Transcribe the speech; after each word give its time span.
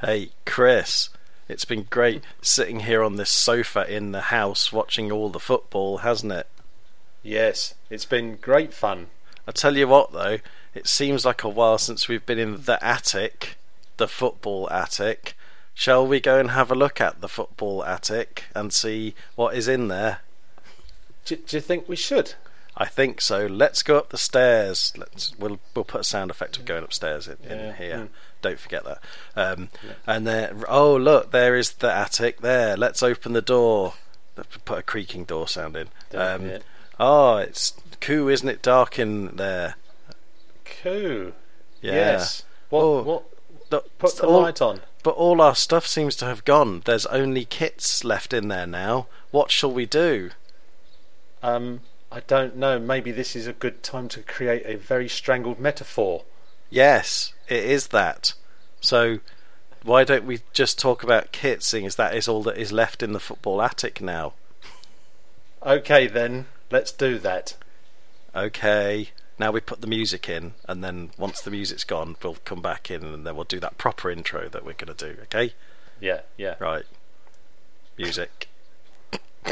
Hey, 0.00 0.30
Chris, 0.46 1.08
it's 1.48 1.64
been 1.64 1.82
great 1.90 2.22
sitting 2.40 2.80
here 2.80 3.02
on 3.02 3.16
this 3.16 3.30
sofa 3.30 3.84
in 3.92 4.12
the 4.12 4.20
house 4.20 4.72
watching 4.72 5.10
all 5.10 5.28
the 5.28 5.40
football, 5.40 5.98
hasn't 5.98 6.30
it? 6.30 6.46
Yes, 7.24 7.74
it's 7.90 8.04
been 8.04 8.36
great 8.36 8.72
fun. 8.72 9.08
I 9.44 9.50
tell 9.50 9.76
you 9.76 9.88
what, 9.88 10.12
though, 10.12 10.38
it 10.72 10.86
seems 10.86 11.24
like 11.24 11.42
a 11.42 11.48
while 11.48 11.78
since 11.78 12.06
we've 12.06 12.24
been 12.24 12.38
in 12.38 12.62
the 12.62 12.78
attic, 12.80 13.56
the 13.96 14.06
football 14.06 14.70
attic. 14.70 15.36
Shall 15.74 16.06
we 16.06 16.20
go 16.20 16.38
and 16.38 16.52
have 16.52 16.70
a 16.70 16.76
look 16.76 17.00
at 17.00 17.20
the 17.20 17.28
football 17.28 17.84
attic 17.84 18.44
and 18.54 18.72
see 18.72 19.16
what 19.34 19.56
is 19.56 19.66
in 19.66 19.88
there? 19.88 20.20
Do, 21.24 21.34
do 21.34 21.56
you 21.56 21.60
think 21.60 21.88
we 21.88 21.96
should? 21.96 22.34
I 22.80 22.84
think 22.86 23.20
so. 23.20 23.46
Let's 23.46 23.82
go 23.82 23.98
up 23.98 24.10
the 24.10 24.16
stairs. 24.18 24.92
Let's 24.96 25.36
we'll 25.36 25.58
we'll 25.74 25.84
put 25.84 26.02
a 26.02 26.04
sound 26.04 26.30
effect 26.30 26.56
of 26.56 26.64
going 26.64 26.84
upstairs 26.84 27.26
in, 27.26 27.36
in 27.42 27.58
Yeah, 27.58 27.72
here. 27.74 27.96
mm. 27.96 28.08
Don't 28.40 28.58
forget 28.60 28.84
that. 28.84 29.00
Um, 29.34 29.68
And 30.06 30.24
there, 30.26 30.54
oh 30.68 30.94
look, 30.96 31.32
there 31.32 31.56
is 31.56 31.72
the 31.72 31.92
attic. 31.92 32.40
There. 32.40 32.76
Let's 32.76 33.02
open 33.02 33.32
the 33.32 33.42
door. 33.42 33.94
Put 34.64 34.78
a 34.78 34.82
creaking 34.82 35.24
door 35.24 35.48
sound 35.48 35.76
in. 35.76 35.88
Um, 36.14 36.46
Yeah. 36.48 36.58
Oh, 37.00 37.36
it's 37.38 37.74
cool, 38.00 38.28
isn't 38.28 38.48
it? 38.48 38.62
Dark 38.62 38.98
in 38.98 39.34
there. 39.36 39.74
Cool. 40.82 41.32
Yeah. 41.80 41.92
Yes. 41.92 42.44
What? 42.70 42.82
Oh. 42.82 43.02
what? 43.02 43.24
Look, 43.70 43.98
Put 43.98 44.16
the 44.16 44.26
all- 44.26 44.42
light 44.42 44.62
on. 44.62 44.80
But 45.02 45.14
all 45.14 45.40
our 45.40 45.54
stuff 45.54 45.86
seems 45.86 46.16
to 46.16 46.24
have 46.26 46.44
gone. 46.44 46.82
There's 46.84 47.06
only 47.06 47.44
kits 47.44 48.02
left 48.04 48.32
in 48.32 48.48
there 48.48 48.66
now. 48.66 49.06
What 49.30 49.50
shall 49.50 49.70
we 49.72 49.86
do? 49.86 50.30
Um, 51.42 51.80
I 52.10 52.20
don't 52.20 52.56
know. 52.56 52.78
Maybe 52.78 53.10
this 53.12 53.36
is 53.36 53.46
a 53.46 53.52
good 53.52 53.82
time 53.82 54.08
to 54.08 54.22
create 54.22 54.64
a 54.64 54.76
very 54.76 55.08
strangled 55.08 55.58
metaphor. 55.58 56.24
Yes, 56.70 57.34
it 57.48 57.64
is 57.64 57.88
that. 57.88 58.34
So 58.80 59.20
why 59.82 60.04
don't 60.04 60.24
we 60.24 60.40
just 60.52 60.78
talk 60.78 61.02
about 61.02 61.32
kits, 61.32 61.66
seeing 61.66 61.86
as 61.86 61.96
that 61.96 62.14
is 62.14 62.28
all 62.28 62.42
that 62.44 62.58
is 62.58 62.72
left 62.72 63.02
in 63.02 63.12
the 63.12 63.20
football 63.20 63.60
attic 63.62 64.00
now? 64.00 64.34
Okay, 65.62 66.06
then 66.06 66.46
let's 66.70 66.92
do 66.92 67.18
that. 67.18 67.56
Okay. 68.34 69.10
Now 69.38 69.52
we 69.52 69.60
put 69.60 69.80
the 69.80 69.86
music 69.86 70.28
in, 70.28 70.54
and 70.66 70.82
then 70.82 71.10
once 71.16 71.40
the 71.40 71.50
music's 71.50 71.84
gone, 71.84 72.16
we'll 72.22 72.36
come 72.44 72.60
back 72.60 72.90
in, 72.90 73.04
and 73.04 73.26
then 73.26 73.36
we'll 73.36 73.44
do 73.44 73.60
that 73.60 73.78
proper 73.78 74.10
intro 74.10 74.48
that 74.48 74.64
we're 74.64 74.72
going 74.72 74.94
to 74.94 75.14
do. 75.14 75.20
Okay? 75.22 75.52
Yeah, 76.00 76.22
yeah. 76.36 76.56
Right. 76.58 76.84
Music. 77.96 78.48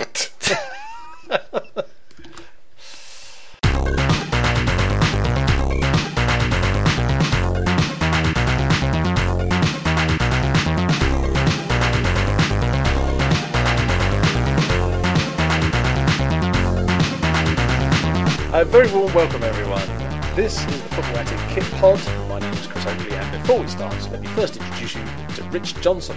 A 18.57 18.64
very 18.64 18.91
warm 18.91 19.12
welcome, 19.12 19.42
everyone. 19.42 19.87
This 20.34 20.59
is 20.67 20.83
the 20.83 20.89
Football 20.89 21.19
Attic 21.19 21.39
Kit 21.51 21.64
Pod. 21.75 22.01
My 22.27 22.39
name 22.39 22.53
is 22.55 22.67
Chris 22.67 22.87
Oakley, 22.87 23.12
and 23.12 23.31
before 23.42 23.61
we 23.61 23.69
start, 23.69 23.95
let 24.11 24.23
me 24.23 24.27
first 24.29 24.57
introduce 24.57 24.95
you 24.95 25.05
to 25.34 25.45
Rich 25.51 25.79
Johnson. 25.83 26.17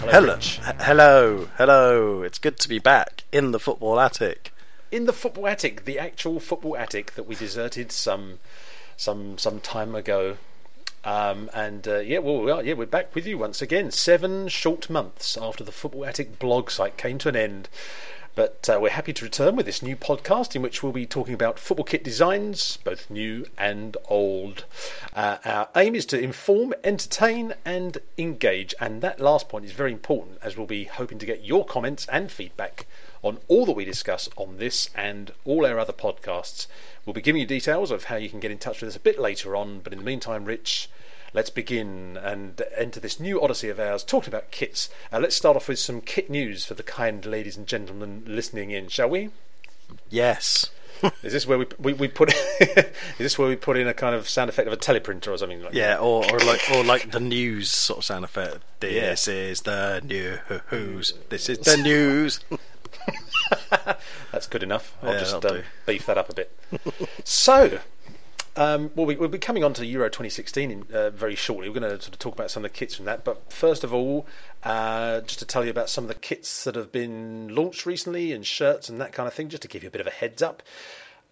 Hello. 0.00 0.34
Rich. 0.34 0.60
H- 0.66 0.74
hello. 0.80 1.48
Hello. 1.56 2.22
It's 2.22 2.38
good 2.38 2.58
to 2.58 2.68
be 2.68 2.78
back 2.78 3.24
in 3.32 3.52
the 3.52 3.58
football 3.58 3.98
attic. 3.98 4.52
In 4.90 5.04
the 5.04 5.12
Football 5.12 5.46
Attic, 5.48 5.84
the 5.84 5.98
actual 5.98 6.40
Football 6.40 6.76
Attic 6.76 7.12
that 7.12 7.24
we 7.26 7.34
deserted 7.34 7.92
some 7.92 8.38
some 8.96 9.36
some 9.36 9.60
time 9.60 9.94
ago. 9.94 10.38
Um, 11.04 11.50
and 11.52 11.86
uh, 11.86 11.98
yeah, 11.98 12.18
well, 12.18 12.40
we 12.40 12.50
are, 12.50 12.62
yeah, 12.62 12.72
we're 12.72 12.86
back 12.86 13.14
with 13.14 13.26
you 13.26 13.36
once 13.36 13.60
again. 13.60 13.90
Seven 13.90 14.48
short 14.48 14.88
months 14.88 15.36
after 15.36 15.62
the 15.62 15.72
Football 15.72 16.06
Attic 16.06 16.38
blog 16.38 16.70
site 16.70 16.96
came 16.96 17.18
to 17.18 17.28
an 17.28 17.36
end. 17.36 17.68
But 18.34 18.68
uh, 18.72 18.78
we're 18.80 18.90
happy 18.90 19.12
to 19.12 19.24
return 19.24 19.56
with 19.56 19.66
this 19.66 19.82
new 19.82 19.96
podcast 19.96 20.54
in 20.56 20.62
which 20.62 20.82
we'll 20.82 20.92
be 20.92 21.06
talking 21.06 21.34
about 21.34 21.58
football 21.58 21.84
kit 21.84 22.04
designs, 22.04 22.78
both 22.84 23.10
new 23.10 23.46
and 23.58 23.96
old. 24.08 24.64
Uh, 25.12 25.38
our 25.44 25.68
aim 25.76 25.94
is 25.94 26.06
to 26.06 26.20
inform, 26.20 26.72
entertain, 26.84 27.54
and 27.64 27.98
engage. 28.16 28.74
And 28.80 29.02
that 29.02 29.20
last 29.20 29.48
point 29.48 29.64
is 29.64 29.72
very 29.72 29.92
important 29.92 30.38
as 30.40 30.56
we'll 30.56 30.68
be 30.68 30.84
hoping 30.84 31.18
to 31.18 31.26
get 31.26 31.44
your 31.44 31.64
comments 31.64 32.06
and 32.10 32.30
feedback 32.30 32.86
on 33.22 33.38
all 33.48 33.66
that 33.66 33.72
we 33.72 33.84
discuss 33.84 34.28
on 34.36 34.58
this 34.58 34.90
and 34.94 35.32
all 35.44 35.66
our 35.66 35.78
other 35.78 35.92
podcasts. 35.92 36.66
We'll 37.04 37.14
be 37.14 37.20
giving 37.22 37.40
you 37.40 37.46
details 37.46 37.90
of 37.90 38.04
how 38.04 38.16
you 38.16 38.28
can 38.28 38.40
get 38.40 38.50
in 38.50 38.58
touch 38.58 38.80
with 38.80 38.88
us 38.90 38.96
a 38.96 39.00
bit 39.00 39.18
later 39.18 39.56
on. 39.56 39.80
But 39.80 39.92
in 39.92 39.98
the 39.98 40.04
meantime, 40.04 40.44
Rich, 40.44 40.88
let's 41.32 41.50
begin 41.50 42.18
and 42.22 42.60
enter 42.76 43.00
this 43.00 43.18
new 43.18 43.40
odyssey 43.42 43.68
of 43.70 43.80
ours 43.80 44.04
talking 44.04 44.28
about 44.32 44.50
kits. 44.50 44.88
Uh, 45.12 45.18
let's 45.20 45.34
start 45.36 45.56
off 45.56 45.68
with 45.68 45.78
some 45.78 46.00
kit 46.00 46.28
news 46.30 46.64
for 46.64 46.74
the 46.74 46.82
kind 46.82 47.24
ladies 47.24 47.56
and 47.56 47.66
gentlemen 47.66 48.22
listening 48.26 48.70
in, 48.70 48.88
shall 48.88 49.08
we? 49.08 49.30
Yes. 50.10 50.70
Is 51.22 51.32
this 51.32 51.46
where 51.46 51.58
we 51.58 51.66
we, 51.78 51.92
we 51.92 52.08
put? 52.08 52.34
is 52.60 52.84
this 53.18 53.38
where 53.38 53.46
we 53.48 53.54
put 53.54 53.76
in 53.76 53.86
a 53.86 53.94
kind 53.94 54.16
of 54.16 54.28
sound 54.28 54.50
effect 54.50 54.66
of 54.66 54.72
a 54.72 54.76
teleprinter 54.76 55.28
or 55.28 55.38
something 55.38 55.62
like 55.62 55.72
Yeah, 55.72 55.90
that? 55.94 56.00
or, 56.00 56.24
or 56.28 56.40
like 56.40 56.60
or 56.74 56.82
like 56.82 57.12
the 57.12 57.20
news 57.20 57.70
sort 57.70 57.98
of 58.00 58.04
sound 58.04 58.24
effect. 58.24 58.58
Yeah. 58.82 59.10
This 59.10 59.28
is 59.28 59.60
the 59.60 60.00
news. 60.04 61.14
This 61.28 61.48
is 61.48 61.58
the 61.58 61.76
news. 61.82 62.40
That's 64.32 64.46
good 64.46 64.62
enough. 64.62 64.96
I'll 65.02 65.14
Yeah, 65.14 65.18
just 65.20 65.44
um, 65.44 65.62
beef 65.86 66.06
that 66.06 66.18
up 66.18 66.30
a 66.30 66.34
bit. 66.34 66.56
so, 67.24 67.80
um, 68.56 68.90
well, 68.94 69.06
we, 69.06 69.16
we'll 69.16 69.28
be 69.28 69.38
coming 69.38 69.64
on 69.64 69.72
to 69.74 69.86
Euro 69.86 70.08
2016 70.08 70.70
in, 70.70 70.84
uh, 70.92 71.10
very 71.10 71.34
shortly. 71.34 71.68
We're 71.68 71.80
going 71.80 71.98
to 71.98 72.02
sort 72.02 72.14
of 72.14 72.18
talk 72.18 72.34
about 72.34 72.50
some 72.50 72.64
of 72.64 72.72
the 72.72 72.76
kits 72.76 72.94
from 72.96 73.04
that. 73.06 73.24
But 73.24 73.52
first 73.52 73.84
of 73.84 73.94
all, 73.94 74.26
uh, 74.64 75.20
just 75.22 75.38
to 75.38 75.44
tell 75.44 75.64
you 75.64 75.70
about 75.70 75.88
some 75.88 76.04
of 76.04 76.08
the 76.08 76.14
kits 76.14 76.64
that 76.64 76.74
have 76.74 76.92
been 76.92 77.54
launched 77.54 77.86
recently 77.86 78.32
and 78.32 78.44
shirts 78.44 78.88
and 78.88 79.00
that 79.00 79.12
kind 79.12 79.26
of 79.26 79.34
thing, 79.34 79.48
just 79.48 79.62
to 79.62 79.68
give 79.68 79.82
you 79.82 79.88
a 79.88 79.92
bit 79.92 80.00
of 80.00 80.06
a 80.06 80.10
heads 80.10 80.42
up. 80.42 80.62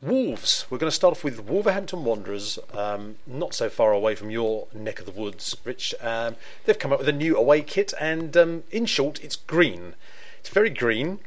Wolves. 0.02 0.66
We're 0.68 0.78
going 0.78 0.90
to 0.90 0.94
start 0.94 1.12
off 1.12 1.24
with 1.24 1.40
Wolverhampton 1.40 2.04
Wanderers, 2.04 2.58
um, 2.74 3.16
not 3.26 3.54
so 3.54 3.70
far 3.70 3.92
away 3.92 4.14
from 4.14 4.30
your 4.30 4.68
neck 4.74 5.00
of 5.00 5.06
the 5.06 5.12
woods, 5.12 5.56
Rich. 5.64 5.94
Um, 6.02 6.36
they've 6.64 6.78
come 6.78 6.92
up 6.92 6.98
with 6.98 7.08
a 7.08 7.12
new 7.12 7.36
away 7.36 7.62
kit, 7.62 7.94
and 7.98 8.36
um, 8.36 8.64
in 8.70 8.84
short, 8.84 9.24
it's 9.24 9.36
green. 9.36 9.94
It's 10.38 10.50
very 10.50 10.68
green. 10.68 11.20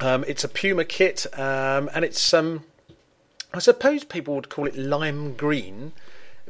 Um, 0.00 0.24
it's 0.26 0.44
a 0.44 0.48
Puma 0.48 0.84
kit, 0.84 1.26
um, 1.38 1.88
and 1.94 2.04
it's 2.04 2.34
um, 2.34 2.64
I 3.52 3.58
suppose 3.60 4.04
people 4.04 4.34
would 4.34 4.48
call 4.48 4.66
it 4.66 4.76
lime 4.76 5.34
green, 5.34 5.92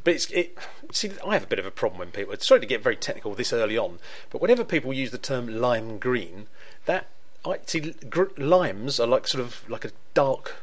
but 0.03 0.13
it's 0.13 0.29
it. 0.31 0.57
See, 0.91 1.11
I 1.25 1.33
have 1.33 1.43
a 1.43 1.47
bit 1.47 1.59
of 1.59 1.65
a 1.65 1.71
problem 1.71 1.99
when 1.99 2.11
people. 2.11 2.35
Sorry 2.39 2.59
to 2.59 2.65
get 2.65 2.81
very 2.81 2.95
technical 2.95 3.35
this 3.35 3.53
early 3.53 3.77
on, 3.77 3.99
but 4.31 4.41
whenever 4.41 4.63
people 4.63 4.93
use 4.93 5.11
the 5.11 5.17
term 5.17 5.47
lime 5.47 5.99
green, 5.99 6.47
that 6.85 7.07
I 7.45 7.59
see 7.65 7.93
gr- 8.09 8.35
limes 8.37 8.99
are 8.99 9.07
like 9.07 9.27
sort 9.27 9.43
of 9.43 9.67
like 9.69 9.85
a 9.85 9.91
dark 10.13 10.55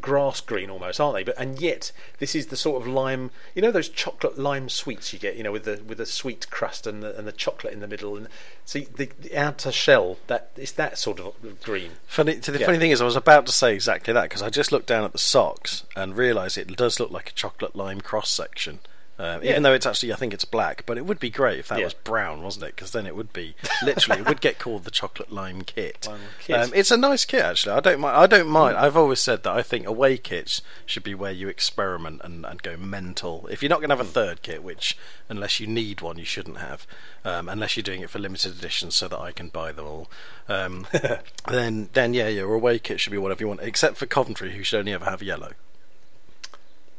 grass 0.00 0.40
green 0.40 0.70
almost, 0.70 1.00
aren't 1.00 1.16
they? 1.16 1.24
But 1.24 1.38
and 1.38 1.60
yet 1.60 1.92
this 2.18 2.34
is 2.34 2.46
the 2.46 2.56
sort 2.56 2.80
of 2.82 2.88
lime. 2.88 3.30
You 3.54 3.62
know 3.62 3.70
those 3.70 3.88
chocolate 3.88 4.38
lime 4.38 4.68
sweets 4.68 5.12
you 5.12 5.18
get, 5.18 5.36
you 5.36 5.42
know, 5.42 5.52
with 5.52 5.64
the 5.64 5.80
with 5.86 5.98
the 5.98 6.06
sweet 6.06 6.48
crust 6.50 6.86
and 6.86 7.02
the 7.02 7.16
and 7.16 7.26
the 7.26 7.32
chocolate 7.32 7.72
in 7.72 7.80
the 7.80 7.88
middle, 7.88 8.16
and 8.16 8.28
see 8.64 8.86
the, 8.96 9.10
the 9.20 9.36
outer 9.36 9.72
shell. 9.72 10.18
That 10.26 10.50
it's 10.56 10.72
that 10.72 10.98
sort 10.98 11.20
of 11.20 11.34
green. 11.62 11.92
Funny. 12.06 12.40
So 12.40 12.52
The 12.52 12.60
Yeah. 12.60 12.66
funny 12.66 12.78
thing 12.78 12.90
is, 12.90 13.00
I 13.00 13.04
was 13.04 13.16
about 13.16 13.46
to 13.46 13.52
say 13.52 13.74
exactly 13.74 14.12
that 14.12 14.24
because 14.24 14.42
I 14.42 14.50
just 14.50 14.72
looked 14.72 14.86
down 14.86 15.04
at 15.04 15.12
the 15.12 15.18
socks 15.18 15.84
and 15.94 16.16
realised 16.16 16.58
it 16.58 16.74
does 16.76 16.98
look 17.00 17.10
like 17.10 17.30
a 17.30 17.32
chocolate 17.32 17.74
lime 17.76 18.00
cross 18.00 18.30
section. 18.30 18.80
Um, 19.18 19.42
Yeah. 19.42 19.52
Even 19.52 19.62
though 19.62 19.72
it's 19.72 19.86
actually, 19.86 20.12
I 20.12 20.16
think 20.16 20.34
it's 20.34 20.44
black, 20.44 20.84
but 20.84 20.98
it 20.98 21.06
would 21.06 21.18
be 21.18 21.30
great 21.30 21.58
if 21.58 21.68
that 21.68 21.78
Yeah. 21.78 21.84
was 21.84 21.94
brown, 21.94 22.42
wasn't 22.42 22.66
it? 22.66 22.74
Because 22.76 22.90
then 22.92 23.06
it 23.06 23.16
would 23.16 23.32
be 23.32 23.54
literally, 23.82 24.20
it 24.20 24.28
would 24.28 24.40
get 24.42 24.58
called 24.58 24.84
the 24.84 24.90
chocolate 24.90 25.32
lime 25.32 25.62
kit. 25.62 26.06
Lime 26.08 26.20
kit. 26.40 26.56
Um, 26.56 26.70
it's 26.74 26.90
a 26.90 26.96
nice 26.98 27.24
kit 27.24 27.40
actually. 27.42 27.72
I 27.76 27.80
don't 27.80 28.00
mind. 28.00 28.16
I 28.16 28.26
don't 28.26 28.48
mind. 28.48 28.76
I've 28.76 28.96
always 28.96 29.20
said 29.20 29.42
that 29.44 29.52
I 29.52 29.62
think 29.62 29.86
away 29.86 30.18
kits 30.18 30.60
should 30.84 31.02
be 31.02 31.14
where 31.14 31.32
you 31.32 31.48
experiment 31.48 32.20
and, 32.24 32.44
and 32.44 32.62
go 32.62 32.76
mental. 32.76 33.46
If 33.50 33.62
you're 33.62 33.70
not 33.70 33.80
going 33.80 33.88
to 33.90 33.96
have 33.96 34.06
a 34.06 34.08
third 34.10 34.42
kit, 34.42 34.62
which 34.62 34.98
unless 35.28 35.60
you 35.60 35.66
need 35.66 36.02
one, 36.02 36.18
you 36.18 36.24
shouldn't 36.26 36.58
have, 36.58 36.86
um, 37.24 37.48
unless 37.48 37.76
you're 37.76 37.82
doing 37.82 38.02
it 38.02 38.10
for 38.10 38.18
limited 38.18 38.52
editions 38.58 38.94
so 38.96 39.08
that 39.08 39.18
I 39.18 39.32
can 39.32 39.48
buy 39.48 39.72
them 39.72 39.86
all. 39.86 40.10
Um, 40.48 40.86
then 41.48 41.88
then 41.94 42.12
yeah, 42.14 42.28
your 42.28 42.52
away 42.54 42.78
kit 42.78 43.00
should 43.00 43.12
be 43.12 43.18
whatever 43.18 43.40
you 43.42 43.48
want, 43.48 43.60
except 43.62 43.96
for 43.96 44.06
Coventry, 44.06 44.52
who 44.56 44.62
should 44.62 44.78
only 44.78 44.92
ever 44.92 45.04
have 45.06 45.22
yellow. 45.22 45.52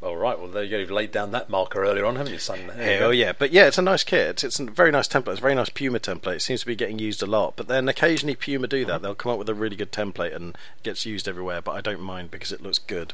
All 0.01 0.15
right. 0.15 0.37
Well, 0.37 0.47
there 0.47 0.63
you 0.63 0.69
go. 0.69 0.77
You've 0.77 0.91
laid 0.91 1.11
down 1.11 1.31
that 1.31 1.49
marker 1.49 1.83
earlier 1.83 2.05
on, 2.05 2.17
haven't 2.17 2.33
you, 2.33 2.39
son? 2.39 2.67
There 2.67 2.99
you. 2.99 3.05
Oh 3.05 3.09
yeah, 3.09 3.33
but 3.37 3.51
yeah, 3.51 3.65
it's 3.65 3.79
a 3.79 3.81
nice 3.81 4.03
kit. 4.03 4.29
It's, 4.29 4.43
it's 4.43 4.59
a 4.59 4.65
very 4.65 4.91
nice 4.91 5.07
template. 5.07 5.29
It's 5.29 5.39
a 5.39 5.41
very 5.41 5.55
nice 5.55 5.69
Puma 5.69 5.99
template. 5.99 6.35
It 6.35 6.41
seems 6.41 6.59
to 6.61 6.67
be 6.67 6.75
getting 6.75 6.99
used 6.99 7.23
a 7.23 7.25
lot. 7.25 7.55
But 7.55 7.67
then 7.67 7.89
occasionally 7.89 8.35
Puma 8.35 8.67
do 8.67 8.85
that. 8.85 9.01
They'll 9.01 9.15
come 9.15 9.31
up 9.31 9.39
with 9.39 9.49
a 9.49 9.55
really 9.55 9.75
good 9.75 9.91
template 9.91 10.35
and 10.35 10.49
it 10.49 10.83
gets 10.83 11.05
used 11.05 11.27
everywhere. 11.27 11.61
But 11.61 11.71
I 11.71 11.81
don't 11.81 12.01
mind 12.01 12.29
because 12.29 12.51
it 12.51 12.61
looks 12.61 12.77
good. 12.77 13.13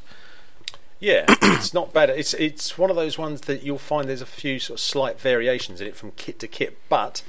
Yeah, 0.99 1.25
it's 1.41 1.73
not 1.73 1.93
bad. 1.93 2.09
It's 2.09 2.33
it's 2.33 2.77
one 2.77 2.89
of 2.89 2.95
those 2.95 3.17
ones 3.17 3.41
that 3.41 3.63
you'll 3.63 3.77
find 3.77 4.07
there's 4.07 4.21
a 4.21 4.25
few 4.25 4.59
sort 4.59 4.79
of 4.79 4.81
slight 4.81 5.19
variations 5.19 5.81
in 5.81 5.87
it 5.87 5.95
from 5.95 6.11
kit 6.11 6.39
to 6.39 6.47
kit, 6.47 6.77
but 6.89 7.23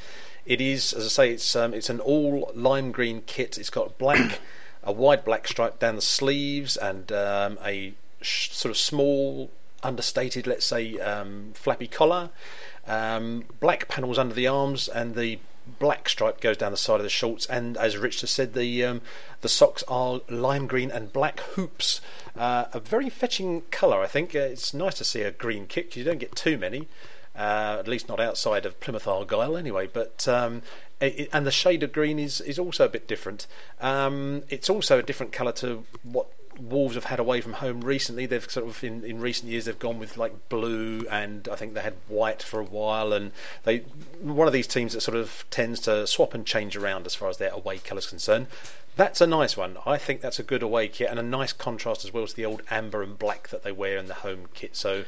it 0.46 0.60
is, 0.60 0.92
as 0.92 1.04
I 1.04 1.08
say, 1.08 1.32
it's 1.32 1.56
um, 1.56 1.74
it's 1.74 1.90
an 1.90 2.00
all 2.00 2.52
lime 2.54 2.92
green 2.92 3.22
kit. 3.26 3.58
It's 3.58 3.70
got 3.70 3.98
black, 3.98 4.40
a 4.84 4.92
wide 4.92 5.24
black 5.24 5.48
stripe 5.48 5.78
down 5.78 5.96
the 5.96 6.02
sleeves, 6.02 6.76
and 6.76 7.10
um, 7.10 7.58
a 7.64 7.94
sh- 8.24 8.50
sort 8.50 8.70
of 8.70 8.76
small 8.76 9.50
understated, 9.82 10.46
let's 10.46 10.64
say, 10.64 10.98
um, 10.98 11.52
flappy 11.54 11.86
collar, 11.86 12.30
um, 12.86 13.44
black 13.60 13.88
panels 13.88 14.18
under 14.18 14.34
the 14.34 14.46
arms, 14.46 14.88
and 14.88 15.14
the 15.14 15.38
black 15.78 16.08
stripe 16.08 16.40
goes 16.40 16.56
down 16.56 16.72
the 16.72 16.78
side 16.78 16.96
of 16.96 17.02
the 17.02 17.08
shorts. 17.08 17.46
And 17.46 17.76
as 17.76 17.96
Richard 17.96 18.28
said, 18.28 18.54
the 18.54 18.84
um, 18.84 19.00
the 19.40 19.48
socks 19.48 19.82
are 19.88 20.20
lime 20.28 20.66
green 20.66 20.90
and 20.90 21.12
black 21.12 21.40
hoops. 21.40 22.00
Uh, 22.36 22.66
a 22.72 22.80
very 22.80 23.08
fetching 23.08 23.62
colour, 23.70 24.00
I 24.00 24.06
think. 24.06 24.34
Uh, 24.34 24.40
it's 24.40 24.74
nice 24.74 24.94
to 24.94 25.04
see 25.04 25.22
a 25.22 25.30
green 25.30 25.66
kit. 25.66 25.96
You 25.96 26.04
don't 26.04 26.18
get 26.18 26.34
too 26.34 26.58
many. 26.58 26.88
Uh, 27.36 27.76
at 27.80 27.88
least 27.88 28.08
not 28.08 28.20
outside 28.20 28.64
of 28.64 28.78
Plymouth 28.78 29.08
Argyle, 29.08 29.56
anyway. 29.56 29.88
But 29.92 30.28
um, 30.28 30.62
it, 31.00 31.28
and 31.32 31.46
the 31.46 31.50
shade 31.50 31.82
of 31.82 31.92
green 31.92 32.18
is 32.18 32.40
is 32.40 32.58
also 32.58 32.84
a 32.84 32.88
bit 32.88 33.08
different. 33.08 33.46
Um, 33.80 34.42
it's 34.48 34.70
also 34.70 34.98
a 34.98 35.02
different 35.02 35.32
colour 35.32 35.52
to 35.52 35.84
what 36.02 36.28
Wolves 36.60 36.94
have 36.94 37.04
had 37.04 37.18
away 37.18 37.40
from 37.40 37.54
home 37.54 37.80
recently. 37.80 38.26
They've 38.26 38.50
sort 38.50 38.66
of 38.66 38.82
in, 38.82 39.04
in 39.04 39.20
recent 39.20 39.50
years 39.50 39.64
they've 39.64 39.78
gone 39.78 39.98
with 39.98 40.16
like 40.16 40.48
blue 40.48 41.06
and 41.10 41.48
I 41.48 41.56
think 41.56 41.74
they 41.74 41.80
had 41.80 41.94
white 42.08 42.42
for 42.42 42.60
a 42.60 42.64
while. 42.64 43.12
And 43.12 43.32
they 43.64 43.78
one 44.20 44.46
of 44.46 44.52
these 44.52 44.66
teams 44.66 44.92
that 44.92 45.00
sort 45.00 45.16
of 45.16 45.44
tends 45.50 45.80
to 45.80 46.06
swap 46.06 46.34
and 46.34 46.46
change 46.46 46.76
around 46.76 47.06
as 47.06 47.14
far 47.14 47.28
as 47.28 47.38
their 47.38 47.50
away 47.50 47.78
colours 47.78 48.06
concerned. 48.06 48.46
That's 48.96 49.20
a 49.20 49.26
nice 49.26 49.56
one. 49.56 49.76
I 49.84 49.98
think 49.98 50.20
that's 50.20 50.38
a 50.38 50.44
good 50.44 50.62
away 50.62 50.88
kit 50.88 51.10
and 51.10 51.18
a 51.18 51.22
nice 51.22 51.52
contrast 51.52 52.04
as 52.04 52.12
well 52.12 52.26
to 52.26 52.36
the 52.36 52.44
old 52.44 52.62
amber 52.70 53.02
and 53.02 53.18
black 53.18 53.48
that 53.48 53.64
they 53.64 53.72
wear 53.72 53.96
in 53.96 54.06
the 54.06 54.14
home 54.14 54.46
kit. 54.54 54.76
So 54.76 55.04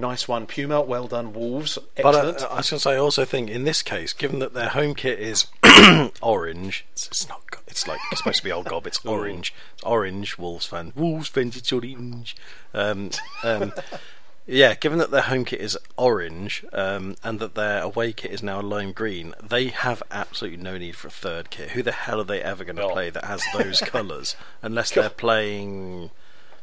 Nice 0.00 0.26
one, 0.26 0.46
Puma. 0.46 0.80
Well 0.80 1.06
done, 1.06 1.32
Wolves. 1.32 1.78
Excellent. 1.96 2.38
But 2.38 2.42
uh, 2.42 2.54
I 2.54 2.56
was 2.56 2.70
going 2.70 2.78
to 2.78 2.80
say, 2.80 2.94
I 2.94 2.96
also 2.96 3.24
think 3.24 3.50
in 3.50 3.64
this 3.64 3.82
case, 3.82 4.12
given 4.12 4.38
that 4.38 4.54
their 4.54 4.70
home 4.70 4.94
kit 4.94 5.18
is 5.18 5.46
orange, 6.22 6.86
it's, 6.92 7.06
it's, 7.08 7.28
not. 7.28 7.42
It's 7.66 7.86
like 7.86 8.00
it's 8.10 8.20
supposed 8.20 8.38
to 8.38 8.44
be 8.44 8.52
old 8.52 8.66
gob. 8.66 8.86
It's 8.86 9.04
orange. 9.04 9.54
It's 9.74 9.82
orange. 9.84 10.38
Wolves 10.38 10.66
fan. 10.66 10.92
Wolves 10.96 11.28
fans. 11.28 11.56
It's 11.56 11.72
orange. 11.72 12.34
Um, 12.72 13.10
um, 13.44 13.72
yeah, 14.46 14.74
given 14.74 14.98
that 14.98 15.10
their 15.10 15.22
home 15.22 15.44
kit 15.44 15.60
is 15.60 15.78
orange 15.96 16.64
um, 16.72 17.16
and 17.22 17.38
that 17.38 17.54
their 17.54 17.82
away 17.82 18.12
kit 18.12 18.32
is 18.32 18.42
now 18.42 18.60
lime 18.60 18.92
green, 18.92 19.34
they 19.42 19.68
have 19.68 20.02
absolutely 20.10 20.62
no 20.62 20.78
need 20.78 20.96
for 20.96 21.08
a 21.08 21.12
third 21.12 21.50
kit. 21.50 21.70
Who 21.70 21.82
the 21.82 21.92
hell 21.92 22.20
are 22.20 22.24
they 22.24 22.42
ever 22.42 22.64
going 22.64 22.76
to 22.76 22.84
oh. 22.84 22.92
play 22.92 23.10
that 23.10 23.24
has 23.24 23.44
those 23.56 23.80
colours? 23.84 24.34
Unless 24.62 24.92
they're 24.92 25.10
playing 25.10 26.10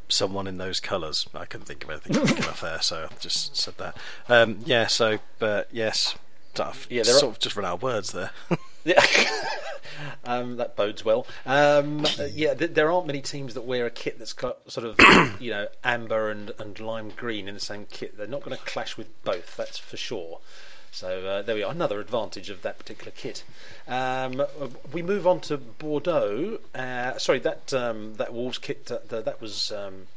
someone 0.10 0.48
in 0.48 0.58
those 0.58 0.80
colours. 0.80 1.28
I 1.34 1.46
couldn't 1.46 1.66
think 1.66 1.84
of 1.84 1.90
anything 1.90 2.16
enough 2.16 2.62
there, 2.62 2.82
so 2.82 3.08
I 3.12 3.16
just 3.20 3.56
said 3.56 3.78
that. 3.78 3.98
Um, 4.30 4.60
yeah, 4.66 4.88
so, 4.88 5.20
but 5.40 5.70
yes, 5.72 6.16
tough. 6.54 6.88
Yeah, 6.90 7.04
sort 7.04 7.24
are... 7.24 7.28
of 7.28 7.40
just 7.40 7.56
run 7.56 7.66
out 7.66 7.76
of 7.76 7.84
words 7.84 8.12
there. 8.12 8.32
yeah, 8.86 9.04
um, 10.26 10.58
that 10.58 10.76
bodes 10.76 11.04
well. 11.04 11.28
Um, 11.46 12.06
yeah, 12.32 12.54
th- 12.54 12.74
there 12.74 12.92
aren't 12.92 13.08
many 13.08 13.22
teams 13.22 13.54
that 13.54 13.62
wear 13.62 13.86
a 13.86 13.92
kit 13.92 14.20
that's 14.20 14.34
got 14.34 14.72
sort 14.72 14.86
of 14.86 15.40
you 15.42 15.52
know 15.52 15.68
amber 15.84 16.30
and, 16.30 16.52
and 16.60 16.80
lime 16.80 17.12
green 17.16 17.48
in 17.48 17.54
the 17.54 17.60
same 17.60 17.86
kit. 17.90 18.18
They're 18.18 18.28
not 18.28 18.44
going 18.44 18.58
to 18.58 18.64
clash 18.64 18.98
with 18.98 19.08
both, 19.24 19.56
that's 19.56 19.78
for 19.78 19.98
sure. 19.98 20.40
So 20.92 21.26
uh, 21.26 21.42
there 21.42 21.56
we 21.56 21.64
are, 21.64 21.72
another 21.72 22.00
advantage 22.00 22.50
of 22.50 22.62
that 22.64 22.80
particular 22.80 23.12
kit. 23.16 23.44
Um, 23.88 24.44
we 24.92 25.02
move 25.02 25.28
on 25.28 25.40
to 25.42 25.58
Bordeaux. 25.58 26.60
Uh, 26.74 27.18
sorry, 27.18 27.40
that 27.40 27.74
um, 27.74 28.16
that 28.16 28.34
Wolves 28.34 28.58
kit 28.58 28.92
uh, 28.92 29.00
that 29.10 29.42
was 29.42 29.72
um, 29.72 30.08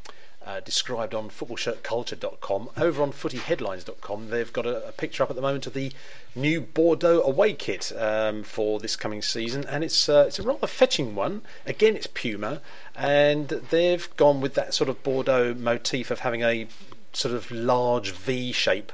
uh, 0.45 0.61
described 0.61 1.15
on 1.15 1.29
footballshirtculture.com. 1.29 2.71
Over 2.77 3.03
on 3.03 3.13
footyheadlines.com, 3.13 4.31
they've 4.31 4.53
got 4.53 4.67
a, 4.67 4.89
a, 4.89 4.93
picture 4.93 5.23
up 5.23 5.31
at 5.31 5.37
the 5.37 5.43
moment 5.43 5.67
of 5.67 5.75
the 5.75 5.93
new 6.35 6.61
Bordeaux 6.63 7.23
away 7.23 7.53
kit 7.53 7.93
um, 7.97 8.43
for 8.43 8.81
this 8.81 8.97
coming 8.97 9.21
season, 9.21 9.65
and 9.69 9.85
it's 9.85 10.09
uh, 10.09 10.25
it's 10.27 10.39
a 10.39 10.43
rather 10.43 10.67
fetching 10.67 11.15
one. 11.15 11.43
Again, 11.67 11.95
it's 11.95 12.07
Puma, 12.07 12.63
and 12.97 13.49
they've 13.49 14.09
gone 14.17 14.41
with 14.41 14.55
that 14.55 14.73
sort 14.73 14.89
of 14.89 15.03
Bordeaux 15.03 15.55
motif 15.55 16.11
of 16.11 16.21
having 16.21 16.43
a 16.43 16.67
sort 17.13 17.35
of 17.35 17.51
large 17.51 18.13
V 18.13 18.53
shape 18.53 18.93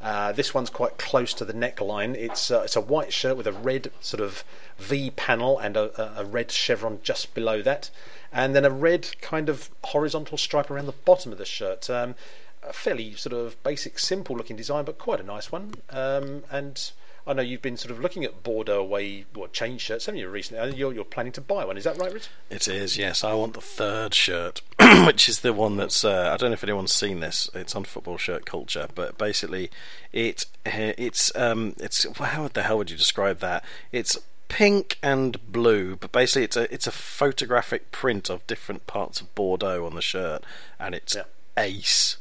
uh, 0.00 0.32
this 0.32 0.54
one's 0.54 0.70
quite 0.70 0.96
close 0.96 1.34
to 1.34 1.44
the 1.44 1.52
neckline. 1.52 2.14
It's 2.14 2.50
uh, 2.50 2.62
it's 2.64 2.76
a 2.76 2.80
white 2.80 3.12
shirt 3.12 3.36
with 3.36 3.46
a 3.46 3.52
red 3.52 3.90
sort 4.00 4.20
of 4.20 4.44
V 4.78 5.10
panel 5.10 5.58
and 5.58 5.76
a, 5.76 6.20
a, 6.20 6.24
red 6.24 6.52
chevron 6.52 7.00
just 7.02 7.34
below 7.34 7.62
that, 7.62 7.90
and 8.32 8.54
then 8.54 8.64
a 8.64 8.70
red 8.70 9.20
kind 9.20 9.48
of 9.48 9.70
horizontal 9.84 10.38
stripe 10.38 10.70
around 10.70 10.86
the 10.86 10.92
bottom 10.92 11.32
of 11.32 11.38
the 11.38 11.44
shirt. 11.44 11.90
Um, 11.90 12.14
a 12.62 12.72
fairly 12.72 13.14
sort 13.14 13.32
of 13.32 13.60
basic, 13.62 13.98
simple 13.98 14.36
looking 14.36 14.56
design, 14.56 14.84
but 14.84 14.98
quite 14.98 15.20
a 15.20 15.24
nice 15.24 15.50
one. 15.50 15.74
Um, 15.90 16.44
and 16.50 16.90
I 17.28 17.34
know 17.34 17.42
you've 17.42 17.60
been 17.60 17.76
sort 17.76 17.90
of 17.90 18.00
looking 18.00 18.24
at 18.24 18.42
Bordeaux 18.42 18.80
away 18.80 19.26
what 19.34 19.52
change 19.52 19.82
shirts, 19.82 20.06
haven't 20.06 20.18
you, 20.18 20.28
recently? 20.28 20.74
You're, 20.74 20.94
you're 20.94 21.04
planning 21.04 21.32
to 21.32 21.42
buy 21.42 21.64
one, 21.66 21.76
is 21.76 21.84
that 21.84 21.98
right, 21.98 22.10
Rich? 22.10 22.28
It 22.48 22.66
is, 22.66 22.96
yes. 22.96 23.22
I 23.22 23.34
want 23.34 23.52
the 23.52 23.60
third 23.60 24.14
shirt, 24.14 24.62
which 25.04 25.28
is 25.28 25.40
the 25.40 25.52
one 25.52 25.76
that's. 25.76 26.04
Uh, 26.04 26.30
I 26.32 26.38
don't 26.38 26.50
know 26.50 26.54
if 26.54 26.64
anyone's 26.64 26.94
seen 26.94 27.20
this. 27.20 27.50
It's 27.54 27.76
on 27.76 27.84
Football 27.84 28.16
Shirt 28.16 28.46
Culture, 28.46 28.88
but 28.94 29.18
basically, 29.18 29.70
it 30.10 30.46
it's 30.64 31.30
um 31.36 31.74
it's 31.78 32.06
how 32.18 32.48
the 32.48 32.62
hell 32.62 32.78
would 32.78 32.90
you 32.90 32.96
describe 32.96 33.40
that? 33.40 33.62
It's 33.92 34.16
pink 34.48 34.98
and 35.02 35.52
blue, 35.52 35.96
but 35.96 36.10
basically 36.12 36.44
it's 36.44 36.56
a 36.56 36.72
it's 36.72 36.86
a 36.86 36.92
photographic 36.92 37.92
print 37.92 38.30
of 38.30 38.46
different 38.46 38.86
parts 38.86 39.20
of 39.20 39.34
Bordeaux 39.34 39.84
on 39.84 39.94
the 39.94 40.02
shirt, 40.02 40.44
and 40.80 40.94
it's 40.94 41.14
yeah. 41.14 41.24
ace. 41.58 42.16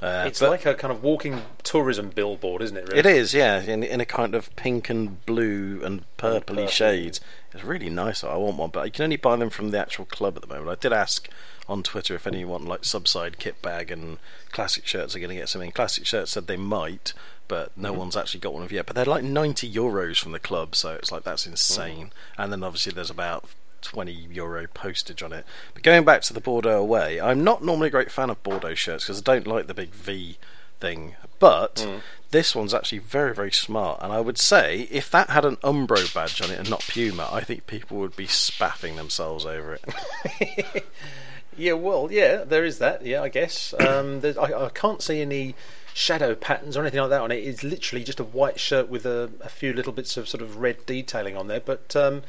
Uh, 0.00 0.24
it's 0.26 0.40
like 0.40 0.64
a 0.64 0.74
kind 0.74 0.92
of 0.92 1.02
walking 1.02 1.42
tourism 1.64 2.10
billboard, 2.10 2.62
isn't 2.62 2.76
it? 2.76 2.88
Really? 2.88 3.00
It 3.00 3.06
is, 3.06 3.34
yeah, 3.34 3.60
in, 3.60 3.82
in 3.82 4.00
a 4.00 4.04
kind 4.04 4.34
of 4.34 4.54
pink 4.54 4.88
and 4.88 5.24
blue 5.26 5.80
and 5.82 6.02
purpley 6.16 6.46
Purple. 6.46 6.66
shades. 6.68 7.20
It's 7.52 7.64
really 7.64 7.90
nice. 7.90 8.22
I 8.22 8.36
want 8.36 8.56
one, 8.56 8.70
but 8.70 8.84
you 8.84 8.92
can 8.92 9.04
only 9.04 9.16
buy 9.16 9.34
them 9.36 9.50
from 9.50 9.70
the 9.70 9.78
actual 9.78 10.04
club 10.04 10.36
at 10.36 10.42
the 10.42 10.48
moment. 10.48 10.70
I 10.70 10.76
did 10.76 10.92
ask 10.92 11.28
on 11.68 11.82
Twitter 11.82 12.14
if 12.14 12.26
anyone 12.26 12.64
like 12.64 12.84
Subside 12.84 13.38
kit 13.38 13.60
bag 13.60 13.90
and 13.90 14.18
classic 14.52 14.86
shirts 14.86 15.16
are 15.16 15.18
going 15.18 15.30
to 15.30 15.36
get 15.36 15.48
something. 15.48 15.72
Classic 15.72 16.06
shirts 16.06 16.30
said 16.30 16.46
they 16.46 16.56
might, 16.56 17.12
but 17.48 17.76
no 17.76 17.90
mm-hmm. 17.90 17.98
one's 17.98 18.16
actually 18.16 18.40
got 18.40 18.54
one 18.54 18.62
of 18.62 18.70
yet. 18.70 18.86
But 18.86 18.94
they're 18.94 19.04
like 19.04 19.24
ninety 19.24 19.70
euros 19.70 20.18
from 20.18 20.32
the 20.32 20.38
club, 20.38 20.76
so 20.76 20.94
it's 20.94 21.10
like 21.10 21.24
that's 21.24 21.46
insane. 21.46 22.06
Mm-hmm. 22.06 22.42
And 22.42 22.52
then 22.52 22.62
obviously 22.62 22.92
there's 22.92 23.10
about 23.10 23.46
20 23.82 24.12
euro 24.12 24.66
postage 24.68 25.22
on 25.22 25.32
it. 25.32 25.44
But 25.74 25.82
going 25.82 26.04
back 26.04 26.22
to 26.22 26.32
the 26.32 26.40
Bordeaux 26.40 26.80
away, 26.80 27.20
I'm 27.20 27.44
not 27.44 27.64
normally 27.64 27.88
a 27.88 27.90
great 27.92 28.10
fan 28.10 28.30
of 28.30 28.42
Bordeaux 28.42 28.74
shirts 28.74 29.04
because 29.04 29.20
I 29.20 29.22
don't 29.22 29.46
like 29.46 29.66
the 29.66 29.74
big 29.74 29.90
V 29.90 30.38
thing. 30.80 31.16
But 31.38 31.76
mm. 31.76 32.00
this 32.30 32.54
one's 32.54 32.74
actually 32.74 32.98
very, 32.98 33.34
very 33.34 33.52
smart. 33.52 34.00
And 34.02 34.12
I 34.12 34.20
would 34.20 34.38
say 34.38 34.88
if 34.90 35.10
that 35.10 35.30
had 35.30 35.44
an 35.44 35.56
Umbro 35.56 36.12
badge 36.12 36.40
on 36.42 36.50
it 36.50 36.58
and 36.58 36.70
not 36.70 36.80
Puma, 36.80 37.28
I 37.30 37.42
think 37.42 37.66
people 37.66 37.98
would 37.98 38.16
be 38.16 38.26
spaffing 38.26 38.96
themselves 38.96 39.46
over 39.46 39.78
it. 39.80 40.86
yeah, 41.56 41.74
well, 41.74 42.08
yeah, 42.10 42.44
there 42.44 42.64
is 42.64 42.78
that. 42.78 43.04
Yeah, 43.04 43.22
I 43.22 43.28
guess. 43.28 43.74
Um, 43.88 44.20
I, 44.24 44.52
I 44.52 44.68
can't 44.74 45.02
see 45.02 45.20
any 45.22 45.54
shadow 45.94 46.34
patterns 46.34 46.76
or 46.76 46.80
anything 46.80 47.00
like 47.00 47.10
that 47.10 47.20
on 47.20 47.32
it. 47.32 47.36
It's 47.36 47.64
literally 47.64 48.04
just 48.04 48.20
a 48.20 48.24
white 48.24 48.60
shirt 48.60 48.88
with 48.88 49.04
a, 49.06 49.30
a 49.40 49.48
few 49.48 49.72
little 49.72 49.92
bits 49.92 50.16
of 50.16 50.28
sort 50.28 50.42
of 50.42 50.58
red 50.58 50.86
detailing 50.86 51.36
on 51.36 51.48
there. 51.48 51.60
But 51.60 51.96
um, 51.96 52.22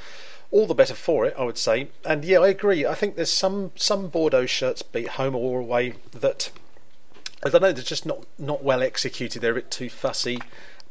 all 0.51 0.65
the 0.65 0.73
better 0.73 0.95
for 0.95 1.25
it, 1.25 1.35
I 1.37 1.43
would 1.43 1.57
say. 1.57 1.89
And 2.05 2.25
yeah, 2.25 2.39
I 2.39 2.49
agree. 2.49 2.85
I 2.85 2.95
think 2.95 3.15
there's 3.15 3.31
some 3.31 3.71
some 3.75 4.07
Bordeaux 4.07 4.45
shirts, 4.45 4.81
be 4.81 5.05
home 5.05 5.35
or 5.35 5.59
away, 5.59 5.95
that 6.11 6.51
I 7.43 7.49
don't 7.49 7.61
know. 7.61 7.71
They're 7.71 7.83
just 7.83 8.05
not 8.05 8.25
not 8.37 8.63
well 8.63 8.81
executed. 8.81 9.41
They're 9.41 9.51
a 9.51 9.55
bit 9.55 9.71
too 9.71 9.89
fussy. 9.89 10.39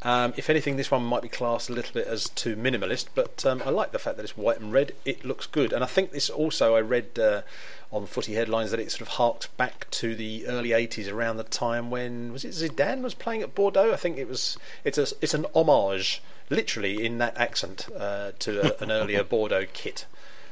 Um, 0.02 0.32
if 0.36 0.48
anything, 0.48 0.76
this 0.76 0.90
one 0.92 1.02
might 1.02 1.22
be 1.22 1.28
classed 1.28 1.68
a 1.68 1.72
little 1.72 1.92
bit 1.92 2.06
as 2.06 2.28
too 2.28 2.54
minimalist, 2.54 3.06
but 3.16 3.44
um, 3.44 3.62
I 3.66 3.70
like 3.70 3.90
the 3.90 3.98
fact 3.98 4.16
that 4.16 4.22
it's 4.22 4.36
white 4.36 4.60
and 4.60 4.72
red. 4.72 4.92
It 5.04 5.24
looks 5.24 5.46
good, 5.46 5.72
and 5.72 5.82
I 5.82 5.88
think 5.88 6.12
this 6.12 6.30
also 6.30 6.76
I 6.76 6.80
read 6.80 7.18
uh, 7.18 7.42
on 7.90 8.06
footy 8.06 8.34
headlines 8.34 8.70
that 8.70 8.78
it 8.78 8.92
sort 8.92 9.02
of 9.02 9.08
harked 9.08 9.56
back 9.56 9.90
to 9.90 10.14
the 10.14 10.46
early 10.46 10.70
'80s, 10.70 11.12
around 11.12 11.36
the 11.36 11.44
time 11.44 11.90
when 11.90 12.32
was 12.32 12.44
it 12.44 12.52
Zidane 12.52 13.02
was 13.02 13.14
playing 13.14 13.42
at 13.42 13.56
Bordeaux. 13.56 13.92
I 13.92 13.96
think 13.96 14.18
it 14.18 14.28
was. 14.28 14.56
It's 14.84 14.98
a 14.98 15.08
it's 15.20 15.34
an 15.34 15.46
homage 15.52 16.22
literally 16.48 17.04
in 17.04 17.18
that 17.18 17.36
accent 17.36 17.88
uh, 17.98 18.32
to 18.38 18.78
a, 18.78 18.82
an 18.82 18.92
earlier 18.92 19.24
Bordeaux 19.28 19.66
kit. 19.72 20.06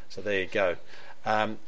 So 0.08 0.20
there 0.20 0.40
you 0.40 0.48
go. 0.48 0.76
Um, 1.24 1.58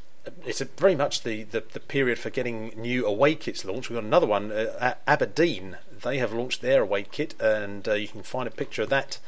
it's 0.44 0.60
very 0.60 0.94
much 0.94 1.22
the, 1.22 1.44
the, 1.44 1.62
the, 1.72 1.80
period 1.80 2.18
for 2.18 2.30
getting 2.30 2.68
new 2.76 3.06
away 3.06 3.34
kits 3.34 3.64
launched. 3.64 3.88
We've 3.88 3.96
got 3.96 4.04
another 4.04 4.26
one, 4.26 4.52
uh, 4.52 4.94
Aberdeen. 5.06 5.78
They 6.02 6.18
have 6.18 6.32
launched 6.32 6.60
their 6.62 6.82
away 6.82 7.04
kit, 7.04 7.34
and 7.40 7.86
uh, 7.88 7.94
you 7.94 8.08
can 8.08 8.22
find 8.22 8.46
a 8.46 8.50
picture 8.50 8.82
of 8.82 8.90
that 8.90 9.18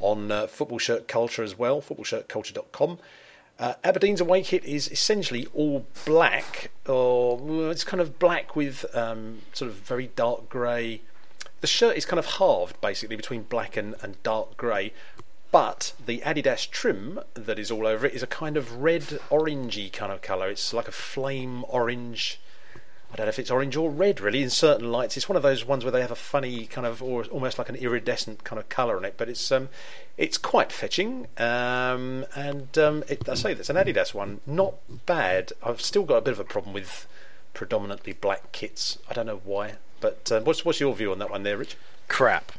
on 0.00 0.30
uh, 0.30 0.46
Football 0.46 0.78
Shirt 0.78 1.08
Culture 1.08 1.42
as 1.42 1.58
well, 1.58 1.80
footballshirtculture.com. 1.80 2.98
Uh, 3.58 3.74
Aberdeen's 3.84 4.20
away 4.20 4.42
kit 4.42 4.64
is 4.64 4.90
essentially 4.90 5.46
all 5.54 5.86
black, 6.04 6.70
or 6.86 7.70
it's 7.70 7.84
kind 7.84 8.00
of 8.00 8.18
black 8.18 8.56
with 8.56 8.84
um, 8.94 9.42
sort 9.52 9.70
of 9.70 9.76
very 9.76 10.08
dark 10.08 10.48
grey 10.48 11.00
the 11.64 11.68
shirt 11.68 11.96
is 11.96 12.04
kind 12.04 12.18
of 12.18 12.26
halved 12.26 12.78
basically 12.82 13.16
between 13.16 13.44
black 13.44 13.74
and, 13.74 13.94
and 14.02 14.22
dark 14.22 14.54
grey, 14.58 14.92
but 15.50 15.94
the 16.04 16.20
Adidas 16.20 16.70
trim 16.70 17.20
that 17.32 17.58
is 17.58 17.70
all 17.70 17.86
over 17.86 18.04
it 18.04 18.12
is 18.12 18.22
a 18.22 18.26
kind 18.26 18.58
of 18.58 18.82
red 18.82 19.04
orangey 19.30 19.90
kind 19.90 20.12
of 20.12 20.20
colour. 20.20 20.50
It's 20.50 20.74
like 20.74 20.88
a 20.88 20.92
flame 20.92 21.64
orange. 21.66 22.38
I 23.14 23.16
don't 23.16 23.26
know 23.26 23.30
if 23.30 23.38
it's 23.38 23.50
orange 23.52 23.76
or 23.76 23.92
red 23.92 24.20
really 24.20 24.42
in 24.42 24.50
certain 24.50 24.90
lights. 24.90 25.16
It's 25.16 25.28
one 25.28 25.36
of 25.36 25.44
those 25.44 25.64
ones 25.64 25.84
where 25.84 25.92
they 25.92 26.00
have 26.00 26.10
a 26.10 26.16
funny 26.16 26.66
kind 26.66 26.84
of 26.84 27.00
or 27.00 27.22
almost 27.26 27.58
like 27.58 27.68
an 27.68 27.76
iridescent 27.76 28.42
kind 28.42 28.58
of 28.58 28.68
colour 28.68 28.96
on 28.96 29.04
it, 29.04 29.14
but 29.16 29.28
it's 29.28 29.52
um 29.52 29.68
it's 30.18 30.36
quite 30.36 30.72
fetching. 30.72 31.28
Um, 31.38 32.26
and 32.34 32.76
um, 32.76 33.04
it, 33.08 33.28
I 33.28 33.34
say 33.34 33.54
that's 33.54 33.70
an 33.70 33.76
Adidas 33.76 34.14
one, 34.14 34.40
not 34.46 34.74
bad. 35.06 35.52
I've 35.62 35.80
still 35.80 36.02
got 36.02 36.16
a 36.16 36.22
bit 36.22 36.32
of 36.32 36.40
a 36.40 36.44
problem 36.44 36.74
with 36.74 37.06
predominantly 37.52 38.14
black 38.14 38.50
kits. 38.50 38.98
I 39.08 39.14
don't 39.14 39.26
know 39.26 39.42
why, 39.44 39.74
but 40.00 40.32
uh, 40.32 40.40
what's 40.40 40.64
what's 40.64 40.80
your 40.80 40.92
view 40.92 41.12
on 41.12 41.20
that 41.20 41.30
one, 41.30 41.44
there, 41.44 41.56
Rich? 41.56 41.76
Crap. 42.08 42.50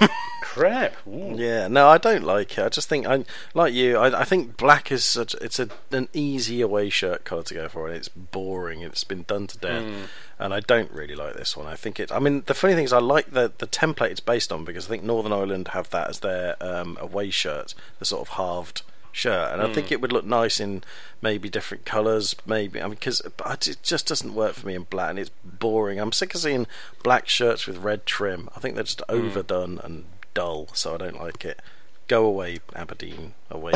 Crap. 0.52 0.96
Ooh. 1.06 1.36
Yeah, 1.36 1.68
no, 1.68 1.88
I 1.88 1.96
don't 1.96 2.24
like 2.24 2.58
it. 2.58 2.64
I 2.64 2.68
just 2.68 2.88
think 2.88 3.06
I 3.06 3.24
like 3.54 3.72
you. 3.72 3.96
I, 3.96 4.22
I 4.22 4.24
think 4.24 4.56
black 4.56 4.90
is 4.90 5.04
such. 5.04 5.32
It's 5.34 5.60
a, 5.60 5.68
an 5.92 6.08
easy 6.12 6.60
away 6.60 6.90
shirt 6.90 7.22
colour 7.22 7.44
to 7.44 7.54
go 7.54 7.68
for, 7.68 7.86
and 7.86 7.96
it's 7.96 8.08
boring. 8.08 8.80
It's 8.82 9.04
been 9.04 9.22
done 9.22 9.46
to 9.46 9.58
death, 9.58 9.84
hmm. 9.84 10.02
and 10.40 10.52
I 10.52 10.58
don't 10.58 10.90
really 10.90 11.14
like 11.14 11.34
this 11.34 11.56
one. 11.56 11.68
I 11.68 11.76
think 11.76 12.00
it. 12.00 12.10
I 12.10 12.18
mean, 12.18 12.42
the 12.46 12.54
funny 12.54 12.74
thing 12.74 12.82
is, 12.82 12.92
I 12.92 12.98
like 12.98 13.30
the 13.30 13.52
the 13.58 13.68
template 13.68 14.10
it's 14.10 14.18
based 14.18 14.50
on 14.50 14.64
because 14.64 14.86
I 14.86 14.88
think 14.88 15.04
Northern 15.04 15.32
Ireland 15.32 15.68
have 15.68 15.88
that 15.90 16.10
as 16.10 16.18
their 16.18 16.56
um, 16.60 16.98
away 17.00 17.30
shirt, 17.30 17.72
the 18.00 18.04
sort 18.04 18.22
of 18.22 18.30
halved 18.30 18.82
shirt, 19.12 19.52
and 19.52 19.62
I 19.62 19.68
hmm. 19.68 19.72
think 19.72 19.92
it 19.92 20.00
would 20.00 20.12
look 20.12 20.24
nice 20.24 20.58
in 20.58 20.82
maybe 21.22 21.48
different 21.48 21.84
colours. 21.84 22.34
Maybe 22.44 22.80
I 22.80 22.86
mean, 22.86 22.94
because 22.94 23.20
it 23.20 23.78
just 23.84 24.08
doesn't 24.08 24.34
work 24.34 24.54
for 24.54 24.66
me 24.66 24.74
in 24.74 24.82
black, 24.82 25.10
and 25.10 25.18
it's 25.20 25.30
boring. 25.44 26.00
I'm 26.00 26.10
sick 26.10 26.34
of 26.34 26.40
seeing 26.40 26.66
black 27.04 27.28
shirts 27.28 27.68
with 27.68 27.78
red 27.78 28.04
trim. 28.04 28.48
I 28.56 28.58
think 28.58 28.74
they're 28.74 28.82
just 28.82 29.02
hmm. 29.08 29.14
overdone 29.14 29.78
and 29.84 30.06
dull, 30.34 30.68
so 30.72 30.94
I 30.94 30.98
don't 30.98 31.20
like 31.20 31.44
it. 31.44 31.60
Go 32.08 32.24
away, 32.26 32.58
Aberdeen. 32.74 33.34
Away. 33.50 33.72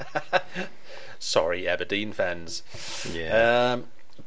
Sorry, 1.18 1.68
Aberdeen 1.68 2.12
fans. 2.12 2.62
yeah. 3.10 3.72
Um, 3.74 3.84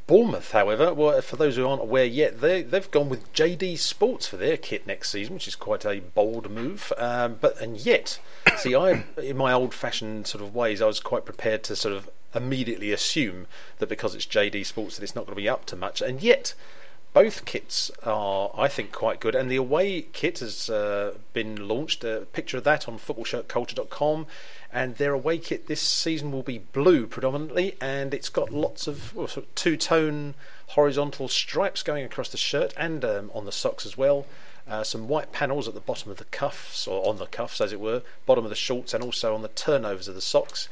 Bournemouth, 0.08 0.52
however, 0.52 0.94
well, 0.94 1.20
for 1.22 1.36
those 1.36 1.56
who 1.56 1.68
aren't 1.68 1.82
aware 1.82 2.06
yet, 2.06 2.42
they 2.42 2.62
they've 2.62 2.90
gone 2.92 3.10
with 3.10 3.32
JD 3.34 3.78
Sports 3.80 4.28
for 4.28 4.38
their 4.38 4.56
kit 4.58 4.86
next 4.86 5.10
season, 5.10 5.34
which 5.36 5.48
is 5.48 5.56
quite 5.56 5.86
a 5.86 6.00
bold 6.00 6.50
move. 6.50 6.94
Um, 6.98 7.38
but 7.42 7.60
and 7.60 7.78
yet, 7.78 8.20
see, 8.58 8.76
I 8.76 9.04
in 9.18 9.38
my 9.38 9.52
old-fashioned 9.52 10.28
sort 10.28 10.44
of 10.44 10.54
ways, 10.54 10.82
I 10.82 10.86
was 10.86 11.00
quite 11.00 11.26
prepared 11.26 11.64
to 11.66 11.76
sort 11.76 11.96
of 11.96 12.10
immediately 12.36 12.92
assume 12.92 13.48
that 13.80 13.90
because 13.90 14.14
it's 14.14 14.26
JD 14.26 14.66
Sports 14.66 14.98
that 14.98 15.04
it's 15.04 15.16
not 15.16 15.26
going 15.26 15.36
to 15.36 15.42
be 15.42 15.50
up 15.50 15.66
to 15.68 15.76
much, 15.76 16.02
and 16.02 16.22
yet. 16.22 16.54
Both 17.16 17.46
kits 17.46 17.92
are, 18.04 18.52
I 18.58 18.68
think, 18.68 18.92
quite 18.92 19.22
good, 19.22 19.36
and 19.36 19.50
the 19.50 19.56
away 19.56 20.02
kit 20.02 20.40
has 20.40 20.70
uh, 20.70 21.14
been 21.32 21.66
launched. 21.66 22.04
A 22.04 22.28
picture 22.34 22.58
of 22.58 22.66
that 22.66 22.90
on 22.90 23.00
footballshirtculture.com, 23.00 24.28
and 24.74 24.96
their 24.98 25.14
away 25.14 25.38
kit 25.38 25.68
this 25.68 25.80
season 25.80 26.34
will 26.34 26.44
be 26.44 26.58
blue 26.58 27.08
predominantly, 27.08 27.78
and 27.80 28.14
it's 28.14 28.28
got 28.28 28.52
lots 28.52 28.86
of, 28.86 29.16
well, 29.16 29.30
sort 29.30 29.46
of 29.46 29.56
two-tone 29.56 30.34
horizontal 30.68 31.30
stripes 31.30 31.84
going 31.84 32.04
across 32.04 32.28
the 32.28 32.38
shirt 32.38 32.74
and 32.76 33.06
um, 33.06 33.32
on 33.34 33.46
the 33.46 33.52
socks 33.54 33.86
as 33.86 33.98
well. 33.98 34.26
Uh, 34.68 34.84
some 34.84 35.08
white 35.08 35.32
panels 35.32 35.70
at 35.70 35.74
the 35.74 35.80
bottom 35.80 36.12
of 36.12 36.18
the 36.18 36.26
cuffs, 36.26 36.86
or 36.86 37.08
on 37.08 37.18
the 37.18 37.28
cuffs 37.28 37.62
as 37.62 37.72
it 37.72 37.80
were, 37.80 38.02
bottom 38.26 38.44
of 38.44 38.50
the 38.50 38.58
shorts, 38.58 38.94
and 38.94 39.02
also 39.02 39.34
on 39.34 39.42
the 39.42 39.48
turnovers 39.48 40.10
of 40.10 40.16
the 40.16 40.22
socks. 40.22 40.68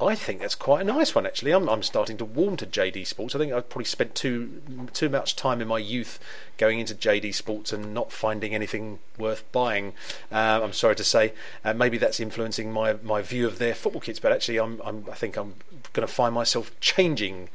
I 0.00 0.14
think 0.14 0.40
that's 0.40 0.54
quite 0.54 0.82
a 0.82 0.84
nice 0.84 1.14
one 1.14 1.26
actually. 1.26 1.50
I'm, 1.52 1.68
I'm 1.68 1.82
starting 1.82 2.16
to 2.18 2.24
warm 2.24 2.56
to 2.58 2.66
JD 2.66 3.04
Sports. 3.04 3.34
I 3.34 3.38
think 3.38 3.52
I've 3.52 3.68
probably 3.68 3.84
spent 3.84 4.14
too 4.14 4.62
too 4.92 5.08
much 5.08 5.34
time 5.34 5.60
in 5.60 5.66
my 5.66 5.78
youth 5.78 6.20
going 6.56 6.78
into 6.78 6.94
JD 6.94 7.34
Sports 7.34 7.72
and 7.72 7.92
not 7.92 8.12
finding 8.12 8.54
anything 8.54 9.00
worth 9.18 9.50
buying. 9.50 9.94
Uh, 10.30 10.60
I'm 10.62 10.72
sorry 10.72 10.94
to 10.96 11.04
say, 11.04 11.32
uh, 11.64 11.74
maybe 11.74 11.98
that's 11.98 12.20
influencing 12.20 12.72
my, 12.72 12.94
my 13.02 13.22
view 13.22 13.46
of 13.46 13.58
their 13.58 13.74
football 13.74 14.00
kits. 14.00 14.20
But 14.20 14.30
actually, 14.30 14.60
I'm, 14.60 14.80
I'm 14.84 15.04
I 15.10 15.14
think 15.14 15.36
I'm 15.36 15.54
going 15.92 16.06
to 16.06 16.12
find 16.12 16.32
myself 16.32 16.70
changing 16.80 17.48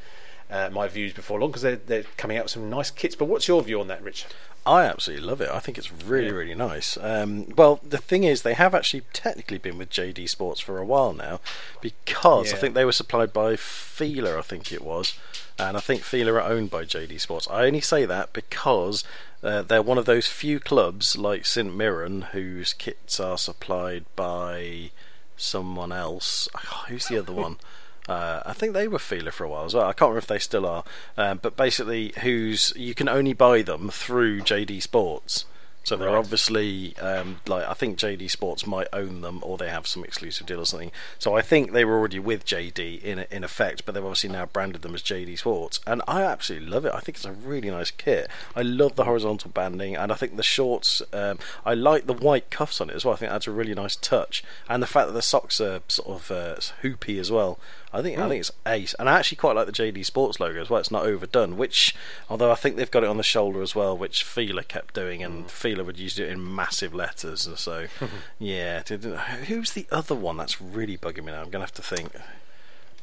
uh, 0.49 0.69
my 0.71 0.87
views 0.87 1.13
before 1.13 1.39
long 1.39 1.49
because 1.49 1.61
they're 1.63 1.75
they're 1.75 2.03
coming 2.17 2.37
out 2.37 2.45
with 2.45 2.51
some 2.51 2.69
nice 2.69 2.91
kits. 2.91 3.15
But 3.15 3.25
what's 3.25 3.47
your 3.47 3.61
view 3.63 3.79
on 3.79 3.87
that, 3.87 4.03
Rich? 4.03 4.25
I 4.65 4.85
absolutely 4.85 5.25
love 5.27 5.41
it. 5.41 5.49
I 5.49 5.59
think 5.59 5.77
it's 5.77 5.91
really, 5.91 6.27
Yeah. 6.27 6.31
really 6.31 6.55
nice. 6.55 6.95
Um, 7.01 7.47
well, 7.57 7.81
the 7.83 7.97
thing 7.97 8.23
is, 8.23 8.43
they 8.43 8.53
have 8.53 8.73
actually 8.73 9.03
technically 9.11 9.57
been 9.57 9.77
with 9.77 9.89
JD 9.89 10.29
Sports 10.29 10.61
for 10.61 10.77
a 10.77 10.85
while 10.85 11.11
now, 11.11 11.41
because 11.81 12.53
I 12.53 12.55
think 12.55 12.73
they 12.73 12.85
were 12.85 12.93
supplied 12.93 13.33
by 13.33 13.57
Fila, 13.57 14.37
I 14.37 14.41
think 14.41 14.71
it 14.71 14.81
was, 14.81 15.15
and 15.59 15.75
I 15.75 15.81
think 15.81 16.03
Fila 16.03 16.35
are 16.35 16.41
owned 16.41 16.69
by 16.71 16.85
JD 16.85 17.19
Sports. 17.19 17.45
I 17.51 17.65
only 17.65 17.81
say 17.81 18.05
that 18.05 18.31
because 18.31 19.03
uh, 19.43 19.63
they're 19.63 19.81
one 19.81 19.97
of 19.97 20.05
those 20.05 20.27
few 20.27 20.61
clubs 20.61 21.17
like 21.17 21.45
St 21.45 21.75
Mirren 21.75 22.21
whose 22.31 22.71
kits 22.71 23.19
are 23.19 23.37
supplied 23.37 24.05
by 24.15 24.91
someone 25.35 25.91
else. 25.91 26.47
Oh, 26.55 26.85
who's 26.87 27.07
the 27.07 27.17
other 27.19 27.33
one? 27.33 27.57
Uh, 28.09 28.41
I 28.45 28.53
think 28.53 28.73
they 28.73 28.87
were 28.87 28.99
Fila 28.99 29.31
for 29.31 29.45
a 29.45 29.49
while 29.49 29.65
as 29.65 29.73
well. 29.73 29.85
I 29.85 29.93
can't 29.93 30.09
remember 30.09 30.19
if 30.19 30.27
they 30.27 30.39
still 30.39 30.65
are, 30.65 30.83
um, 31.17 31.39
but 31.41 31.55
basically, 31.55 32.13
who's 32.21 32.73
you 32.75 32.93
can 32.93 33.07
only 33.07 33.33
buy 33.33 33.61
them 33.61 33.89
through 33.89 34.41
JD 34.41 34.81
Sports. 34.81 35.45
So 35.85 35.97
they're 35.97 36.07
Right. 36.07 36.15
obviously 36.15 36.95
um, 37.01 37.41
like 37.45 37.67
I 37.67 37.73
think 37.73 37.97
JD 37.97 38.31
Sports 38.31 38.65
might 38.65 38.87
own 38.93 39.19
them, 39.19 39.39
or 39.41 39.57
they 39.57 39.67
have 39.69 39.85
some 39.85 40.05
exclusive 40.05 40.47
deal 40.47 40.61
or 40.61 40.65
something. 40.65 40.93
So 41.19 41.35
I 41.35 41.41
think 41.41 41.73
they 41.73 41.83
were 41.83 41.97
already 41.97 42.19
with 42.19 42.45
JD 42.45 43.03
in 43.03 43.19
in 43.29 43.43
effect, 43.43 43.85
but 43.85 43.93
they've 43.93 44.03
obviously 44.03 44.29
now 44.29 44.45
branded 44.45 44.81
them 44.81 44.95
as 44.95 45.01
JD 45.01 45.37
Sports, 45.39 45.81
and 45.85 46.01
I 46.07 46.23
absolutely 46.23 46.69
love 46.69 46.85
it. 46.85 46.93
I 46.95 47.01
think 47.01 47.17
it's 47.17 47.25
a 47.25 47.33
really 47.33 47.69
nice 47.69 47.91
kit. 47.91 48.29
I 48.55 48.61
love 48.61 48.95
the 48.95 49.03
horizontal 49.03 49.51
banding, 49.51 49.97
and 49.97 50.09
I 50.09 50.15
think 50.15 50.37
the 50.37 50.43
shorts. 50.43 51.01
Um, 51.11 51.37
I 51.65 51.73
like 51.73 52.05
the 52.05 52.13
white 52.13 52.49
cuffs 52.49 52.79
on 52.79 52.89
it 52.89 52.95
as 52.95 53.03
well. 53.03 53.13
I 53.13 53.17
think 53.17 53.33
that's 53.33 53.47
a 53.47 53.51
really 53.51 53.75
nice 53.75 53.97
touch, 53.97 54.41
and 54.69 54.81
the 54.81 54.87
fact 54.87 55.07
that 55.07 55.13
the 55.13 55.21
socks 55.21 55.59
are 55.59 55.81
sort 55.89 56.07
of 56.09 56.31
uh, 56.31 56.55
hoopy 56.81 57.19
as 57.19 57.29
well. 57.29 57.59
I 57.93 58.01
think 58.01 58.17
I 58.17 58.23
hmm. 58.23 58.29
think 58.29 58.39
it's 58.39 58.51
ace, 58.65 58.95
and 58.95 59.07
I 59.07 59.19
actually 59.19 59.37
quite 59.37 59.55
like 59.55 59.67
the 59.67 59.71
JD 59.71 60.03
Sports 60.05 60.39
logo 60.39 60.59
as 60.59 60.69
well. 60.69 60.79
It's 60.79 60.91
not 60.91 61.05
overdone, 61.05 61.57
which 61.57 61.95
although 62.29 62.51
I 62.51 62.55
think 62.55 62.75
they've 62.75 62.89
got 62.89 63.03
it 63.03 63.09
on 63.09 63.17
the 63.17 63.23
shoulder 63.23 63.61
as 63.61 63.75
well, 63.75 63.95
which 63.95 64.23
Fila 64.23 64.63
kept 64.63 64.93
doing, 64.93 65.21
and 65.21 65.43
hmm. 65.43 65.47
Fila 65.47 65.83
would 65.83 65.99
use 65.99 66.17
it 66.17 66.29
in 66.29 66.55
massive 66.55 66.93
letters. 66.93 67.45
And 67.45 67.57
so, 67.57 67.87
yeah. 68.39 68.81
Who's 68.83 69.73
the 69.73 69.85
other 69.91 70.15
one 70.15 70.37
that's 70.37 70.59
really 70.59 70.97
bugging 70.97 71.25
me 71.25 71.31
now? 71.31 71.41
I'm 71.41 71.49
gonna 71.49 71.65
have 71.65 71.73
to 71.73 71.81
think. 71.83 72.11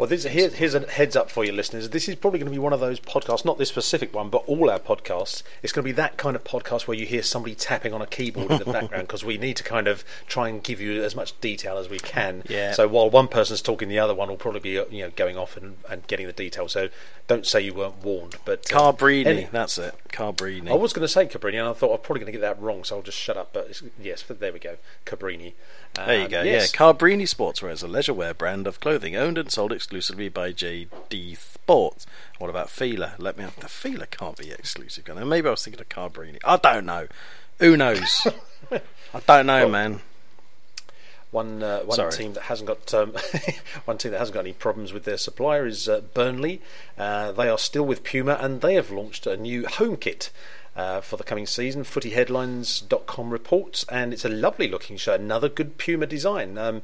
Well, 0.00 0.08
this, 0.08 0.24
here, 0.24 0.48
here's 0.48 0.74
a 0.74 0.80
heads 0.90 1.14
up 1.14 1.30
for 1.30 1.44
you 1.44 1.52
listeners. 1.52 1.90
This 1.90 2.08
is 2.08 2.14
probably 2.14 2.38
going 2.38 2.46
to 2.50 2.50
be 2.50 2.58
one 2.58 2.72
of 2.72 2.80
those 2.80 2.98
podcasts, 2.98 3.44
not 3.44 3.58
this 3.58 3.68
specific 3.68 4.14
one, 4.14 4.30
but 4.30 4.42
all 4.46 4.70
our 4.70 4.78
podcasts. 4.78 5.42
It's 5.62 5.74
going 5.74 5.82
to 5.82 5.88
be 5.88 5.92
that 5.92 6.16
kind 6.16 6.34
of 6.34 6.42
podcast 6.42 6.86
where 6.88 6.96
you 6.96 7.04
hear 7.04 7.22
somebody 7.22 7.54
tapping 7.54 7.92
on 7.92 8.00
a 8.00 8.06
keyboard 8.06 8.50
in 8.50 8.58
the 8.60 8.64
background 8.72 9.08
because 9.08 9.26
we 9.26 9.36
need 9.36 9.58
to 9.58 9.62
kind 9.62 9.86
of 9.86 10.02
try 10.26 10.48
and 10.48 10.62
give 10.62 10.80
you 10.80 11.02
as 11.04 11.14
much 11.14 11.38
detail 11.42 11.76
as 11.76 11.90
we 11.90 11.98
can. 11.98 12.44
Yeah. 12.48 12.72
So 12.72 12.88
while 12.88 13.10
one 13.10 13.28
person's 13.28 13.60
talking, 13.60 13.90
the 13.90 13.98
other 13.98 14.14
one 14.14 14.30
will 14.30 14.38
probably 14.38 14.60
be 14.60 14.78
uh, 14.78 14.86
you 14.90 15.02
know 15.02 15.10
going 15.16 15.36
off 15.36 15.54
and, 15.58 15.76
and 15.90 16.06
getting 16.06 16.26
the 16.26 16.32
detail. 16.32 16.66
So 16.70 16.88
don't 17.28 17.46
say 17.46 17.60
you 17.60 17.74
weren't 17.74 18.02
warned. 18.02 18.36
But 18.46 18.72
uh, 18.72 18.78
Carbrini, 18.92 19.26
any- 19.26 19.48
that's 19.52 19.76
it. 19.76 19.94
Carbrini. 20.08 20.70
I 20.70 20.74
was 20.76 20.94
going 20.94 21.04
to 21.04 21.08
say 21.08 21.26
Cabrini, 21.26 21.58
and 21.58 21.68
I 21.68 21.74
thought 21.74 21.92
I'm 21.92 22.00
probably 22.00 22.20
going 22.20 22.32
to 22.32 22.38
get 22.38 22.40
that 22.40 22.58
wrong, 22.58 22.84
so 22.84 22.96
I'll 22.96 23.02
just 23.02 23.18
shut 23.18 23.36
up. 23.36 23.52
But 23.52 23.66
it's, 23.68 23.82
yes, 24.02 24.24
but 24.26 24.40
there 24.40 24.50
we 24.54 24.60
go, 24.60 24.76
Cabrini. 25.04 25.52
There 25.94 26.16
you 26.18 26.24
Um, 26.24 26.30
go. 26.30 26.42
yes. 26.42 26.72
Yeah, 26.72 26.78
Carbrini 26.78 27.22
Sportswear 27.28 27.70
is 27.72 27.82
a 27.82 27.88
leisure 27.88 28.14
wear 28.14 28.32
brand 28.32 28.66
of 28.66 28.80
clothing 28.80 29.14
owned 29.14 29.36
and 29.36 29.50
sold 29.50 29.72
exclusively 29.72 29.89
by 29.90 30.52
JD 30.52 31.36
Sports. 31.36 32.06
What 32.38 32.48
about 32.48 32.70
Fila? 32.70 33.14
Let 33.18 33.36
me 33.36 33.42
have 33.42 33.58
the 33.58 33.68
Fila 33.68 34.06
can't 34.06 34.36
be 34.36 34.52
exclusive. 34.52 35.04
Can 35.04 35.18
it? 35.18 35.24
Maybe 35.24 35.48
I 35.48 35.50
was 35.50 35.64
thinking 35.64 35.80
of 35.80 35.88
Carbrini. 35.88 36.38
I 36.44 36.58
don't 36.58 36.86
know. 36.86 37.08
Who 37.58 37.76
knows? 37.76 38.24
I 38.72 39.20
don't 39.26 39.46
know, 39.46 39.68
man. 39.68 40.00
One 41.32 41.62
uh, 41.64 41.80
one 41.80 41.96
Sorry. 41.96 42.12
team 42.12 42.34
that 42.34 42.44
hasn't 42.44 42.68
got 42.68 42.94
um, 42.94 43.14
one 43.84 43.98
team 43.98 44.12
that 44.12 44.18
hasn't 44.18 44.34
got 44.34 44.40
any 44.40 44.52
problems 44.52 44.92
with 44.92 45.04
their 45.04 45.18
supplier 45.18 45.66
is 45.66 45.88
uh, 45.88 46.02
Burnley. 46.14 46.62
Uh, 46.96 47.32
they 47.32 47.48
are 47.48 47.58
still 47.58 47.84
with 47.84 48.04
Puma, 48.04 48.38
and 48.40 48.60
they 48.60 48.74
have 48.74 48.92
launched 48.92 49.26
a 49.26 49.36
new 49.36 49.66
home 49.66 49.96
kit. 49.96 50.30
Uh, 50.76 51.00
for 51.00 51.16
the 51.16 51.24
coming 51.24 51.48
season, 51.48 51.82
footyheadlines.com 51.82 53.30
reports, 53.30 53.84
and 53.90 54.12
it's 54.12 54.24
a 54.24 54.28
lovely 54.28 54.68
looking 54.68 54.96
shirt. 54.96 55.20
Another 55.20 55.48
good 55.48 55.76
Puma 55.78 56.06
design. 56.06 56.56
Um, 56.56 56.80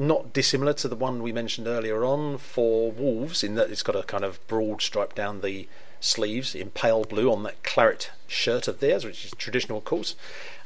not 0.00 0.32
dissimilar 0.32 0.72
to 0.72 0.88
the 0.88 0.96
one 0.96 1.22
we 1.22 1.30
mentioned 1.30 1.68
earlier 1.68 2.04
on 2.04 2.38
for 2.38 2.90
Wolves, 2.90 3.44
in 3.44 3.54
that 3.56 3.70
it's 3.70 3.82
got 3.82 3.94
a 3.94 4.02
kind 4.02 4.24
of 4.24 4.44
broad 4.48 4.80
stripe 4.80 5.14
down 5.14 5.42
the 5.42 5.68
sleeves 6.00 6.54
in 6.54 6.70
pale 6.70 7.04
blue 7.04 7.30
on 7.30 7.42
that 7.42 7.62
claret 7.62 8.10
shirt 8.26 8.66
of 8.66 8.80
theirs, 8.80 9.04
which 9.04 9.26
is 9.26 9.32
traditional, 9.32 9.78
of 9.78 9.84
course. 9.84 10.16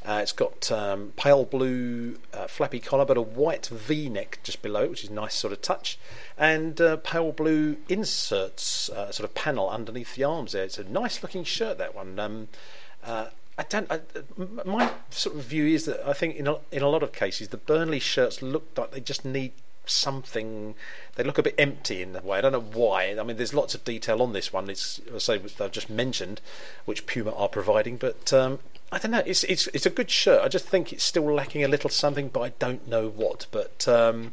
Uh, 0.07 0.21
it's 0.23 0.33
got 0.33 0.71
um, 0.71 1.13
pale 1.17 1.45
blue 1.45 2.19
uh, 2.33 2.47
flappy 2.47 2.79
collar, 2.79 3.05
but 3.05 3.17
a 3.17 3.23
white 3.23 3.67
V 3.67 4.09
neck 4.09 4.39
just 4.45 4.63
below, 4.63 4.89
which 4.89 5.03
is 5.03 5.11
a 5.11 5.15
nice 5.15 5.35
sort 5.35 5.53
of 5.53 5.61
touch, 5.61 5.99
and 6.39 6.81
uh, 6.81 6.97
pale 6.99 7.33
blue 7.33 7.77
inserts, 7.89 8.89
uh, 8.91 9.11
sort 9.11 9.29
of 9.29 9.35
panel 9.35 9.69
underneath 9.69 10.15
the 10.15 10.23
arms 10.23 10.53
there. 10.53 10.63
It's 10.63 10.79
a 10.79 10.85
nice 10.85 11.23
looking 11.23 11.43
shirt, 11.43 11.79
that 11.79 11.95
one. 11.95 12.19
Um, 12.21 12.49
uh, 13.03 13.29
I 13.57 13.63
don't. 13.63 13.91
I, 13.91 14.01
my 14.65 14.91
sort 15.11 15.37
of 15.37 15.45
view 15.45 15.67
is 15.67 15.85
that 15.85 16.07
I 16.07 16.13
think 16.13 16.37
in 16.37 16.49
a, 16.49 16.57
in 16.73 16.83
a 16.83 16.89
lot 16.89 17.03
of 17.03 17.13
cases 17.13 17.49
the 17.49 17.57
Burnley 17.57 18.01
shirts 18.01 18.43
look 18.43 18.69
like 18.77 18.91
they 18.91 19.01
just 19.01 19.25
need 19.25 19.53
something. 19.87 20.75
They 21.15 21.23
look 21.23 21.39
a 21.39 21.43
bit 21.43 21.55
empty 21.57 22.03
in 22.03 22.17
a 22.17 22.23
way. 22.23 22.39
I 22.39 22.41
don't 22.41 22.53
know 22.53 22.61
why. 22.61 23.17
I 23.19 23.23
mean, 23.23 23.37
there's 23.37 23.55
lots 23.55 23.75
of 23.75 23.85
detail 23.85 24.23
on 24.23 24.33
this 24.33 24.53
one. 24.53 24.69
It's 24.69 25.01
say 25.19 25.41
I've 25.61 25.73
just 25.73 25.89
mentioned, 25.89 26.41
which 26.85 27.07
Puma 27.07 27.33
are 27.35 27.49
providing, 27.49 27.97
but. 27.97 28.33
Um, 28.33 28.59
I 28.93 28.99
don't 28.99 29.11
know. 29.11 29.23
It's 29.27 29.43
it's 29.45 29.67
it's 29.69 29.87
a 29.87 29.91
good 29.91 30.09
shirt. 30.09 30.43
I 30.43 30.47
just 30.47 30.69
think 30.69 30.93
it's 30.93 31.03
still 31.03 31.25
lacking 31.25 31.65
a 31.65 31.69
little 31.69 31.91
something, 31.91 32.29
but 32.29 32.41
I 32.43 32.49
don't 32.61 32.87
know 32.87 33.09
what. 33.09 33.47
But 33.51 33.89
um, 33.89 34.31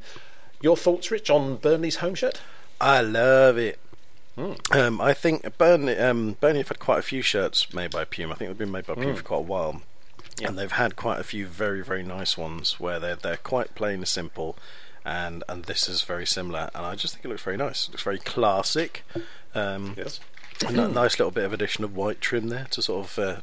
your 0.62 0.78
thoughts, 0.78 1.10
Rich, 1.10 1.32
on 1.32 1.56
Burnley's 1.56 1.96
home 1.96 2.14
shirt? 2.14 2.40
I 2.80 3.02
love 3.02 3.58
it. 3.58 3.80
Hmm. 4.36 4.54
Um, 4.72 5.02
I 5.02 5.14
think 5.14 5.58
Burnley, 5.58 5.98
um, 5.98 6.38
Burnley 6.40 6.60
have 6.60 6.70
had 6.70 6.80
quite 6.80 7.00
a 7.00 7.04
few 7.04 7.22
shirts 7.22 7.74
made 7.74 7.92
by 7.92 8.06
Puma. 8.06 8.34
I 8.34 8.38
think 8.38 8.50
they've 8.50 8.58
been 8.58 8.72
made 8.72 8.86
by 8.86 8.96
Puma 8.96 9.16
for 9.16 9.24
quite 9.24 9.38
a 9.38 9.42
while. 9.42 9.72
Hmm. 9.74 9.80
Yeah. 10.40 10.48
And 10.48 10.58
they've 10.58 10.72
had 10.72 10.96
quite 10.96 11.20
a 11.20 11.24
few 11.24 11.46
very, 11.46 11.84
very 11.84 12.04
nice 12.04 12.38
ones 12.38 12.80
where 12.80 13.00
they're 13.00 13.16
they're 13.18 13.38
quite 13.38 13.76
plain 13.76 13.96
and 14.00 14.08
simple, 14.08 14.58
and 15.06 15.44
and 15.50 15.66
this 15.66 15.88
is 15.90 16.02
very 16.04 16.26
similar. 16.26 16.70
And 16.74 16.86
I 16.86 16.96
just 16.96 17.14
think 17.14 17.26
it 17.26 17.28
looks 17.28 17.44
very 17.44 17.58
nice. 17.58 17.88
It 17.88 17.92
looks 17.92 18.04
very 18.04 18.18
classic. 18.20 19.04
Um, 19.54 19.96
Yes. 19.98 20.20
a 20.66 20.72
nice 20.72 21.20
little 21.20 21.32
bit 21.32 21.44
of 21.44 21.54
addition 21.54 21.84
of 21.84 21.96
white 21.96 22.22
trim 22.22 22.48
there 22.48 22.68
to 22.72 22.82
sort 22.82 23.06
of 23.06 23.20
uh, 23.20 23.42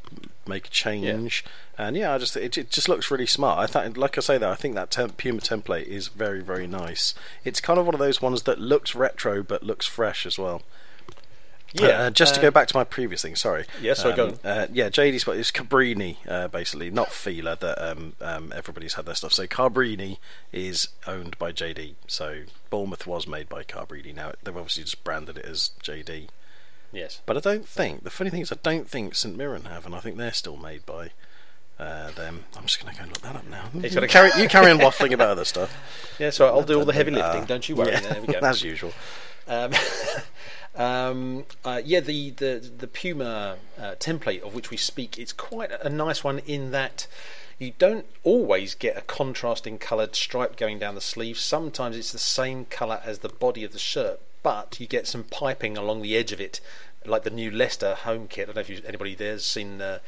make 0.48 0.66
a 0.66 0.70
change. 0.70 1.44
And 1.76 1.96
yeah, 1.96 2.12
I 2.14 2.18
just 2.18 2.36
it, 2.36 2.58
it 2.58 2.70
just 2.70 2.88
looks 2.88 3.10
really 3.10 3.26
smart. 3.26 3.58
I 3.58 3.66
think, 3.66 3.96
like 3.96 4.18
I 4.18 4.20
say, 4.20 4.38
that 4.38 4.48
I 4.48 4.54
think 4.56 4.74
that 4.74 4.90
tem- 4.90 5.10
Puma 5.10 5.40
template 5.40 5.84
is 5.86 6.08
very 6.08 6.40
very 6.40 6.66
nice. 6.66 7.14
It's 7.44 7.60
kind 7.60 7.78
of 7.78 7.86
one 7.86 7.94
of 7.94 8.00
those 8.00 8.20
ones 8.20 8.42
that 8.42 8.58
looks 8.58 8.94
retro 8.94 9.42
but 9.42 9.62
looks 9.62 9.86
fresh 9.86 10.26
as 10.26 10.38
well. 10.38 10.62
Yeah, 11.74 12.04
Uh, 12.04 12.10
just 12.10 12.34
to 12.34 12.40
uh, 12.40 12.44
go 12.44 12.50
back 12.50 12.66
to 12.68 12.76
my 12.76 12.84
previous 12.84 13.20
thing, 13.20 13.36
sorry. 13.36 13.66
Yeah, 13.80 13.92
sorry, 13.92 14.16
go. 14.16 14.38
Uh, 14.42 14.68
yeah, 14.72 14.88
JD 14.88 15.20
Sport 15.20 15.36
is 15.36 15.50
Cabrini, 15.50 16.16
uh, 16.26 16.48
basically, 16.48 16.90
not 16.90 17.12
Fila 17.12 17.56
that 17.60 17.78
um, 17.86 18.14
um, 18.22 18.52
everybody's 18.56 18.94
had 18.94 19.04
their 19.04 19.14
stuff. 19.14 19.34
So 19.34 19.46
Cabrini 19.46 20.16
is 20.50 20.88
owned 21.06 21.38
by 21.38 21.52
JD. 21.52 21.94
So 22.06 22.44
Bournemouth 22.70 23.06
was 23.06 23.26
made 23.26 23.50
by 23.50 23.64
Cabrini. 23.64 24.14
Now 24.14 24.32
they've 24.42 24.56
obviously 24.56 24.84
just 24.84 25.04
branded 25.04 25.36
it 25.36 25.44
as 25.44 25.72
JD. 25.82 26.28
Yes. 26.92 27.20
But 27.26 27.36
I 27.36 27.40
don't 27.40 27.66
think 27.68 28.04
the 28.04 28.10
funny 28.10 28.30
thing 28.30 28.40
is 28.40 28.52
I 28.52 28.56
don't 28.62 28.88
think 28.88 29.14
St 29.14 29.36
Mirren 29.36 29.64
have, 29.64 29.84
and 29.86 29.94
I 29.94 30.00
think 30.00 30.16
they're 30.16 30.32
still 30.32 30.56
made 30.56 30.86
by 30.86 31.10
uh, 31.78 32.10
them. 32.12 32.44
I'm 32.56 32.64
just 32.64 32.82
going 32.82 32.92
to 32.92 32.98
go 32.98 33.04
and 33.04 33.12
look 33.12 33.22
that 33.22 33.36
up 33.36 33.46
now. 33.46 33.66
You 33.74 33.90
gotta- 33.90 34.08
carry, 34.08 34.30
you 34.40 34.48
carry 34.48 34.70
on 34.70 34.78
waffling 34.78 35.12
about 35.12 35.28
other 35.30 35.44
stuff. 35.44 35.76
Yeah, 36.18 36.30
so 36.30 36.46
I'll 36.46 36.64
do 36.64 36.76
all 36.80 36.84
the 36.84 36.92
heavy 36.92 37.12
lifting. 37.12 37.42
Uh, 37.42 37.46
don't 37.46 37.68
you 37.68 37.76
worry. 37.76 37.92
yeah, 37.92 38.00
There 38.00 38.20
we 38.20 38.26
go. 38.32 38.38
as 38.42 38.64
usual. 38.64 38.92
Um, 39.46 39.72
um, 40.74 41.44
uh, 41.64 41.80
yeah, 41.84 42.00
the 42.00 42.30
the 42.30 42.70
the 42.76 42.88
Puma 42.88 43.56
uh, 43.78 43.94
template 44.00 44.42
of 44.42 44.52
which 44.52 44.70
we 44.70 44.76
speak, 44.76 45.16
it's 45.16 45.32
quite 45.32 45.70
a 45.70 45.88
nice 45.88 46.24
one 46.24 46.40
in 46.40 46.72
that 46.72 47.06
you 47.58 47.72
don't 47.78 48.06
always 48.22 48.74
get 48.74 48.96
a 48.96 49.02
contrasting 49.02 49.78
coloured 49.78 50.14
stripe 50.14 50.56
going 50.56 50.78
down 50.78 50.94
the 50.94 51.00
sleeve. 51.00 51.38
Sometimes 51.38 51.96
it's 51.96 52.12
the 52.12 52.18
same 52.18 52.64
colour 52.66 53.00
as 53.04 53.18
the 53.18 53.28
body 53.28 53.64
of 53.64 53.72
the 53.72 53.78
shirt, 53.78 54.20
but 54.42 54.78
you 54.78 54.86
get 54.86 55.06
some 55.06 55.24
piping 55.24 55.76
along 55.76 56.02
the 56.02 56.16
edge 56.16 56.32
of 56.32 56.40
it. 56.40 56.60
Like 57.04 57.22
the 57.22 57.30
new 57.30 57.50
Leicester 57.50 57.94
home 57.94 58.26
kit. 58.28 58.44
I 58.44 58.46
don't 58.46 58.56
know 58.56 58.60
if 58.60 58.70
you, 58.70 58.80
anybody 58.84 59.14
there's 59.14 59.44
seen 59.44 59.80
uh, 59.80 60.00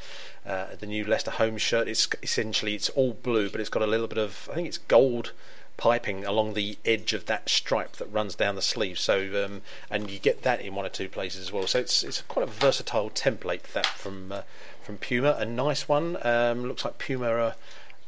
the 0.45 0.85
new 0.85 1.05
Leicester 1.05 1.31
home 1.31 1.57
shirt. 1.57 1.87
It's 1.87 2.07
essentially 2.21 2.75
it's 2.75 2.89
all 2.89 3.13
blue, 3.13 3.49
but 3.49 3.59
it's 3.59 3.69
got 3.69 3.81
a 3.81 3.87
little 3.87 4.07
bit 4.07 4.17
of 4.17 4.49
I 4.51 4.55
think 4.55 4.67
it's 4.67 4.77
gold 4.77 5.31
piping 5.77 6.23
along 6.25 6.53
the 6.53 6.77
edge 6.85 7.13
of 7.13 7.25
that 7.25 7.49
stripe 7.49 7.93
that 7.93 8.05
runs 8.11 8.35
down 8.35 8.55
the 8.55 8.61
sleeve. 8.61 8.99
So, 8.99 9.43
um, 9.43 9.61
and 9.89 10.11
you 10.11 10.19
get 10.19 10.43
that 10.43 10.61
in 10.61 10.75
one 10.75 10.85
or 10.85 10.89
two 10.89 11.09
places 11.09 11.41
as 11.41 11.51
well. 11.51 11.65
So 11.65 11.79
it's 11.79 12.03
it's 12.03 12.21
quite 12.23 12.47
a 12.47 12.51
versatile 12.51 13.09
template 13.09 13.63
that 13.73 13.87
from 13.87 14.31
uh, 14.31 14.41
from 14.81 14.97
Puma. 14.97 15.35
A 15.39 15.45
nice 15.45 15.87
one. 15.87 16.17
Um, 16.21 16.65
looks 16.67 16.85
like 16.85 16.97
Puma 16.97 17.29
are 17.29 17.55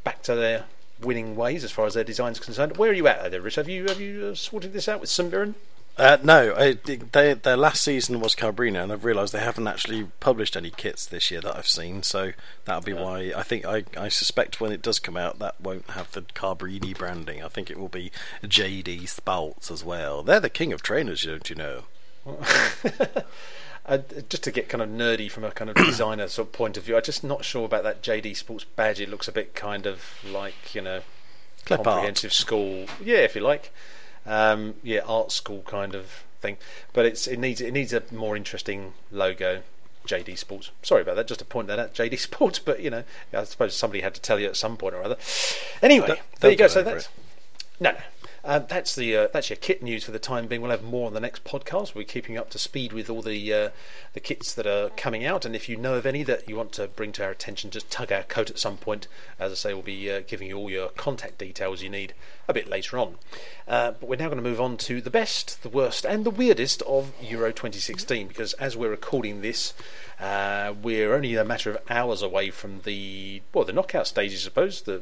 back 0.03 0.21
to 0.23 0.35
their 0.35 0.65
winning 1.01 1.35
ways 1.35 1.63
as 1.63 1.71
far 1.71 1.85
as 1.85 1.93
their 1.93 2.03
design 2.03 2.31
is 2.31 2.39
concerned. 2.39 2.77
Where 2.77 2.91
are 2.91 2.93
you 2.93 3.07
at 3.07 3.31
there, 3.31 3.41
Rich? 3.41 3.55
Have 3.55 3.69
you 3.69 3.85
have 3.85 3.99
you 3.99 4.27
uh, 4.31 4.35
sorted 4.35 4.73
this 4.73 4.87
out 4.87 5.01
with 5.01 5.19
Mirren? 5.19 5.55
Uh, 5.95 6.17
no, 6.23 6.55
I, 6.57 6.73
they, 6.73 7.35
their 7.35 7.55
last 7.55 7.83
season 7.83 8.19
was 8.19 8.33
Cabrina, 8.33 8.81
and 8.81 8.91
I've 8.91 9.05
realised 9.05 9.31
they 9.31 9.39
haven't 9.39 9.67
actually 9.67 10.07
published 10.19 10.57
any 10.57 10.71
kits 10.71 11.05
this 11.05 11.29
year 11.29 11.39
that 11.41 11.55
I've 11.55 11.67
seen. 11.67 12.01
So 12.01 12.31
that'll 12.65 12.81
be 12.81 12.93
why 12.93 13.31
I 13.35 13.43
think 13.43 13.63
I, 13.63 13.83
I 13.95 14.07
suspect 14.07 14.59
when 14.59 14.71
it 14.71 14.81
does 14.81 14.97
come 14.97 15.15
out, 15.15 15.37
that 15.37 15.61
won't 15.61 15.91
have 15.91 16.11
the 16.11 16.23
Carbrini 16.23 16.97
branding. 16.97 17.43
I 17.43 17.47
think 17.47 17.69
it 17.69 17.79
will 17.79 17.89
be 17.89 18.11
JD 18.43 19.07
Spouts 19.07 19.69
as 19.69 19.83
well. 19.83 20.23
They're 20.23 20.39
the 20.39 20.49
king 20.49 20.73
of 20.73 20.81
trainers, 20.81 21.25
don't 21.25 21.47
you 21.47 21.55
know? 21.55 21.83
Uh, 23.85 23.97
just 24.29 24.43
to 24.43 24.51
get 24.51 24.69
kind 24.69 24.81
of 24.81 24.87
nerdy 24.87 25.29
from 25.29 25.43
a 25.43 25.51
kind 25.51 25.69
of 25.69 25.75
designer 25.85 26.27
sort 26.29 26.47
of 26.47 26.51
point 26.53 26.77
of 26.77 26.83
view, 26.83 26.95
I'm 26.95 27.03
just 27.03 27.23
not 27.23 27.43
sure 27.43 27.65
about 27.65 27.83
that 27.83 28.01
JD 28.01 28.35
Sports 28.37 28.63
badge. 28.63 29.01
It 29.01 29.09
looks 29.09 29.27
a 29.27 29.31
bit 29.31 29.53
kind 29.55 29.85
of 29.85 30.01
like 30.25 30.73
you 30.73 30.81
know 30.81 31.01
Clip 31.65 31.79
art. 31.79 31.85
comprehensive 31.85 32.31
school, 32.33 32.85
yeah, 33.03 33.17
if 33.17 33.35
you 33.35 33.41
like, 33.41 33.71
um, 34.25 34.75
yeah, 34.83 35.01
art 35.05 35.31
school 35.33 35.63
kind 35.67 35.95
of 35.95 36.23
thing. 36.39 36.57
But 36.93 37.05
it's 37.05 37.27
it 37.27 37.39
needs 37.39 37.59
it 37.59 37.71
needs 37.71 37.91
a 37.93 38.03
more 38.11 38.35
interesting 38.37 38.93
logo. 39.11 39.63
JD 40.07 40.37
Sports. 40.37 40.69
Sorry 40.81 41.01
about 41.01 41.15
that. 41.15 41.27
Just 41.27 41.39
to 41.39 41.45
point 41.45 41.69
that 41.69 41.79
out, 41.79 41.93
JD 41.93 42.19
Sports. 42.19 42.59
But 42.59 42.81
you 42.81 42.89
know, 42.89 43.03
I 43.33 43.43
suppose 43.45 43.73
somebody 43.75 44.01
had 44.01 44.13
to 44.15 44.21
tell 44.21 44.37
you 44.39 44.47
at 44.47 44.57
some 44.57 44.75
point 44.77 44.95
or 44.95 45.01
other. 45.03 45.15
Anyway, 45.81 46.07
Don't- 46.07 46.19
there 46.41 46.51
you 46.51 46.57
don't 46.57 46.67
go. 46.67 46.73
So 46.73 46.83
that's 46.83 47.05
it. 47.05 47.11
no, 47.79 47.91
no. 47.91 47.97
Uh, 48.45 48.59
that's 48.59 48.93
the 48.93 49.15
uh, 49.15 49.27
that's 49.31 49.49
your 49.49 49.55
kit 49.55 49.81
news 49.81 50.03
for 50.03 50.11
the 50.11 50.19
time 50.19 50.47
being. 50.47 50.61
We'll 50.61 50.71
have 50.71 50.83
more 50.83 51.07
on 51.07 51.13
the 51.13 51.21
next 51.21 51.45
podcast. 51.45 51.95
We're 51.95 52.03
keeping 52.03 52.37
up 52.37 52.49
to 52.49 52.59
speed 52.59 52.91
with 52.91 53.09
all 53.09 53.21
the 53.21 53.53
uh, 53.53 53.69
the 54.11 54.19
kits 54.19 54.53
that 54.53 54.67
are 54.67 54.89
coming 54.97 55.25
out, 55.25 55.45
and 55.45 55.55
if 55.55 55.69
you 55.69 55.77
know 55.77 55.95
of 55.95 56.05
any 56.05 56.23
that 56.23 56.49
you 56.49 56.57
want 56.57 56.73
to 56.73 56.89
bring 56.89 57.13
to 57.13 57.23
our 57.23 57.31
attention, 57.31 57.71
just 57.71 57.89
tug 57.89 58.11
our 58.11 58.23
coat 58.23 58.49
at 58.49 58.59
some 58.59 58.75
point. 58.75 59.07
As 59.39 59.53
I 59.53 59.55
say, 59.55 59.73
we'll 59.73 59.81
be 59.81 60.11
uh, 60.11 60.23
giving 60.27 60.49
you 60.49 60.57
all 60.57 60.69
your 60.69 60.89
contact 60.89 61.37
details 61.37 61.81
you 61.81 61.89
need 61.89 62.13
a 62.49 62.53
bit 62.53 62.67
later 62.67 62.97
on. 62.97 63.15
Uh, 63.65 63.91
but 63.91 64.09
we're 64.09 64.17
now 64.17 64.27
going 64.27 64.43
to 64.43 64.49
move 64.49 64.59
on 64.59 64.75
to 64.75 64.99
the 64.99 65.09
best, 65.09 65.63
the 65.63 65.69
worst, 65.69 66.05
and 66.05 66.25
the 66.25 66.29
weirdest 66.29 66.81
of 66.81 67.13
Euro 67.21 67.51
2016 67.51 68.27
because 68.27 68.51
as 68.53 68.75
we're 68.75 68.89
recording 68.89 69.39
this, 69.39 69.73
uh, 70.19 70.73
we're 70.81 71.13
only 71.13 71.33
a 71.35 71.45
matter 71.45 71.71
of 71.71 71.77
hours 71.89 72.21
away 72.21 72.49
from 72.49 72.81
the 72.81 73.41
well, 73.53 73.63
the 73.63 73.71
knockout 73.71 74.07
stages, 74.07 74.41
I 74.41 74.43
suppose. 74.43 74.81
The 74.81 75.01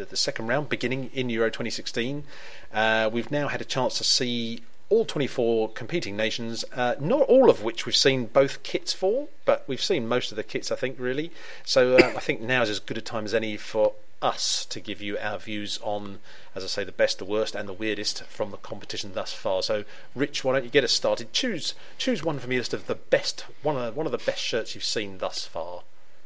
the, 0.00 0.06
the 0.06 0.16
second 0.16 0.46
round 0.46 0.68
beginning 0.68 1.10
in 1.12 1.28
Euro 1.30 1.48
2016. 1.48 2.24
Uh, 2.72 3.10
we've 3.12 3.30
now 3.30 3.48
had 3.48 3.60
a 3.60 3.64
chance 3.64 3.98
to 3.98 4.04
see 4.04 4.62
all 4.88 5.04
24 5.04 5.70
competing 5.70 6.16
nations, 6.16 6.64
uh, 6.74 6.96
not 6.98 7.22
all 7.22 7.48
of 7.48 7.62
which 7.62 7.86
we've 7.86 7.94
seen 7.96 8.26
both 8.26 8.62
kits 8.62 8.92
for, 8.92 9.28
but 9.44 9.62
we've 9.68 9.82
seen 9.82 10.08
most 10.08 10.32
of 10.32 10.36
the 10.36 10.42
kits, 10.42 10.72
I 10.72 10.76
think, 10.76 10.96
really. 10.98 11.30
So 11.64 11.96
uh, 11.96 12.12
I 12.16 12.20
think 12.20 12.40
now 12.40 12.62
is 12.62 12.70
as 12.70 12.80
good 12.80 12.98
a 12.98 13.00
time 13.00 13.24
as 13.24 13.34
any 13.34 13.56
for 13.56 13.92
us 14.22 14.66
to 14.66 14.80
give 14.80 15.00
you 15.00 15.16
our 15.18 15.38
views 15.38 15.78
on, 15.82 16.18
as 16.54 16.64
I 16.64 16.66
say, 16.66 16.84
the 16.84 16.92
best, 16.92 17.18
the 17.18 17.24
worst, 17.24 17.54
and 17.54 17.68
the 17.68 17.72
weirdest 17.72 18.24
from 18.24 18.50
the 18.50 18.56
competition 18.56 19.12
thus 19.14 19.32
far. 19.32 19.62
So, 19.62 19.84
Rich, 20.14 20.44
why 20.44 20.54
don't 20.54 20.64
you 20.64 20.70
get 20.70 20.84
us 20.84 20.92
started? 20.92 21.32
Choose 21.32 21.74
choose 21.96 22.24
one 22.24 22.38
from 22.38 22.52
your 22.52 22.60
list 22.60 22.74
of 22.74 22.86
the 22.86 22.96
best, 22.96 23.46
one 23.62 23.76
of 23.76 23.96
one 23.96 24.06
of 24.06 24.12
the 24.12 24.18
best 24.18 24.42
shirts 24.42 24.74
you've 24.74 24.84
seen 24.84 25.18
thus 25.18 25.44
far. 25.44 25.82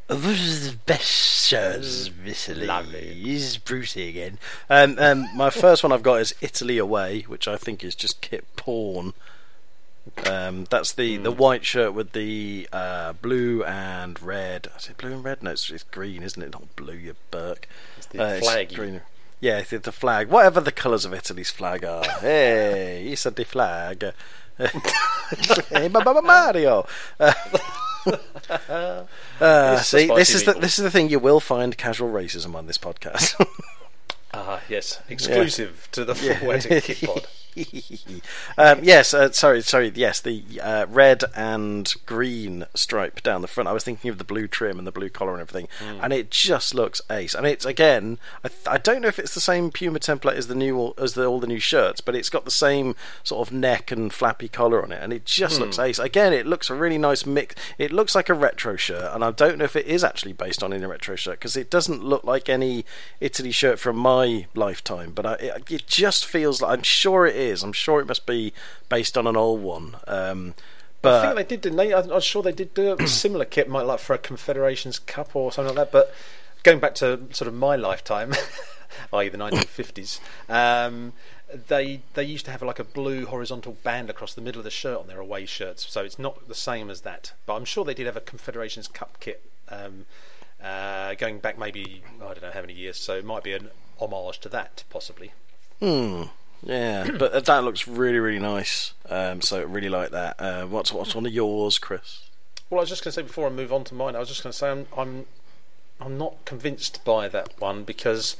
The 0.09 0.77
best 0.87 1.47
shirts, 1.47 2.11
Italy. 2.25 2.67
Lovely. 2.67 3.23
Is 3.35 3.59
Brucey 3.59 4.09
again. 4.09 4.39
Um, 4.69 4.97
um, 4.99 5.29
my 5.35 5.51
first 5.51 5.83
one 5.83 5.93
I've 5.93 6.03
got 6.03 6.21
is 6.21 6.35
Italy 6.41 6.79
Away, 6.79 7.23
which 7.23 7.49
I 7.49 7.57
think 7.57 7.83
is 7.85 7.95
just 7.95 8.21
kit 8.21 8.45
porn. 8.57 9.15
Um, 10.27 10.67
that's 10.69 10.93
the, 10.93 11.17
the 11.17 11.31
white 11.31 11.65
shirt 11.65 11.95
with 11.95 12.13
the 12.13 12.69
uh, 12.73 13.15
blue 13.15 13.65
and 13.65 14.21
red. 14.23 14.69
Is 14.77 14.89
it 14.91 14.99
blue 14.99 15.13
and 15.15 15.25
red? 15.25 15.43
No, 15.43 15.53
it's, 15.53 15.71
it's 15.71 15.83
green, 15.85 16.23
isn't 16.23 16.43
it? 16.43 16.53
Not 16.53 16.77
blue, 16.77 16.95
you 16.95 17.17
Burke. 17.31 17.67
It's 17.97 18.07
the 18.07 18.39
flag 18.43 18.71
you- 18.73 18.77
green. 18.77 19.01
Yeah, 19.41 19.59
it's 19.59 19.71
the 19.71 19.93
flag. 19.93 20.29
Whatever 20.29 20.61
the 20.61 20.73
colours 20.73 21.05
of 21.05 21.13
Italy's 21.13 21.51
flag 21.51 21.85
are. 21.85 22.05
hey, 22.21 23.05
he 23.07 23.15
said 23.17 23.37
the 23.37 23.45
flag. 23.45 24.13
hey, 24.59 25.89
Ma- 25.89 26.01
Ma- 26.05 26.21
Mario. 26.21 26.87
Uh, 27.21 27.33
uh, 29.41 29.77
see, 29.79 30.07
this 30.07 30.35
is 30.35 30.45
the 30.45 30.53
this 30.55 30.79
is 30.79 30.83
the 30.85 30.91
thing. 30.91 31.09
You 31.09 31.19
will 31.19 31.41
find 31.41 31.77
casual 31.77 32.11
racism 32.11 32.55
on 32.55 32.67
this 32.67 32.79
podcast. 32.79 33.35
Ah, 34.37 34.61
yes, 34.69 35.01
exclusive 35.09 35.87
to 35.93 36.05
the 36.05 36.13
Yeah. 36.21 36.41
Poetic 36.41 36.83
Kit 36.83 37.01
Pod. 37.09 37.25
um, 38.59 38.81
yes, 38.83 39.15
uh, 39.15 39.31
sorry, 39.33 39.63
sorry. 39.63 39.93
Yes, 39.95 40.21
the 40.21 40.45
uh, 40.63 40.87
red 40.89 41.25
and 41.35 41.93
green 42.07 42.67
stripe 42.75 43.23
down 43.23 43.43
the 43.43 43.49
front. 43.49 43.69
I 43.69 43.73
was 43.73 43.85
thinking 43.85 44.11
of 44.11 44.19
the 44.19 44.25
blue 44.25 44.47
trim 44.49 44.79
and 44.79 44.87
the 44.87 44.93
blue 44.93 45.09
collar 45.11 45.33
and 45.33 45.41
everything, 45.41 45.69
Hmm. 45.79 45.99
and 46.03 46.13
it 46.13 46.31
just 46.31 46.75
looks 46.75 47.01
ace. 47.11 47.35
And 47.35 47.47
it's 47.47 47.65
again, 47.65 48.19
I, 48.43 48.49
th- 48.49 48.61
I 48.67 48.79
don't 48.79 49.03
know 49.03 49.09
if 49.09 49.19
it's 49.19 49.35
the 49.35 49.41
same 49.41 49.71
Puma 49.71 49.99
template 50.01 50.35
as 50.37 50.47
the 50.47 50.55
new 50.55 50.95
as 50.99 51.15
the, 51.15 51.27
all 51.27 51.41
the 51.41 51.47
new 51.47 51.59
shirts, 51.61 52.01
but 52.01 52.15
it's 52.15 52.31
got 52.31 52.45
the 52.45 52.51
same 52.51 52.95
sort 53.23 53.47
of 53.49 53.53
neck 53.55 53.91
and 53.91 54.13
flappy 54.13 54.49
collar 54.49 54.83
on 54.83 54.93
it, 54.93 55.03
and 55.03 55.13
it 55.13 55.25
just 55.25 55.61
looks 55.61 55.77
Hmm. 55.77 55.83
ace. 55.83 55.99
Again, 55.99 56.33
it 56.33 56.47
looks 56.47 56.71
a 56.71 56.75
really 56.75 56.99
nice 56.99 57.27
mix. 57.27 57.55
It 57.79 57.93
looks 57.93 58.15
like 58.15 58.29
a 58.29 58.35
retro 58.35 58.77
shirt, 58.77 59.11
and 59.15 59.25
I 59.25 59.31
don't 59.31 59.59
know 59.59 59.65
if 59.65 59.77
it 59.77 59.87
is 59.87 60.03
actually 60.05 60.33
based 60.33 60.63
on 60.63 60.73
any 60.73 60.87
retro 60.87 61.17
shirt 61.17 61.39
because 61.41 61.57
it 61.57 61.71
doesn't 61.71 62.05
look 62.05 62.25
like 62.25 62.49
any 62.49 62.85
Italy 63.21 63.51
shirt 63.53 63.79
from 63.79 63.97
my 63.97 64.47
lifetime. 64.55 65.13
But 65.13 65.27
I, 65.27 65.33
it, 65.35 65.71
it 65.71 65.87
just 65.87 66.27
feels 66.27 66.63
like 66.63 66.79
I'm 66.79 66.83
sure 66.83 67.27
it 67.27 67.37
is. 67.37 67.44
I'm 67.53 67.73
sure 67.73 68.01
it 68.01 68.07
must 68.07 68.27
be 68.27 68.53
based 68.89 69.19
on 69.19 69.27
an 69.27 69.37
old 69.37 69.63
one. 69.63 69.97
Um, 70.07 70.55
I 70.57 70.63
but 71.03 71.23
think 71.23 71.35
they 71.37 71.57
did, 71.57 71.61
didn't 71.61 71.77
they? 71.77 71.95
I'm 71.95 72.11
I'm 72.11 72.21
sure 72.21 72.43
they 72.43 72.53
did 72.53 72.75
do 72.75 72.97
a 72.99 73.07
similar 73.07 73.45
kit, 73.45 73.69
might 73.69 73.83
like 73.83 74.01
for 74.01 74.15
a 74.15 74.19
Confederations 74.19 74.99
Cup 74.99 75.37
or 75.37 75.53
something 75.53 75.75
like 75.75 75.91
that. 75.91 75.93
But 75.93 76.15
going 76.63 76.81
back 76.81 76.95
to 76.97 77.21
sort 77.31 77.49
of 77.49 77.55
my 77.55 77.77
lifetime, 77.77 78.33
i.e. 79.13 79.29
the 79.29 79.39
1950s, 79.39 80.21
um, 80.49 81.13
they 81.69 82.01
they 82.15 82.25
used 82.25 82.47
to 82.47 82.51
have 82.51 82.63
like 82.63 82.79
a 82.79 82.85
blue 82.85 83.27
horizontal 83.27 83.77
band 83.83 84.11
across 84.11 84.35
the 84.35 84.41
middle 84.41 84.61
of 84.61 84.65
the 84.65 84.71
shirt 84.71 84.99
on 84.99 85.07
their 85.07 85.21
away 85.21 85.47
shirts. 85.47 85.87
So 85.91 86.03
it's 86.03 86.19
not 86.19 86.49
the 86.49 86.55
same 86.55 86.91
as 86.91 87.03
that. 87.03 87.33
But 87.47 87.55
I'm 87.55 87.65
sure 87.65 87.85
they 87.85 87.95
did 87.95 88.07
have 88.07 88.17
a 88.17 88.21
Confederations 88.21 88.89
Cup 88.89 89.19
kit. 89.21 89.43
Um, 89.69 90.07
uh, 90.63 91.15
going 91.15 91.39
back 91.41 91.59
maybe 91.59 92.03
I 92.17 92.27
don't 92.27 92.43
know 92.43 92.51
how 92.51 92.63
many 92.63 92.73
years, 92.73 92.97
so 92.97 93.15
it 93.17 93.25
might 93.25 93.45
be 93.45 93.53
an 93.53 93.71
homage 94.01 94.41
to 94.41 94.49
that, 94.49 94.85
possibly. 94.89 95.33
Hmm. 95.81 96.25
Yeah, 96.65 97.11
but 97.19 97.45
that 97.45 97.65
looks 97.65 97.87
really, 97.87 98.19
really 98.19 98.39
nice. 98.39 98.95
Um, 99.09 99.41
so 99.43 99.61
I 99.61 99.63
really 99.65 99.89
like 99.89 100.11
that. 100.11 100.37
Uh, 100.41 100.67
what's 100.67 100.93
what's 100.93 101.15
one 101.15 101.27
of 101.27 101.33
yours, 101.33 101.79
Chris? 101.79 102.23
Well, 102.71 102.81
I 102.81 102.83
was 102.83 102.89
just 102.89 103.05
going 103.05 103.11
to 103.11 103.15
say 103.15 103.23
before 103.23 103.47
I 103.47 103.51
move 103.51 103.73
on 103.73 103.85
to 103.85 103.95
mine, 103.95 104.17
I 104.17 104.19
was 104.21 104.29
just 104.29 104.43
going 104.43 104.53
to 104.53 104.59
say 104.59 104.71
I'm, 104.71 104.87
I'm 104.97 105.27
I'm 106.01 106.19
not 106.19 106.45
convinced 106.45 107.05
by 107.05 107.29
that 107.29 107.61
one 107.61 107.85
because 107.85 108.37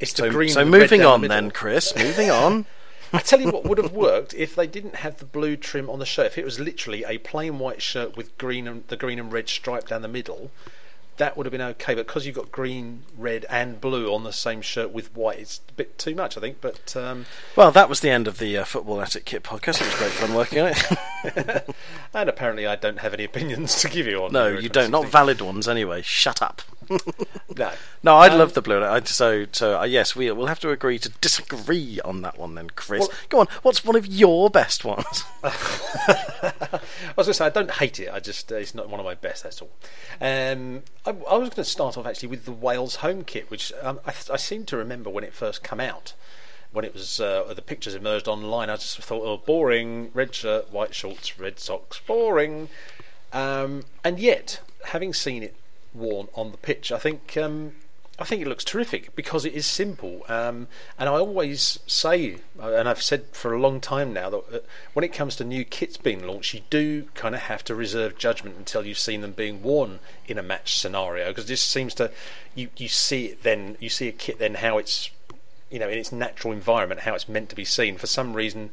it's 0.00 0.12
the 0.14 0.24
So, 0.24 0.30
green. 0.30 0.48
so 0.50 0.64
moving 0.64 1.02
on 1.02 1.20
the 1.20 1.28
then. 1.28 1.50
Chris. 1.50 1.94
Moving 1.96 2.30
on. 2.30 2.66
I 3.14 3.18
tell 3.18 3.40
you 3.42 3.50
what 3.50 3.64
would 3.64 3.76
have 3.76 3.92
worked 3.92 4.32
if 4.32 4.54
they 4.54 4.66
didn't 4.66 4.96
have 4.96 5.18
the 5.18 5.26
blue 5.26 5.56
trim 5.56 5.90
on 5.90 5.98
the 5.98 6.06
shirt. 6.06 6.26
If 6.28 6.38
it 6.38 6.46
was 6.46 6.58
literally 6.58 7.04
a 7.06 7.18
plain 7.18 7.58
white 7.58 7.82
shirt 7.82 8.16
with 8.16 8.36
green 8.38 8.66
and 8.66 8.88
the 8.88 8.96
green 8.96 9.18
and 9.18 9.30
red 9.30 9.50
stripe 9.50 9.88
down 9.88 10.00
the 10.00 10.08
middle, 10.08 10.50
that 11.18 11.36
would 11.36 11.46
have 11.46 11.50
been 11.52 11.60
okay. 11.60 11.94
But 11.94 12.06
because 12.06 12.26
you've 12.26 12.34
got 12.36 12.50
green, 12.50 13.02
red, 13.16 13.44
and 13.50 13.80
blue 13.80 14.12
on 14.12 14.24
the 14.24 14.32
same 14.32 14.60
shirt 14.62 14.90
with 14.92 15.14
white, 15.14 15.38
it's 15.38 15.60
a 15.68 15.72
bit 15.72 15.98
too 15.98 16.14
much, 16.14 16.36
I 16.36 16.40
think. 16.40 16.60
But 16.60 16.96
um, 16.96 17.26
Well, 17.56 17.70
that 17.72 17.88
was 17.88 18.00
the 18.00 18.10
end 18.10 18.26
of 18.28 18.38
the 18.38 18.58
uh, 18.58 18.64
Football 18.64 19.00
Attic 19.02 19.24
Kit 19.24 19.42
podcast. 19.42 19.80
It 19.80 19.86
was 19.86 19.94
great 19.96 20.10
fun 20.12 20.34
working 20.34 20.60
on 20.60 20.72
it. 20.74 21.74
and 22.14 22.28
apparently, 22.28 22.66
I 22.66 22.76
don't 22.76 22.98
have 23.00 23.14
any 23.14 23.24
opinions 23.24 23.80
to 23.82 23.88
give 23.88 24.06
you 24.06 24.24
on. 24.24 24.32
no, 24.32 24.48
you 24.48 24.68
don't. 24.68 24.90
Not 24.90 25.08
valid 25.08 25.40
ones, 25.40 25.68
anyway. 25.68 26.02
Shut 26.02 26.40
up. 26.42 26.62
No. 27.54 27.70
No, 28.02 28.16
I 28.16 28.28
Um, 28.30 28.38
love 28.38 28.54
the 28.54 28.62
blue. 28.62 28.82
I, 28.82 29.00
so, 29.02 29.44
so 29.52 29.78
uh, 29.80 29.84
yes, 29.84 30.16
we, 30.16 30.30
we'll 30.32 30.46
have 30.46 30.58
to 30.60 30.70
agree 30.70 30.98
to 31.00 31.10
disagree 31.20 32.00
on 32.02 32.22
that 32.22 32.38
one 32.38 32.54
then, 32.54 32.70
Chris. 32.70 33.00
Well- 33.00 33.10
Go 33.28 33.40
on. 33.40 33.48
What's 33.60 33.84
one 33.84 33.94
of 33.94 34.06
your 34.06 34.48
best 34.48 34.82
ones? 34.82 35.24
I 35.44 35.50
was 37.16 37.26
going 37.26 37.26
to 37.26 37.34
say 37.34 37.44
I 37.46 37.50
don't 37.50 37.70
hate 37.70 38.00
it. 38.00 38.08
I 38.12 38.20
just 38.20 38.50
uh, 38.50 38.56
it's 38.56 38.74
not 38.74 38.88
one 38.88 39.00
of 39.00 39.04
my 39.06 39.14
best. 39.14 39.42
That's 39.42 39.60
all. 39.60 39.70
Um, 40.20 40.82
I, 41.04 41.10
I 41.10 41.36
was 41.36 41.48
going 41.48 41.50
to 41.50 41.64
start 41.64 41.96
off 41.96 42.06
actually 42.06 42.28
with 42.28 42.44
the 42.44 42.52
Wales 42.52 42.96
home 42.96 43.24
kit, 43.24 43.50
which 43.50 43.72
um, 43.82 44.00
I, 44.06 44.12
I 44.32 44.36
seem 44.36 44.64
to 44.66 44.76
remember 44.76 45.10
when 45.10 45.24
it 45.24 45.34
first 45.34 45.62
came 45.62 45.80
out. 45.80 46.14
When 46.70 46.84
it 46.84 46.94
was 46.94 47.20
uh, 47.20 47.52
the 47.54 47.60
pictures 47.60 47.94
emerged 47.94 48.28
online, 48.28 48.70
I 48.70 48.76
just 48.76 48.96
thought, 48.98 49.22
"Oh, 49.24 49.36
boring! 49.36 50.10
Red 50.14 50.34
shirt, 50.34 50.72
white 50.72 50.94
shorts, 50.94 51.38
red 51.38 51.58
socks, 51.58 52.00
boring." 52.06 52.70
Um, 53.32 53.84
and 54.02 54.18
yet, 54.18 54.60
having 54.86 55.12
seen 55.12 55.42
it 55.42 55.54
worn 55.92 56.28
on 56.34 56.50
the 56.50 56.56
pitch, 56.56 56.90
I 56.90 56.98
think 56.98 57.36
um, 57.36 57.72
I 58.22 58.24
think 58.24 58.40
it 58.40 58.46
looks 58.46 58.62
terrific 58.62 59.16
because 59.16 59.44
it 59.44 59.52
is 59.52 59.66
simple. 59.66 60.24
Um, 60.28 60.68
and 60.96 61.08
I 61.08 61.14
always 61.14 61.80
say, 61.88 62.36
uh, 62.56 62.72
and 62.72 62.88
I've 62.88 63.02
said 63.02 63.24
for 63.32 63.52
a 63.52 63.58
long 63.58 63.80
time 63.80 64.12
now, 64.12 64.30
that 64.30 64.44
uh, 64.54 64.58
when 64.92 65.04
it 65.04 65.12
comes 65.12 65.34
to 65.36 65.44
new 65.44 65.64
kits 65.64 65.96
being 65.96 66.24
launched, 66.24 66.54
you 66.54 66.60
do 66.70 67.08
kind 67.14 67.34
of 67.34 67.40
have 67.40 67.64
to 67.64 67.74
reserve 67.74 68.16
judgment 68.16 68.56
until 68.56 68.86
you've 68.86 68.96
seen 68.96 69.22
them 69.22 69.32
being 69.32 69.60
worn 69.60 69.98
in 70.28 70.38
a 70.38 70.42
match 70.42 70.78
scenario 70.78 71.30
because 71.30 71.46
this 71.46 71.60
seems 71.60 71.94
to 71.94 72.12
you 72.54 72.68
you 72.76 72.86
see 72.86 73.26
it 73.26 73.42
then 73.42 73.76
you 73.80 73.88
see 73.88 74.06
a 74.06 74.12
kit 74.12 74.38
then 74.38 74.54
how 74.54 74.78
it's 74.78 75.10
you 75.68 75.80
know 75.80 75.88
in 75.88 75.98
its 75.98 76.12
natural 76.12 76.52
environment 76.52 77.00
how 77.00 77.16
it's 77.16 77.28
meant 77.28 77.48
to 77.48 77.56
be 77.56 77.64
seen. 77.64 77.98
For 77.98 78.06
some 78.06 78.34
reason 78.34 78.70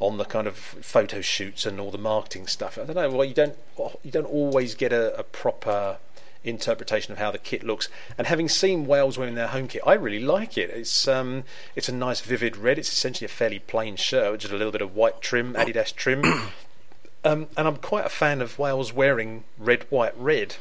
on 0.00 0.18
the 0.18 0.26
kind 0.26 0.46
of 0.46 0.56
photo 0.56 1.22
shoots 1.22 1.64
and 1.64 1.80
all 1.80 1.90
the 1.90 1.96
marketing 1.96 2.46
stuff. 2.46 2.76
I 2.76 2.84
don't 2.84 2.96
know. 2.96 3.08
Well, 3.08 3.24
you 3.24 3.34
don't 3.34 3.56
you 4.02 4.10
don't 4.10 4.26
always 4.26 4.74
get 4.74 4.92
a, 4.92 5.18
a 5.18 5.22
proper 5.22 5.96
interpretation 6.44 7.12
of 7.12 7.18
how 7.18 7.30
the 7.30 7.38
kit 7.38 7.62
looks. 7.62 7.88
And 8.18 8.26
having 8.26 8.48
seen 8.48 8.86
Wales 8.86 9.18
wearing 9.18 9.34
their 9.34 9.48
home 9.48 9.68
kit, 9.68 9.82
I 9.86 9.94
really 9.94 10.20
like 10.20 10.58
it. 10.58 10.70
It's 10.70 11.08
um, 11.08 11.44
it's 11.76 11.88
a 11.88 11.94
nice 11.94 12.20
vivid 12.20 12.56
red. 12.56 12.78
It's 12.78 12.92
essentially 12.92 13.26
a 13.26 13.28
fairly 13.28 13.58
plain 13.58 13.96
shirt, 13.96 14.32
with 14.32 14.40
just 14.42 14.52
a 14.52 14.56
little 14.56 14.72
bit 14.72 14.82
of 14.82 14.94
white 14.94 15.20
trim, 15.20 15.54
Adidas 15.54 15.94
trim. 15.94 16.24
um, 17.24 17.48
and 17.56 17.68
I'm 17.68 17.76
quite 17.76 18.06
a 18.06 18.10
fan 18.10 18.40
of 18.40 18.58
Wales 18.58 18.92
wearing 18.92 19.44
red, 19.58 19.84
white, 19.90 20.18
red. 20.18 20.56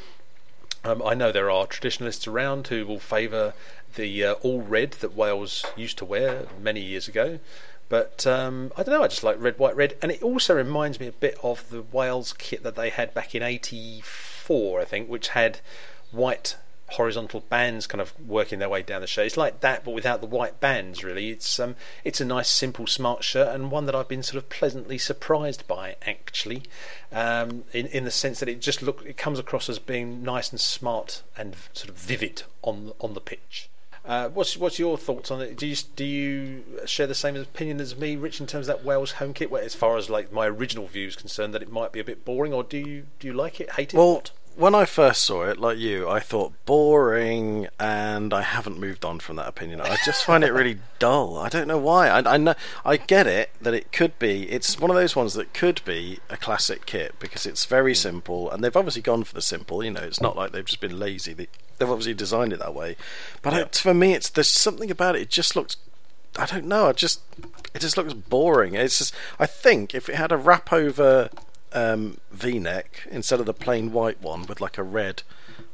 Um, 0.83 1.01
I 1.05 1.13
know 1.13 1.31
there 1.31 1.51
are 1.51 1.67
traditionalists 1.67 2.27
around 2.27 2.67
who 2.67 2.85
will 2.85 2.99
favour 2.99 3.53
the 3.95 4.23
uh, 4.23 4.33
all 4.35 4.61
red 4.61 4.91
that 4.93 5.15
Wales 5.15 5.65
used 5.75 5.97
to 5.99 6.05
wear 6.05 6.47
many 6.59 6.81
years 6.81 7.07
ago. 7.07 7.39
But 7.91 8.25
um, 8.25 8.71
I 8.77 8.83
don't 8.83 8.95
know, 8.95 9.03
I 9.03 9.09
just 9.09 9.21
like 9.21 9.35
red, 9.37 9.59
white, 9.59 9.75
red. 9.75 9.97
And 10.01 10.13
it 10.13 10.23
also 10.23 10.55
reminds 10.55 10.97
me 10.97 11.07
a 11.07 11.11
bit 11.11 11.37
of 11.43 11.69
the 11.69 11.81
Wales 11.81 12.31
kit 12.31 12.63
that 12.63 12.75
they 12.75 12.89
had 12.89 13.13
back 13.13 13.35
in 13.35 13.43
84, 13.43 14.30
I 14.81 14.85
think, 14.85 15.09
which 15.09 15.29
had 15.29 15.59
white 16.11 16.55
horizontal 16.91 17.39
bands 17.39 17.87
kind 17.87 18.01
of 18.01 18.13
working 18.27 18.59
their 18.59 18.69
way 18.69 18.81
down 18.81 19.01
the 19.01 19.07
shirt. 19.07 19.25
It's 19.25 19.37
like 19.37 19.61
that, 19.61 19.83
but 19.83 19.93
without 19.93 20.21
the 20.21 20.27
white 20.27 20.59
bands, 20.59 21.03
really. 21.03 21.29
It's 21.29 21.59
um, 21.59 21.75
it's 22.03 22.21
a 22.21 22.25
nice, 22.25 22.49
simple, 22.49 22.87
smart 22.87 23.23
shirt, 23.23 23.53
and 23.53 23.71
one 23.71 23.85
that 23.85 23.95
I've 23.95 24.07
been 24.07 24.23
sort 24.23 24.43
of 24.43 24.49
pleasantly 24.49 24.97
surprised 24.97 25.67
by, 25.67 25.95
actually, 26.05 26.63
um, 27.11 27.63
in 27.73 27.87
in 27.87 28.05
the 28.05 28.11
sense 28.11 28.39
that 28.39 28.49
it 28.49 28.61
just 28.61 28.81
look 28.81 29.03
it 29.05 29.17
comes 29.17 29.39
across 29.39 29.69
as 29.69 29.79
being 29.79 30.23
nice 30.23 30.51
and 30.51 30.59
smart 30.59 31.23
and 31.37 31.55
sort 31.73 31.89
of 31.89 31.97
vivid 31.97 32.43
on 32.61 32.93
on 32.99 33.13
the 33.13 33.21
pitch. 33.21 33.69
Uh, 34.03 34.29
what's 34.29 34.57
what's 34.57 34.79
your 34.79 34.97
thoughts 34.97 35.29
on 35.29 35.41
it? 35.41 35.55
Do 35.55 35.67
you 35.67 35.75
do 35.95 36.03
you 36.03 36.63
share 36.85 37.07
the 37.07 37.15
same 37.15 37.35
opinion 37.35 37.79
as 37.79 37.95
me, 37.95 38.15
Rich, 38.15 38.41
in 38.41 38.47
terms 38.47 38.67
of 38.67 38.77
that 38.77 38.85
Wales 38.85 39.13
home 39.13 39.33
kit? 39.33 39.51
As 39.53 39.75
far 39.75 39.95
as 39.97 40.09
like 40.09 40.31
my 40.31 40.47
original 40.47 40.87
view 40.87 41.07
is 41.07 41.15
concerned, 41.15 41.53
that 41.53 41.61
it 41.61 41.71
might 41.71 41.91
be 41.91 41.99
a 41.99 42.03
bit 42.03 42.25
boring, 42.25 42.51
or 42.51 42.63
do 42.63 42.77
you 42.77 43.05
do 43.19 43.27
you 43.27 43.33
like 43.33 43.61
it, 43.61 43.71
hate 43.73 43.93
it? 43.93 43.97
Well? 43.97 44.23
When 44.55 44.75
I 44.75 44.85
first 44.85 45.23
saw 45.23 45.43
it, 45.43 45.59
like 45.59 45.77
you, 45.77 46.09
I 46.09 46.19
thought 46.19 46.53
boring, 46.65 47.67
and 47.79 48.33
I 48.33 48.41
haven't 48.41 48.79
moved 48.79 49.05
on 49.05 49.19
from 49.19 49.37
that 49.37 49.47
opinion. 49.47 49.81
I 49.81 49.97
just 50.05 50.25
find 50.25 50.43
it 50.43 50.51
really 50.51 50.79
dull. 50.99 51.37
I 51.37 51.49
don't 51.49 51.67
know 51.67 51.77
why. 51.77 52.09
I, 52.09 52.33
I 52.33 52.37
know 52.37 52.55
I 52.83 52.97
get 52.97 53.27
it 53.27 53.51
that 53.61 53.73
it 53.73 53.91
could 53.91 54.17
be. 54.19 54.49
It's 54.49 54.79
one 54.79 54.89
of 54.89 54.95
those 54.95 55.15
ones 55.15 55.33
that 55.35 55.53
could 55.53 55.81
be 55.85 56.19
a 56.29 56.37
classic 56.37 56.85
kit 56.85 57.15
because 57.19 57.45
it's 57.45 57.65
very 57.65 57.93
hmm. 57.93 57.97
simple, 57.97 58.49
and 58.51 58.63
they've 58.63 58.75
obviously 58.75 59.01
gone 59.01 59.23
for 59.23 59.33
the 59.33 59.41
simple. 59.41 59.83
You 59.83 59.91
know, 59.91 60.01
it's 60.01 60.21
not 60.21 60.35
like 60.35 60.51
they've 60.51 60.65
just 60.65 60.81
been 60.81 60.99
lazy. 60.99 61.33
They, 61.33 61.47
they've 61.77 61.89
obviously 61.89 62.13
designed 62.13 62.53
it 62.53 62.59
that 62.59 62.75
way. 62.75 62.97
But 63.41 63.53
Yeah. 63.53 63.63
I, 63.63 63.65
for 63.65 63.93
me, 63.93 64.13
it's 64.13 64.29
there's 64.29 64.49
something 64.49 64.91
about 64.91 65.15
it. 65.15 65.23
It 65.23 65.29
just 65.29 65.55
looks. 65.55 65.77
I 66.37 66.45
don't 66.45 66.65
know. 66.65 66.87
I 66.87 66.93
just 66.93 67.21
it 67.73 67.79
just 67.79 67.97
looks 67.97 68.13
boring. 68.13 68.75
It's 68.75 68.97
just. 68.97 69.15
I 69.39 69.45
think 69.45 69.95
if 69.95 70.09
it 70.09 70.15
had 70.15 70.31
a 70.31 70.37
wrap 70.37 70.73
over 70.73 71.29
um, 71.73 72.17
V-neck 72.31 73.07
instead 73.11 73.39
of 73.39 73.45
the 73.45 73.53
plain 73.53 73.91
white 73.91 74.21
one 74.21 74.45
with 74.45 74.59
like 74.61 74.77
a 74.77 74.83
red 74.83 75.23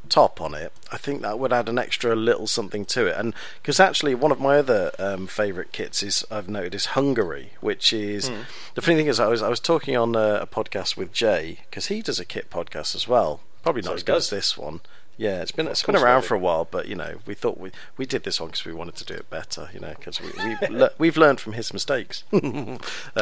top 0.09 0.39
on 0.39 0.53
it, 0.53 0.71
I 0.91 0.97
think 0.97 1.21
that 1.21 1.37
would 1.37 1.51
add 1.51 1.67
an 1.67 1.77
extra 1.77 2.15
little 2.15 2.47
something 2.47 2.85
to 2.85 3.07
it. 3.07 3.17
And 3.17 3.33
because 3.61 3.79
actually, 3.79 4.15
one 4.15 4.31
of 4.31 4.39
my 4.39 4.57
other 4.59 4.91
um, 4.99 5.27
favourite 5.27 5.71
kits 5.73 6.01
is 6.01 6.25
I've 6.31 6.47
noted 6.47 6.73
is 6.75 6.85
Hungary, 6.87 7.51
which 7.59 7.91
is 7.91 8.29
the 8.75 8.81
funny 8.81 8.97
thing 8.97 9.07
is 9.07 9.19
I 9.19 9.27
was 9.27 9.41
I 9.41 9.49
was 9.49 9.59
talking 9.59 9.97
on 9.97 10.15
a, 10.15 10.39
a 10.41 10.47
podcast 10.47 10.95
with 10.97 11.11
Jay 11.11 11.59
because 11.69 11.87
he 11.87 12.01
does 12.01 12.19
a 12.19 12.25
kit 12.25 12.49
podcast 12.49 12.95
as 12.95 13.07
well. 13.07 13.41
Probably 13.63 13.81
not 13.81 13.89
So 13.89 13.95
as 13.95 14.03
good 14.03 14.13
does. 14.13 14.25
as 14.25 14.29
this 14.29 14.57
one. 14.57 14.79
Yeah, 15.19 15.41
it's 15.41 15.51
been 15.51 15.67
it's 15.67 15.81
been 15.81 15.95
around 15.95 16.23
for 16.25 16.35
a 16.35 16.39
while, 16.39 16.67
but 16.69 16.87
you 16.87 16.93
know 16.95 17.15
we 17.25 17.33
thought 17.33 17.59
we 17.59 17.71
we 17.97 18.05
did 18.05 18.23
this 18.23 18.39
one 18.39 18.49
because 18.49 18.65
we 18.65 18.73
wanted 18.73 18.95
to 18.97 19.05
do 19.05 19.15
it 19.15 19.27
better, 19.31 19.67
you 19.73 19.79
know, 19.79 19.93
because 19.97 20.21
we, 20.21 20.27
we've 20.45 20.61
le- 20.69 20.91
we've 20.99 21.17
learned 21.17 21.39
from 21.39 21.53
his 21.53 21.73
mistakes. 21.73 22.23
uh, 22.33 22.77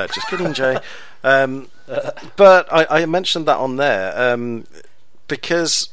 just 0.08 0.28
kidding, 0.28 0.54
Jay. 0.54 0.78
Um, 1.24 1.70
but 2.36 2.68
I, 2.72 2.86
I 3.02 3.06
mentioned 3.06 3.46
that 3.48 3.58
on 3.58 3.78
there 3.78 4.14
um, 4.34 4.66
because 5.30 5.90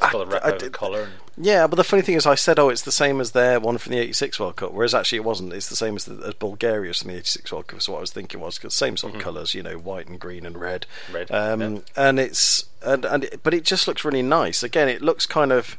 It's 0.00 0.10
got 0.12 0.26
a 0.26 0.30
wrap 0.30 0.44
I 0.44 0.48
over 0.48 0.58
did- 0.58 0.72
collar. 0.72 1.02
And, 1.02 1.12
yeah, 1.36 1.66
but 1.66 1.76
the 1.76 1.84
funny 1.84 2.02
thing 2.02 2.14
is, 2.14 2.26
I 2.26 2.34
said, 2.34 2.58
"Oh, 2.58 2.68
it's 2.68 2.82
the 2.82 2.92
same 2.92 3.20
as 3.20 3.32
their 3.32 3.58
one 3.58 3.78
from 3.78 3.92
the 3.92 3.98
'86 3.98 4.38
World 4.38 4.56
Cup," 4.56 4.72
whereas 4.72 4.94
actually 4.94 5.18
it 5.18 5.24
wasn't. 5.24 5.52
It's 5.52 5.68
the 5.68 5.76
same 5.76 5.96
as, 5.96 6.04
the, 6.04 6.14
as 6.26 6.34
Bulgaria's 6.34 7.02
from 7.02 7.10
the 7.10 7.16
'86 7.16 7.52
World 7.52 7.66
Cup. 7.66 7.82
So 7.82 7.92
what 7.92 7.98
I 7.98 8.00
was 8.02 8.12
thinking 8.12 8.40
was, 8.40 8.58
because 8.58 8.74
same 8.74 8.96
sort 8.96 9.14
of 9.14 9.20
colours, 9.20 9.54
you 9.54 9.62
know, 9.62 9.76
white 9.76 10.06
and 10.06 10.20
green 10.20 10.46
and 10.46 10.56
red. 10.56 10.86
Red, 11.12 11.30
Um, 11.30 11.60
yeah. 11.60 11.78
And 11.96 12.20
it's 12.20 12.66
and 12.82 13.04
and 13.04 13.24
it, 13.24 13.42
but 13.42 13.54
it 13.54 13.64
just 13.64 13.88
looks 13.88 14.04
really 14.04 14.22
nice. 14.22 14.62
Again, 14.62 14.88
it 14.88 15.02
looks 15.02 15.26
kind 15.26 15.52
of. 15.52 15.76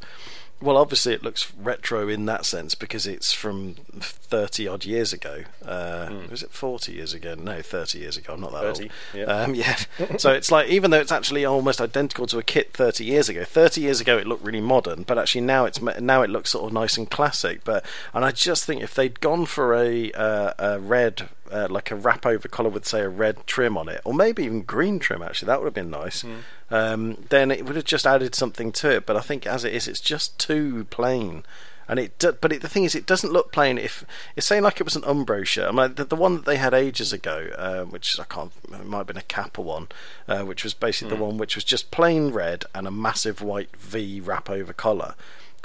Well, 0.62 0.78
obviously, 0.78 1.14
it 1.14 1.22
looks 1.22 1.54
retro 1.56 2.08
in 2.08 2.26
that 2.28 2.46
sense 2.46 2.76
because 2.76 3.06
it's 3.06 3.34
from 3.34 3.76
thirty 4.00 4.68
odd 4.68 4.86
years 4.86 5.12
ago. 5.14 5.44
Uh, 5.64 6.10
Was 6.32 6.44
it 6.44 6.52
forty 6.52 6.94
years 6.94 7.14
ago? 7.14 7.36
No, 7.36 7.62
thirty 7.62 8.00
years 8.00 8.18
ago. 8.18 8.34
I'm 8.34 8.42
not 8.42 8.52
that 8.54 8.62
30, 8.62 8.84
old. 8.84 8.92
yeah. 9.14 9.24
Um, 9.26 9.54
yeah. 9.54 9.76
so 10.18 10.32
it's 10.32 10.52
like 10.52 10.70
even 10.70 10.92
though 10.92 11.00
it's 11.00 11.12
actually 11.12 11.44
almost 11.46 11.82
identical 11.82 12.26
to 12.28 12.38
a 12.38 12.44
kit 12.44 12.72
30 12.74 13.04
years 13.04 13.30
ago. 13.30 13.44
30 13.44 13.82
years 13.82 14.00
ago 14.02 14.18
it 14.18 14.26
looked 14.28 14.44
really 14.44 14.62
modern, 14.62 15.04
but 15.04 15.18
actually 15.18 15.42
now 15.42 15.66
it's 15.66 15.82
now 15.82 16.22
it 16.22 16.30
looks 16.30 16.52
sort 16.52 16.66
of 16.66 16.74
nice 16.74 16.98
and 16.98 17.10
classic. 17.12 17.64
But 17.64 17.86
and 18.14 18.24
I 18.24 18.32
just 18.32 18.66
think 18.66 18.82
if 18.82 18.94
they'd 18.96 19.20
gone 19.20 19.46
for 19.46 19.76
a 19.76 20.12
uh, 20.14 20.54
a 20.58 20.80
red 20.80 21.30
uh, 21.52 21.68
like 21.70 21.92
a 21.92 21.96
wrap 21.96 22.26
over 22.26 22.48
collar 22.48 22.70
with 22.70 22.86
say 22.86 23.02
a 23.02 23.10
red 23.10 23.46
trim 23.48 23.78
on 23.78 23.90
it, 23.90 24.02
or 24.04 24.14
maybe 24.14 24.44
even 24.44 24.62
green 24.62 25.00
trim 25.00 25.22
actually 25.22 25.48
that 25.48 25.60
would 25.60 25.68
have 25.68 25.74
been 25.74 25.90
nice. 25.90 26.24
Um, 26.72 27.26
then 27.30 27.52
it 27.52 27.66
would 27.66 27.76
have 27.76 27.86
just 27.86 28.08
added 28.08 28.36
something 28.36 28.72
to 28.74 28.90
it. 28.90 29.06
But 29.06 29.16
I 29.16 29.22
think 29.22 29.46
as 29.46 29.64
it 29.64 29.74
is, 29.74 29.88
it's 29.88 30.02
just 30.02 30.40
too 30.40 30.86
plain. 30.90 31.44
And 31.88 32.00
it, 32.00 32.18
do, 32.18 32.32
but 32.32 32.52
it, 32.52 32.64
the 32.64 32.68
thing 32.68 32.84
is, 32.84 32.96
it 32.96 33.06
doesn't 33.06 33.32
look 33.32 33.52
plain. 33.52 33.78
If 33.78 34.06
it's 34.36 34.48
saying 34.48 34.64
like 34.64 34.80
it 34.80 34.86
was 34.86 34.96
an 34.96 35.04
Umbro 35.04 35.46
shirt, 35.46 35.70
I 35.70 35.72
mean, 35.72 35.94
the, 35.94 36.04
the 36.04 36.16
one 36.16 36.36
that 36.36 36.46
they 36.46 36.58
had 36.58 36.74
ages 36.74 37.14
ago, 37.14 37.50
uh, 37.56 37.84
which 37.84 38.20
I 38.20 38.24
can't, 38.24 38.52
it 38.74 38.86
might 38.86 38.98
have 38.98 39.08
been 39.08 39.18
a 39.18 39.22
Kappa 39.22 39.62
one, 39.62 39.90
uh, 40.28 40.42
which 40.42 40.64
was 40.64 40.74
basically 40.74 41.16
the 41.16 41.24
one 41.24 41.38
which 41.38 41.54
was 41.54 41.64
just 41.64 41.92
plain 41.92 42.32
red 42.32 42.66
and 42.74 42.88
a 42.88 42.92
massive 42.92 43.42
white 43.42 43.76
V 43.78 44.20
wrap 44.20 44.50
over 44.50 44.74
collar. 44.74 45.14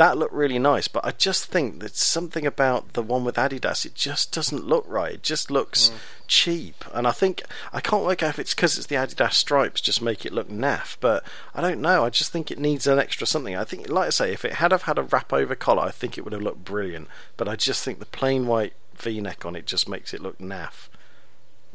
That 0.01 0.17
looked 0.17 0.33
really 0.33 0.59
nice, 0.59 0.89
but 0.89 1.05
I 1.05 1.11
just 1.11 1.45
think 1.45 1.81
that 1.81 1.95
something 1.95 2.47
about 2.47 2.95
the 2.95 3.03
one 3.03 3.23
with 3.23 3.35
Adidas, 3.35 3.85
it 3.85 3.95
just 3.95 4.33
doesn't 4.33 4.67
look 4.67 4.87
right. 4.89 5.17
It 5.17 5.23
just 5.23 5.51
looks 5.51 5.91
mm. 5.91 5.99
cheap, 6.27 6.87
and 6.95 7.07
I 7.07 7.11
think 7.11 7.43
I 7.71 7.83
can't 7.83 8.07
work 8.07 8.23
out 8.23 8.31
if 8.31 8.39
it's 8.39 8.55
because 8.55 8.79
it's 8.79 8.87
the 8.87 8.97
Adidas 8.97 9.35
stripes 9.35 9.83
just 9.83 10.01
make 10.01 10.25
it 10.25 10.33
look 10.33 10.49
naff. 10.49 10.97
But 11.01 11.23
I 11.55 11.61
don't 11.61 11.83
know. 11.83 12.03
I 12.03 12.09
just 12.09 12.33
think 12.33 12.51
it 12.51 12.59
needs 12.59 12.87
an 12.87 12.99
extra 12.99 13.27
something. 13.27 13.55
I 13.55 13.65
think, 13.65 13.91
like 13.91 14.07
I 14.07 14.09
say, 14.09 14.33
if 14.33 14.43
it 14.43 14.55
had 14.55 14.73
have 14.73 14.85
had 14.85 14.97
a 14.97 15.03
wrap 15.03 15.35
over 15.35 15.55
collar, 15.55 15.83
I 15.83 15.91
think 15.91 16.17
it 16.17 16.23
would 16.23 16.33
have 16.33 16.41
looked 16.41 16.65
brilliant. 16.65 17.07
But 17.37 17.47
I 17.47 17.57
just 17.57 17.85
think 17.85 17.99
the 17.99 18.07
plain 18.07 18.47
white 18.47 18.73
V-neck 18.97 19.45
on 19.45 19.55
it 19.55 19.67
just 19.67 19.87
makes 19.87 20.15
it 20.15 20.23
look 20.23 20.39
naff. 20.39 20.89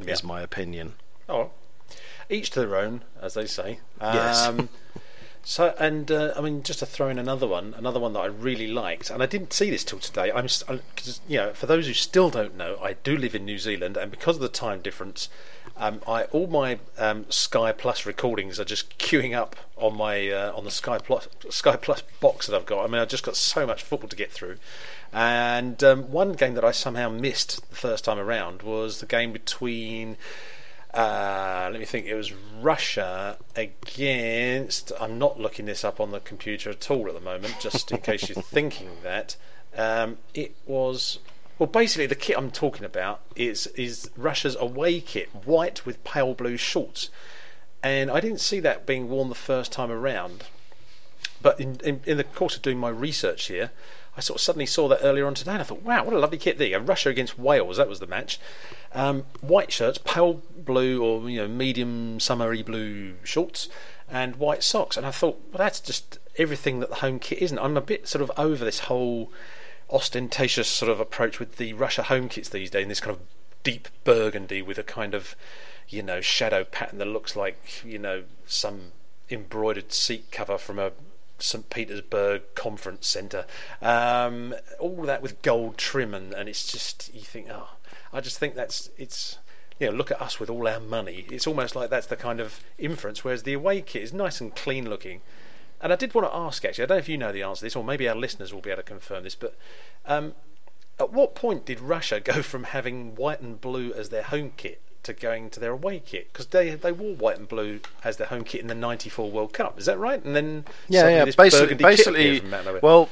Is 0.00 0.24
my 0.24 0.40
opinion. 0.40 0.94
oh, 1.28 1.52
each 2.28 2.50
to 2.50 2.58
their 2.58 2.74
own, 2.74 3.04
as 3.22 3.34
they 3.34 3.46
say. 3.46 3.78
Yes. 4.00 4.46
Um, 4.46 4.68
So, 5.48 5.76
and 5.78 6.10
uh, 6.10 6.34
I 6.36 6.40
mean, 6.40 6.64
just 6.64 6.80
to 6.80 6.86
throw 6.86 7.08
in 7.08 7.20
another 7.20 7.46
one, 7.46 7.72
another 7.78 8.00
one 8.00 8.14
that 8.14 8.18
I 8.18 8.26
really 8.26 8.66
liked, 8.66 9.10
and 9.10 9.22
I 9.22 9.26
didn't 9.26 9.52
see 9.52 9.70
this 9.70 9.84
till 9.84 10.00
today. 10.00 10.32
I'm, 10.32 10.46
because 10.46 11.20
you 11.28 11.36
know, 11.36 11.52
for 11.52 11.66
those 11.66 11.86
who 11.86 11.92
still 11.92 12.30
don't 12.30 12.56
know, 12.56 12.76
I 12.82 12.94
do 12.94 13.16
live 13.16 13.32
in 13.32 13.44
New 13.44 13.58
Zealand, 13.58 13.96
and 13.96 14.10
because 14.10 14.34
of 14.34 14.42
the 14.42 14.48
time 14.48 14.80
difference, 14.80 15.28
um, 15.76 16.00
I 16.04 16.24
all 16.24 16.48
my 16.48 16.80
um, 16.98 17.26
Sky 17.28 17.70
Plus 17.70 18.04
recordings 18.04 18.58
are 18.58 18.64
just 18.64 18.98
queuing 18.98 19.36
up 19.36 19.54
on 19.76 19.96
my 19.96 20.28
uh, 20.28 20.52
on 20.56 20.64
the 20.64 20.70
Sky 20.72 20.98
Plus 20.98 21.28
Sky 21.48 21.76
Plus 21.76 22.02
box 22.18 22.48
that 22.48 22.56
I've 22.56 22.66
got. 22.66 22.82
I 22.82 22.88
mean, 22.88 23.00
I've 23.00 23.08
just 23.08 23.22
got 23.22 23.36
so 23.36 23.68
much 23.68 23.84
football 23.84 24.08
to 24.08 24.16
get 24.16 24.32
through, 24.32 24.56
and 25.12 25.80
um, 25.84 26.10
one 26.10 26.32
game 26.32 26.54
that 26.54 26.64
I 26.64 26.72
somehow 26.72 27.08
missed 27.08 27.70
the 27.70 27.76
first 27.76 28.04
time 28.04 28.18
around 28.18 28.62
was 28.62 28.98
the 28.98 29.06
game 29.06 29.32
between. 29.32 30.16
Uh, 30.96 31.68
let 31.70 31.78
me 31.78 31.84
think. 31.84 32.06
It 32.06 32.14
was 32.14 32.32
Russia 32.62 33.36
against. 33.54 34.92
I'm 34.98 35.18
not 35.18 35.38
looking 35.38 35.66
this 35.66 35.84
up 35.84 36.00
on 36.00 36.10
the 36.10 36.20
computer 36.20 36.70
at 36.70 36.90
all 36.90 37.06
at 37.06 37.12
the 37.12 37.20
moment, 37.20 37.56
just 37.60 37.92
in 37.92 37.98
case 37.98 38.30
you're 38.30 38.42
thinking 38.42 38.88
that. 39.02 39.36
Um, 39.76 40.16
it 40.32 40.56
was. 40.66 41.18
Well, 41.58 41.66
basically, 41.66 42.06
the 42.06 42.14
kit 42.14 42.38
I'm 42.38 42.50
talking 42.50 42.84
about 42.84 43.20
is 43.34 43.66
is 43.68 44.10
Russia's 44.16 44.56
away 44.58 45.00
kit, 45.00 45.28
white 45.44 45.84
with 45.84 46.02
pale 46.02 46.32
blue 46.32 46.56
shorts, 46.56 47.10
and 47.82 48.10
I 48.10 48.20
didn't 48.20 48.40
see 48.40 48.60
that 48.60 48.86
being 48.86 49.10
worn 49.10 49.28
the 49.28 49.34
first 49.34 49.72
time 49.72 49.90
around. 49.90 50.44
But 51.42 51.60
in, 51.60 51.78
in, 51.84 52.00
in 52.06 52.16
the 52.16 52.24
course 52.24 52.56
of 52.56 52.62
doing 52.62 52.78
my 52.78 52.88
research 52.88 53.48
here, 53.48 53.70
I 54.16 54.20
sort 54.20 54.38
of 54.38 54.40
suddenly 54.40 54.66
saw 54.66 54.88
that 54.88 55.00
earlier 55.02 55.26
on 55.26 55.34
today, 55.34 55.52
and 55.52 55.60
I 55.60 55.64
thought, 55.64 55.82
wow, 55.82 56.04
what 56.04 56.14
a 56.14 56.18
lovely 56.18 56.38
kit 56.38 56.56
there. 56.56 56.68
You 56.68 56.78
go. 56.78 56.84
Russia 56.84 57.10
against 57.10 57.38
Wales, 57.38 57.76
that 57.76 57.88
was 57.88 58.00
the 58.00 58.06
match. 58.06 58.40
Um, 58.94 59.24
white 59.40 59.70
shirts, 59.70 59.98
pale 59.98 60.42
blue 60.56 61.04
or 61.04 61.28
you 61.28 61.38
know 61.38 61.48
medium 61.48 62.18
summery 62.18 62.62
blue 62.62 63.16
shorts, 63.24 63.68
and 64.10 64.36
white 64.36 64.62
socks. 64.62 64.96
And 64.96 65.04
I 65.04 65.10
thought, 65.10 65.40
well, 65.50 65.58
that's 65.58 65.80
just 65.80 66.18
everything 66.38 66.80
that 66.80 66.88
the 66.88 66.96
home 66.96 67.18
kit 67.18 67.38
isn't. 67.42 67.58
I'm 67.58 67.76
a 67.76 67.82
bit 67.82 68.08
sort 68.08 68.22
of 68.22 68.30
over 68.38 68.64
this 68.64 68.80
whole 68.80 69.30
ostentatious 69.90 70.68
sort 70.68 70.90
of 70.90 70.98
approach 70.98 71.38
with 71.38 71.56
the 71.56 71.74
Russia 71.74 72.04
home 72.04 72.28
kits 72.28 72.48
these 72.48 72.70
days, 72.70 72.82
in 72.84 72.88
this 72.88 73.00
kind 73.00 73.16
of 73.16 73.22
deep 73.62 73.88
burgundy 74.04 74.62
with 74.62 74.78
a 74.78 74.82
kind 74.82 75.12
of 75.12 75.36
you 75.88 76.02
know 76.02 76.20
shadow 76.20 76.64
pattern 76.64 76.98
that 76.98 77.04
looks 77.06 77.36
like 77.36 77.82
you 77.84 77.98
know 77.98 78.22
some 78.46 78.92
embroidered 79.28 79.92
seat 79.92 80.30
cover 80.30 80.56
from 80.56 80.78
a 80.78 80.92
St. 81.38 81.68
Petersburg 81.70 82.42
Conference 82.54 83.06
Centre. 83.06 83.46
Um, 83.82 84.54
all 84.78 85.02
that 85.02 85.22
with 85.22 85.42
gold 85.42 85.76
trim, 85.78 86.14
and, 86.14 86.32
and 86.32 86.48
it's 86.48 86.70
just 86.70 87.14
you 87.14 87.22
think, 87.22 87.48
oh, 87.50 87.70
I 88.12 88.20
just 88.20 88.38
think 88.38 88.54
that's 88.54 88.90
it's. 88.96 89.38
You 89.78 89.90
know, 89.90 89.92
look 89.92 90.10
at 90.10 90.22
us 90.22 90.40
with 90.40 90.48
all 90.48 90.66
our 90.66 90.80
money. 90.80 91.26
It's 91.30 91.46
almost 91.46 91.76
like 91.76 91.90
that's 91.90 92.06
the 92.06 92.16
kind 92.16 92.40
of 92.40 92.64
inference. 92.78 93.22
Whereas 93.22 93.42
the 93.42 93.52
away 93.52 93.82
kit 93.82 94.02
is 94.02 94.10
nice 94.10 94.40
and 94.40 94.56
clean 94.56 94.88
looking. 94.88 95.20
And 95.82 95.92
I 95.92 95.96
did 95.96 96.14
want 96.14 96.26
to 96.26 96.34
ask 96.34 96.64
actually. 96.64 96.84
I 96.84 96.86
don't 96.86 96.96
know 96.96 97.00
if 97.00 97.10
you 97.10 97.18
know 97.18 97.30
the 97.30 97.42
answer 97.42 97.58
to 97.60 97.66
this, 97.66 97.76
or 97.76 97.84
maybe 97.84 98.08
our 98.08 98.14
listeners 98.14 98.54
will 98.54 98.62
be 98.62 98.70
able 98.70 98.82
to 98.82 98.88
confirm 98.88 99.24
this. 99.24 99.34
But 99.34 99.54
um, 100.06 100.32
at 100.98 101.12
what 101.12 101.34
point 101.34 101.66
did 101.66 101.80
Russia 101.80 102.20
go 102.24 102.40
from 102.40 102.64
having 102.64 103.14
white 103.14 103.42
and 103.42 103.60
blue 103.60 103.92
as 103.92 104.08
their 104.08 104.22
home 104.22 104.52
kit 104.56 104.80
to 105.06 105.12
going 105.12 105.50
to 105.50 105.60
their 105.60 105.70
away 105.70 106.00
kit 106.04 106.32
because 106.32 106.46
they 106.48 106.74
they 106.74 106.92
wore 106.92 107.14
white 107.14 107.38
and 107.38 107.48
blue 107.48 107.80
as 108.04 108.16
their 108.16 108.26
home 108.26 108.44
kit 108.44 108.60
in 108.60 108.66
the 108.66 108.74
'94 108.74 109.30
World 109.30 109.52
Cup. 109.52 109.78
Is 109.78 109.86
that 109.86 109.98
right? 109.98 110.22
And 110.22 110.34
then 110.34 110.64
yeah, 110.88 111.08
yeah, 111.08 111.24
basically, 111.24 111.74
basically, 111.74 112.42
well, 112.82 113.08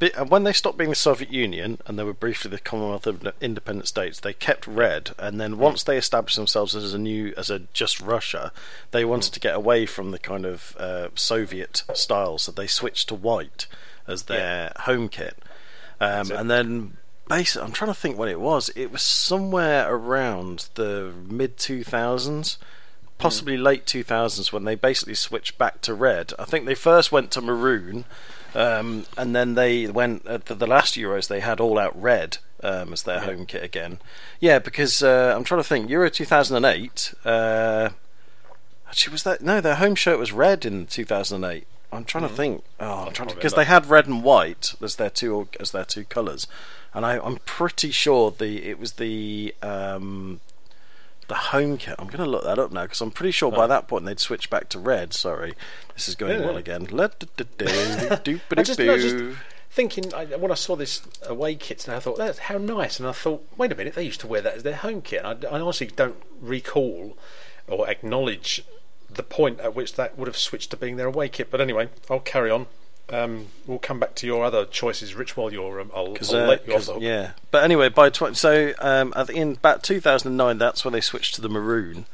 uh, 0.00 0.24
when 0.26 0.44
they 0.44 0.52
stopped 0.52 0.76
being 0.78 0.90
the 0.90 0.96
Soviet 0.96 1.32
Union 1.32 1.78
and 1.86 1.98
they 1.98 2.04
were 2.04 2.12
briefly 2.12 2.50
the 2.50 2.58
Commonwealth 2.58 3.06
of 3.06 3.26
Independent 3.40 3.88
States, 3.88 4.20
they 4.20 4.32
kept 4.32 4.66
red, 4.66 5.10
and 5.18 5.40
then 5.40 5.58
once 5.58 5.82
they 5.82 5.96
established 5.96 6.36
themselves 6.36 6.74
as 6.76 6.92
a 6.92 6.98
new 6.98 7.32
as 7.36 7.50
a 7.50 7.60
just 7.72 8.00
Russia, 8.00 8.52
they 8.90 9.04
wanted 9.04 9.32
to 9.32 9.40
get 9.40 9.54
away 9.54 9.86
from 9.86 10.10
the 10.10 10.18
kind 10.18 10.44
of 10.44 10.76
uh, 10.78 11.08
Soviet 11.14 11.82
style, 11.94 12.38
so 12.38 12.52
they 12.52 12.66
switched 12.66 13.08
to 13.08 13.14
white 13.14 13.66
as 14.06 14.24
their 14.24 14.72
yeah. 14.76 14.82
home 14.82 15.08
kit. 15.08 15.36
Um, 16.00 16.30
and 16.30 16.48
then 16.48 16.96
basically, 17.28 17.66
I'm 17.66 17.72
trying 17.72 17.90
to 17.90 17.98
think 17.98 18.18
what 18.18 18.28
it 18.28 18.40
was. 18.40 18.70
It 18.74 18.90
was 18.90 19.02
somewhere 19.02 19.92
around 19.92 20.68
the 20.74 21.12
mid 21.26 21.56
2000s, 21.56 22.56
possibly 23.18 23.56
mm. 23.56 23.62
late 23.62 23.84
2000s, 23.84 24.52
when 24.52 24.64
they 24.64 24.74
basically 24.74 25.14
switched 25.14 25.58
back 25.58 25.80
to 25.82 25.94
red. 25.94 26.32
I 26.38 26.44
think 26.44 26.66
they 26.66 26.74
first 26.74 27.12
went 27.12 27.30
to 27.32 27.40
maroon, 27.40 28.04
um, 28.54 29.06
and 29.16 29.34
then 29.34 29.54
they 29.54 29.86
went 29.86 30.26
at 30.26 30.46
the, 30.46 30.54
the, 30.54 30.66
last 30.66 30.94
Euros. 30.94 31.28
They 31.28 31.40
had 31.40 31.60
all 31.60 31.78
out 31.78 32.00
red 32.00 32.38
um, 32.62 32.92
as 32.92 33.02
their 33.02 33.18
yeah. 33.18 33.24
home 33.24 33.46
kit 33.46 33.62
again. 33.62 33.98
Yeah, 34.40 34.58
because 34.58 35.02
uh, 35.02 35.34
I'm 35.36 35.44
trying 35.44 35.60
to 35.60 35.68
think. 35.68 35.90
Euro 35.90 36.10
2008. 36.10 37.14
Uh, 37.24 37.90
actually, 38.88 39.12
was 39.12 39.22
that 39.22 39.42
no? 39.42 39.60
Their 39.60 39.76
home 39.76 39.94
shirt 39.94 40.18
was 40.18 40.32
red 40.32 40.64
in 40.64 40.86
2008. 40.86 41.66
I'm 41.90 42.04
trying 42.04 42.24
mm. 42.24 42.28
to 42.28 42.34
think. 42.34 42.64
Oh, 42.80 43.06
I'm 43.06 43.12
trying 43.12 43.28
to 43.28 43.34
because 43.34 43.54
they 43.54 43.64
had 43.64 43.86
red 43.86 44.06
and 44.06 44.22
white 44.22 44.74
as 44.82 44.96
their 44.96 45.10
two 45.10 45.48
as 45.60 45.70
their 45.70 45.84
two 45.84 46.04
colours 46.04 46.46
and 46.94 47.04
I, 47.04 47.24
am 47.24 47.38
pretty 47.44 47.90
sure 47.90 48.30
the 48.30 48.68
it 48.68 48.78
was 48.78 48.92
the 48.92 49.54
um, 49.62 50.40
the 51.28 51.34
home 51.34 51.76
kit. 51.76 51.94
I'm 51.98 52.06
going 52.06 52.24
to 52.24 52.30
look 52.30 52.44
that 52.44 52.58
up 52.58 52.72
now 52.72 52.82
because 52.82 53.00
I'm 53.00 53.10
pretty 53.10 53.32
sure 53.32 53.52
by 53.52 53.66
that 53.66 53.86
point 53.86 54.04
they'd 54.04 54.20
switched 54.20 54.50
back 54.50 54.68
to 54.70 54.78
red. 54.78 55.12
Sorry, 55.12 55.54
this 55.94 56.08
is 56.08 56.14
going 56.14 56.40
yeah. 56.40 56.46
well 56.46 56.56
again. 56.56 56.84
thinking 59.70 60.10
when 60.10 60.50
I 60.50 60.54
saw 60.54 60.76
this 60.76 61.02
away 61.26 61.54
kit, 61.54 61.86
and 61.86 61.94
I 61.94 62.00
thought 62.00 62.18
that's 62.18 62.38
how 62.38 62.58
nice, 62.58 62.98
and 62.98 63.08
I 63.08 63.12
thought, 63.12 63.46
wait 63.56 63.70
a 63.72 63.74
minute, 63.74 63.94
they 63.94 64.04
used 64.04 64.20
to 64.20 64.26
wear 64.26 64.40
that 64.40 64.56
as 64.56 64.62
their 64.62 64.76
home 64.76 65.02
kit. 65.02 65.24
I, 65.24 65.36
I 65.50 65.60
honestly 65.60 65.86
don't 65.86 66.16
recall 66.40 67.16
or 67.68 67.88
acknowledge 67.88 68.64
the 69.10 69.22
point 69.22 69.60
at 69.60 69.74
which 69.74 69.94
that 69.94 70.18
would 70.18 70.28
have 70.28 70.36
switched 70.36 70.70
to 70.70 70.76
being 70.76 70.96
their 70.96 71.06
away 71.06 71.28
kit. 71.28 71.50
But 71.50 71.60
anyway, 71.60 71.88
I'll 72.10 72.20
carry 72.20 72.50
on. 72.50 72.66
Um, 73.10 73.46
we'll 73.66 73.78
come 73.78 73.98
back 73.98 74.14
to 74.16 74.26
your 74.26 74.44
other 74.44 74.66
choices, 74.66 75.14
Rich. 75.14 75.36
While 75.36 75.52
you're, 75.52 75.80
um, 75.80 75.90
I'll, 75.94 76.16
I'll 76.20 76.36
uh, 76.36 76.46
let 76.46 76.66
you 76.66 76.74
off. 76.74 77.00
Yeah, 77.00 77.32
but 77.50 77.64
anyway, 77.64 77.88
by 77.88 78.10
tw- 78.10 78.36
so 78.36 78.74
um, 78.80 79.14
in 79.32 79.52
about 79.52 79.82
2009, 79.82 80.58
that's 80.58 80.84
when 80.84 80.92
they 80.92 81.00
switched 81.00 81.34
to 81.36 81.40
the 81.40 81.48
maroon. 81.48 82.06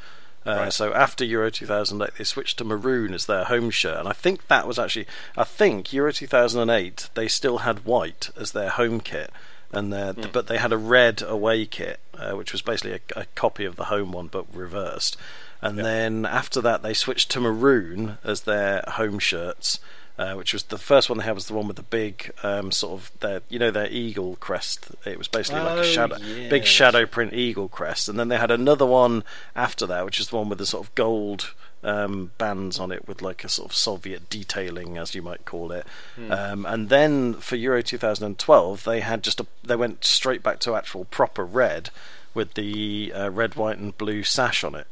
Uh, 0.47 0.57
right. 0.57 0.73
So 0.73 0.93
after 0.93 1.25
Euro 1.25 1.51
2008, 1.51 2.19
they 2.19 2.25
switched 2.25 2.59
to 2.59 2.65
maroon 2.65 3.15
as 3.15 3.27
their 3.27 3.45
home 3.45 3.71
shirt, 3.71 3.99
and 3.99 4.09
I 4.09 4.13
think 4.13 4.47
that 4.49 4.69
was 4.69 4.79
actually, 4.79 5.07
I 5.37 5.45
think 5.45 5.93
Euro 5.93 6.13
2008, 6.13 7.09
they 7.15 7.29
still 7.29 7.59
had 7.59 7.85
white 7.85 8.31
as 8.37 8.53
their 8.53 8.69
home 8.69 9.01
kit, 9.01 9.31
and 9.73 9.93
mm. 9.93 10.33
but 10.33 10.47
they 10.47 10.59
had 10.59 10.73
a 10.73 10.77
red 10.77 11.23
away 11.23 11.67
kit, 11.67 11.99
uh, 12.17 12.33
which 12.33 12.53
was 12.53 12.63
basically 12.63 12.93
a, 12.93 13.21
a, 13.21 13.25
copy 13.35 13.65
of 13.65 13.77
the 13.77 13.87
home 13.87 14.13
one 14.13 14.29
but 14.29 14.47
reversed. 14.55 15.17
And 15.61 15.79
yep. 15.79 15.85
then 15.85 16.27
after 16.27 16.61
that, 16.61 16.83
they 16.83 16.93
switched 16.93 17.31
to 17.33 17.41
maroon 17.41 18.19
as 18.23 18.43
their 18.43 18.85
home 18.87 19.19
shirts. 19.19 19.81
Uh, 20.17 20.35
which 20.35 20.53
was 20.53 20.63
the 20.65 20.79
first 20.79 21.11
one 21.11 21.19
they 21.19 21.25
had 21.25 21.35
was 21.35 21.47
the 21.47 21.55
one 21.55 21.67
with 21.67 21.75
the 21.77 21.83
big 21.83 22.31
um, 22.45 22.71
sort 22.71 23.01
of 23.01 23.11
their 23.19 23.43
you 23.49 23.59
know 23.59 23.73
their 23.73 23.91
eagle 23.91 24.37
crest. 24.37 24.95
It 25.05 25.19
was 25.19 25.27
basically 25.27 25.61
oh, 25.61 25.65
like 25.65 25.79
a 25.79 25.81
oh, 25.81 25.83
shadow, 25.83 26.19
big 26.49 26.65
shadow 26.67 27.05
print 27.05 27.33
eagle 27.33 27.69
crest, 27.69 28.09
and 28.09 28.17
then 28.17 28.29
they 28.29 28.39
had 28.39 28.53
another 28.53 28.87
one 28.87 29.25
after 29.57 29.87
that, 29.87 30.05
which 30.05 30.21
is 30.21 30.29
the 30.29 30.37
one 30.37 30.49
with 30.49 30.59
the 30.59 30.67
sort 30.67 30.87
of 30.87 30.95
gold 30.95 31.53
um, 31.85 32.31
bands 32.39 32.79
on 32.79 32.91
it 32.91 33.07
with 33.07 33.23
like 33.23 33.45
a 33.45 33.49
sort 33.49 33.71
of 33.71 33.77
Soviet 33.77 34.31
detailing, 34.31 34.97
as 34.97 35.15
you 35.17 35.23
might 35.23 35.45
call 35.45 35.73
it. 35.73 35.87
Hmm. 36.17 36.33
Um, 36.33 36.67
and 36.67 36.89
then 36.89 37.35
for 37.35 37.57
Euro 37.57 37.83
2012, 37.83 38.85
they 38.85 39.01
had 39.01 39.23
just 39.23 39.41
a 39.41 39.47
they 39.63 39.77
went 39.77 40.05
straight 40.05 40.43
back 40.43 40.61
to 40.61 40.75
actual 40.75 41.05
proper 41.07 41.45
red 41.45 41.91
with 42.33 42.55
the 42.55 43.13
uh, 43.15 43.31
red, 43.31 43.55
white, 43.55 43.79
and 43.79 43.97
blue 43.97 44.23
sash 44.23 44.65
on 44.65 44.75
it. 44.75 44.87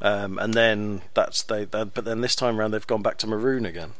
Um, 0.00 0.38
and 0.38 0.54
then 0.54 1.02
that's 1.14 1.42
they. 1.42 1.64
But 1.64 1.94
then 1.94 2.20
this 2.20 2.34
time 2.34 2.58
around, 2.58 2.72
they've 2.72 2.86
gone 2.86 3.02
back 3.02 3.18
to 3.18 3.26
maroon 3.26 3.64
again. 3.66 3.92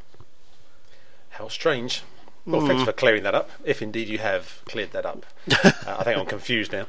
How 1.30 1.48
strange. 1.48 2.02
Well, 2.50 2.66
thanks 2.66 2.84
for 2.84 2.92
clearing 2.92 3.22
that 3.24 3.34
up. 3.34 3.50
If 3.64 3.82
indeed 3.82 4.08
you 4.08 4.18
have 4.18 4.62
cleared 4.66 4.92
that 4.92 5.06
up, 5.06 5.26
uh, 5.64 5.72
I 5.86 6.04
think 6.04 6.18
I'm 6.18 6.26
confused 6.26 6.72
now. 6.72 6.86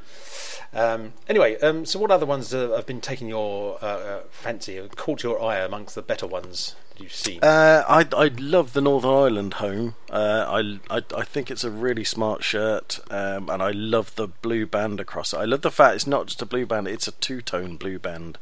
Um, 0.73 1.13
anyway, 1.27 1.59
um, 1.59 1.85
so 1.85 1.99
what 1.99 2.11
other 2.11 2.25
ones 2.25 2.53
uh, 2.53 2.71
have 2.75 2.85
been 2.85 3.01
taking 3.01 3.27
your 3.27 3.77
uh, 3.81 3.85
uh 3.85 4.19
fancy, 4.29 4.81
caught 4.95 5.21
your 5.21 5.41
eye 5.41 5.59
amongst 5.59 5.95
the 5.95 6.01
better 6.01 6.25
ones 6.25 6.75
you've 6.97 7.13
seen? 7.13 7.39
Uh, 7.43 7.83
I 7.87 8.07
I 8.15 8.31
love 8.39 8.71
the 8.73 8.81
Northern 8.81 9.11
Ireland 9.11 9.55
home. 9.55 9.95
Uh, 10.09 10.45
I, 10.47 10.79
I 10.95 11.03
I 11.15 11.23
think 11.23 11.51
it's 11.51 11.65
a 11.65 11.71
really 11.71 12.05
smart 12.05 12.43
shirt, 12.43 12.99
um, 13.09 13.49
and 13.49 13.61
I 13.61 13.71
love 13.71 14.15
the 14.15 14.27
blue 14.27 14.65
band 14.65 15.01
across 15.01 15.33
it. 15.33 15.37
I 15.37 15.45
love 15.45 15.61
the 15.61 15.71
fact 15.71 15.95
it's 15.95 16.07
not 16.07 16.27
just 16.27 16.41
a 16.41 16.45
blue 16.45 16.65
band; 16.65 16.87
it's 16.87 17.07
a 17.07 17.11
two 17.13 17.41
tone 17.41 17.75
blue 17.75 17.99
band 17.99 18.37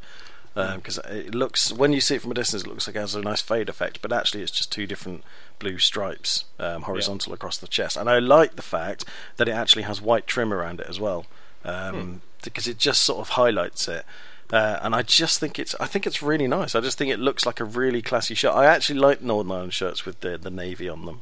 because 0.53 0.99
um, 0.99 1.11
it 1.11 1.33
looks 1.33 1.71
when 1.71 1.93
you 1.93 2.01
see 2.01 2.15
it 2.15 2.21
from 2.21 2.31
a 2.31 2.35
distance, 2.35 2.63
it 2.63 2.67
looks 2.67 2.87
like 2.87 2.95
it 2.95 2.99
has 2.99 3.15
a 3.15 3.21
nice 3.21 3.41
fade 3.41 3.69
effect, 3.69 4.01
but 4.01 4.11
actually 4.11 4.43
it's 4.43 4.51
just 4.51 4.71
two 4.71 4.85
different 4.85 5.23
blue 5.59 5.77
stripes 5.77 6.45
um, 6.59 6.83
horizontal 6.83 7.31
yeah. 7.31 7.35
across 7.35 7.57
the 7.57 7.67
chest. 7.67 7.97
And 7.97 8.09
I 8.09 8.19
like 8.19 8.55
the 8.55 8.61
fact 8.61 9.05
that 9.37 9.47
it 9.47 9.51
actually 9.51 9.83
has 9.83 10.01
white 10.01 10.25
trim 10.25 10.53
around 10.53 10.79
it 10.79 10.87
as 10.89 10.99
well, 10.99 11.25
um, 11.63 11.93
hmm. 11.95 12.15
because 12.43 12.67
it 12.67 12.77
just 12.77 13.01
sort 13.01 13.19
of 13.19 13.29
highlights 13.29 13.87
it. 13.87 14.05
Uh, 14.51 14.79
and 14.81 14.95
I 14.95 15.03
just 15.03 15.39
think 15.39 15.59
it's 15.59 15.75
I 15.79 15.85
think 15.85 16.07
it's 16.07 16.23
really 16.23 16.47
nice. 16.47 16.73
I 16.73 16.79
just 16.79 16.97
think 16.97 17.11
it 17.11 17.19
looks 17.19 17.45
like 17.45 17.59
a 17.59 17.65
really 17.65 18.01
classy 18.01 18.33
shirt. 18.33 18.55
I 18.55 18.65
actually 18.65 18.99
like 18.99 19.21
Northern 19.21 19.51
Ireland 19.51 19.73
shirts 19.73 20.05
with 20.05 20.21
the 20.21 20.37
the 20.37 20.49
navy 20.49 20.89
on 20.89 21.05
them. 21.05 21.21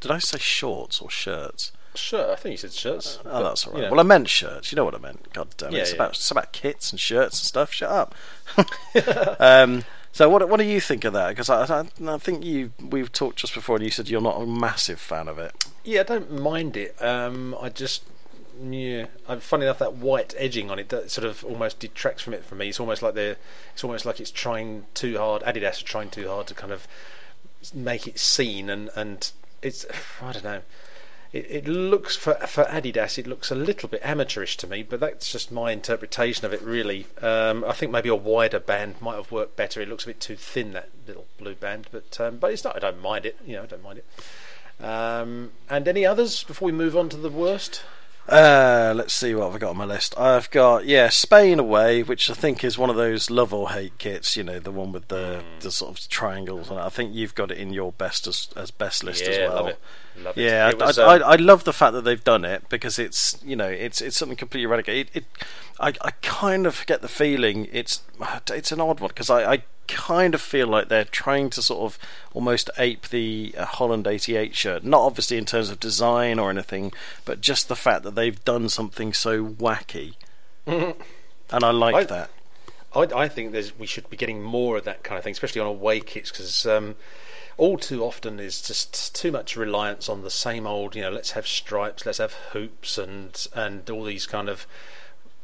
Did 0.00 0.10
I 0.10 0.18
say 0.18 0.38
shorts 0.38 1.00
or 1.00 1.08
shirts? 1.08 1.70
Shirt. 1.94 2.30
I 2.30 2.36
think 2.36 2.52
you 2.52 2.56
said 2.56 2.72
shirts. 2.72 3.18
Oh, 3.24 3.42
that's 3.42 3.66
all 3.66 3.74
right. 3.74 3.90
Well, 3.90 4.00
I 4.00 4.02
meant 4.02 4.28
shirts. 4.28 4.72
You 4.72 4.76
know 4.76 4.84
what 4.84 4.94
I 4.94 4.98
meant. 4.98 5.32
God 5.32 5.48
damn 5.56 5.70
it. 5.70 5.76
Yeah, 5.76 5.80
it's, 5.82 5.90
yeah. 5.90 5.96
About, 5.96 6.10
it's 6.10 6.30
about 6.30 6.52
kits 6.52 6.90
and 6.90 7.00
shirts 7.00 7.40
and 7.40 7.46
stuff. 7.46 7.72
Shut 7.72 7.90
up. 7.90 8.14
um, 9.40 9.84
So 10.12 10.28
what 10.28 10.48
what 10.48 10.58
do 10.58 10.64
you 10.64 10.80
think 10.80 11.04
of 11.04 11.12
that? 11.12 11.28
Because 11.28 11.50
I, 11.50 11.80
I, 11.80 12.14
I 12.14 12.18
think 12.18 12.44
you 12.44 12.72
we've 12.80 13.12
talked 13.12 13.38
just 13.38 13.54
before, 13.54 13.76
and 13.76 13.84
you 13.84 13.90
said 13.90 14.08
you're 14.08 14.20
not 14.20 14.40
a 14.40 14.46
massive 14.46 15.00
fan 15.00 15.28
of 15.28 15.38
it. 15.38 15.66
Yeah, 15.84 16.00
I 16.00 16.04
don't 16.04 16.40
mind 16.40 16.76
it. 16.76 17.00
Um, 17.02 17.56
I 17.60 17.68
just 17.68 18.02
yeah. 18.60 19.06
I'm 19.28 19.40
funny 19.40 19.64
enough 19.64 19.78
that 19.78 19.94
white 19.94 20.34
edging 20.36 20.70
on 20.70 20.78
it 20.78 20.88
that 20.88 21.10
sort 21.10 21.26
of 21.26 21.44
almost 21.44 21.78
detracts 21.78 22.22
from 22.22 22.34
it 22.34 22.44
for 22.44 22.54
me. 22.54 22.68
It's 22.68 22.80
almost 22.80 23.02
like 23.02 23.14
they're 23.14 23.36
it's 23.72 23.84
almost 23.84 24.04
like 24.04 24.20
it's 24.20 24.30
trying 24.30 24.86
too 24.94 25.18
hard. 25.18 25.42
Adidas 25.42 25.82
are 25.82 25.86
trying 25.86 26.10
too 26.10 26.28
hard 26.28 26.46
to 26.48 26.54
kind 26.54 26.72
of 26.72 26.88
make 27.74 28.06
it 28.06 28.18
seen 28.18 28.70
and 28.70 28.90
and 28.96 29.30
it's 29.62 29.86
I 30.22 30.32
don't 30.32 30.44
know. 30.44 30.62
It, 31.32 31.46
it 31.50 31.68
looks 31.68 32.16
for 32.16 32.34
for 32.46 32.64
Adidas, 32.64 33.18
it 33.18 33.26
looks 33.26 33.50
a 33.50 33.54
little 33.54 33.88
bit 33.88 34.00
amateurish 34.02 34.56
to 34.58 34.66
me, 34.66 34.82
but 34.82 35.00
that's 35.00 35.30
just 35.30 35.52
my 35.52 35.72
interpretation 35.72 36.46
of 36.46 36.52
it. 36.54 36.62
Really, 36.62 37.06
um, 37.20 37.64
I 37.64 37.72
think 37.72 37.92
maybe 37.92 38.08
a 38.08 38.14
wider 38.14 38.58
band 38.58 39.00
might 39.02 39.16
have 39.16 39.30
worked 39.30 39.54
better. 39.56 39.80
It 39.82 39.88
looks 39.88 40.04
a 40.04 40.08
bit 40.08 40.20
too 40.20 40.36
thin 40.36 40.72
that 40.72 40.88
little 41.06 41.26
blue 41.38 41.54
band, 41.54 41.88
but 41.92 42.18
um, 42.18 42.38
but 42.38 42.52
it's 42.52 42.64
not. 42.64 42.76
I 42.76 42.78
don't 42.78 43.02
mind 43.02 43.26
it. 43.26 43.36
You 43.44 43.56
know, 43.56 43.64
I 43.64 43.66
don't 43.66 43.82
mind 43.82 43.98
it. 43.98 44.84
Um, 44.84 45.52
and 45.68 45.86
any 45.88 46.06
others 46.06 46.44
before 46.44 46.66
we 46.66 46.72
move 46.72 46.96
on 46.96 47.08
to 47.10 47.16
the 47.16 47.30
worst? 47.30 47.82
Uh, 48.28 48.92
let's 48.94 49.14
see 49.14 49.34
what 49.34 49.52
I've 49.52 49.58
got 49.58 49.70
on 49.70 49.78
my 49.78 49.86
list. 49.86 50.16
I've 50.18 50.50
got 50.50 50.84
yeah 50.84 51.08
Spain 51.08 51.58
away, 51.58 52.02
which 52.02 52.28
I 52.30 52.34
think 52.34 52.62
is 52.62 52.76
one 52.76 52.90
of 52.90 52.96
those 52.96 53.30
love 53.30 53.54
or 53.54 53.70
hate 53.70 53.96
kits. 53.98 54.36
You 54.36 54.44
know, 54.44 54.58
the 54.58 54.70
one 54.70 54.92
with 54.92 55.08
the 55.08 55.42
Mm. 55.42 55.60
the 55.60 55.70
sort 55.70 55.98
of 55.98 56.08
triangles, 56.08 56.70
and 56.70 56.78
I 56.78 56.90
think 56.90 57.14
you've 57.14 57.34
got 57.34 57.50
it 57.50 57.58
in 57.58 57.72
your 57.72 57.92
best 57.92 58.26
as, 58.26 58.48
as 58.54 58.70
best 58.70 59.02
list 59.02 59.24
yeah, 59.24 59.30
as 59.30 59.38
well. 59.50 59.72
Love 60.22 60.36
it. 60.38 60.42
Yeah, 60.44 60.68
It 60.70 60.78
was, 60.78 60.98
I, 60.98 61.16
um, 61.16 61.22
I, 61.22 61.26
I 61.26 61.36
love 61.36 61.64
the 61.64 61.72
fact 61.72 61.92
that 61.94 62.02
they've 62.02 62.22
done 62.22 62.44
it 62.44 62.68
because 62.68 62.98
it's 62.98 63.38
you 63.44 63.56
know 63.56 63.68
it's 63.68 64.00
it's 64.00 64.16
something 64.16 64.36
completely 64.36 64.66
radical. 64.66 64.94
It, 64.94 65.08
it 65.14 65.24
I 65.80 65.88
I 66.02 66.10
kind 66.22 66.66
of 66.66 66.84
get 66.86 67.00
the 67.02 67.08
feeling 67.08 67.68
it's 67.72 68.02
it's 68.50 68.72
an 68.72 68.80
odd 68.80 69.00
one 69.00 69.08
because 69.08 69.30
I, 69.30 69.52
I 69.54 69.62
kind 69.86 70.34
of 70.34 70.42
feel 70.42 70.66
like 70.66 70.88
they're 70.88 71.04
trying 71.04 71.48
to 71.48 71.62
sort 71.62 71.80
of 71.80 71.98
almost 72.34 72.68
ape 72.76 73.08
the 73.08 73.54
uh, 73.56 73.64
Holland 73.64 74.06
'88 74.06 74.54
shirt, 74.54 74.84
not 74.84 75.00
obviously 75.00 75.38
in 75.38 75.44
terms 75.46 75.70
of 75.70 75.80
design 75.80 76.38
or 76.38 76.50
anything, 76.50 76.92
but 77.24 77.40
just 77.40 77.68
the 77.68 77.76
fact 77.76 78.02
that 78.02 78.14
they've 78.14 78.44
done 78.44 78.68
something 78.68 79.12
so 79.14 79.46
wacky, 79.46 80.14
and 80.66 80.94
I 81.50 81.70
like 81.70 81.94
I- 81.94 82.04
that. 82.04 82.30
I, 82.94 83.00
I 83.02 83.28
think 83.28 83.52
there's 83.52 83.78
we 83.78 83.86
should 83.86 84.08
be 84.08 84.16
getting 84.16 84.42
more 84.42 84.78
of 84.78 84.84
that 84.84 85.02
kind 85.04 85.18
of 85.18 85.22
thing, 85.24 85.32
especially 85.32 85.60
on 85.60 85.66
away 85.66 86.00
kits, 86.00 86.30
because 86.30 86.64
um, 86.66 86.94
all 87.58 87.76
too 87.76 88.04
often 88.04 88.38
is 88.38 88.62
just 88.62 89.14
too 89.14 89.32
much 89.32 89.56
reliance 89.56 90.08
on 90.08 90.22
the 90.22 90.30
same 90.30 90.66
old. 90.66 90.94
You 90.94 91.02
know, 91.02 91.10
let's 91.10 91.32
have 91.32 91.46
stripes, 91.46 92.06
let's 92.06 92.18
have 92.18 92.32
hoops, 92.52 92.96
and 92.96 93.46
and 93.54 93.88
all 93.90 94.04
these 94.04 94.26
kind 94.26 94.48
of 94.48 94.66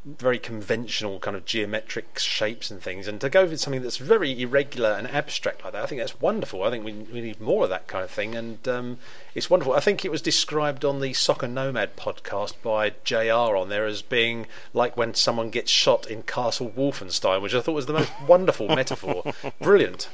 very 0.05 0.37
conventional 0.37 1.19
kind 1.19 1.35
of 1.35 1.45
geometric 1.45 2.19
shapes 2.19 2.69
and 2.69 2.81
things, 2.81 3.07
and 3.07 3.19
to 3.19 3.29
go 3.29 3.45
with 3.45 3.59
something 3.59 3.81
that's 3.81 3.97
very 3.97 4.39
irregular 4.39 4.91
and 4.91 5.07
abstract 5.07 5.63
like 5.63 5.73
that, 5.73 5.83
I 5.83 5.87
think 5.87 5.99
that's 5.99 6.21
wonderful. 6.21 6.63
I 6.63 6.69
think 6.69 6.85
we 6.85 6.93
we 6.93 7.19
need 7.21 7.41
more 7.41 7.65
of 7.65 7.69
that 7.69 7.87
kind 7.87 8.05
of 8.05 8.11
thing, 8.11 8.33
and 8.33 8.65
um, 8.65 8.97
it's 9.33 9.49
wonderful. 9.49 9.73
I 9.73 9.81
think 9.81 10.05
it 10.05 10.11
was 10.11 10.21
described 10.21 10.85
on 10.85 11.01
the 11.01 11.11
Soccer 11.11 11.49
Nomad 11.49 11.97
podcast 11.97 12.53
by 12.63 12.93
JR 13.03 13.57
on 13.57 13.67
there 13.67 13.85
as 13.85 14.01
being 14.01 14.47
like 14.73 14.95
when 14.95 15.15
someone 15.15 15.49
gets 15.49 15.69
shot 15.69 16.09
in 16.09 16.23
Castle 16.23 16.71
Wolfenstein, 16.77 17.41
which 17.41 17.53
I 17.53 17.59
thought 17.59 17.73
was 17.73 17.87
the 17.87 17.93
most 17.93 18.11
wonderful 18.25 18.69
metaphor. 18.69 19.33
Brilliant. 19.61 20.07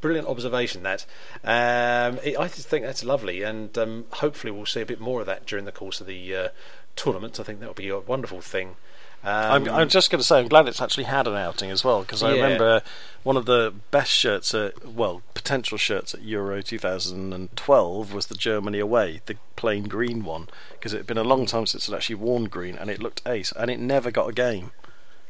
Brilliant 0.00 0.28
observation. 0.28 0.82
That 0.82 1.04
um, 1.44 2.18
it, 2.24 2.38
I 2.38 2.48
just 2.48 2.68
think 2.68 2.84
that's 2.84 3.04
lovely, 3.04 3.42
and 3.42 3.76
um, 3.76 4.06
hopefully 4.12 4.50
we'll 4.50 4.66
see 4.66 4.80
a 4.80 4.86
bit 4.86 5.00
more 5.00 5.20
of 5.20 5.26
that 5.26 5.46
during 5.46 5.64
the 5.64 5.72
course 5.72 6.00
of 6.00 6.06
the 6.06 6.34
uh, 6.34 6.48
tournament. 6.96 7.38
I 7.38 7.42
think 7.42 7.60
that 7.60 7.66
would 7.68 7.76
be 7.76 7.88
a 7.88 7.98
wonderful 7.98 8.40
thing. 8.40 8.76
Um, 9.22 9.68
I'm, 9.68 9.68
I'm 9.68 9.88
just 9.90 10.10
going 10.10 10.18
to 10.20 10.24
say 10.26 10.38
I'm 10.38 10.48
glad 10.48 10.66
it's 10.66 10.80
actually 10.80 11.04
had 11.04 11.26
an 11.26 11.34
outing 11.34 11.70
as 11.70 11.84
well 11.84 12.00
because 12.00 12.22
I 12.22 12.32
Yeah. 12.32 12.42
remember 12.42 12.82
one 13.22 13.36
of 13.36 13.44
the 13.44 13.74
best 13.90 14.10
shirts 14.10 14.54
at 14.54 14.86
well 14.86 15.20
potential 15.34 15.76
shirts 15.76 16.14
at 16.14 16.22
Euro 16.22 16.62
2012 16.62 18.14
was 18.14 18.26
the 18.26 18.34
Germany 18.34 18.78
away 18.78 19.20
the 19.26 19.36
plain 19.56 19.84
green 19.84 20.24
one 20.24 20.48
because 20.72 20.94
it 20.94 20.98
had 20.98 21.06
been 21.06 21.18
a 21.18 21.22
long 21.24 21.44
time 21.44 21.66
since 21.66 21.86
it 21.86 21.94
actually 21.94 22.14
worn 22.14 22.44
green 22.44 22.76
and 22.76 22.88
it 22.88 23.02
looked 23.02 23.20
ace 23.26 23.52
and 23.52 23.70
it 23.70 23.78
never 23.78 24.10
got 24.10 24.30
a 24.30 24.32
game 24.32 24.70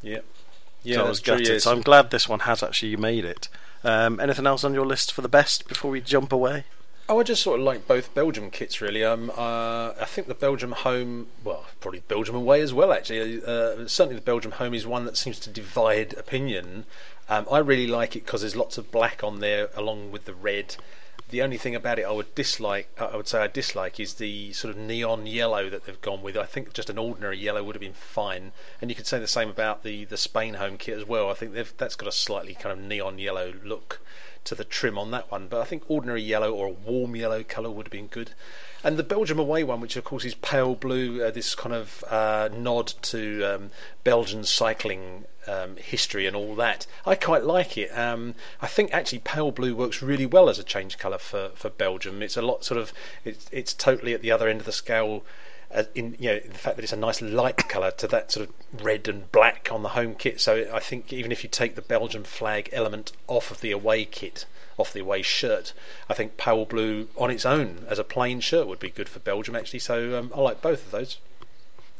yeah, 0.02 0.20
yeah, 0.84 0.94
so 0.96 1.06
I 1.06 1.08
was 1.08 1.18
gutted 1.20 1.60
so 1.60 1.72
I'm 1.72 1.80
glad 1.82 2.10
this 2.12 2.28
one 2.28 2.40
has 2.40 2.62
actually 2.62 2.94
made 2.96 3.24
it 3.24 3.48
um, 3.84 4.20
anything 4.20 4.46
else 4.46 4.64
on 4.64 4.74
your 4.74 4.86
list 4.86 5.12
for 5.12 5.22
the 5.22 5.28
best 5.28 5.68
before 5.68 5.90
we 5.90 6.00
jump 6.00 6.32
away 6.32 6.64
Oh, 7.10 7.18
I 7.18 7.24
just 7.24 7.42
sort 7.42 7.58
of 7.58 7.66
like 7.66 7.88
both 7.88 8.14
Belgium 8.14 8.52
kits 8.52 8.80
really. 8.80 9.02
Um, 9.02 9.32
uh, 9.36 9.94
I 10.00 10.04
think 10.04 10.28
the 10.28 10.34
Belgium 10.34 10.70
home, 10.70 11.26
well, 11.42 11.66
probably 11.80 12.04
Belgium 12.06 12.36
away 12.36 12.60
as 12.60 12.72
well. 12.72 12.92
Actually, 12.92 13.42
uh, 13.42 13.88
certainly 13.88 14.14
the 14.14 14.20
Belgium 14.20 14.52
home 14.52 14.74
is 14.74 14.86
one 14.86 15.06
that 15.06 15.16
seems 15.16 15.40
to 15.40 15.50
divide 15.50 16.14
opinion. 16.16 16.84
Um, 17.28 17.48
I 17.50 17.58
really 17.58 17.88
like 17.88 18.14
it 18.14 18.24
because 18.24 18.42
there's 18.42 18.54
lots 18.54 18.78
of 18.78 18.92
black 18.92 19.24
on 19.24 19.40
there 19.40 19.70
along 19.74 20.12
with 20.12 20.26
the 20.26 20.34
red. 20.34 20.76
The 21.30 21.42
only 21.42 21.58
thing 21.58 21.76
about 21.76 22.00
it 22.00 22.04
I 22.04 22.10
would 22.10 22.34
dislike, 22.34 22.88
I 23.00 23.16
would 23.16 23.28
say 23.28 23.40
I 23.40 23.46
dislike, 23.46 24.00
is 24.00 24.14
the 24.14 24.52
sort 24.52 24.74
of 24.74 24.80
neon 24.80 25.26
yellow 25.26 25.70
that 25.70 25.84
they've 25.84 26.00
gone 26.00 26.22
with. 26.22 26.36
I 26.36 26.44
think 26.44 26.72
just 26.72 26.90
an 26.90 26.98
ordinary 26.98 27.38
yellow 27.38 27.62
would 27.62 27.76
have 27.76 27.80
been 27.80 27.92
fine, 27.92 28.50
and 28.80 28.90
you 28.90 28.96
could 28.96 29.06
say 29.06 29.20
the 29.20 29.28
same 29.28 29.48
about 29.48 29.84
the 29.84 30.04
the 30.04 30.16
Spain 30.16 30.54
home 30.54 30.76
kit 30.76 30.98
as 30.98 31.06
well. 31.06 31.30
I 31.30 31.34
think 31.34 31.54
that's 31.76 31.94
got 31.94 32.08
a 32.08 32.12
slightly 32.12 32.54
kind 32.54 32.72
of 32.72 32.84
neon 32.84 33.18
yellow 33.18 33.54
look 33.64 34.00
to 34.44 34.54
the 34.54 34.64
trim 34.64 34.98
on 34.98 35.12
that 35.12 35.30
one, 35.30 35.46
but 35.46 35.60
I 35.60 35.64
think 35.64 35.84
ordinary 35.88 36.22
yellow 36.22 36.52
or 36.52 36.66
a 36.66 36.70
warm 36.70 37.14
yellow 37.14 37.44
colour 37.44 37.70
would 37.70 37.86
have 37.86 37.92
been 37.92 38.08
good. 38.08 38.32
And 38.82 38.96
the 38.96 39.02
Belgium 39.02 39.38
away 39.38 39.62
one, 39.62 39.80
which 39.80 39.96
of 39.96 40.04
course 40.04 40.24
is 40.24 40.34
pale 40.36 40.74
blue, 40.74 41.22
uh, 41.22 41.30
this 41.30 41.54
kind 41.54 41.74
of 41.74 42.02
uh, 42.08 42.48
nod 42.52 42.94
to 43.02 43.44
um, 43.44 43.70
Belgian 44.04 44.44
cycling 44.44 45.26
um, 45.46 45.76
history 45.76 46.26
and 46.26 46.34
all 46.34 46.54
that. 46.56 46.86
I 47.04 47.14
quite 47.14 47.44
like 47.44 47.76
it. 47.76 47.90
Um, 47.96 48.34
I 48.60 48.66
think 48.66 48.92
actually 48.92 49.20
pale 49.20 49.50
blue 49.50 49.74
works 49.74 50.02
really 50.02 50.26
well 50.26 50.48
as 50.48 50.58
a 50.58 50.64
change 50.64 50.98
colour 50.98 51.18
for, 51.18 51.50
for 51.54 51.70
Belgium. 51.70 52.22
It's 52.22 52.36
a 52.36 52.42
lot 52.42 52.64
sort 52.64 52.80
of 52.80 52.92
it's 53.24 53.48
it's 53.52 53.74
totally 53.74 54.14
at 54.14 54.22
the 54.22 54.32
other 54.32 54.48
end 54.48 54.60
of 54.60 54.66
the 54.66 54.72
scale. 54.72 55.24
Uh, 55.72 55.84
in 55.94 56.16
you 56.18 56.28
know 56.28 56.40
the 56.40 56.58
fact 56.58 56.74
that 56.74 56.82
it's 56.82 56.92
a 56.92 56.96
nice 56.96 57.22
light 57.22 57.68
colour 57.68 57.92
to 57.92 58.08
that 58.08 58.32
sort 58.32 58.48
of 58.48 58.84
red 58.84 59.06
and 59.06 59.30
black 59.30 59.68
on 59.70 59.84
the 59.84 59.90
home 59.90 60.16
kit. 60.16 60.40
So 60.40 60.68
I 60.72 60.80
think 60.80 61.12
even 61.12 61.30
if 61.30 61.44
you 61.44 61.48
take 61.48 61.76
the 61.76 61.82
Belgian 61.82 62.24
flag 62.24 62.68
element 62.72 63.12
off 63.28 63.52
of 63.52 63.60
the 63.60 63.70
away 63.70 64.04
kit, 64.04 64.46
off 64.80 64.92
the 64.92 65.00
away 65.00 65.22
shirt, 65.22 65.72
I 66.08 66.14
think 66.14 66.36
pale 66.36 66.64
blue 66.64 67.08
on 67.16 67.30
its 67.30 67.46
own 67.46 67.86
as 67.88 67.98
a 67.98 68.04
plain 68.04 68.40
shirt 68.40 68.66
would 68.66 68.80
be 68.80 68.90
good 68.90 69.08
for 69.08 69.20
Belgium 69.20 69.54
actually. 69.54 69.80
So 69.80 70.18
um, 70.18 70.32
I 70.34 70.40
like 70.40 70.62
both 70.62 70.86
of 70.86 70.90
those. 70.90 71.18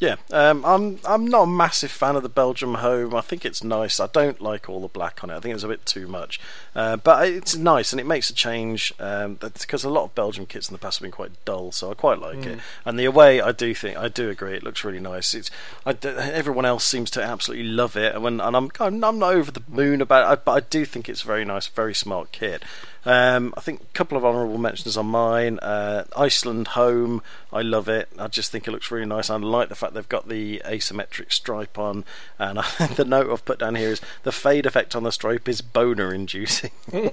Yeah, 0.01 0.17
um, 0.33 0.65
I'm 0.65 0.99
I'm 1.07 1.27
not 1.27 1.43
a 1.43 1.47
massive 1.47 1.91
fan 1.91 2.17
of 2.17 2.23
the 2.23 2.31
Belgium 2.31 2.77
home. 2.77 3.15
I 3.15 3.21
think 3.21 3.45
it's 3.45 3.63
nice. 3.63 4.01
I 4.01 4.07
don't 4.07 4.41
like 4.41 4.67
all 4.67 4.81
the 4.81 4.89
black 4.89 5.23
on 5.23 5.29
it. 5.29 5.37
I 5.37 5.41
think 5.41 5.55
it's 5.55 5.63
a 5.63 5.69
bit 5.69 5.85
too 5.85 6.07
much, 6.07 6.41
uh, 6.75 6.97
but 6.97 7.29
it's 7.29 7.55
nice 7.55 7.93
and 7.93 8.01
it 8.01 8.07
makes 8.07 8.31
a 8.31 8.35
change. 8.35 8.95
Um, 8.99 9.35
because 9.35 9.85
a 9.85 9.91
lot 9.91 10.05
of 10.05 10.15
Belgium 10.15 10.47
kits 10.47 10.71
in 10.71 10.73
the 10.73 10.79
past 10.79 10.99
have 10.99 11.03
been 11.03 11.13
quite 11.13 11.33
dull, 11.45 11.71
so 11.71 11.91
I 11.91 11.95
quite 11.95 12.19
like 12.19 12.47
it. 12.47 12.59
And 12.87 12.99
the 12.99 13.05
away, 13.05 13.43
I 13.43 13.53
do 13.53 13.75
think 13.75 13.99
I 13.99 14.09
do 14.09 14.31
agree. 14.31 14.55
It 14.55 14.63
looks 14.63 14.85
really 14.85 15.01
nice. 15.01 15.35
It's 15.35 15.51
I 15.85 15.93
everyone 16.03 16.65
else 16.65 16.85
seems 16.85 17.11
to 17.11 17.23
absolutely 17.23 17.67
love 17.67 17.95
it, 17.95 18.15
and 18.15 18.25
when 18.25 18.41
and 18.41 18.57
I'm 18.57 18.71
I'm, 18.81 19.05
I'm 19.05 19.19
not 19.19 19.35
over 19.35 19.51
the 19.51 19.63
moon 19.69 20.01
about 20.01 20.33
it, 20.33 20.45
but 20.47 20.53
I 20.53 20.61
do 20.61 20.87
think 20.87 21.11
it's 21.11 21.21
very 21.21 21.45
nice, 21.45 21.67
very 21.67 21.95
smart 21.95 22.33
kit. 22.33 22.63
Um, 23.07 23.55
I 23.57 23.61
think 23.61 23.81
a 23.81 23.87
couple 23.95 24.19
of 24.19 24.25
honourable 24.25 24.59
mentions 24.59 24.97
on 24.97 25.07
mine. 25.07 25.59
Uh, 25.61 26.05
Iceland 26.17 26.69
home, 26.69 27.23
I 27.53 27.63
love 27.63 27.89
it. 27.89 28.09
I 28.19 28.29
just 28.29 28.53
think 28.53 28.69
it 28.69 28.73
looks 28.73 28.91
really 28.91 29.07
nice. 29.07 29.31
I 29.31 29.37
like 29.37 29.69
the 29.69 29.75
fact 29.75 29.95
they've 29.95 30.09
got 30.09 30.29
the 30.29 30.63
asymmetric 30.65 31.33
stripe 31.33 31.79
on, 31.79 32.05
and 32.39 32.59
I, 32.59 32.87
the 32.97 33.05
note 33.05 33.31
I've 33.31 33.45
put 33.45 33.59
down 33.59 33.75
here 33.75 33.91
is 33.91 34.01
the 34.23 34.33
fade 34.33 34.67
effect 34.67 34.95
on 34.95 35.03
the 35.03 35.13
stripe 35.13 35.49
is 35.49 35.61
boner 35.61 36.13
inducing. 36.13 36.73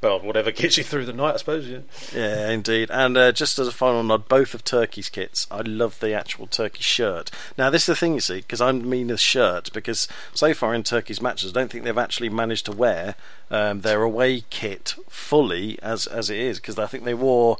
Well, 0.00 0.20
whatever 0.20 0.52
gets 0.52 0.78
you 0.78 0.84
through 0.84 1.06
the 1.06 1.12
night, 1.12 1.34
I 1.34 1.36
suppose. 1.38 1.66
Yeah. 1.66 1.80
Yeah, 2.14 2.50
indeed. 2.50 2.88
And 2.90 3.16
uh, 3.16 3.32
just 3.32 3.58
as 3.58 3.66
a 3.66 3.72
final 3.72 4.02
nod, 4.04 4.28
both 4.28 4.54
of 4.54 4.62
Turkey's 4.62 5.08
kits, 5.08 5.46
I 5.50 5.62
love 5.62 5.98
the 5.98 6.12
actual 6.12 6.46
Turkey 6.46 6.82
shirt. 6.82 7.32
Now, 7.56 7.68
this 7.68 7.82
is 7.82 7.86
the 7.86 7.96
thing, 7.96 8.14
you 8.14 8.20
see, 8.20 8.36
because 8.36 8.60
I 8.60 8.70
mean 8.70 9.08
the 9.08 9.16
shirt, 9.16 9.72
because 9.72 10.06
so 10.32 10.54
far 10.54 10.72
in 10.72 10.84
Turkey's 10.84 11.20
matches, 11.20 11.50
I 11.50 11.54
don't 11.54 11.70
think 11.70 11.84
they've 11.84 11.98
actually 11.98 12.28
managed 12.28 12.66
to 12.66 12.72
wear 12.72 13.16
um, 13.50 13.80
their 13.80 14.02
away 14.02 14.44
kit 14.50 14.94
fully 15.08 15.78
as 15.82 16.06
as 16.06 16.30
it 16.30 16.38
is, 16.38 16.60
because 16.60 16.78
I 16.78 16.86
think 16.86 17.02
they 17.04 17.14
wore 17.14 17.56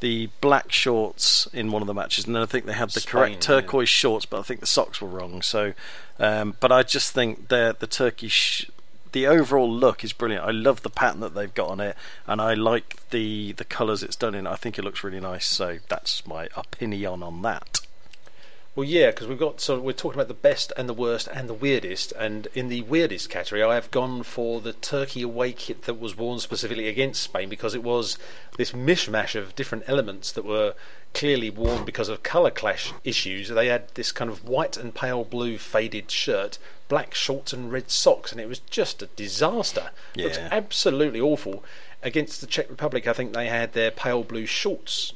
the 0.00 0.28
black 0.40 0.72
shorts 0.72 1.46
in 1.52 1.70
one 1.70 1.80
of 1.82 1.86
the 1.86 1.94
matches, 1.94 2.26
and 2.26 2.34
then 2.34 2.42
I 2.42 2.46
think 2.46 2.64
they 2.66 2.72
had 2.72 2.90
the 2.90 3.00
Spain, 3.00 3.10
correct 3.10 3.34
yeah. 3.34 3.40
turquoise 3.40 3.88
shorts, 3.88 4.26
but 4.26 4.40
I 4.40 4.42
think 4.42 4.60
the 4.60 4.66
socks 4.66 5.00
were 5.00 5.08
wrong. 5.08 5.42
So, 5.42 5.74
um, 6.18 6.56
but 6.58 6.72
I 6.72 6.82
just 6.82 7.12
think 7.12 7.48
the 7.48 7.76
the 7.78 7.86
Turkish 7.86 8.68
the 9.12 9.26
overall 9.26 9.70
look 9.70 10.02
is 10.04 10.12
brilliant. 10.12 10.44
I 10.44 10.50
love 10.50 10.82
the 10.82 10.90
pattern 10.90 11.20
that 11.20 11.34
they've 11.34 11.52
got 11.52 11.68
on 11.68 11.80
it, 11.80 11.96
and 12.26 12.40
I 12.40 12.54
like 12.54 13.08
the 13.10 13.52
the 13.52 13.64
colours 13.64 14.02
it's 14.02 14.16
done 14.16 14.34
in. 14.34 14.46
I 14.46 14.56
think 14.56 14.78
it 14.78 14.82
looks 14.82 15.04
really 15.04 15.20
nice. 15.20 15.46
So 15.46 15.78
that's 15.88 16.26
my 16.26 16.48
opinion 16.56 17.22
on 17.22 17.42
that. 17.42 17.80
Well, 18.74 18.88
yeah, 18.88 19.10
because 19.10 19.28
we've 19.28 19.38
got 19.38 19.60
so 19.60 19.78
we're 19.78 19.92
talking 19.92 20.18
about 20.18 20.28
the 20.28 20.34
best 20.34 20.72
and 20.78 20.88
the 20.88 20.94
worst 20.94 21.28
and 21.28 21.46
the 21.46 21.54
weirdest, 21.54 22.12
and 22.12 22.48
in 22.54 22.68
the 22.68 22.80
weirdest 22.80 23.28
category, 23.28 23.62
I 23.62 23.74
have 23.74 23.90
gone 23.90 24.22
for 24.22 24.62
the 24.62 24.72
Turkey 24.72 25.20
away 25.20 25.52
kit 25.52 25.82
that 25.82 26.00
was 26.00 26.16
worn 26.16 26.38
specifically 26.38 26.88
against 26.88 27.22
Spain 27.22 27.50
because 27.50 27.74
it 27.74 27.82
was 27.82 28.16
this 28.56 28.72
mishmash 28.72 29.34
of 29.34 29.54
different 29.54 29.84
elements 29.86 30.32
that 30.32 30.46
were 30.46 30.72
clearly 31.12 31.50
worn 31.50 31.84
because 31.84 32.08
of 32.08 32.22
colour 32.22 32.50
clash 32.50 32.94
issues. 33.04 33.50
They 33.50 33.66
had 33.66 33.88
this 33.94 34.10
kind 34.10 34.30
of 34.30 34.48
white 34.48 34.78
and 34.78 34.94
pale 34.94 35.24
blue 35.24 35.58
faded 35.58 36.10
shirt, 36.10 36.56
black 36.92 37.14
shorts, 37.14 37.54
and 37.54 37.72
red 37.72 37.90
socks, 37.90 38.32
and 38.32 38.38
it 38.38 38.46
was 38.46 38.58
just 38.58 39.00
a 39.00 39.06
disaster. 39.06 39.92
It 40.14 40.24
looked 40.24 40.38
absolutely 40.52 41.22
awful. 41.22 41.64
Against 42.02 42.42
the 42.42 42.46
Czech 42.46 42.68
Republic, 42.68 43.06
I 43.06 43.14
think 43.14 43.32
they 43.32 43.46
had 43.46 43.72
their 43.72 43.90
pale 43.90 44.22
blue 44.22 44.44
shorts 44.44 45.14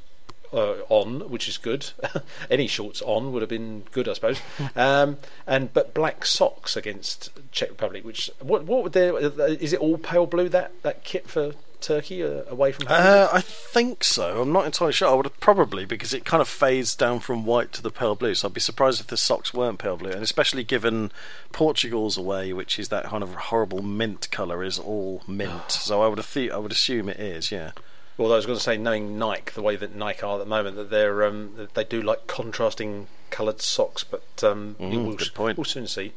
uh, 0.55 0.77
on, 0.89 1.29
which 1.29 1.51
is 1.51 1.59
good. 1.59 1.91
Any 2.51 2.67
shorts 2.67 3.03
on 3.03 3.31
would 3.31 3.43
have 3.43 3.51
been 3.51 3.83
good, 3.93 4.09
I 4.09 4.15
suppose. 4.15 4.41
um, 4.75 5.19
and 5.47 5.71
but 5.75 5.93
black 5.93 6.25
socks 6.25 6.79
against 6.79 7.29
Czech 7.53 7.69
Republic. 7.69 8.07
Which 8.07 8.31
what 8.41 8.65
what 8.65 8.83
would 8.83 8.95
there? 8.95 9.15
Is 9.19 9.75
it 9.75 9.81
all 9.81 9.99
pale 9.99 10.25
blue 10.25 10.49
that 10.49 10.73
that 10.81 11.05
kit 11.05 11.29
for 11.29 11.53
Turkey 11.81 12.23
uh, 12.23 12.43
away 12.49 12.73
from 12.73 12.87
home? 12.87 12.97
Uh, 12.99 13.29
I 13.33 13.41
think 13.41 14.03
so. 14.05 14.43
I'm 14.43 14.53
not 14.53 14.67
entirely 14.67 14.93
sure. 14.93 15.09
I 15.09 15.15
would 15.15 15.27
have 15.27 15.41
probably 15.41 15.85
because 15.85 16.13
it 16.15 16.25
kind 16.25 16.41
of 16.41 16.49
fades 16.49 16.95
down 16.95 17.21
from 17.21 17.45
white 17.45 17.73
to 17.75 17.83
the 17.83 17.91
pale 17.91 18.15
blue. 18.15 18.35
So 18.35 18.49
I'd 18.49 18.55
be 18.55 18.61
surprised 18.61 19.01
if 19.01 19.07
the 19.09 19.17
socks 19.17 19.53
weren't 19.55 19.79
pale 19.79 19.97
blue, 19.97 20.11
and 20.11 20.23
especially 20.23 20.65
given 20.65 21.11
Portugal's 21.53 22.17
away, 22.17 22.53
which 22.53 22.79
is 22.79 22.89
that 22.89 23.05
kind 23.07 23.23
of 23.23 23.35
horrible 23.35 23.83
mint 23.83 24.31
colour, 24.31 24.63
is 24.63 24.79
all 24.79 25.23
mint. 25.27 25.63
so 25.71 26.03
I 26.03 26.09
would 26.09 26.19
have 26.19 26.33
th- 26.33 26.51
I 26.51 26.59
would 26.59 26.73
assume 26.73 27.09
it 27.09 27.19
is. 27.21 27.51
Yeah. 27.53 27.73
Well, 28.19 28.33
I 28.33 28.37
was 28.37 28.47
going 28.47 28.57
to 28.57 28.65
say, 28.65 28.79
knowing 28.79 29.19
Nike, 29.19 29.53
the 29.55 29.61
way 29.61 29.77
that 29.77 29.95
Nike 29.95 30.23
are 30.23 30.37
at 30.37 30.39
the 30.39 30.47
moment, 30.49 30.77
that 30.77 30.89
they're 30.89 31.23
um, 31.25 31.53
that 31.57 31.75
they 31.75 31.85
do 31.85 32.01
like 32.01 32.27
contrasting 32.27 33.09
coloured 33.29 33.61
socks, 33.61 34.05
but 34.05 34.23
um, 34.43 34.75
Mm, 34.81 35.05
we'll, 35.07 35.17
good 35.17 35.35
point. 35.35 35.59
we'll 35.59 35.65
soon 35.67 35.87
see. 35.87 36.13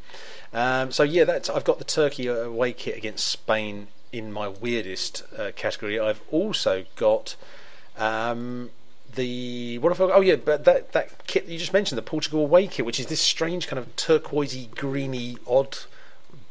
Um, 0.54 0.92
so 0.94 1.04
yeah, 1.04 1.26
that's 1.26 1.50
I've 1.50 1.66
got 1.66 1.78
the 1.78 1.84
Turkey 1.84 2.28
away 2.28 2.72
kit 2.72 2.96
against 2.96 3.28
Spain 3.28 3.88
in 4.12 4.32
my 4.32 4.48
weirdest 4.48 5.24
uh, 5.38 5.52
category. 5.56 6.00
I've 6.00 6.22
also 6.32 6.86
got 6.96 7.36
um, 7.98 8.72
the 9.16 9.78
what 9.80 9.96
have 9.96 10.10
I? 10.10 10.14
Oh 10.14 10.22
yeah, 10.22 10.36
but 10.36 10.66
that 10.66 10.92
that 10.94 11.28
kit 11.28 11.46
you 11.46 11.58
just 11.58 11.74
mentioned, 11.74 11.98
the 11.98 12.04
Portugal 12.04 12.42
away 12.42 12.68
kit, 12.68 12.86
which 12.86 13.00
is 13.00 13.08
this 13.08 13.22
strange 13.22 13.68
kind 13.68 13.80
of 13.80 13.96
turquoisey, 13.96 14.74
greeny, 14.76 15.38
odd, 15.48 15.78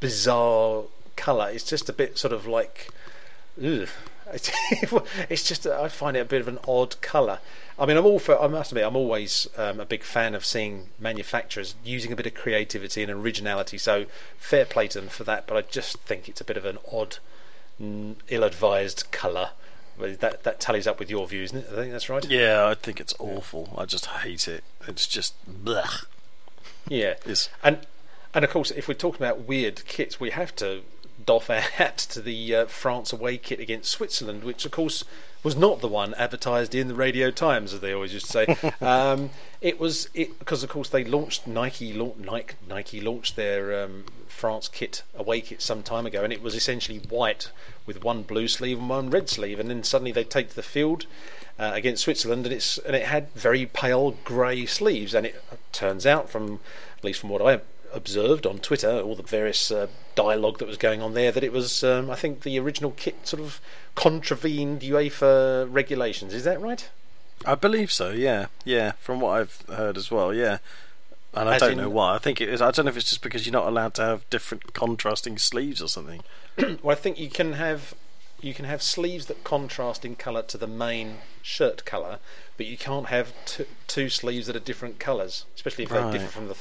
bizarre 0.01 0.85
colour. 1.17 1.51
It's 1.51 1.65
just 1.65 1.89
a 1.89 1.93
bit 1.93 2.19
sort 2.19 2.33
of 2.33 2.47
like. 2.47 2.89
Ugh. 3.63 3.89
It's, 5.31 5.43
just 5.43 5.67
I 5.67 5.89
find 5.89 6.15
it 6.15 6.21
a 6.21 6.25
bit 6.25 6.43
of 6.43 6.49
an 6.49 6.59
odd 6.69 7.01
colour. 7.01 7.39
I 7.79 7.87
mean, 7.87 7.97
I'm 7.97 8.05
all 8.05 8.19
for. 8.19 8.39
I 8.39 8.47
must 8.47 8.73
admit, 8.73 8.85
I'm 8.85 8.97
always 8.97 9.49
um, 9.57 9.81
a 9.81 9.87
big 9.87 10.03
fan 10.03 10.35
of 10.35 10.45
seeing 10.45 10.89
manufacturers 10.99 11.75
using 11.83 12.13
a 12.13 12.17
bit 12.17 12.27
of 12.27 12.35
creativity 12.35 13.03
and 13.03 13.11
originality. 13.11 13.79
So 13.79 14.05
fair 14.37 14.67
play 14.67 14.89
to 14.89 15.01
them 15.01 15.09
for 15.09 15.25
that. 15.25 15.47
But 15.47 15.57
I 15.57 15.63
just 15.63 15.99
think 16.01 16.29
it's 16.29 16.41
a 16.41 16.45
bit 16.45 16.57
of 16.57 16.65
an 16.67 16.79
odd, 16.93 17.19
Mm, 17.81 18.17
ill-advised 18.29 19.11
colour. 19.11 19.51
That 19.99 20.45
that 20.45 20.61
tallies 20.61 20.87
up 20.87 21.01
with 21.01 21.11
your 21.11 21.27
views, 21.27 21.53
isn't 21.53 21.65
it? 21.65 21.73
I 21.73 21.77
think 21.77 21.93
that's 21.93 22.09
right. 22.09 22.25
Yeah, 22.29 22.67
I 22.67 22.75
think 22.75 23.01
it's 23.01 23.15
awful. 23.19 23.75
I 23.77 23.85
just 23.85 24.07
hate 24.07 24.47
it. 24.47 24.63
It's 24.87 25.07
just 25.09 25.35
blech. 25.49 26.05
Yeah. 26.89 27.15
It's 27.27 27.49
And 27.65 27.81
and 28.33 28.45
of 28.45 28.51
course, 28.51 28.71
if 28.71 28.87
we're 28.87 28.95
talking 28.95 29.21
about 29.21 29.41
weird 29.41 29.85
kits, 29.87 30.21
we 30.21 30.31
have 30.31 30.55
to 30.57 30.83
doff 31.29 31.51
our 31.51 31.61
hat 31.61 31.99
to 31.99 32.23
the 32.23 32.55
uh, 32.55 32.65
France 32.65 33.13
away 33.13 33.37
kit 33.37 33.61
against 33.61 33.91
Switzerland, 33.91 34.43
which 34.43 34.65
of 34.65 34.71
course 34.71 35.05
was 35.43 35.55
not 35.55 35.83
the 35.83 35.87
one 35.87 36.15
advertised 36.15 36.75
in 36.75 36.89
the 36.89 36.95
Radio 36.95 37.31
Times, 37.31 37.75
as 37.75 37.81
they 37.81 37.93
always 37.93 38.15
used 38.15 38.31
to 38.31 38.33
say. 38.33 38.73
um, 38.81 39.29
it 39.61 39.79
was 39.79 40.09
it 40.15 40.39
because 40.39 40.63
of 40.63 40.71
course 40.71 40.89
they 40.89 41.05
launched 41.05 41.47
Nike 41.47 41.93
lau- 41.93 42.15
Nike 42.19 42.55
Nike 42.67 43.03
launched 43.03 43.37
their 43.37 43.85
um, 43.85 44.07
France 44.27 44.69
kit 44.69 45.03
away 45.15 45.43
kit 45.43 45.61
some 45.61 45.83
time 45.83 46.07
ago, 46.07 46.25
and 46.25 46.33
it 46.33 46.43
was 46.43 46.55
essentially 46.55 46.99
white 46.99 47.51
with 47.85 48.03
one 48.03 48.23
blue 48.23 48.49
sleeve 48.49 48.79
and 48.79 48.89
one 48.89 49.11
red 49.11 49.29
sleeve, 49.29 49.61
and 49.61 49.69
then 49.69 49.85
suddenly 49.85 50.13
they 50.13 50.25
take 50.25 50.49
to 50.49 50.57
the 50.57 50.63
field. 50.63 51.05
Uh, 51.61 51.73
against 51.75 52.05
Switzerland, 52.05 52.47
and 52.47 52.55
it's 52.55 52.79
and 52.79 52.95
it 52.95 53.07
had 53.07 53.33
very 53.33 53.67
pale 53.67 54.13
grey 54.23 54.65
sleeves, 54.65 55.13
and 55.13 55.27
it 55.27 55.43
turns 55.73 56.07
out, 56.07 56.31
from 56.31 56.61
at 56.97 57.03
least 57.03 57.19
from 57.19 57.31
what 57.31 57.43
I 57.43 57.61
observed 57.93 58.47
on 58.47 58.59
Twitter, 58.59 59.01
all 59.01 59.15
the 59.17 59.23
various 59.23 59.71
uh, 59.71 59.87
dialogue 60.15 60.59
that 60.59 60.69
was 60.69 60.77
going 60.77 61.01
on 61.03 61.15
there, 61.15 61.33
that 61.33 61.45
it 61.45 61.53
was, 61.53 61.83
um, 61.85 62.11
I 62.11 62.15
think, 62.17 62.43
the 62.43 62.59
original 62.59 62.93
kit 62.93 63.27
sort 63.27 63.41
of 63.43 63.61
contravened 63.95 64.81
UEFA 64.83 65.67
regulations. 65.71 66.33
Is 66.35 66.45
that 66.45 66.61
right? 66.61 66.89
I 67.45 67.55
believe 67.55 67.93
so. 67.93 68.11
Yeah, 68.11 68.47
yeah. 68.65 68.93
From 68.99 69.21
what 69.21 69.31
I've 69.41 69.63
heard 69.69 69.97
as 69.97 70.11
well. 70.11 70.35
Yeah. 70.35 70.59
And 71.35 71.49
I 71.49 71.55
As 71.57 71.61
don't 71.61 71.73
in- 71.73 71.79
know 71.79 71.91
why. 71.91 72.15
I 72.15 72.19
think 72.19 72.41
it 72.41 72.49
is. 72.49 72.61
I 72.63 72.71
don't 72.71 72.87
know 72.87 72.91
if 72.91 72.97
it's 72.97 73.09
just 73.11 73.23
because 73.23 73.47
you're 73.47 73.53
not 73.53 73.67
allowed 73.67 73.95
to 73.95 74.03
have 74.03 74.29
different 74.31 74.73
contrasting 74.73 75.39
sleeves 75.39 75.81
or 75.83 75.89
something. 75.89 76.23
Well, 76.83 76.91
I 76.91 76.95
think 76.97 77.21
you 77.21 77.29
can 77.31 77.53
have 77.53 77.95
you 78.41 78.55
can 78.55 78.65
have 78.65 78.83
sleeves 78.83 79.27
that 79.27 79.45
contrast 79.45 80.05
in 80.05 80.15
colour 80.17 80.43
to 80.43 80.57
the 80.59 80.67
main 80.67 81.19
shirt 81.43 81.85
colour, 81.85 82.19
but 82.57 82.67
you 82.67 82.77
can't 82.77 83.07
have 83.07 83.33
t- 83.45 83.65
two 83.87 84.09
sleeves 84.09 84.47
that 84.49 84.57
are 84.57 84.61
different 84.61 84.99
colours, 84.99 85.45
especially 85.55 85.85
if 85.85 85.91
Right. 85.93 86.13
differ 86.13 86.27
from 86.29 86.49
the 86.49 86.57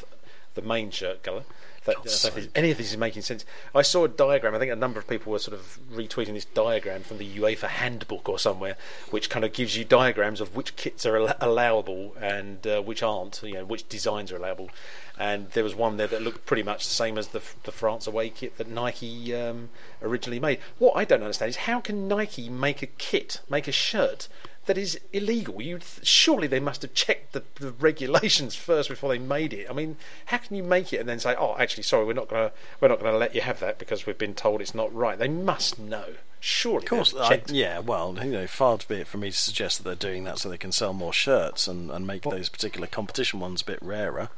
the 0.58 0.62
main 0.62 0.92
shirt 0.92 1.24
colour. 1.24 1.44
That, 1.86 1.92
I 1.92 2.00
God's 2.00 2.24
don't 2.24 2.34
think 2.34 2.46
sake. 2.48 2.52
any 2.58 2.72
of 2.72 2.78
this 2.78 2.92
is 2.92 2.98
making 2.98 3.22
sense. 3.22 3.46
I 3.74 3.82
saw 3.82 4.04
a 4.04 4.10
diagram. 4.10 4.54
I 4.54 4.60
think 4.60 4.74
a 4.74 4.76
number 4.76 5.00
of 5.00 5.08
people 5.08 5.32
were 5.32 5.40
sort 5.40 5.58
of 5.58 5.80
retweeting 5.90 6.34
this 6.34 6.44
diagram 6.44 7.04
from 7.04 7.18
the 7.18 7.38
UEFA 7.38 7.70
handbook 7.70 8.28
or 8.28 8.38
somewhere, 8.38 8.76
which 9.10 9.30
kind 9.30 9.46
of 9.46 9.54
gives 9.54 9.78
you 9.78 9.86
diagrams 9.86 10.42
of 10.42 10.54
which 10.54 10.76
kits 10.76 11.06
are 11.06 11.16
al- 11.16 11.38
allowable 11.40 12.14
and 12.20 12.68
uh, 12.68 12.82
which 12.82 13.02
aren't. 13.02 13.42
You 13.42 13.54
know, 13.54 13.66
which 13.66 13.88
designs 13.88 14.34
are 14.34 14.36
allowable. 14.36 14.70
And 15.18 15.50
there 15.52 15.64
was 15.64 15.74
one 15.74 15.96
there 15.96 16.08
that 16.08 16.22
looked 16.22 16.46
pretty 16.46 16.64
much 16.64 16.84
the 16.84 16.94
same 16.94 17.18
as 17.18 17.30
the 17.30 17.42
the 17.64 17.72
France 17.72 18.06
away 18.06 18.32
kit 18.32 18.58
that 18.58 18.68
Nike 18.68 19.34
um, 19.34 19.70
originally 20.02 20.42
made. 20.42 20.60
What 20.80 20.98
I 20.98 21.06
don't 21.06 21.22
understand 21.22 21.50
is 21.52 21.56
how 21.56 21.80
can 21.80 22.10
Nike 22.10 22.50
make 22.50 22.82
a 22.82 22.88
kit, 22.88 23.40
make 23.50 23.68
a 23.68 23.72
shirt 23.72 24.28
that 24.68 24.78
is 24.78 25.00
illegal. 25.12 25.62
You 25.62 25.80
surely 26.04 26.48
they 26.48 26.60
must 26.60 26.84
have 26.84 26.94
checked 26.94 27.34
the, 27.34 27.44
the 27.56 27.72
regulations 27.72 28.56
first 28.70 28.90
before 28.90 29.10
they 29.10 29.18
made 29.18 29.54
it. 29.54 29.68
I 29.70 29.74
mean, 29.74 29.98
how 30.28 30.38
can 30.38 30.56
you 30.56 30.64
make 30.64 30.94
it 30.94 30.98
and 30.98 31.10
then 31.10 31.20
say, 31.20 31.36
"Oh, 31.38 31.56
actually, 31.58 31.84
sorry, 31.84 32.06
we're 32.06 32.14
not 32.14 32.30
going 32.30 32.50
to 32.50 32.56
we're 32.80 32.88
not 32.90 33.00
going 33.00 33.12
to 33.12 33.18
let 33.18 33.34
you 33.36 33.42
have 33.42 33.60
that 33.60 33.80
because 33.80 34.06
we've 34.06 34.18
been 34.18 34.36
told 34.36 34.62
it's 34.62 34.76
not 34.76 34.94
right." 34.94 35.18
They 35.18 35.28
must 35.28 35.80
know. 35.80 36.14
Surely, 36.40 36.86
Of 36.86 36.90
course, 36.90 37.16
I, 37.16 37.42
yeah. 37.48 37.80
Well, 37.80 38.16
you 38.24 38.32
know, 38.32 38.48
far 38.48 38.78
be 38.88 38.98
it 38.98 39.08
for 39.08 39.18
me 39.18 39.32
to 39.32 39.36
suggest 39.38 39.80
that 39.80 39.84
they're 39.84 40.12
doing 40.12 40.24
that 40.26 40.38
so 40.38 40.50
they 40.50 40.58
can 40.58 40.72
sell 40.72 40.94
more 40.94 41.12
shirts 41.12 41.68
and, 41.68 41.90
and 41.90 42.06
make 42.06 42.22
those 42.22 42.48
particular 42.48 42.86
competition 42.86 43.40
ones 43.40 43.64
a 43.64 43.66
bit 43.66 43.80
rarer. 43.82 44.30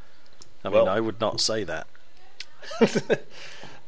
I 0.63 0.69
mean, 0.69 0.75
Well- 0.75 0.89
I 0.89 1.01
would 1.01 1.19
not 1.19 1.41
say 1.41 1.65
that. 1.65 1.87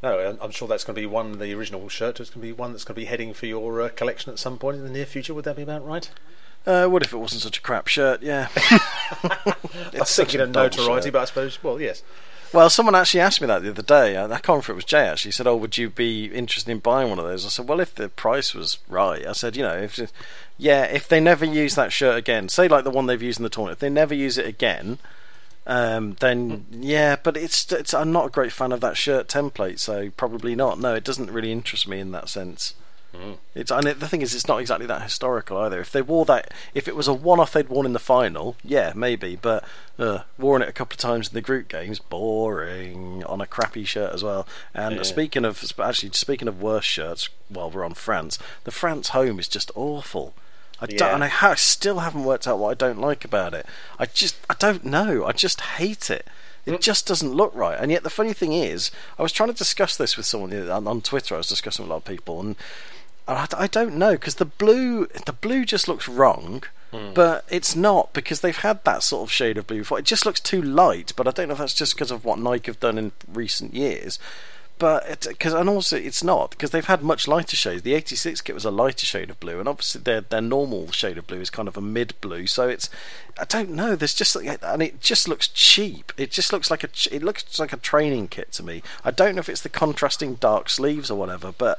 No, 0.02 0.18
I'm- 0.18 0.50
sure 0.50 0.66
that's 0.68 0.84
going 0.84 0.94
to 0.96 1.00
be 1.00 1.06
one. 1.06 1.38
The 1.38 1.54
original 1.54 1.88
shirt 1.88 2.18
is 2.20 2.28
going 2.30 2.40
to 2.42 2.46
be 2.48 2.52
one 2.52 2.72
that's 2.72 2.84
going 2.84 2.94
to 2.94 3.00
be 3.00 3.04
heading 3.06 3.32
for 3.34 3.46
your 3.46 3.82
uh, 3.82 3.88
collection 3.90 4.32
at 4.32 4.38
some 4.38 4.58
point 4.58 4.78
in 4.78 4.84
the 4.84 4.90
near 4.90 5.06
future. 5.06 5.32
Would 5.34 5.44
that 5.44 5.56
be 5.56 5.62
about 5.62 5.86
right? 5.86 6.10
Uh, 6.66 6.86
what 6.86 7.02
if 7.02 7.12
it 7.12 7.16
wasn't 7.16 7.42
such 7.42 7.58
a 7.58 7.62
crap 7.62 7.86
shirt? 7.88 8.22
Yeah. 8.22 8.48
I 8.56 9.54
was 9.98 10.08
such 10.08 10.28
thinking 10.28 10.40
a 10.40 10.44
of 10.44 10.50
notoriety, 10.50 11.06
shirt. 11.06 11.12
but 11.12 11.22
I 11.22 11.24
suppose, 11.26 11.62
well, 11.62 11.80
yes. 11.80 12.02
Well, 12.52 12.68
someone 12.68 12.94
actually 12.94 13.20
asked 13.20 13.40
me 13.40 13.46
that 13.46 13.62
the 13.62 13.70
other 13.70 13.82
day. 13.82 14.16
I 14.16 14.24
I 14.24 14.28
can't 14.28 14.48
remember 14.48 14.64
if 14.64 14.68
it 14.70 14.74
was 14.74 14.84
Jay 14.84 15.06
actually. 15.06 15.28
He 15.30 15.32
said, 15.32 15.46
"Oh, 15.46 15.56
would 15.56 15.78
you 15.78 15.88
be 15.88 16.26
interested 16.26 16.70
in 16.70 16.80
buying 16.80 17.08
one 17.08 17.18
of 17.18 17.24
those?" 17.24 17.46
I 17.46 17.48
said, 17.48 17.66
"Well, 17.66 17.80
if 17.80 17.94
the 17.94 18.10
price 18.10 18.52
was 18.54 18.78
right." 18.88 19.26
I 19.26 19.32
said, 19.32 19.56
"You 19.56 19.62
know, 19.62 19.74
if 19.74 19.98
yeah, 20.58 20.82
if 20.84 21.08
they 21.08 21.18
never 21.18 21.46
use 21.46 21.74
that 21.76 21.92
shirt 21.92 22.18
again, 22.18 22.50
say 22.50 22.68
like 22.68 22.84
the 22.84 22.90
one 22.90 23.06
they've 23.06 23.22
used 23.22 23.38
in 23.38 23.42
the 23.44 23.48
tournament, 23.48 23.76
if 23.76 23.80
they 23.80 23.88
never 23.88 24.14
use 24.14 24.36
it 24.36 24.46
again, 24.46 24.98
um, 25.66 26.16
then 26.20 26.66
yeah, 26.70 27.16
but 27.22 27.36
it's 27.36 27.70
it's 27.72 27.94
I'm 27.94 28.12
not 28.12 28.26
a 28.26 28.30
great 28.30 28.52
fan 28.52 28.72
of 28.72 28.80
that 28.80 28.96
shirt 28.96 29.28
template, 29.28 29.78
so 29.78 30.10
probably 30.16 30.54
not. 30.54 30.78
No, 30.80 30.94
it 30.94 31.04
doesn't 31.04 31.30
really 31.30 31.52
interest 31.52 31.86
me 31.88 32.00
in 32.00 32.12
that 32.12 32.28
sense. 32.28 32.74
It's 33.54 33.70
and 33.70 33.86
it, 33.86 34.00
the 34.00 34.08
thing 34.08 34.22
is, 34.22 34.34
it's 34.34 34.48
not 34.48 34.60
exactly 34.60 34.86
that 34.86 35.02
historical 35.02 35.58
either. 35.58 35.78
If 35.78 35.92
they 35.92 36.00
wore 36.00 36.24
that, 36.24 36.50
if 36.72 36.88
it 36.88 36.96
was 36.96 37.06
a 37.08 37.12
one-off 37.12 37.52
they'd 37.52 37.68
worn 37.68 37.84
in 37.84 37.92
the 37.92 37.98
final, 37.98 38.56
yeah, 38.64 38.94
maybe. 38.96 39.36
But 39.36 39.64
uh, 39.98 40.20
worn 40.38 40.62
it 40.62 40.68
a 40.70 40.72
couple 40.72 40.94
of 40.94 40.98
times 40.98 41.28
in 41.28 41.34
the 41.34 41.42
group 41.42 41.68
games, 41.68 41.98
boring 41.98 43.22
on 43.24 43.42
a 43.42 43.46
crappy 43.46 43.84
shirt 43.84 44.14
as 44.14 44.22
well. 44.24 44.46
And 44.74 44.96
Yeah. 44.96 45.02
speaking 45.02 45.44
of, 45.44 45.62
actually 45.78 46.12
speaking 46.12 46.48
of 46.48 46.62
worse 46.62 46.86
shirts, 46.86 47.28
while 47.50 47.70
we're 47.70 47.84
on 47.84 47.92
France, 47.94 48.38
the 48.64 48.70
France 48.70 49.08
home 49.10 49.38
is 49.38 49.46
just 49.48 49.70
awful. 49.74 50.32
I 50.82 50.86
Yeah. 50.88 50.98
don't, 50.98 51.14
and 51.14 51.24
I 51.24 51.28
ha- 51.28 51.54
still 51.54 52.00
haven't 52.00 52.24
worked 52.24 52.48
out 52.48 52.58
what 52.58 52.70
I 52.70 52.74
don't 52.74 53.00
like 53.00 53.24
about 53.24 53.54
it. 53.54 53.64
I 53.98 54.06
just, 54.06 54.36
I 54.50 54.54
don't 54.58 54.84
know. 54.84 55.24
I 55.24 55.32
just 55.32 55.60
hate 55.60 56.10
it. 56.10 56.26
It 56.66 56.72
mm. 56.72 56.80
just 56.80 57.06
doesn't 57.06 57.32
look 57.32 57.52
right. 57.54 57.78
And 57.80 57.92
yet 57.92 58.02
the 58.02 58.10
funny 58.10 58.32
thing 58.32 58.52
is, 58.52 58.90
I 59.18 59.22
was 59.22 59.32
trying 59.32 59.50
to 59.50 59.56
discuss 59.56 59.96
this 59.96 60.16
with 60.16 60.26
someone 60.26 60.52
on, 60.68 60.88
on 60.88 61.00
Twitter. 61.00 61.36
I 61.36 61.38
was 61.38 61.48
discussing 61.48 61.84
with 61.84 61.90
a 61.90 61.92
lot 61.94 61.98
of 61.98 62.04
people, 62.04 62.40
and 62.40 62.56
I, 63.28 63.46
I 63.56 63.66
don't 63.68 63.96
know 63.96 64.12
because 64.12 64.36
the 64.36 64.44
blue, 64.44 65.06
the 65.24 65.32
blue 65.32 65.64
just 65.64 65.86
looks 65.86 66.08
wrong. 66.08 66.64
Hmm. 66.90 67.14
But 67.14 67.46
it's 67.48 67.74
not 67.74 68.12
because 68.12 68.40
they've 68.40 68.54
had 68.54 68.84
that 68.84 69.02
sort 69.02 69.26
of 69.26 69.32
shade 69.32 69.56
of 69.56 69.66
blue 69.66 69.78
before. 69.78 69.98
It 69.98 70.04
just 70.04 70.26
looks 70.26 70.40
too 70.40 70.60
light. 70.60 71.14
But 71.16 71.26
I 71.26 71.30
don't 71.30 71.48
know 71.48 71.52
if 71.52 71.58
that's 71.58 71.74
just 71.74 71.94
because 71.94 72.10
of 72.10 72.24
what 72.24 72.38
Nike 72.38 72.66
have 72.66 72.80
done 72.80 72.98
in 72.98 73.12
recent 73.26 73.72
years. 73.72 74.18
But 74.82 75.26
because 75.28 75.52
and 75.52 75.68
also 75.68 75.96
it's 75.96 76.24
not 76.24 76.50
because 76.50 76.70
they've 76.72 76.84
had 76.84 77.04
much 77.04 77.28
lighter 77.28 77.54
shades. 77.54 77.82
The 77.82 77.94
'86 77.94 78.40
kit 78.40 78.52
was 78.52 78.64
a 78.64 78.70
lighter 78.72 79.06
shade 79.06 79.30
of 79.30 79.38
blue, 79.38 79.60
and 79.60 79.68
obviously 79.68 80.00
their 80.02 80.22
their 80.22 80.40
normal 80.40 80.90
shade 80.90 81.18
of 81.18 81.28
blue 81.28 81.40
is 81.40 81.50
kind 81.50 81.68
of 81.68 81.76
a 81.76 81.80
mid 81.80 82.14
blue. 82.20 82.48
So 82.48 82.68
it's 82.68 82.90
I 83.38 83.44
don't 83.44 83.70
know. 83.70 83.94
There's 83.94 84.12
just 84.12 84.34
and 84.34 84.82
it 84.82 85.00
just 85.00 85.28
looks 85.28 85.46
cheap. 85.46 86.12
It 86.16 86.32
just 86.32 86.52
looks 86.52 86.68
like 86.68 86.82
a 86.82 86.88
it 87.12 87.22
looks 87.22 87.60
like 87.60 87.72
a 87.72 87.76
training 87.76 88.26
kit 88.26 88.50
to 88.54 88.64
me. 88.64 88.82
I 89.04 89.12
don't 89.12 89.36
know 89.36 89.40
if 89.40 89.48
it's 89.48 89.60
the 89.60 89.68
contrasting 89.68 90.34
dark 90.34 90.68
sleeves 90.68 91.12
or 91.12 91.14
whatever, 91.16 91.52
but 91.56 91.78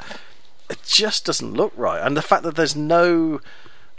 it 0.70 0.80
just 0.88 1.26
doesn't 1.26 1.54
look 1.54 1.74
right. 1.76 2.00
And 2.02 2.16
the 2.16 2.22
fact 2.22 2.44
that 2.44 2.56
there's 2.56 2.76
no 2.76 3.42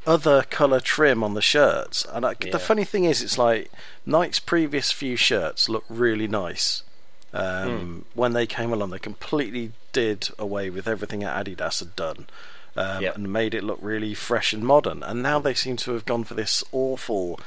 other 0.07 0.44
color 0.48 0.80
trim 0.80 1.22
on 1.22 1.34
the 1.34 1.42
shirts, 1.42 2.07
and 2.11 2.24
I, 2.24 2.34
Yeah. 2.42 2.52
the 2.52 2.59
funny 2.59 2.84
thing 2.84 3.05
is, 3.05 3.20
it's 3.22 3.36
like 3.36 3.70
Nike's 4.07 4.38
previous 4.40 4.92
few 4.92 5.16
shirts 5.16 5.68
look 5.68 5.84
really 5.90 6.26
nice. 6.28 6.82
Um, 7.35 8.05
When 8.14 8.32
they 8.32 8.47
came 8.47 8.72
along, 8.72 8.91
they 8.91 8.99
completely 8.99 9.72
did 9.93 10.28
away 10.39 10.70
with 10.70 10.87
everything 10.89 11.20
that 11.20 11.45
Adidas 11.47 11.80
had 11.80 11.95
done. 11.97 12.26
Um, 12.76 13.03
Yep. 13.03 13.14
and 13.16 13.32
made 13.32 13.55
it 13.55 13.62
look 13.62 13.78
really 13.80 14.14
fresh 14.14 14.53
and 14.53 14.64
modern. 14.64 15.03
And 15.05 15.22
now 15.22 15.39
they 15.39 15.55
seem 15.55 15.76
to 15.78 15.93
have 15.93 16.05
gone 16.05 16.24
for 16.24 16.35
this 16.35 16.64
awful 16.72 17.39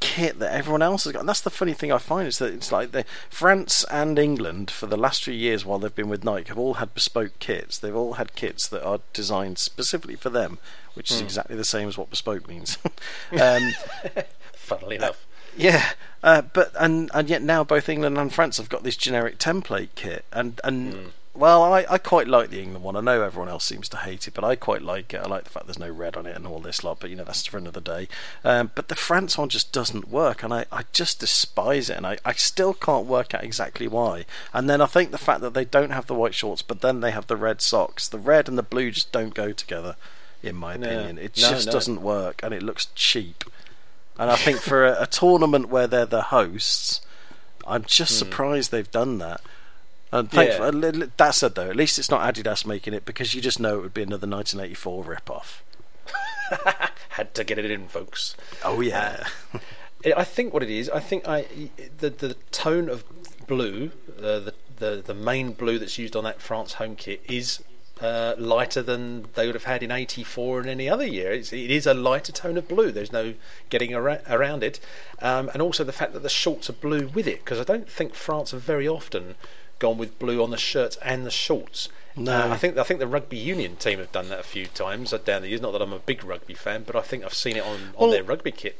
kit 0.00 0.38
that 0.40 0.52
everyone 0.52 0.82
else 0.82 1.04
has 1.04 1.12
got. 1.12 1.20
And 1.20 1.28
that's 1.28 1.40
the 1.40 1.50
funny 1.50 1.72
thing 1.72 1.92
I 1.92 1.98
find 1.98 2.26
is 2.26 2.38
that 2.38 2.52
it's 2.52 2.72
like 2.72 2.90
they, 2.90 3.04
France 3.30 3.84
and 3.92 4.18
England 4.18 4.70
for 4.72 4.86
the 4.86 4.96
last 4.96 5.22
few 5.24 5.32
years 5.32 5.64
while 5.64 5.78
they've 5.78 5.94
been 5.94 6.08
with 6.08 6.24
Nike 6.24 6.48
have 6.48 6.58
all 6.58 6.74
had 6.74 6.92
bespoke 6.94 7.38
kits. 7.38 7.78
They've 7.78 7.94
all 7.94 8.14
had 8.14 8.34
kits 8.34 8.66
that 8.68 8.84
are 8.84 9.00
designed 9.12 9.58
specifically 9.58 10.16
for 10.16 10.30
them, 10.30 10.58
which 10.94 11.10
is 11.12 11.20
exactly 11.20 11.56
the 11.56 11.64
same 11.64 11.86
as 11.88 11.96
what 11.96 12.10
bespoke 12.10 12.48
means. 12.48 12.76
um, 13.40 13.72
Funnily 14.54 14.96
enough. 14.96 15.24
Yeah, 15.56 15.90
uh, 16.22 16.42
but 16.42 16.72
and 16.78 17.10
and 17.14 17.28
yet 17.28 17.42
now 17.42 17.64
both 17.64 17.88
England 17.88 18.18
and 18.18 18.32
France 18.32 18.56
have 18.58 18.68
got 18.68 18.82
this 18.82 18.96
generic 18.96 19.38
template 19.38 19.88
kit, 19.94 20.24
and 20.32 20.60
and 20.64 21.12
well, 21.36 21.64
I, 21.64 21.84
I 21.90 21.98
quite 21.98 22.28
like 22.28 22.50
the 22.50 22.62
England 22.62 22.84
one. 22.84 22.94
I 22.94 23.00
know 23.00 23.22
everyone 23.22 23.48
else 23.48 23.64
seems 23.64 23.88
to 23.88 23.96
hate 23.96 24.28
it, 24.28 24.34
but 24.34 24.44
I 24.44 24.54
quite 24.54 24.82
like 24.82 25.12
it. 25.12 25.16
I 25.20 25.26
like 25.26 25.42
the 25.42 25.50
fact 25.50 25.66
there's 25.66 25.80
no 25.80 25.90
red 25.90 26.16
on 26.16 26.26
it 26.26 26.36
and 26.36 26.46
all 26.46 26.60
this 26.60 26.84
lot. 26.84 27.00
But 27.00 27.10
you 27.10 27.16
know 27.16 27.24
that's 27.24 27.44
for 27.46 27.58
another 27.58 27.80
day. 27.80 28.06
Um, 28.44 28.70
but 28.76 28.86
the 28.86 28.94
France 28.94 29.36
one 29.36 29.48
just 29.48 29.72
doesn't 29.72 30.08
work, 30.08 30.44
and 30.44 30.54
I, 30.54 30.66
I 30.70 30.84
just 30.92 31.18
despise 31.18 31.90
it, 31.90 31.96
and 31.96 32.06
I, 32.06 32.18
I 32.24 32.34
still 32.34 32.72
can't 32.72 33.06
work 33.06 33.34
out 33.34 33.42
exactly 33.42 33.88
why. 33.88 34.26
And 34.52 34.70
then 34.70 34.80
I 34.80 34.86
think 34.86 35.10
the 35.10 35.18
fact 35.18 35.40
that 35.40 35.54
they 35.54 35.64
don't 35.64 35.90
have 35.90 36.06
the 36.06 36.14
white 36.14 36.34
shorts, 36.34 36.62
but 36.62 36.82
then 36.82 37.00
they 37.00 37.10
have 37.10 37.26
the 37.26 37.36
red 37.36 37.60
socks. 37.60 38.06
The 38.08 38.18
red 38.18 38.48
and 38.48 38.56
the 38.56 38.62
blue 38.62 38.92
just 38.92 39.10
don't 39.10 39.34
go 39.34 39.50
together, 39.52 39.96
in 40.40 40.54
my 40.54 40.76
No. 40.76 40.86
opinion. 40.86 41.18
It 41.18 41.36
No, 41.36 41.50
just 41.50 41.66
no. 41.66 41.72
doesn't 41.72 42.00
work, 42.00 42.40
and 42.44 42.54
it 42.54 42.62
looks 42.62 42.86
cheap. 42.94 43.42
And 44.18 44.30
I 44.30 44.36
think 44.36 44.60
for 44.60 44.86
a, 44.86 45.02
a 45.02 45.06
tournament 45.06 45.68
where 45.68 45.86
they're 45.86 46.06
the 46.06 46.22
hosts, 46.22 47.00
I'm 47.66 47.84
just 47.84 48.18
surprised 48.18 48.70
they've 48.70 48.90
done 48.90 49.18
that. 49.18 49.40
And 50.12 50.30
Hmm. 50.30 50.36
Yeah. 50.40 50.58
thankfully, 50.70 51.10
that 51.16 51.34
said 51.34 51.54
though, 51.56 51.68
at 51.70 51.76
least 51.76 51.98
it's 51.98 52.10
not 52.10 52.22
Adidas 52.34 52.64
making 52.64 52.94
it 52.94 53.04
because 53.04 53.34
you 53.34 53.40
just 53.40 53.58
know 53.58 53.78
it 53.78 53.82
would 53.82 53.94
be 53.94 54.02
another 54.02 54.28
1984 54.28 55.02
rip-off. 55.04 55.62
Had 57.10 57.34
to 57.34 57.44
get 57.44 57.58
it 57.58 57.70
in, 57.70 57.88
folks. 57.88 58.36
Oh 58.64 58.80
yeah, 58.80 59.26
I 60.04 60.12
I 60.18 60.24
think 60.24 60.52
what 60.52 60.62
it 60.62 60.70
is, 60.70 60.90
I 60.90 61.00
think 61.00 61.26
I 61.26 61.46
the 61.98 62.10
the 62.10 62.34
tone 62.52 62.88
of 62.88 63.04
blue, 63.46 63.90
uh, 64.18 64.38
the 64.40 64.54
the 64.76 65.02
the 65.04 65.14
main 65.14 65.52
blue 65.52 65.78
that's 65.78 65.96
used 65.98 66.14
on 66.14 66.24
that 66.24 66.40
France 66.42 66.74
home 66.74 66.96
kit 66.96 67.22
is 67.28 67.62
uh, 68.04 68.34
lighter 68.38 68.82
than 68.82 69.26
they 69.34 69.46
would 69.46 69.54
have 69.54 69.64
had 69.64 69.82
in 69.82 69.90
'84 69.90 70.60
and 70.60 70.68
any 70.68 70.88
other 70.88 71.06
year. 71.06 71.32
It's, 71.32 71.52
it 71.52 71.70
is 71.70 71.86
a 71.86 71.94
lighter 71.94 72.32
tone 72.32 72.56
of 72.58 72.68
blue. 72.68 72.90
There's 72.92 73.12
no 73.12 73.34
getting 73.70 73.94
ara- 73.94 74.22
around 74.28 74.62
it, 74.62 74.78
um, 75.22 75.48
and 75.52 75.62
also 75.62 75.84
the 75.84 75.92
fact 75.92 76.12
that 76.12 76.22
the 76.22 76.28
shorts 76.28 76.68
are 76.68 76.74
blue 76.74 77.08
with 77.08 77.26
it 77.26 77.44
because 77.44 77.58
I 77.58 77.64
don't 77.64 77.88
think 77.88 78.14
France 78.14 78.50
have 78.50 78.62
very 78.62 78.86
often 78.86 79.36
gone 79.78 79.98
with 79.98 80.18
blue 80.18 80.42
on 80.42 80.50
the 80.50 80.56
shirts 80.56 80.96
and 81.02 81.26
the 81.26 81.30
shorts. 81.30 81.88
No. 82.16 82.32
Uh, 82.32 82.48
I 82.54 82.56
think 82.56 82.76
I 82.76 82.84
think 82.84 83.00
the 83.00 83.06
rugby 83.06 83.36
union 83.38 83.76
team 83.76 83.98
have 83.98 84.12
done 84.12 84.28
that 84.28 84.40
a 84.40 84.44
few 84.44 84.66
times 84.66 85.10
down 85.24 85.42
the 85.42 85.48
years. 85.48 85.60
Not 85.60 85.72
that 85.72 85.82
I'm 85.82 85.92
a 85.92 85.98
big 85.98 86.22
rugby 86.24 86.54
fan, 86.54 86.84
but 86.86 86.94
I 86.94 87.00
think 87.00 87.24
I've 87.24 87.34
seen 87.34 87.56
it 87.56 87.64
on, 87.64 87.74
on 87.74 87.92
Well, 87.98 88.10
their 88.10 88.22
rugby 88.22 88.52
kit. 88.52 88.76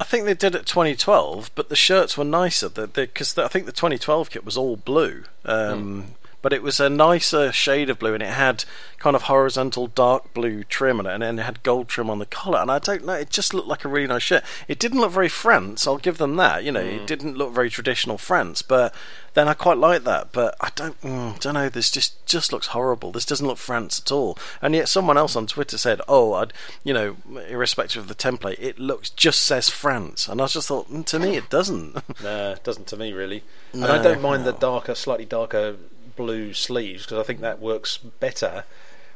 I 0.00 0.04
think 0.04 0.24
they 0.24 0.34
did 0.34 0.56
it 0.56 0.66
2012, 0.66 1.52
but 1.54 1.68
the 1.68 1.76
shirts 1.76 2.18
were 2.18 2.24
nicer 2.24 2.68
because 2.68 3.38
I 3.38 3.46
think 3.46 3.66
the 3.66 3.72
2012 3.72 4.28
kit 4.30 4.44
was 4.44 4.56
all 4.56 4.76
blue. 4.76 5.24
Um, 5.44 6.16
But 6.44 6.52
it 6.52 6.62
was 6.62 6.78
a 6.78 6.90
nicer 6.90 7.52
shade 7.52 7.88
of 7.88 7.98
blue, 7.98 8.12
and 8.12 8.22
it 8.22 8.28
had 8.28 8.66
kind 8.98 9.16
of 9.16 9.22
horizontal 9.22 9.86
dark 9.86 10.34
blue 10.34 10.62
trim 10.62 11.00
on 11.00 11.06
it, 11.06 11.14
and 11.14 11.22
then 11.22 11.38
it 11.38 11.44
had 11.44 11.62
gold 11.62 11.88
trim 11.88 12.10
on 12.10 12.18
the 12.18 12.26
collar. 12.26 12.58
And 12.58 12.70
I 12.70 12.78
don't 12.78 13.06
know, 13.06 13.14
it 13.14 13.30
just 13.30 13.54
looked 13.54 13.66
like 13.66 13.86
a 13.86 13.88
really 13.88 14.06
nice 14.06 14.24
shirt. 14.24 14.44
It 14.68 14.78
didn't 14.78 15.00
look 15.00 15.10
very 15.10 15.30
France, 15.30 15.86
I'll 15.86 15.96
give 15.96 16.18
them 16.18 16.36
that. 16.36 16.62
You 16.62 16.70
know, 16.72 16.80
it 16.80 17.06
didn't 17.06 17.38
look 17.38 17.54
very 17.54 17.70
traditional 17.70 18.18
France, 18.18 18.60
but 18.60 18.94
then 19.32 19.48
I 19.48 19.54
quite 19.54 19.78
like 19.78 20.04
that. 20.04 20.32
But 20.32 20.54
I 20.60 20.68
don't, 20.74 21.00
mm, 21.00 21.40
don't 21.40 21.54
know. 21.54 21.70
This 21.70 21.90
just 21.90 22.26
just 22.26 22.52
looks 22.52 22.68
horrible. 22.68 23.10
This 23.10 23.24
doesn't 23.24 23.46
look 23.46 23.56
France 23.56 23.98
at 23.98 24.12
all. 24.12 24.36
And 24.60 24.74
yet 24.74 24.90
someone 24.90 25.16
else 25.16 25.36
on 25.36 25.46
Twitter 25.46 25.78
said, 25.78 26.02
"Oh, 26.08 26.34
I'd, 26.34 26.52
you 26.82 26.92
know, 26.92 27.16
irrespective 27.48 28.02
of 28.02 28.08
the 28.08 28.14
template, 28.14 28.58
it 28.60 28.78
looks 28.78 29.08
just 29.08 29.40
says 29.40 29.70
France." 29.70 30.28
And 30.28 30.42
I 30.42 30.46
just 30.46 30.68
thought, 30.68 30.90
mm, 30.92 31.06
to 31.06 31.18
me, 31.18 31.36
it 31.36 31.48
doesn't. 31.48 31.94
No, 32.22 32.52
it 32.52 32.64
doesn't 32.64 32.86
to 32.88 32.98
me 32.98 33.12
really. 33.12 33.42
And 33.72 33.82
No, 33.82 33.92
I 33.94 34.02
don't 34.02 34.20
mind 34.20 34.44
the 34.44 34.52
darker, 34.52 34.94
slightly 34.94 35.24
darker 35.24 35.76
blue 36.16 36.52
sleeves 36.52 37.04
because 37.04 37.18
I 37.18 37.22
think 37.22 37.40
that 37.40 37.60
works 37.60 37.98
better 37.98 38.64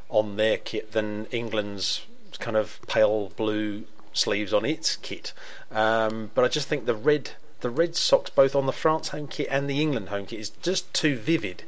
on 0.09 0.37
their 0.37 0.57
kit 0.57 0.93
than 0.93 1.27
England's 1.27 2.07
kind 2.39 2.57
of 2.57 2.81
pale 2.87 3.31
blue 3.37 3.85
sleeves 4.13 4.53
on 4.53 4.65
its 4.65 4.97
kit. 4.97 5.33
Um, 5.71 6.31
but 6.35 6.45
I 6.45 6.49
just 6.49 6.69
think 6.69 6.87
the 6.87 6.95
red, 6.95 7.33
the 7.61 7.71
red 7.71 7.97
socks 7.97 8.31
both 8.31 8.55
on 8.55 8.67
the 8.67 8.73
France 8.73 9.09
home 9.09 9.29
kit 9.29 9.49
and 9.51 9.69
the 9.69 9.81
England 9.81 10.09
home 10.09 10.27
kit 10.27 10.41
is 10.41 10.51
just 10.51 10.93
too 10.95 11.17
vivid. 11.17 11.65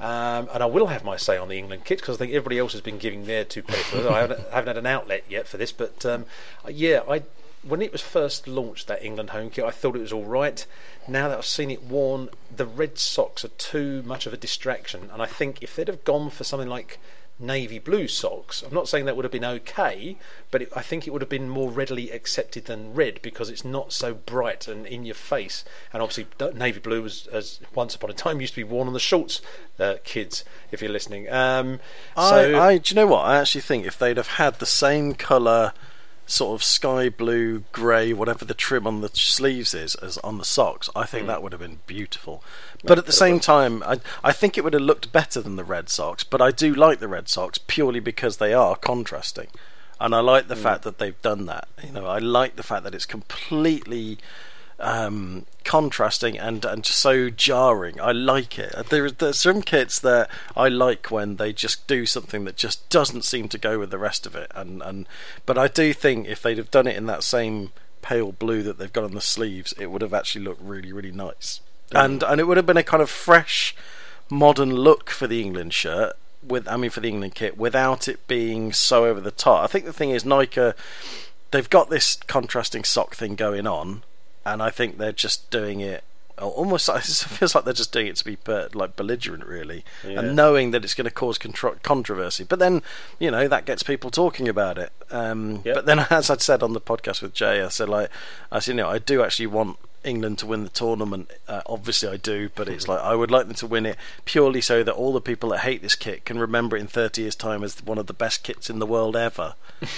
Um, 0.00 0.48
and 0.54 0.62
I 0.62 0.66
will 0.66 0.86
have 0.86 1.02
my 1.02 1.16
say 1.16 1.36
on 1.36 1.48
the 1.48 1.58
England 1.58 1.84
kit 1.84 1.98
because 1.98 2.16
I 2.16 2.18
think 2.18 2.32
everybody 2.32 2.58
else 2.58 2.72
has 2.72 2.80
been 2.80 2.98
giving 2.98 3.26
their 3.26 3.44
two 3.44 3.62
pennies. 3.62 4.06
I 4.06 4.20
haven't, 4.20 4.40
haven't 4.50 4.68
had 4.68 4.76
an 4.76 4.86
outlet 4.86 5.24
yet 5.28 5.48
for 5.48 5.56
this, 5.56 5.72
but 5.72 6.06
um, 6.06 6.24
yeah, 6.68 7.00
I 7.08 7.22
when 7.62 7.82
it 7.82 7.92
was 7.92 8.00
first 8.00 8.46
launched 8.46 8.86
that 8.86 9.02
England 9.04 9.30
home 9.30 9.50
kit, 9.50 9.64
I 9.64 9.70
thought 9.70 9.96
it 9.96 10.00
was 10.00 10.12
all 10.12 10.24
right. 10.24 10.64
Now 11.06 11.28
that 11.28 11.38
I've 11.38 11.46
seen 11.46 11.70
it 11.70 11.82
worn, 11.82 12.28
the 12.54 12.66
red 12.66 12.98
socks 12.98 13.44
are 13.44 13.48
too 13.48 14.02
much 14.04 14.26
of 14.26 14.32
a 14.32 14.36
distraction, 14.36 15.10
and 15.12 15.22
I 15.22 15.26
think 15.26 15.62
if 15.62 15.74
they'd 15.74 15.88
have 15.88 16.04
gone 16.04 16.30
for 16.30 16.44
something 16.44 16.68
like 16.68 16.98
navy 17.40 17.78
blue 17.78 18.08
socks, 18.08 18.62
I'm 18.62 18.74
not 18.74 18.88
saying 18.88 19.04
that 19.04 19.16
would 19.16 19.24
have 19.24 19.32
been 19.32 19.44
okay, 19.44 20.16
but 20.50 20.62
it, 20.62 20.72
I 20.74 20.82
think 20.82 21.06
it 21.06 21.10
would 21.10 21.22
have 21.22 21.28
been 21.28 21.48
more 21.48 21.70
readily 21.70 22.10
accepted 22.10 22.64
than 22.64 22.94
red 22.94 23.20
because 23.22 23.48
it's 23.48 23.64
not 23.64 23.92
so 23.92 24.14
bright 24.14 24.66
and 24.68 24.86
in 24.86 25.04
your 25.04 25.14
face. 25.14 25.64
And 25.92 26.02
obviously, 26.02 26.26
navy 26.54 26.80
blue 26.80 27.02
was, 27.02 27.26
as 27.28 27.60
once 27.74 27.94
upon 27.94 28.10
a 28.10 28.14
time, 28.14 28.40
used 28.40 28.54
to 28.54 28.60
be 28.60 28.64
worn 28.64 28.88
on 28.88 28.94
the 28.94 29.00
shorts, 29.00 29.40
uh, 29.78 29.96
kids, 30.04 30.44
if 30.70 30.82
you're 30.82 30.90
listening. 30.90 31.30
Um, 31.30 31.80
so 32.16 32.54
I, 32.54 32.66
I, 32.66 32.78
do 32.78 32.94
you 32.94 32.96
know 32.96 33.06
what? 33.06 33.24
I 33.24 33.38
actually 33.38 33.62
think 33.62 33.86
if 33.86 33.98
they'd 33.98 34.16
have 34.16 34.28
had 34.28 34.58
the 34.58 34.66
same 34.66 35.14
colour, 35.14 35.72
sort 36.28 36.54
of 36.54 36.62
sky 36.62 37.08
blue, 37.08 37.64
grey, 37.72 38.12
whatever 38.12 38.44
the 38.44 38.54
trim 38.54 38.86
on 38.86 39.00
the 39.00 39.08
sleeves 39.08 39.72
is, 39.72 39.94
as 39.96 40.18
on 40.18 40.38
the 40.38 40.44
socks, 40.44 40.90
I 40.94 41.04
think 41.04 41.26
that 41.26 41.42
would 41.42 41.52
have 41.52 41.60
been 41.60 41.80
beautiful. 41.86 42.44
But 42.84 42.98
at 42.98 43.06
the 43.06 43.12
same 43.12 43.40
time, 43.40 43.82
I, 43.82 43.98
I 44.22 44.32
think 44.32 44.56
it 44.56 44.62
would 44.62 44.74
have 44.74 44.82
looked 44.82 45.10
better 45.10 45.40
than 45.40 45.56
the 45.56 45.64
red 45.64 45.88
socks. 45.88 46.24
But 46.24 46.42
I 46.42 46.50
do 46.50 46.74
like 46.74 47.00
the 47.00 47.08
red 47.08 47.28
socks 47.28 47.58
purely 47.58 47.98
because 47.98 48.36
they 48.36 48.52
are 48.52 48.76
contrasting, 48.76 49.48
and 49.98 50.14
I 50.14 50.20
like 50.20 50.48
the 50.48 50.56
fact 50.56 50.82
that 50.82 50.98
they've 50.98 51.20
done 51.22 51.46
that. 51.46 51.66
You 51.82 51.92
know, 51.92 52.06
I 52.06 52.18
like 52.18 52.56
the 52.56 52.62
fact 52.62 52.84
that 52.84 52.94
it's 52.94 53.06
completely 53.06 54.18
um, 54.80 55.44
contrasting 55.64 56.38
and 56.38 56.64
and 56.64 56.86
so 56.86 57.30
jarring. 57.30 58.00
I 58.00 58.12
like 58.12 58.58
it. 58.58 58.74
There, 58.88 59.10
there's 59.10 59.38
some 59.38 59.62
kits 59.62 59.98
that 60.00 60.30
I 60.56 60.68
like 60.68 61.10
when 61.10 61.36
they 61.36 61.52
just 61.52 61.86
do 61.86 62.06
something 62.06 62.44
that 62.44 62.56
just 62.56 62.88
doesn't 62.88 63.24
seem 63.24 63.48
to 63.48 63.58
go 63.58 63.78
with 63.78 63.90
the 63.90 63.98
rest 63.98 64.26
of 64.26 64.34
it. 64.34 64.50
And 64.54 64.82
and 64.82 65.06
but 65.46 65.58
I 65.58 65.68
do 65.68 65.92
think 65.92 66.26
if 66.26 66.42
they'd 66.42 66.58
have 66.58 66.70
done 66.70 66.86
it 66.86 66.96
in 66.96 67.06
that 67.06 67.22
same 67.22 67.72
pale 68.02 68.32
blue 68.32 68.62
that 68.62 68.78
they've 68.78 68.92
got 68.92 69.04
on 69.04 69.14
the 69.14 69.20
sleeves, 69.20 69.74
it 69.78 69.86
would 69.86 70.02
have 70.02 70.14
actually 70.14 70.44
looked 70.44 70.62
really 70.62 70.92
really 70.92 71.12
nice. 71.12 71.60
And 71.92 72.22
and 72.22 72.40
it 72.40 72.44
would 72.44 72.56
have 72.56 72.66
been 72.66 72.76
a 72.76 72.82
kind 72.82 73.02
of 73.02 73.10
fresh, 73.10 73.74
modern 74.30 74.74
look 74.74 75.10
for 75.10 75.26
the 75.26 75.40
England 75.40 75.74
shirt. 75.74 76.14
With 76.46 76.68
I 76.68 76.76
mean 76.76 76.90
for 76.90 77.00
the 77.00 77.08
England 77.08 77.34
kit, 77.34 77.58
without 77.58 78.06
it 78.06 78.26
being 78.28 78.72
so 78.72 79.06
over 79.06 79.20
the 79.20 79.32
top. 79.32 79.64
I 79.64 79.66
think 79.66 79.86
the 79.86 79.92
thing 79.92 80.10
is 80.10 80.24
Nike 80.24 80.72
they've 81.50 81.70
got 81.70 81.90
this 81.90 82.16
contrasting 82.26 82.84
sock 82.84 83.14
thing 83.14 83.34
going 83.34 83.66
on, 83.66 84.02
and 84.52 84.62
I 84.62 84.70
think 84.70 84.98
they're 84.98 85.12
just 85.12 85.50
doing 85.50 85.80
it 85.80 86.04
almost. 86.38 86.88
It 86.94 87.02
feels 87.02 87.54
like 87.54 87.64
they're 87.64 87.72
just 87.72 87.92
doing 87.92 88.06
it 88.06 88.16
to 88.16 88.24
be 88.24 88.36
per, 88.36 88.68
like 88.72 88.94
belligerent, 88.96 89.44
really, 89.44 89.84
Yeah. 90.06 90.20
and 90.20 90.36
knowing 90.36 90.70
that 90.70 90.84
it's 90.84 90.94
going 90.94 91.04
to 91.06 91.10
cause 91.10 91.36
contro- 91.38 91.78
controversy. 91.82 92.44
But 92.44 92.58
then, 92.60 92.82
you 93.18 93.30
know, 93.30 93.48
that 93.48 93.64
gets 93.64 93.82
people 93.82 94.10
talking 94.10 94.48
about 94.48 94.78
it. 94.78 94.92
Um, 95.10 95.62
Yep. 95.64 95.74
But 95.74 95.86
then, 95.86 95.98
as 96.10 96.30
I'd 96.30 96.40
said 96.42 96.62
on 96.62 96.72
the 96.74 96.80
podcast 96.80 97.22
with 97.22 97.34
Jay, 97.34 97.60
I 97.62 97.68
said 97.68 97.88
like, 97.88 98.10
I 98.52 98.60
said, 98.60 98.72
you 98.72 98.76
know, 98.76 98.88
I 98.88 98.98
do 98.98 99.22
actually 99.22 99.46
want. 99.48 99.78
England 100.04 100.38
to 100.38 100.46
win 100.46 100.62
the 100.62 100.70
tournament. 100.70 101.28
Uh, 101.48 101.60
obviously, 101.66 102.08
I 102.08 102.16
do, 102.16 102.50
but 102.54 102.68
it's 102.68 102.86
like 102.86 103.00
I 103.00 103.16
would 103.16 103.32
like 103.32 103.46
them 103.48 103.56
to 103.56 103.66
win 103.66 103.84
it 103.84 103.96
purely 104.24 104.60
so 104.60 104.84
that 104.84 104.94
all 104.94 105.12
the 105.12 105.20
people 105.20 105.48
that 105.50 105.58
hate 105.58 105.82
this 105.82 105.96
kit 105.96 106.24
can 106.24 106.38
remember 106.38 106.76
it 106.76 106.80
in 106.80 106.86
30 106.86 107.22
years' 107.22 107.34
time 107.34 107.64
as 107.64 107.82
one 107.84 107.98
of 107.98 108.06
the 108.06 108.14
best 108.14 108.44
kits 108.44 108.70
in 108.70 108.78
the 108.78 108.86
world 108.86 109.16
ever. 109.16 109.56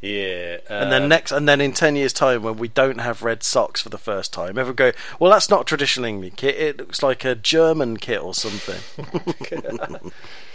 Yeah, 0.00 0.58
And 0.68 0.92
then 0.92 1.04
um, 1.04 1.08
next, 1.08 1.32
and 1.32 1.48
then 1.48 1.60
in 1.62 1.72
ten 1.72 1.96
years' 1.96 2.12
time, 2.12 2.42
when 2.42 2.58
we 2.58 2.68
don't 2.68 2.98
have 3.00 3.22
red 3.22 3.42
socks 3.42 3.80
for 3.80 3.88
the 3.88 3.98
first 3.98 4.32
time, 4.34 4.58
everyone 4.58 4.74
go, 4.74 4.92
"Well, 5.18 5.30
that's 5.30 5.48
not 5.48 5.62
a 5.62 5.64
traditional 5.64 6.04
England 6.04 6.36
kit. 6.36 6.56
It 6.56 6.78
looks 6.78 7.02
like 7.02 7.24
a 7.24 7.34
German 7.34 7.96
kit 7.96 8.20
or 8.20 8.34
something." 8.34 8.80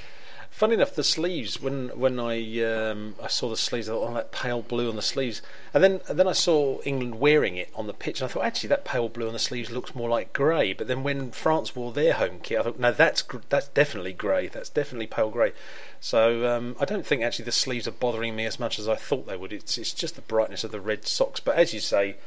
Funny 0.59 0.73
enough, 0.73 0.93
the 0.93 1.05
sleeves 1.05 1.61
when 1.61 1.87
when 1.97 2.19
I 2.19 2.35
um, 2.65 3.15
I 3.23 3.29
saw 3.29 3.47
the 3.47 3.55
sleeves, 3.55 3.87
I 3.87 3.93
thought, 3.93 4.09
oh, 4.09 4.13
that 4.15 4.33
pale 4.33 4.61
blue 4.61 4.89
on 4.89 4.97
the 4.97 5.01
sleeves, 5.01 5.41
and 5.73 5.81
then 5.81 6.01
and 6.09 6.19
then 6.19 6.27
I 6.27 6.33
saw 6.33 6.81
England 6.81 7.21
wearing 7.21 7.55
it 7.55 7.69
on 7.73 7.87
the 7.87 7.93
pitch, 7.93 8.19
and 8.19 8.29
I 8.29 8.33
thought 8.33 8.43
actually 8.43 8.67
that 8.67 8.83
pale 8.83 9.07
blue 9.07 9.27
on 9.27 9.31
the 9.31 9.39
sleeves 9.39 9.71
looks 9.71 9.95
more 9.95 10.09
like 10.09 10.33
grey. 10.33 10.73
But 10.73 10.89
then 10.89 11.01
when 11.01 11.31
France 11.31 11.77
wore 11.77 11.93
their 11.93 12.11
home 12.11 12.41
kit, 12.43 12.59
I 12.59 12.63
thought 12.63 12.77
no, 12.77 12.91
that's 12.91 13.23
that's 13.47 13.69
definitely 13.69 14.11
grey. 14.11 14.49
That's 14.49 14.67
definitely 14.67 15.07
pale 15.07 15.29
grey. 15.29 15.53
So 16.01 16.53
um, 16.53 16.75
I 16.77 16.83
don't 16.83 17.05
think 17.05 17.23
actually 17.23 17.45
the 17.45 17.53
sleeves 17.53 17.87
are 17.87 17.91
bothering 17.91 18.35
me 18.35 18.45
as 18.45 18.59
much 18.59 18.79
as 18.79 18.89
I 18.89 18.95
thought 18.95 19.27
they 19.27 19.37
would. 19.37 19.53
It's 19.53 19.77
it's 19.77 19.93
just 19.93 20.15
the 20.15 20.21
brightness 20.23 20.65
of 20.65 20.71
the 20.71 20.81
red 20.81 21.07
socks. 21.07 21.39
But 21.39 21.55
as 21.55 21.73
you 21.73 21.79
say, 21.79 22.17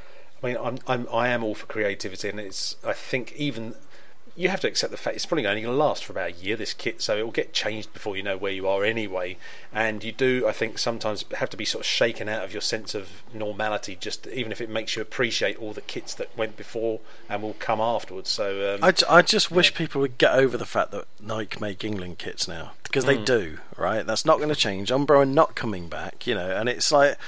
I 0.43 0.47
mean, 0.47 0.57
I'm, 0.57 0.79
I'm 0.87 1.07
I 1.13 1.29
am 1.29 1.45
all 1.45 1.55
for 1.55 1.67
creativity, 1.67 2.31
and 2.31 2.41
it's 2.41 2.77
I 2.83 2.95
think 2.95 3.35
even 3.37 3.75
you 4.35 4.49
have 4.49 4.61
to 4.61 4.69
accept 4.69 4.91
the 4.91 4.97
fact 4.97 5.17
it's 5.17 5.27
probably 5.27 5.47
only 5.47 5.61
going 5.61 5.75
to 5.75 5.79
last 5.79 6.05
for 6.05 6.13
about 6.13 6.31
a 6.31 6.33
year. 6.33 6.57
This 6.57 6.73
kit, 6.73 7.03
so 7.03 7.17
it 7.17 7.23
will 7.23 7.33
get 7.33 7.53
changed 7.53 7.93
before 7.93 8.17
you 8.17 8.23
know 8.23 8.37
where 8.37 8.53
you 8.53 8.67
are 8.67 8.85
anyway. 8.85 9.37
And 9.73 10.03
you 10.03 10.13
do, 10.13 10.47
I 10.47 10.53
think, 10.53 10.79
sometimes 10.79 11.25
have 11.35 11.51
to 11.51 11.57
be 11.57 11.65
sort 11.65 11.83
of 11.83 11.87
shaken 11.87 12.29
out 12.29 12.45
of 12.45 12.53
your 12.53 12.63
sense 12.63 12.95
of 12.95 13.23
normality, 13.35 13.97
just 14.01 14.27
even 14.29 14.51
if 14.53 14.61
it 14.61 14.71
makes 14.71 14.97
you 14.97 15.03
appreciate 15.03 15.59
all 15.59 15.73
the 15.73 15.83
kits 15.83 16.15
that 16.15 16.37
went 16.37 16.57
before 16.57 17.01
and 17.29 17.43
will 17.43 17.57
come 17.59 17.81
afterwards. 17.81 18.31
So 18.31 18.75
um, 18.75 18.85
I, 18.85 18.95
I 19.09 19.23
just 19.23 19.51
wish 19.51 19.75
people 19.75 20.01
would 20.01 20.19
get 20.19 20.35
over 20.35 20.57
the 20.57 20.67
fact 20.67 20.93
that 20.93 21.05
Nike 21.21 21.61
make 21.61 21.85
England 21.85 22.19
kits 22.19 22.49
now 22.49 22.73
because 22.85 23.05
they 23.05 23.19
do, 23.19 23.59
right? 23.77 24.05
That's 24.07 24.25
not 24.25 24.39
going 24.39 24.49
to 24.49 24.55
change. 24.55 24.91
Umbro 24.91 25.19
are 25.19 25.27
not 25.27 25.55
coming 25.55 25.89
back, 25.89 26.27
you 26.27 26.35
know, 26.35 26.51
and 26.51 26.69
it's 26.69 26.91
like. 26.91 27.19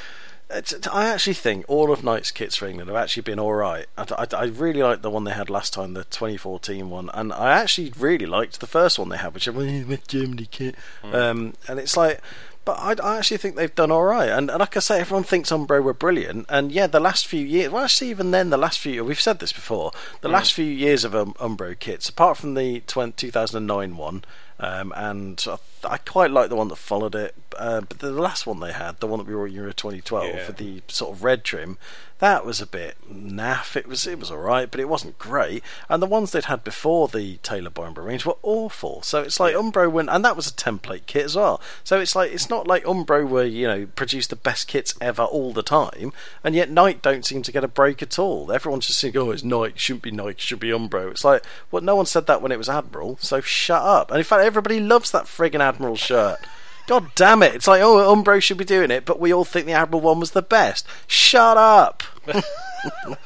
I 0.92 1.06
actually 1.06 1.34
think 1.34 1.64
all 1.68 1.90
of 1.90 2.04
Nike's 2.04 2.30
kits 2.30 2.56
for 2.56 2.66
England 2.66 2.88
have 2.88 2.96
actually 2.96 3.22
been 3.22 3.40
all 3.40 3.54
right. 3.54 3.86
I, 3.98 4.06
I, 4.18 4.26
I 4.36 4.44
really 4.44 4.82
liked 4.82 5.02
the 5.02 5.10
one 5.10 5.24
they 5.24 5.32
had 5.32 5.50
last 5.50 5.72
time, 5.72 5.94
the 5.94 6.04
2014 6.04 6.90
one, 6.90 7.10
and 7.12 7.32
I 7.32 7.52
actually 7.60 7.92
really 7.98 8.26
liked 8.26 8.60
the 8.60 8.66
first 8.66 8.98
one 8.98 9.08
they 9.08 9.16
had, 9.16 9.34
which 9.34 9.46
was 9.48 9.84
with 9.84 10.06
Germany 10.06 10.46
kit. 10.50 10.76
Um, 11.02 11.54
and 11.68 11.80
it's 11.80 11.96
like, 11.96 12.20
but 12.64 12.78
I, 12.78 12.94
I 13.02 13.18
actually 13.18 13.36
think 13.38 13.56
they've 13.56 13.74
done 13.74 13.90
all 13.90 14.04
right. 14.04 14.28
And, 14.28 14.48
and 14.50 14.60
like 14.60 14.76
I 14.76 14.80
say, 14.80 15.00
everyone 15.00 15.24
thinks 15.24 15.50
Umbro 15.50 15.82
were 15.82 15.92
brilliant. 15.92 16.46
And 16.48 16.72
yeah, 16.72 16.86
the 16.86 17.00
last 17.00 17.26
few 17.26 17.44
years, 17.44 17.70
well, 17.70 17.84
actually, 17.84 18.10
even 18.10 18.30
then, 18.30 18.50
the 18.50 18.56
last 18.56 18.78
few, 18.78 19.04
we've 19.04 19.20
said 19.20 19.38
this 19.38 19.52
before, 19.52 19.92
the 20.22 20.28
last 20.28 20.52
few 20.52 20.64
years 20.64 21.04
of 21.04 21.14
um, 21.14 21.34
Umbro 21.34 21.78
kits, 21.78 22.08
apart 22.08 22.38
from 22.38 22.54
the 22.54 22.80
20, 22.86 23.12
2009 23.12 23.96
one, 23.96 24.24
um, 24.60 24.92
and 24.96 25.44
I, 25.48 25.56
I 25.84 25.96
quite 25.98 26.30
like 26.30 26.48
the 26.48 26.56
one 26.56 26.68
that 26.68 26.76
followed 26.76 27.14
it. 27.14 27.34
Uh, 27.58 27.80
but 27.82 27.98
the 27.98 28.10
last 28.12 28.46
one 28.46 28.60
they 28.60 28.72
had, 28.72 29.00
the 29.00 29.06
one 29.06 29.18
that 29.18 29.26
we 29.26 29.34
were 29.34 29.46
in 29.46 29.52
Euro 29.54 29.72
2012 29.72 30.24
Yeah. 30.34 30.44
for 30.44 30.52
the 30.52 30.82
sort 30.88 31.16
of 31.16 31.24
red 31.24 31.44
trim, 31.44 31.78
that 32.20 32.46
was 32.46 32.60
a 32.60 32.66
bit 32.66 32.96
naff. 33.10 33.76
It 33.76 33.86
was 33.86 34.06
it 34.06 34.18
was 34.18 34.30
all 34.30 34.38
right, 34.38 34.70
but 34.70 34.80
it 34.80 34.88
wasn't 34.88 35.18
great. 35.18 35.62
And 35.88 36.00
the 36.00 36.06
ones 36.06 36.30
they'd 36.30 36.44
had 36.44 36.62
before 36.62 37.08
the 37.08 37.38
Tailored 37.38 37.74
by 37.74 37.88
Umbro 37.88 38.06
range 38.06 38.24
were 38.24 38.36
awful. 38.42 39.02
So 39.02 39.22
it's 39.22 39.40
like 39.40 39.54
Umbro 39.54 39.90
went, 39.90 40.10
and 40.10 40.24
that 40.24 40.36
was 40.36 40.46
a 40.46 40.52
template 40.52 41.06
kit 41.06 41.24
as 41.24 41.36
well. 41.36 41.60
So 41.82 41.98
it's 41.98 42.14
like 42.14 42.32
it's 42.32 42.48
not 42.48 42.66
like 42.68 42.84
Umbro 42.84 43.28
were 43.28 43.44
you 43.44 43.66
know 43.66 43.86
produce 43.96 44.28
the 44.28 44.36
best 44.36 44.68
kits 44.68 44.94
ever 45.00 45.22
all 45.22 45.52
the 45.52 45.62
time, 45.62 46.12
and 46.44 46.54
yet 46.54 46.70
Nike 46.70 47.00
don't 47.02 47.24
seem 47.24 47.42
to 47.42 47.52
get 47.52 47.64
a 47.64 47.68
break 47.68 48.02
at 48.02 48.18
all. 48.18 48.52
Everyone's 48.52 48.86
just 48.86 49.00
saying, 49.00 49.16
oh, 49.16 49.30
it's 49.30 49.44
Nike, 49.44 49.74
shouldn't 49.76 50.02
be 50.02 50.10
Nike, 50.10 50.40
should 50.40 50.60
be 50.60 50.68
Umbro. 50.68 51.10
It's 51.10 51.24
like, 51.24 51.42
well, 51.70 51.82
no 51.82 51.96
one 51.96 52.06
said 52.06 52.26
that 52.26 52.40
when 52.40 52.52
it 52.52 52.58
was 52.58 52.68
Admiral, 52.68 53.18
so 53.20 53.40
shut 53.40 53.82
up. 53.82 54.10
And 54.10 54.18
in 54.18 54.24
fact, 54.24 54.44
everybody 54.44 54.78
loves 54.78 55.10
that 55.10 55.24
friggin' 55.24 55.60
Admiral 55.60 55.96
shirt. 55.96 56.38
God 56.86 57.10
damn 57.14 57.42
it! 57.42 57.54
It's 57.54 57.66
like, 57.66 57.80
oh, 57.80 58.14
Umbro 58.14 58.42
should 58.42 58.58
be 58.58 58.64
doing 58.64 58.90
it, 58.90 59.04
but 59.04 59.18
we 59.18 59.32
all 59.32 59.44
think 59.44 59.66
the 59.66 59.72
Admiral 59.72 60.02
one 60.02 60.20
was 60.20 60.32
the 60.32 60.42
best. 60.42 60.86
Shut 61.06 61.56
up. 61.56 62.02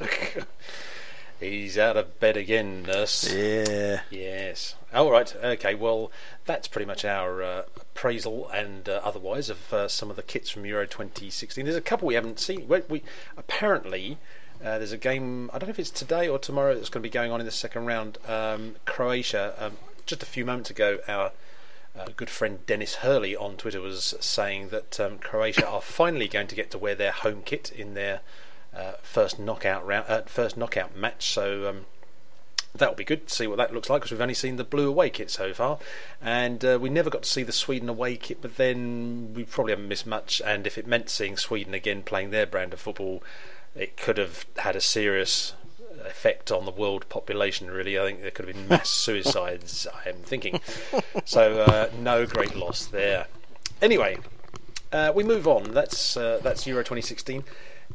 he's 1.41 1.77
out 1.77 1.97
of 1.97 2.21
bed 2.21 2.37
again, 2.37 2.83
nurse. 2.85 3.33
Yeah. 3.33 4.01
Yes. 4.11 4.75
All 4.95 5.11
right. 5.11 5.35
Okay. 5.37 5.75
Well, 5.75 6.11
that's 6.47 6.69
pretty 6.69 6.87
much 6.87 7.05
our 7.05 7.43
uh, 7.43 7.63
appraisal 7.77 8.49
and 8.51 8.89
uh, 8.89 9.01
otherwise 9.03 9.51
of 9.51 9.73
uh, 9.73 9.89
some 9.89 10.11
of 10.11 10.17
the 10.17 10.23
kits 10.23 10.51
from 10.51 10.65
Euro 10.65 10.87
2016. 10.87 11.65
There's 11.65 11.77
a 11.77 11.81
couple 11.81 12.09
we 12.09 12.15
haven't 12.15 12.39
seen. 12.39 12.69
We, 12.69 12.83
we 12.89 13.03
apparently. 13.37 14.19
Uh, 14.61 14.79
there's 14.79 14.93
a 14.93 14.99
game. 14.99 15.51
I 15.53 15.59
don't 15.59 15.69
know 15.69 15.73
if 15.73 15.79
it's 15.79 15.91
today 15.91 16.29
or 16.29 16.39
tomorrow. 16.39 16.75
That's 16.75 16.89
going 16.89 17.01
to 17.03 17.09
be 17.09 17.13
going 17.13 17.31
on 17.31 17.39
in 17.39 17.47
the 17.47 17.53
second 17.53 17.87
round. 17.87 18.19
Um, 18.27 18.77
Croatia. 18.87 19.55
Um, 19.59 19.77
just 20.05 20.23
a 20.23 20.27
few 20.27 20.45
moments 20.45 20.71
ago, 20.71 20.99
our 21.07 21.33
uh, 21.99 22.09
good 22.17 22.31
friend 22.31 22.65
Dennis 22.67 22.97
Hurley 22.97 23.37
on 23.37 23.57
Twitter 23.57 23.81
was 23.81 24.15
saying 24.21 24.69
that 24.69 24.99
um, 25.01 25.19
Croatia 25.19 25.69
are 25.69 25.81
finally 25.81 26.29
going 26.29 26.47
to 26.47 26.55
get 26.55 26.71
to 26.71 26.79
wear 26.79 26.95
their 26.95 27.13
home 27.13 27.43
kit 27.45 27.73
in 27.75 27.95
their 27.95 28.21
uh, 28.75 28.93
first 29.03 29.39
knockout 29.39 29.87
round, 29.87 30.07
uh, 30.09 30.23
first 30.23 30.57
knockout 30.57 30.97
match. 30.97 31.31
So 31.33 31.69
um, 31.69 31.87
that'll 32.75 32.95
be 32.95 33.05
good 33.05 33.29
to 33.29 33.35
see 33.35 33.47
what 33.47 33.57
that 33.57 33.73
looks 33.73 33.91
like 33.91 34.03
because 34.03 34.13
we've 34.13 34.21
only 34.21 34.35
seen 34.35 34.57
the 34.57 34.65
blue 34.65 34.89
away 34.89 35.11
kit 35.11 35.31
so 35.31 35.53
far, 35.53 35.79
and 36.23 36.65
uh, 36.65 36.79
we 36.81 36.89
never 36.89 37.11
got 37.11 37.25
to 37.25 37.29
see 37.29 37.43
the 37.43 37.53
Sweden 37.53 37.89
away 37.89 38.17
kit. 38.17 38.41
But 38.41 38.57
then 38.57 39.35
we 39.35 39.45
probably 39.45 39.73
haven't 39.73 39.89
missed 39.89 40.07
much. 40.07 40.41
And 40.45 40.67
if 40.67 40.79
it 40.79 40.87
meant 40.87 41.11
seeing 41.11 41.37
Sweden 41.37 41.75
again 41.75 42.03
playing 42.03 42.31
their 42.31 42.47
brand 42.47 42.73
of 42.73 42.81
football, 42.81 43.23
it 43.75 43.97
could 43.97 44.19
have 44.19 44.47
had 44.59 44.77
a 44.77 44.81
serious 44.81 45.55
effect 46.07 46.51
on 46.51 46.65
the 46.65 46.71
world 46.71 47.09
population. 47.09 47.71
Really, 47.71 47.99
I 47.99 48.05
think 48.05 48.23
there 48.23 48.31
could 48.31 48.47
have 48.49 48.55
been 48.57 48.69
mass 48.69 48.89
suicides. 49.05 49.87
I 49.93 50.09
am 50.09 50.17
thinking. 50.17 50.61
So 51.25 51.63
uh, 51.63 51.91
no 51.99 52.27
great 52.27 52.55
loss 52.57 52.87
there. 52.87 53.27
Anyway, 53.81 54.19
uh, 54.93 55.13
we 55.15 55.25
move 55.25 55.47
on. 55.47 55.73
That's 55.73 56.17
uh, 56.17 56.41
that's 56.43 56.67
Euro 56.67 56.83
2016. 56.83 57.45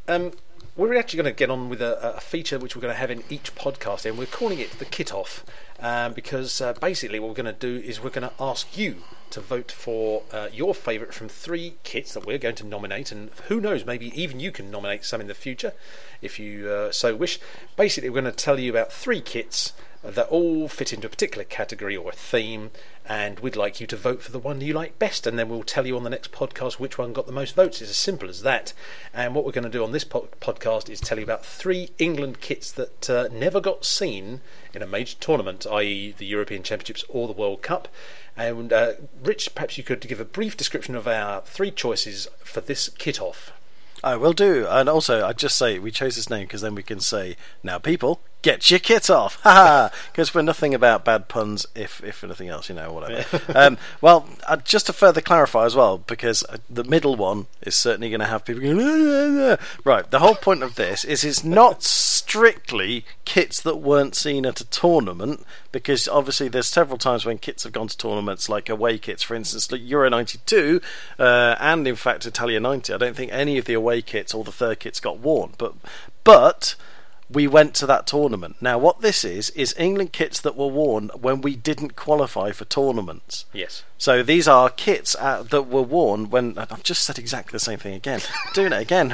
Um, 0.08 0.32
we're 0.76 0.96
actually 0.98 1.18
going 1.18 1.34
to 1.34 1.38
get 1.38 1.52
on 1.52 1.70
with 1.70 1.82
a, 1.82 2.16
a 2.16 2.20
feature 2.20 2.58
which 2.58 2.76
we're 2.76 2.82
going 2.82 2.94
to 2.94 3.00
have 3.00 3.12
in 3.12 3.24
each 3.30 3.54
podcast, 3.56 4.06
and 4.06 4.18
we're 4.18 4.26
calling 4.26 4.60
it 4.60 4.72
the 4.80 4.86
kit 4.86 5.14
off 5.14 5.46
um, 5.80 6.14
because 6.14 6.62
uh, 6.62 6.74
basically 6.74 7.20
what 7.20 7.30
we're 7.30 7.44
going 7.44 7.46
to 7.46 7.54
do 7.54 7.86
is 7.86 8.02
we're 8.02 8.10
going 8.10 8.28
to 8.28 8.36
ask 8.40 8.78
you 8.78 8.98
to 9.32 9.42
vote 9.42 9.72
for 9.72 10.24
uh, 10.32 10.48
your 10.54 10.76
favourite 10.76 11.14
from 11.14 11.28
three 11.28 11.76
kits 11.84 12.14
that 12.14 12.26
we're 12.26 12.38
going 12.38 12.56
to 12.56 12.66
nominate, 12.66 13.12
and 13.12 13.32
who 13.48 13.60
knows, 13.60 13.86
maybe 13.86 14.12
even 14.20 14.40
you 14.40 14.52
can 14.52 14.70
nominate 14.70 15.04
some 15.04 15.22
in 15.22 15.28
the 15.28 15.34
future 15.34 15.74
if 16.22 16.40
you 16.40 16.70
uh, 16.70 16.92
so 16.92 17.16
wish. 17.16 17.40
Basically, 17.76 18.10
we're 18.10 18.22
going 18.22 18.32
to 18.32 18.38
tell 18.38 18.60
you 18.60 18.70
about 18.70 18.92
three 18.92 19.22
kits 19.22 19.74
that 20.04 20.28
all 20.28 20.68
fit 20.68 20.94
into 20.94 21.08
a 21.08 21.10
particular 21.10 21.46
category 21.46 21.96
or 21.96 22.10
a 22.10 22.16
theme, 22.16 22.72
and 23.08 23.40
we'd 23.40 23.56
like 23.56 23.82
you 23.82 23.88
to 23.88 23.98
vote 23.98 24.22
for 24.22 24.32
the 24.32 24.40
one 24.40 24.62
you 24.62 24.74
like 24.74 24.98
best, 24.98 25.28
and 25.28 25.38
then 25.38 25.50
we'll 25.50 25.64
tell 25.64 25.86
you 25.86 25.96
on 25.98 26.04
the 26.04 26.10
next 26.10 26.32
podcast 26.32 26.74
which 26.80 26.98
one 26.98 27.14
got 27.14 27.26
the 27.26 27.34
most 27.34 27.56
votes. 27.56 27.82
It's 27.82 27.92
as 27.92 27.98
simple 27.98 28.30
as 28.30 28.42
that. 28.44 28.74
And 29.14 29.36
what 29.36 29.46
we're 29.46 29.52
going 29.52 29.64
to 29.66 29.70
do 29.70 29.84
on 29.84 29.92
this 29.92 30.04
po- 30.04 30.30
podcast 30.40 30.90
is 30.90 31.02
tell 31.02 31.18
you 31.18 31.24
about 31.24 31.46
three 31.46 31.92
England 31.98 32.40
kits 32.40 32.72
that 32.72 33.10
uh, 33.10 33.28
never 33.32 33.60
got 33.60 33.86
seen 33.86 34.42
in 34.74 34.82
a 34.82 34.88
major 34.88 35.18
tournament, 35.20 35.66
i.e., 35.70 36.16
the 36.18 36.26
European 36.26 36.64
Championships 36.64 37.04
or 37.10 37.28
the 37.28 37.34
World 37.34 37.62
Cup. 37.62 37.88
And 38.38 38.72
uh, 38.72 38.94
Rich, 39.22 39.54
perhaps 39.54 39.78
you 39.78 39.84
could 39.84 40.02
give 40.02 40.20
a 40.20 40.26
brief 40.26 40.58
description 40.58 40.96
of 40.96 41.08
our 41.08 41.42
three 41.42 41.72
choices 41.72 42.28
for 42.44 42.62
this 42.62 42.90
kit 42.90 43.22
off. 43.22 43.52
I 44.04 44.16
will 44.16 44.34
do. 44.34 44.68
And 44.68 44.90
also, 44.90 45.26
I'd 45.26 45.38
just 45.38 45.58
say 45.58 45.80
we 45.80 45.92
chose 45.92 46.16
this 46.16 46.30
name 46.30 46.44
because 46.44 46.62
then 46.62 46.76
we 46.76 46.84
can 46.84 47.00
say, 47.00 47.38
now 47.64 47.78
people, 47.78 48.22
get 48.44 48.70
your 48.70 48.80
kit 48.80 49.10
off. 49.10 49.42
Because 50.12 50.36
we're 50.36 50.44
nothing 50.44 50.76
about 50.76 51.04
bad 51.04 51.28
puns, 51.28 51.66
if 51.74 52.04
if 52.04 52.24
nothing 52.24 52.50
else, 52.50 52.70
you 52.70 52.76
know, 52.76 52.94
whatever. 52.94 53.42
um, 53.56 53.80
well, 54.02 54.30
uh, 54.48 54.58
just 54.58 54.86
to 54.86 54.94
further 54.94 55.22
clarify 55.22 55.66
as 55.66 55.76
well, 55.76 55.98
because 55.98 56.44
uh, 56.50 56.58
the 56.70 56.84
middle 56.84 57.16
one 57.16 57.48
is 57.64 57.74
certainly 57.74 58.10
going 58.10 58.20
to 58.20 58.28
have 58.28 58.46
people 58.46 58.62
going, 58.62 58.80
"Ah, 58.80 58.86
ah, 58.86 59.58
ah." 59.60 59.80
right. 59.84 60.10
The 60.12 60.20
whole 60.20 60.36
point 60.36 60.62
of 60.62 60.76
this 60.76 61.04
is 61.04 61.24
it's 61.24 61.44
not 61.44 61.82
strictly 61.82 63.06
kits 63.26 63.60
that 63.62 63.78
weren't 63.78 64.16
seen 64.16 64.46
at 64.46 64.62
a 64.62 64.66
tournament, 64.66 65.46
because 65.72 66.08
obviously 66.08 66.50
there's 66.50 66.68
several 66.68 66.98
times 66.98 67.26
when 67.26 67.38
kits 67.38 67.64
have 67.64 67.74
gone 67.74 67.88
to 67.88 67.98
tournaments, 67.98 68.50
like 68.50 68.70
away 68.70 68.98
kits, 68.98 69.24
for 69.24 69.36
instance, 69.36 69.72
like 69.72 69.82
Euro 69.84 70.10
92, 70.10 70.82
uh, 71.18 71.56
and 71.60 71.88
in 71.88 71.96
fact 71.96 72.26
Italia 72.26 72.60
90. 72.60 72.94
I 72.94 72.98
don't 72.98 73.16
think 73.16 73.32
any 73.32 73.58
of 73.58 73.66
the 73.66 73.74
away 73.74 74.02
kits 74.02 74.34
or 74.34 74.44
the 74.44 74.52
third 74.52 74.80
kits 74.80 75.00
got 75.00 75.20
worn, 75.20 75.54
but 75.58 75.74
but 76.24 76.76
we 77.30 77.48
went 77.48 77.74
to 77.76 77.86
that 77.88 78.06
tournament. 78.06 78.58
Now, 78.62 78.78
what 78.78 79.02
this 79.02 79.24
is 79.24 79.50
is 79.52 79.74
England 79.78 80.14
kits 80.14 80.40
that 80.42 80.56
were 80.56 80.68
worn 80.68 81.10
when 81.20 81.42
we 81.42 81.56
didn't 81.56 81.96
qualify 81.96 82.52
for 82.52 82.66
tournaments. 82.66 83.46
Yes. 83.54 83.84
So 83.98 84.22
these 84.22 84.48
are 84.48 84.70
kits 84.70 85.16
uh, 85.18 85.44
that 85.44 85.64
were 85.64 85.82
worn 85.82 86.30
when 86.30 86.58
I've 86.58 86.84
just 86.84 87.04
said 87.06 87.18
exactly 87.18 87.54
the 87.54 87.60
same 87.60 87.80
thing 87.80 87.94
again. 87.94 88.20
Doing 88.54 88.74
it 88.74 88.82
again. 88.82 89.14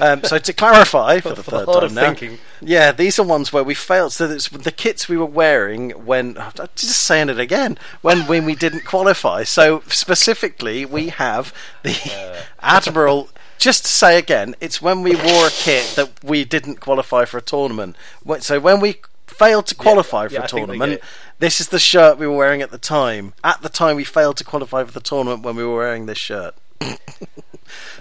Um, 0.00 0.24
so 0.24 0.38
to 0.38 0.52
clarify 0.52 1.20
for 1.20 1.34
the 1.34 1.42
third 1.42 1.66
time 1.66 1.94
now, 1.94 2.06
thinking. 2.14 2.38
yeah, 2.62 2.92
these 2.92 3.18
are 3.18 3.26
ones 3.26 3.52
where 3.52 3.64
we 3.64 3.74
failed. 3.74 4.12
So 4.12 4.30
it's 4.30 4.48
the 4.48 4.72
kits 4.72 5.08
we 5.08 5.18
were 5.18 5.26
wearing 5.26 5.90
when 5.90 6.38
I'm 6.38 6.52
just 6.74 7.02
saying 7.02 7.28
it 7.28 7.38
again 7.38 7.78
when 8.00 8.26
when 8.26 8.46
we 8.46 8.54
didn't 8.54 8.84
qualify. 8.86 9.42
So 9.44 9.82
specifically, 9.88 10.84
we 10.86 11.08
have 11.08 11.52
the 11.82 12.42
Admiral. 12.60 13.28
Just 13.58 13.84
to 13.84 13.90
say 13.90 14.18
again, 14.18 14.54
it's 14.60 14.82
when 14.82 15.02
we 15.02 15.14
wore 15.16 15.46
a 15.46 15.50
kit 15.50 15.94
that 15.96 16.22
we 16.22 16.44
didn't 16.44 16.80
qualify 16.80 17.24
for 17.24 17.38
a 17.38 17.42
tournament. 17.42 17.96
So 18.40 18.60
when 18.60 18.80
we 18.80 19.00
failed 19.26 19.66
to 19.66 19.74
qualify 19.74 20.28
for 20.28 20.34
yeah, 20.34 20.40
a 20.40 20.44
I 20.44 20.46
think 20.46 20.66
they 20.66 20.72
get 20.74 20.78
tournament, 20.78 21.02
this 21.38 21.60
is 21.60 21.68
the 21.68 21.78
shirt 21.78 22.18
we 22.18 22.26
were 22.26 22.36
wearing 22.36 22.62
at 22.62 22.70
the 22.70 22.78
time. 22.78 23.34
At 23.42 23.62
the 23.62 23.68
time, 23.68 23.96
we 23.96 24.04
failed 24.04 24.36
to 24.38 24.44
qualify 24.44 24.84
for 24.84 24.92
the 24.92 25.00
tournament 25.00 25.42
when 25.42 25.56
we 25.56 25.64
were 25.64 25.76
wearing 25.76 26.06
this 26.06 26.18
shirt. 26.18 26.54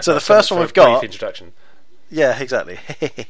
So 0.02 0.14
the 0.14 0.20
first 0.20 0.52
one 0.52 0.60
we've 0.60 0.70
a 0.70 0.74
brief 0.74 0.86
got, 0.86 1.04
introduction. 1.04 1.54
yeah, 2.10 2.40
exactly. 2.40 2.80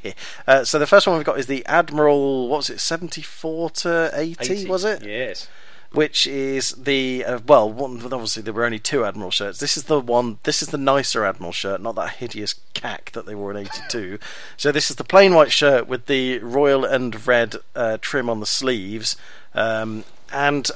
uh, 0.48 0.64
so 0.64 0.80
the 0.80 0.88
first 0.88 1.08
one 1.08 1.16
we've 1.18 1.26
got 1.26 1.40
is 1.40 1.48
the 1.48 1.66
Admiral. 1.66 2.50
What 2.50 2.58
was 2.58 2.70
it? 2.70 2.80
Seventy-four 2.80 3.70
to 3.72 4.12
80, 4.14 4.54
80, 4.54 4.68
was 4.68 4.84
it? 4.84 5.04
Yes. 5.04 5.48
Which 5.96 6.28
is 6.28 6.72
the 6.72 7.26
uh, 7.26 7.40
well, 7.48 7.72
one, 7.72 8.02
obviously 8.04 8.44
there 8.44 8.54
were 8.54 8.66
only 8.66 8.80
two 8.80 9.06
Admiral 9.06 9.32
shirts. 9.32 9.60
This 9.60 9.78
is 9.78 9.84
the 9.84 10.00
one. 10.00 10.40
This 10.44 10.62
is 10.62 10.70
the 10.70 10.78
nicer 10.78 11.26
Admiral 11.26 11.52
shirt, 11.52 11.82
not 11.82 11.96
that 11.96 12.16
hideous 12.16 12.56
cack 12.74 13.12
that 13.14 13.26
they 13.26 13.36
wore 13.36 13.52
in 13.52 13.58
'82. 13.58 14.20
so 14.58 14.72
this 14.72 14.90
is 14.90 14.98
the 14.98 15.04
plain 15.04 15.34
white 15.34 15.52
shirt 15.52 15.88
with 15.88 16.06
the 16.06 16.40
royal 16.40 16.86
and 16.86 17.26
red 17.26 17.56
uh, 17.76 17.98
trim 18.02 18.30
on 18.30 18.40
the 18.40 18.46
sleeves, 18.46 19.16
um, 19.54 20.04
and 20.32 20.70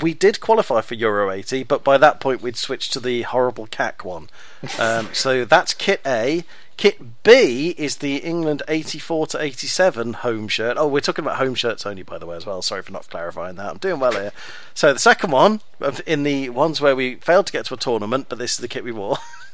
we 0.00 0.14
did 0.14 0.40
qualify 0.40 0.80
for 0.80 0.94
Euro 0.94 1.30
80, 1.30 1.62
but 1.64 1.84
by 1.84 1.96
that 1.98 2.20
point 2.20 2.42
we'd 2.42 2.56
switched 2.56 2.92
to 2.92 3.00
the 3.00 3.22
horrible 3.22 3.66
cack 3.66 4.04
one. 4.04 4.28
Um, 4.80 5.10
so 5.12 5.44
that's 5.44 5.74
kit 5.74 6.00
A. 6.04 6.44
Kit 6.76 7.22
B 7.22 7.74
is 7.78 7.96
the 7.96 8.16
England 8.16 8.62
84 8.68 9.28
to 9.28 9.42
87 9.42 10.12
home 10.12 10.46
shirt. 10.46 10.76
Oh, 10.78 10.86
we're 10.86 11.00
talking 11.00 11.24
about 11.24 11.38
home 11.38 11.54
shirts 11.54 11.86
only, 11.86 12.02
by 12.02 12.18
the 12.18 12.26
way, 12.26 12.36
as 12.36 12.44
well. 12.44 12.60
Sorry 12.60 12.82
for 12.82 12.92
not 12.92 13.08
clarifying 13.08 13.56
that. 13.56 13.70
I'm 13.70 13.78
doing 13.78 13.98
well 13.98 14.12
here. 14.12 14.32
So 14.74 14.92
the 14.92 14.98
second 14.98 15.30
one, 15.30 15.62
in 16.06 16.22
the 16.22 16.50
ones 16.50 16.80
where 16.80 16.94
we 16.94 17.14
failed 17.16 17.46
to 17.46 17.52
get 17.52 17.64
to 17.66 17.74
a 17.74 17.78
tournament, 17.78 18.26
but 18.28 18.38
this 18.38 18.52
is 18.52 18.58
the 18.58 18.68
kit 18.68 18.84
we 18.84 18.92
wore. 18.92 19.16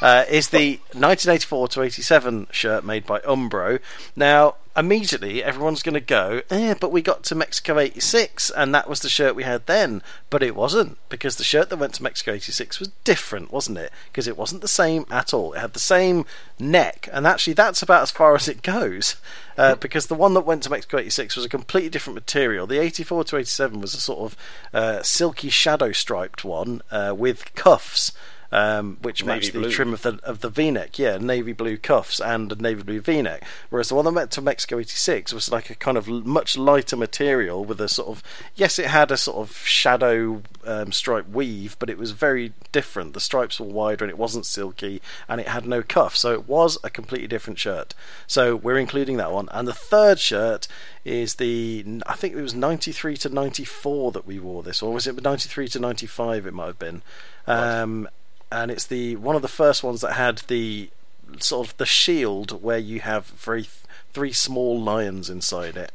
uh, 0.00 0.24
is 0.30 0.48
the 0.48 0.76
1984 0.92 1.68
to 1.68 1.82
87 1.82 2.48
shirt 2.50 2.84
made 2.84 3.06
by 3.06 3.20
Umbro. 3.20 3.80
Now, 4.16 4.56
immediately 4.76 5.42
everyone's 5.42 5.82
going 5.82 5.94
to 5.94 6.00
go, 6.00 6.42
eh, 6.48 6.74
but 6.80 6.92
we 6.92 7.02
got 7.02 7.22
to 7.24 7.34
Mexico 7.34 7.78
86 7.78 8.50
and 8.50 8.74
that 8.74 8.88
was 8.88 9.00
the 9.00 9.08
shirt 9.08 9.34
we 9.34 9.42
had 9.42 9.66
then. 9.66 10.02
But 10.30 10.42
it 10.42 10.54
wasn't, 10.54 10.96
because 11.08 11.36
the 11.36 11.44
shirt 11.44 11.68
that 11.68 11.76
went 11.76 11.94
to 11.94 12.02
Mexico 12.02 12.32
86 12.32 12.78
was 12.78 12.88
different, 13.04 13.52
wasn't 13.52 13.78
it? 13.78 13.92
Because 14.10 14.26
it 14.26 14.38
wasn't 14.38 14.62
the 14.62 14.68
same 14.68 15.04
at 15.10 15.34
all. 15.34 15.52
It 15.52 15.60
had 15.60 15.74
the 15.74 15.80
same 15.80 16.24
neck, 16.58 17.08
and 17.12 17.26
actually 17.26 17.54
that's 17.54 17.82
about 17.82 18.02
as 18.02 18.10
far 18.10 18.34
as 18.34 18.48
it 18.48 18.62
goes. 18.62 19.16
Uh, 19.58 19.74
because 19.74 20.06
the 20.06 20.14
one 20.14 20.32
that 20.32 20.46
went 20.46 20.62
to 20.62 20.70
Mexico 20.70 20.96
86 20.96 21.36
was 21.36 21.44
a 21.44 21.48
completely 21.48 21.90
different 21.90 22.14
material. 22.14 22.66
The 22.66 22.80
84 22.80 23.24
to 23.24 23.36
87 23.36 23.80
was 23.80 23.92
a 23.92 24.00
sort 24.00 24.20
of 24.20 24.36
uh, 24.72 25.02
silky 25.02 25.50
shadow 25.50 25.92
striped 25.92 26.44
one 26.44 26.80
uh, 26.90 27.14
with 27.14 27.54
cuffs 27.54 28.12
um, 28.52 28.98
which 29.02 29.24
Navy 29.24 29.34
matched 29.34 29.52
the 29.52 29.60
blue. 29.60 29.70
trim 29.70 29.92
of 29.92 30.02
the 30.02 30.18
of 30.22 30.40
the 30.40 30.48
V-neck. 30.48 30.98
Yeah, 30.98 31.18
navy 31.18 31.52
blue 31.52 31.76
cuffs 31.76 32.20
and 32.20 32.50
a 32.50 32.56
navy 32.56 32.82
blue 32.82 33.00
V-neck. 33.00 33.44
Whereas 33.70 33.88
the 33.88 33.94
one 33.94 34.04
that 34.06 34.12
went 34.12 34.30
to 34.32 34.42
Mexico 34.42 34.78
'86 34.78 35.32
was 35.32 35.50
like 35.50 35.70
a 35.70 35.74
kind 35.74 35.96
of 35.96 36.08
much 36.08 36.56
lighter 36.56 36.96
material 36.96 37.64
with 37.64 37.80
a 37.80 37.88
sort 37.88 38.08
of 38.08 38.22
yes, 38.54 38.78
it 38.78 38.86
had 38.86 39.10
a 39.10 39.16
sort 39.16 39.38
of 39.38 39.56
shadow 39.58 40.42
um, 40.64 40.92
stripe 40.92 41.28
weave, 41.28 41.76
but 41.78 41.90
it 41.90 41.98
was 41.98 42.10
very 42.10 42.52
different. 42.72 43.14
The 43.14 43.20
stripes 43.20 43.60
were 43.60 43.66
wider 43.66 44.04
and 44.04 44.10
it 44.10 44.18
wasn't 44.18 44.46
silky, 44.46 45.00
and 45.28 45.40
it 45.40 45.48
had 45.48 45.66
no 45.66 45.82
cuff, 45.82 46.16
so 46.16 46.32
it 46.32 46.48
was 46.48 46.78
a 46.82 46.90
completely 46.90 47.28
different 47.28 47.58
shirt. 47.58 47.94
So 48.26 48.56
we're 48.56 48.78
including 48.78 49.16
that 49.18 49.32
one. 49.32 49.48
And 49.52 49.68
the 49.68 49.72
third 49.72 50.18
shirt 50.18 50.66
is 51.04 51.36
the 51.36 51.84
I 52.06 52.14
think 52.14 52.34
it 52.34 52.42
was 52.42 52.54
93 52.54 53.16
to 53.18 53.28
94 53.28 54.12
that 54.12 54.26
we 54.26 54.38
wore 54.38 54.62
this, 54.62 54.82
or 54.82 54.92
was 54.92 55.06
it 55.06 55.22
93 55.22 55.68
to 55.68 55.78
95? 55.78 56.46
It 56.46 56.54
might 56.54 56.66
have 56.66 56.78
been. 56.78 57.02
Um, 57.46 58.08
and 58.52 58.70
it's 58.70 58.86
the 58.86 59.16
one 59.16 59.36
of 59.36 59.42
the 59.42 59.48
first 59.48 59.82
ones 59.82 60.00
that 60.00 60.14
had 60.14 60.38
the 60.48 60.90
sort 61.38 61.68
of 61.68 61.76
the 61.76 61.86
shield 61.86 62.62
where 62.62 62.78
you 62.78 63.00
have 63.00 63.26
very 63.26 63.66
three 64.12 64.32
small 64.32 64.80
lions 64.80 65.30
inside 65.30 65.76
it, 65.76 65.92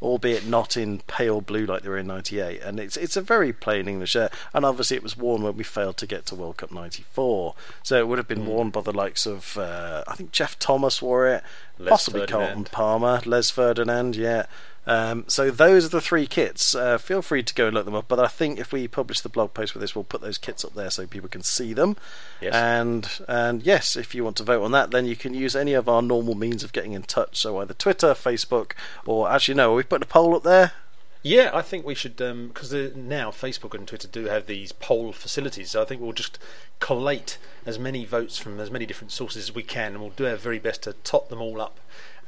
albeit 0.00 0.46
not 0.46 0.76
in 0.76 1.00
pale 1.06 1.40
blue 1.40 1.66
like 1.66 1.82
they 1.82 1.88
were 1.88 1.98
in 1.98 2.06
'98. 2.06 2.62
And 2.62 2.78
it's 2.78 2.96
it's 2.96 3.16
a 3.16 3.20
very 3.20 3.52
plain 3.52 3.88
English 3.88 4.10
shirt, 4.10 4.32
and 4.54 4.64
obviously 4.64 4.96
it 4.96 5.02
was 5.02 5.16
worn 5.16 5.42
when 5.42 5.56
we 5.56 5.64
failed 5.64 5.96
to 5.98 6.06
get 6.06 6.26
to 6.26 6.34
World 6.34 6.58
Cup 6.58 6.70
'94, 6.70 7.54
so 7.82 7.98
it 7.98 8.06
would 8.08 8.18
have 8.18 8.28
been 8.28 8.46
worn 8.46 8.70
by 8.70 8.80
the 8.80 8.92
likes 8.92 9.26
of 9.26 9.58
uh, 9.58 10.04
I 10.06 10.14
think 10.14 10.32
Geoff 10.32 10.58
Thomas 10.58 11.02
wore 11.02 11.26
it, 11.26 11.42
Les 11.78 11.90
possibly 11.90 12.20
Ferdinand. 12.20 12.40
Carlton 12.40 12.64
Palmer, 12.64 13.20
Les 13.24 13.50
Ferdinand, 13.50 14.16
yeah. 14.16 14.46
Um, 14.86 15.24
so 15.26 15.50
those 15.50 15.84
are 15.84 15.88
the 15.88 16.00
three 16.00 16.26
kits. 16.26 16.74
Uh, 16.74 16.96
feel 16.98 17.20
free 17.20 17.42
to 17.42 17.54
go 17.54 17.66
and 17.66 17.74
look 17.74 17.84
them 17.84 17.94
up. 17.94 18.06
But 18.06 18.20
I 18.20 18.28
think 18.28 18.58
if 18.58 18.72
we 18.72 18.86
publish 18.86 19.20
the 19.20 19.28
blog 19.28 19.52
post 19.52 19.74
with 19.74 19.80
this, 19.80 19.94
we'll 19.94 20.04
put 20.04 20.20
those 20.20 20.38
kits 20.38 20.64
up 20.64 20.74
there 20.74 20.90
so 20.90 21.06
people 21.06 21.28
can 21.28 21.42
see 21.42 21.72
them. 21.72 21.96
Yes. 22.40 22.54
And 22.54 23.08
and 23.28 23.62
yes, 23.62 23.96
if 23.96 24.14
you 24.14 24.22
want 24.24 24.36
to 24.36 24.44
vote 24.44 24.62
on 24.62 24.72
that, 24.72 24.92
then 24.92 25.06
you 25.06 25.16
can 25.16 25.34
use 25.34 25.56
any 25.56 25.72
of 25.72 25.88
our 25.88 26.02
normal 26.02 26.34
means 26.34 26.62
of 26.62 26.72
getting 26.72 26.92
in 26.92 27.02
touch. 27.02 27.38
So 27.38 27.58
either 27.58 27.74
Twitter, 27.74 28.14
Facebook, 28.14 28.72
or 29.04 29.30
actually 29.30 29.54
no, 29.54 29.72
are 29.72 29.76
we 29.76 29.82
put 29.82 30.02
a 30.02 30.06
poll 30.06 30.36
up 30.36 30.44
there. 30.44 30.72
Yeah, 31.22 31.50
I 31.52 31.62
think 31.62 31.84
we 31.84 31.96
should 31.96 32.16
because 32.16 32.72
now 32.94 33.32
Facebook 33.32 33.74
and 33.74 33.88
Twitter 33.88 34.06
do 34.06 34.26
have 34.26 34.46
these 34.46 34.70
poll 34.70 35.12
facilities. 35.12 35.70
So 35.70 35.82
I 35.82 35.84
think 35.84 36.00
we'll 36.00 36.12
just 36.12 36.38
collate 36.78 37.38
as 37.66 37.78
many 37.78 38.04
votes 38.04 38.38
from 38.38 38.58
as 38.60 38.70
many 38.70 38.86
different 38.86 39.12
sources 39.12 39.48
as 39.50 39.54
we 39.54 39.62
can, 39.62 39.92
and 39.92 40.00
we'll 40.00 40.10
do 40.10 40.26
our 40.26 40.36
very 40.36 40.58
best 40.58 40.84
to 40.84 40.92
tot 41.04 41.28
them 41.28 41.42
all 41.42 41.60
up 41.60 41.78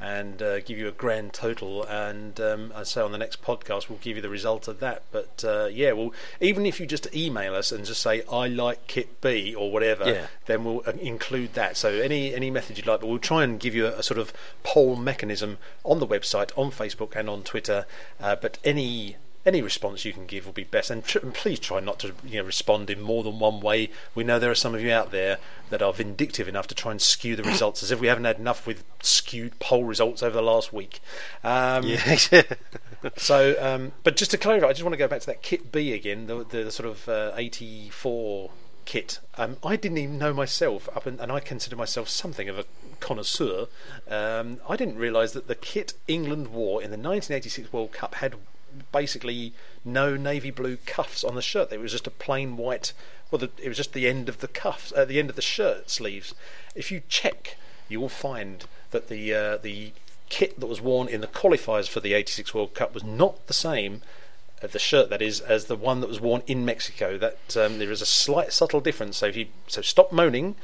and 0.01 0.41
uh, 0.41 0.61
give 0.61 0.77
you 0.77 0.87
a 0.87 0.91
grand 0.93 1.33
total. 1.33 1.83
And 1.83 2.39
um, 2.39 2.71
I 2.75 2.83
say 2.83 3.01
on 3.01 3.11
the 3.11 3.17
next 3.17 3.41
podcast, 3.41 3.89
we'll 3.89 3.99
give 3.99 4.15
you 4.15 4.21
the 4.21 4.29
result 4.29 4.67
of 4.69 4.79
that. 4.79 5.03
But 5.11 5.43
uh, 5.45 5.65
yeah, 5.71 5.91
well, 5.91 6.13
even 6.39 6.65
if 6.65 6.79
you 6.79 6.85
just 6.85 7.13
email 7.13 7.53
us 7.55 7.71
and 7.71 7.83
just 7.85 8.01
say 8.01 8.21
I 8.31 8.47
like 8.47 8.87
Kit 8.87 9.19
B 9.21 9.53
or 9.55 9.71
whatever, 9.71 10.05
Yeah. 10.09 10.27
then 10.45 10.63
we'll 10.63 10.83
uh, 10.87 10.91
include 11.01 11.53
that. 11.55 11.75
So 11.75 11.89
any 11.89 12.33
any 12.33 12.49
method 12.49 12.77
you'd 12.77 12.87
like, 12.87 13.01
but 13.01 13.07
we'll 13.07 13.19
try 13.19 13.43
and 13.43 13.59
give 13.59 13.75
you 13.75 13.87
a, 13.87 13.99
a 13.99 14.03
sort 14.03 14.19
of 14.19 14.31
poll 14.63 14.95
mechanism 14.95 15.57
on 15.83 15.99
the 15.99 16.07
website, 16.07 16.51
on 16.57 16.71
Facebook, 16.71 17.15
and 17.15 17.29
on 17.29 17.43
Twitter. 17.43 17.85
Uh, 18.21 18.35
but 18.37 18.57
any 18.63 19.17
any 19.49 19.61
response 19.61 20.05
you 20.05 20.13
can 20.13 20.25
give 20.27 20.45
will 20.45 20.53
be 20.53 20.63
best, 20.63 20.89
and, 20.91 21.03
tr- 21.03 21.19
and 21.19 21.33
please 21.33 21.59
try 21.59 21.79
not 21.79 21.99
to 21.99 22.13
you 22.23 22.39
know 22.39 22.45
respond 22.45 22.89
in 22.89 23.01
more 23.01 23.23
than 23.23 23.39
one 23.39 23.59
way. 23.59 23.89
We 24.15 24.23
know 24.23 24.39
there 24.39 24.51
are 24.51 24.55
some 24.55 24.75
of 24.75 24.81
you 24.81 24.91
out 24.91 25.11
there 25.11 25.39
that 25.71 25.81
are 25.81 25.91
vindictive 25.91 26.47
enough 26.47 26.67
to 26.67 26.75
try 26.75 26.91
and 26.91 27.01
skew 27.01 27.35
the 27.35 27.43
results, 27.43 27.83
as 27.83 27.91
if 27.91 27.99
we 27.99 28.07
haven't 28.07 28.25
had 28.25 28.37
enough 28.37 28.65
with 28.65 28.83
skewed 29.01 29.59
poll 29.59 29.83
results 29.83 30.23
over 30.23 30.35
the 30.35 30.43
last 30.43 30.71
week. 30.71 31.01
Um, 31.43 31.83
Yeah. 31.83 32.17
so, 33.17 33.55
um, 33.59 33.91
but 34.03 34.15
just 34.15 34.31
to 34.31 34.37
clarify, 34.37 34.67
I 34.67 34.73
just 34.73 34.83
want 34.83 34.93
to 34.93 34.97
go 34.97 35.07
back 35.07 35.21
to 35.21 35.27
that 35.27 35.41
kit 35.41 35.71
B 35.71 35.93
again, 35.93 36.27
the, 36.27 36.43
the, 36.43 36.71
sort 36.71 36.87
of 36.87 37.09
uh, 37.09 37.31
84 37.35 38.51
kit. 38.85 39.19
Um, 39.37 39.57
I 39.63 39.75
didn't 39.75 39.97
even 39.97 40.17
know 40.17 40.33
myself, 40.33 40.87
up 40.95 41.05
and, 41.05 41.19
and 41.19 41.31
I 41.31 41.39
consider 41.39 41.75
myself 41.75 42.07
something 42.07 42.47
of 42.49 42.59
a 42.59 42.65
connoisseur. 42.99 43.67
Um, 44.09 44.59
I 44.67 44.75
didn't 44.75 44.97
realise 44.97 45.31
that 45.31 45.47
the 45.47 45.55
kit 45.55 45.93
England 46.07 46.49
wore 46.49 46.81
in 46.81 46.91
the 46.91 46.97
1986 46.97 47.71
World 47.73 47.91
Cup 47.91 48.15
had 48.15 48.35
basically 48.91 49.53
no 49.85 50.15
navy 50.15 50.51
blue 50.51 50.77
cuffs 50.85 51.23
on 51.23 51.35
the 51.35 51.41
shirt. 51.41 51.71
It 51.71 51.79
was 51.79 51.91
just 51.91 52.07
a 52.07 52.11
plain 52.11 52.57
white. 52.57 52.93
Well, 53.31 53.39
the, 53.39 53.51
it 53.61 53.67
was 53.67 53.77
just 53.77 53.93
the 53.93 54.07
end 54.07 54.29
of 54.29 54.39
the 54.39 54.47
cuffs, 54.47 54.91
uh, 54.95 55.05
the 55.05 55.19
end 55.19 55.29
of 55.29 55.35
the 55.35 55.41
shirt 55.41 55.89
sleeves. 55.89 56.33
If 56.75 56.91
you 56.91 57.01
check, 57.07 57.57
you 57.87 57.99
will 57.99 58.09
find 58.09 58.65
that 58.91 59.07
the 59.07 59.33
uh, 59.33 59.57
the 59.57 59.91
kit 60.29 60.59
that 60.59 60.67
was 60.67 60.79
worn 60.79 61.07
in 61.07 61.21
the 61.21 61.27
qualifiers 61.27 61.89
for 61.89 61.99
the 61.99 62.13
86 62.13 62.53
World 62.53 62.73
Cup 62.73 62.93
was 62.93 63.03
not 63.03 63.47
the 63.47 63.53
same 63.53 64.01
uh, 64.61 64.67
the 64.67 64.79
shirt 64.79 65.09
that 65.09 65.21
is 65.21 65.41
as 65.41 65.65
the 65.65 65.75
one 65.75 66.01
that 66.01 66.07
was 66.07 66.21
worn 66.21 66.43
in 66.45 66.63
Mexico 66.63 67.17
that 67.17 67.57
um, 67.57 67.79
there 67.79 67.91
is 67.91 68.01
a 68.01 68.05
slight 68.05 68.53
subtle 68.53 68.79
difference 68.79 69.17
so 69.17 69.25
if 69.25 69.35
you 69.35 69.47
so 69.67 69.81
stop 69.81 70.11
moaning 70.11 70.55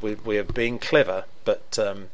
we, 0.00 0.14
we're 0.14 0.44
being 0.44 0.78
clever 0.78 1.24
but 1.44 1.78
um, 1.78 2.08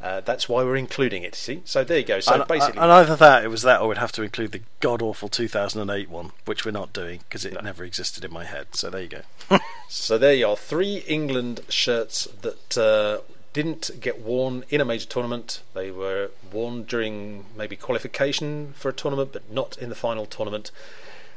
uh, 0.00 0.20
that's 0.20 0.48
why 0.48 0.62
we're 0.62 0.76
including 0.76 1.22
it 1.22 1.34
see 1.34 1.60
so 1.64 1.82
there 1.82 1.98
you 1.98 2.04
go 2.04 2.20
so 2.20 2.34
and, 2.34 2.46
basically 2.46 2.80
and 2.80 2.92
either 2.92 3.16
that, 3.16 3.44
it 3.44 3.48
was 3.48 3.62
that, 3.62 3.80
or 3.80 3.88
we'd 3.88 3.98
have 3.98 4.12
to 4.12 4.22
include 4.22 4.52
the 4.52 4.60
god 4.80 5.02
awful 5.02 5.28
2008 5.28 6.08
one, 6.08 6.32
which 6.44 6.64
we're 6.64 6.70
not 6.70 6.92
doing 6.92 7.20
because 7.28 7.44
it 7.44 7.62
never 7.62 7.84
existed 7.84 8.24
in 8.24 8.32
my 8.32 8.44
head. 8.44 8.68
So 8.72 8.90
there 8.90 9.02
you 9.02 9.08
go. 9.08 9.22
So 9.90 10.18
there 10.18 10.34
you 10.34 10.48
are, 10.48 10.56
three 10.56 10.98
England 11.06 11.62
shirts 11.70 12.28
that 12.42 12.76
uh, 12.76 13.22
didn't 13.54 13.90
get 14.00 14.20
worn 14.20 14.64
in 14.68 14.82
a 14.82 14.84
major 14.84 15.06
tournament. 15.06 15.62
They 15.72 15.90
were 15.90 16.30
worn 16.52 16.84
during 16.84 17.46
maybe 17.56 17.74
qualification 17.74 18.74
for 18.76 18.90
a 18.90 18.92
tournament, 18.92 19.32
but 19.32 19.50
not 19.50 19.78
in 19.78 19.88
the 19.88 19.94
final 19.94 20.26
tournament. 20.26 20.70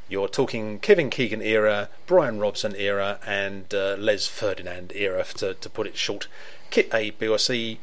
You're 0.10 0.28
talking 0.28 0.80
Kevin 0.80 1.10
Keegan 1.10 1.42
era, 1.42 1.88
Brian 2.08 2.40
Robson 2.40 2.76
era, 2.76 3.20
and 3.26 3.74
uh, 3.74 3.96
Les 3.98 4.28
Ferdinand 4.28 4.92
era, 4.94 5.24
to, 5.36 5.54
to 5.54 5.70
put 5.70 5.88
it 5.88 5.96
short. 5.96 6.28
Kit 6.70 6.94
A, 6.94 7.12
B 7.12 7.30
or 7.30 7.40
C. 7.40 7.80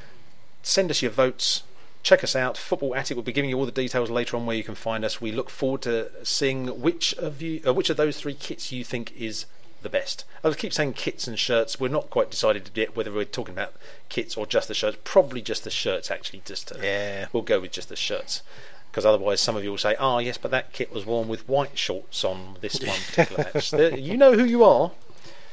Send 0.62 0.90
us 0.90 1.02
your 1.02 1.10
votes. 1.10 1.62
Check 2.02 2.22
us 2.24 2.36
out. 2.36 2.56
Football 2.56 2.94
Attic 2.94 3.16
will 3.16 3.22
be 3.24 3.32
giving 3.32 3.50
you 3.50 3.58
all 3.58 3.66
the 3.66 3.72
details 3.72 4.10
later 4.10 4.36
on 4.36 4.46
where 4.46 4.56
you 4.56 4.64
can 4.64 4.74
find 4.74 5.04
us. 5.04 5.20
We 5.20 5.32
look 5.32 5.50
forward 5.50 5.82
to 5.82 6.10
seeing 6.24 6.80
which 6.80 7.12
of 7.14 7.42
you, 7.42 7.60
uh, 7.66 7.74
which 7.74 7.90
of 7.90 7.96
those 7.96 8.18
three 8.20 8.34
kits 8.34 8.70
you 8.72 8.84
think 8.84 9.12
is 9.16 9.46
the 9.82 9.88
best. 9.88 10.24
I 10.42 10.50
keep 10.52 10.72
saying 10.72 10.94
kits 10.94 11.26
and 11.28 11.38
shirts. 11.38 11.78
We're 11.78 11.88
not 11.88 12.10
quite 12.10 12.30
decided 12.30 12.70
yet 12.74 12.96
whether 12.96 13.12
we're 13.12 13.24
talking 13.24 13.54
about 13.54 13.74
kits 14.08 14.36
or 14.36 14.46
just 14.46 14.68
the 14.68 14.74
shirts. 14.74 14.96
Probably 15.04 15.42
just 15.42 15.64
the 15.64 15.70
shirts, 15.70 16.10
actually. 16.10 16.42
Just 16.44 16.68
to, 16.68 16.78
Yeah. 16.82 17.26
we'll 17.32 17.42
go 17.42 17.60
with 17.60 17.72
just 17.72 17.88
the 17.88 17.96
shirts. 17.96 18.42
Because 18.90 19.04
otherwise, 19.04 19.40
some 19.40 19.54
of 19.56 19.62
you 19.62 19.70
will 19.70 19.78
say, 19.78 19.94
"Ah, 19.98 20.18
yes, 20.18 20.38
but 20.38 20.50
that 20.50 20.72
kit 20.72 20.92
was 20.92 21.04
worn 21.04 21.28
with 21.28 21.46
white 21.48 21.76
shorts 21.78 22.24
on 22.24 22.56
this 22.60 22.80
one 22.80 22.96
particular 23.10 23.50
match." 23.54 23.72
You 24.00 24.16
know 24.16 24.32
who 24.32 24.44
you 24.44 24.64
are. 24.64 24.92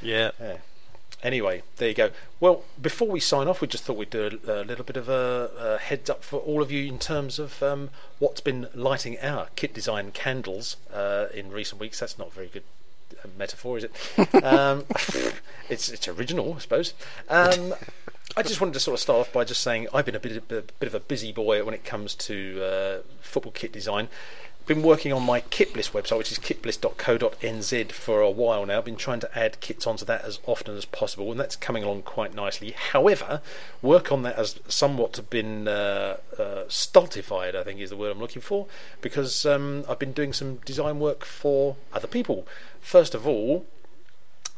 yeah. 0.01 0.31
Yeah. 0.39 0.57
Anyway, 1.25 1.63
there 1.77 1.89
you 1.89 1.95
go. 1.95 2.11
Well, 2.39 2.61
before 2.79 3.07
we 3.07 3.19
sign 3.19 3.47
off, 3.47 3.59
we 3.59 3.67
just 3.67 3.83
thought 3.83 3.97
we'd 3.97 4.11
do 4.11 4.39
a, 4.47 4.61
a 4.61 4.63
little 4.63 4.85
bit 4.85 4.95
of 4.95 5.09
a, 5.09 5.49
a 5.57 5.77
heads 5.79 6.07
up 6.07 6.23
for 6.23 6.39
all 6.39 6.61
of 6.61 6.71
you 6.71 6.85
in 6.85 6.99
terms 6.99 7.39
of 7.39 7.63
um, 7.63 7.89
what's 8.19 8.41
been 8.41 8.67
lighting 8.75 9.17
our 9.19 9.47
kit 9.55 9.73
design 9.73 10.11
candles 10.11 10.77
uh, 10.93 11.25
in 11.33 11.49
recent 11.49 11.81
weeks. 11.81 11.99
That's 11.99 12.19
not 12.19 12.31
very 12.31 12.45
good 12.45 12.61
metaphor, 13.39 13.79
is 13.79 13.85
it? 13.85 13.91
um, 14.43 14.85
it's 15.69 15.89
it's 15.89 16.07
original, 16.07 16.53
I 16.53 16.59
suppose. 16.59 16.93
Um, 17.27 17.73
I 18.37 18.43
just 18.43 18.61
wanted 18.61 18.75
to 18.75 18.79
sort 18.79 18.93
of 18.93 18.99
start 18.99 19.19
off 19.21 19.33
by 19.33 19.45
just 19.45 19.63
saying 19.63 19.87
I've 19.91 20.05
been 20.05 20.13
a 20.13 20.19
bit, 20.19 20.37
a 20.51 20.61
bit 20.61 20.87
of 20.87 20.93
a 20.93 20.99
busy 20.99 21.31
boy 21.31 21.63
when 21.63 21.73
it 21.73 21.83
comes 21.83 22.13
to 22.15 22.63
uh, 22.63 22.97
football 23.19 23.51
kit 23.51 23.71
design. 23.71 24.09
Been 24.65 24.81
working 24.81 25.13
on 25.13 25.21
my 25.21 25.41
Kitbliss 25.41 25.91
website, 25.91 26.17
which 26.17 26.31
is 26.31 26.39
kitbliss.co.nz, 26.39 27.91
for 27.91 28.21
a 28.21 28.31
while 28.31 28.65
now. 28.65 28.79
I've 28.79 28.85
Been 28.85 28.95
trying 28.95 29.19
to 29.19 29.37
add 29.37 29.59
kits 29.59 29.85
onto 29.85 30.05
that 30.05 30.25
as 30.25 30.39
often 30.47 30.75
as 30.75 30.85
possible, 30.85 31.29
and 31.29 31.39
that's 31.39 31.55
coming 31.55 31.83
along 31.83 32.01
quite 32.01 32.33
nicely. 32.33 32.71
However, 32.71 33.41
work 33.83 34.11
on 34.11 34.23
that 34.23 34.37
has 34.37 34.59
somewhat 34.67 35.29
been 35.29 35.67
uh, 35.67 36.17
uh, 36.39 36.63
stultified, 36.67 37.55
I 37.55 37.63
think 37.63 37.79
is 37.79 37.91
the 37.91 37.95
word 37.95 38.11
I'm 38.11 38.19
looking 38.19 38.41
for, 38.41 38.65
because 39.01 39.45
um, 39.45 39.85
I've 39.87 39.99
been 39.99 40.13
doing 40.13 40.33
some 40.33 40.55
design 40.65 40.97
work 40.99 41.25
for 41.25 41.75
other 41.93 42.07
people. 42.07 42.47
First 42.81 43.13
of 43.13 43.27
all, 43.27 43.67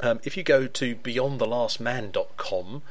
um, 0.00 0.20
if 0.24 0.38
you 0.38 0.42
go 0.42 0.66
to 0.66 0.94
beyondthelastman.com, 0.96 2.82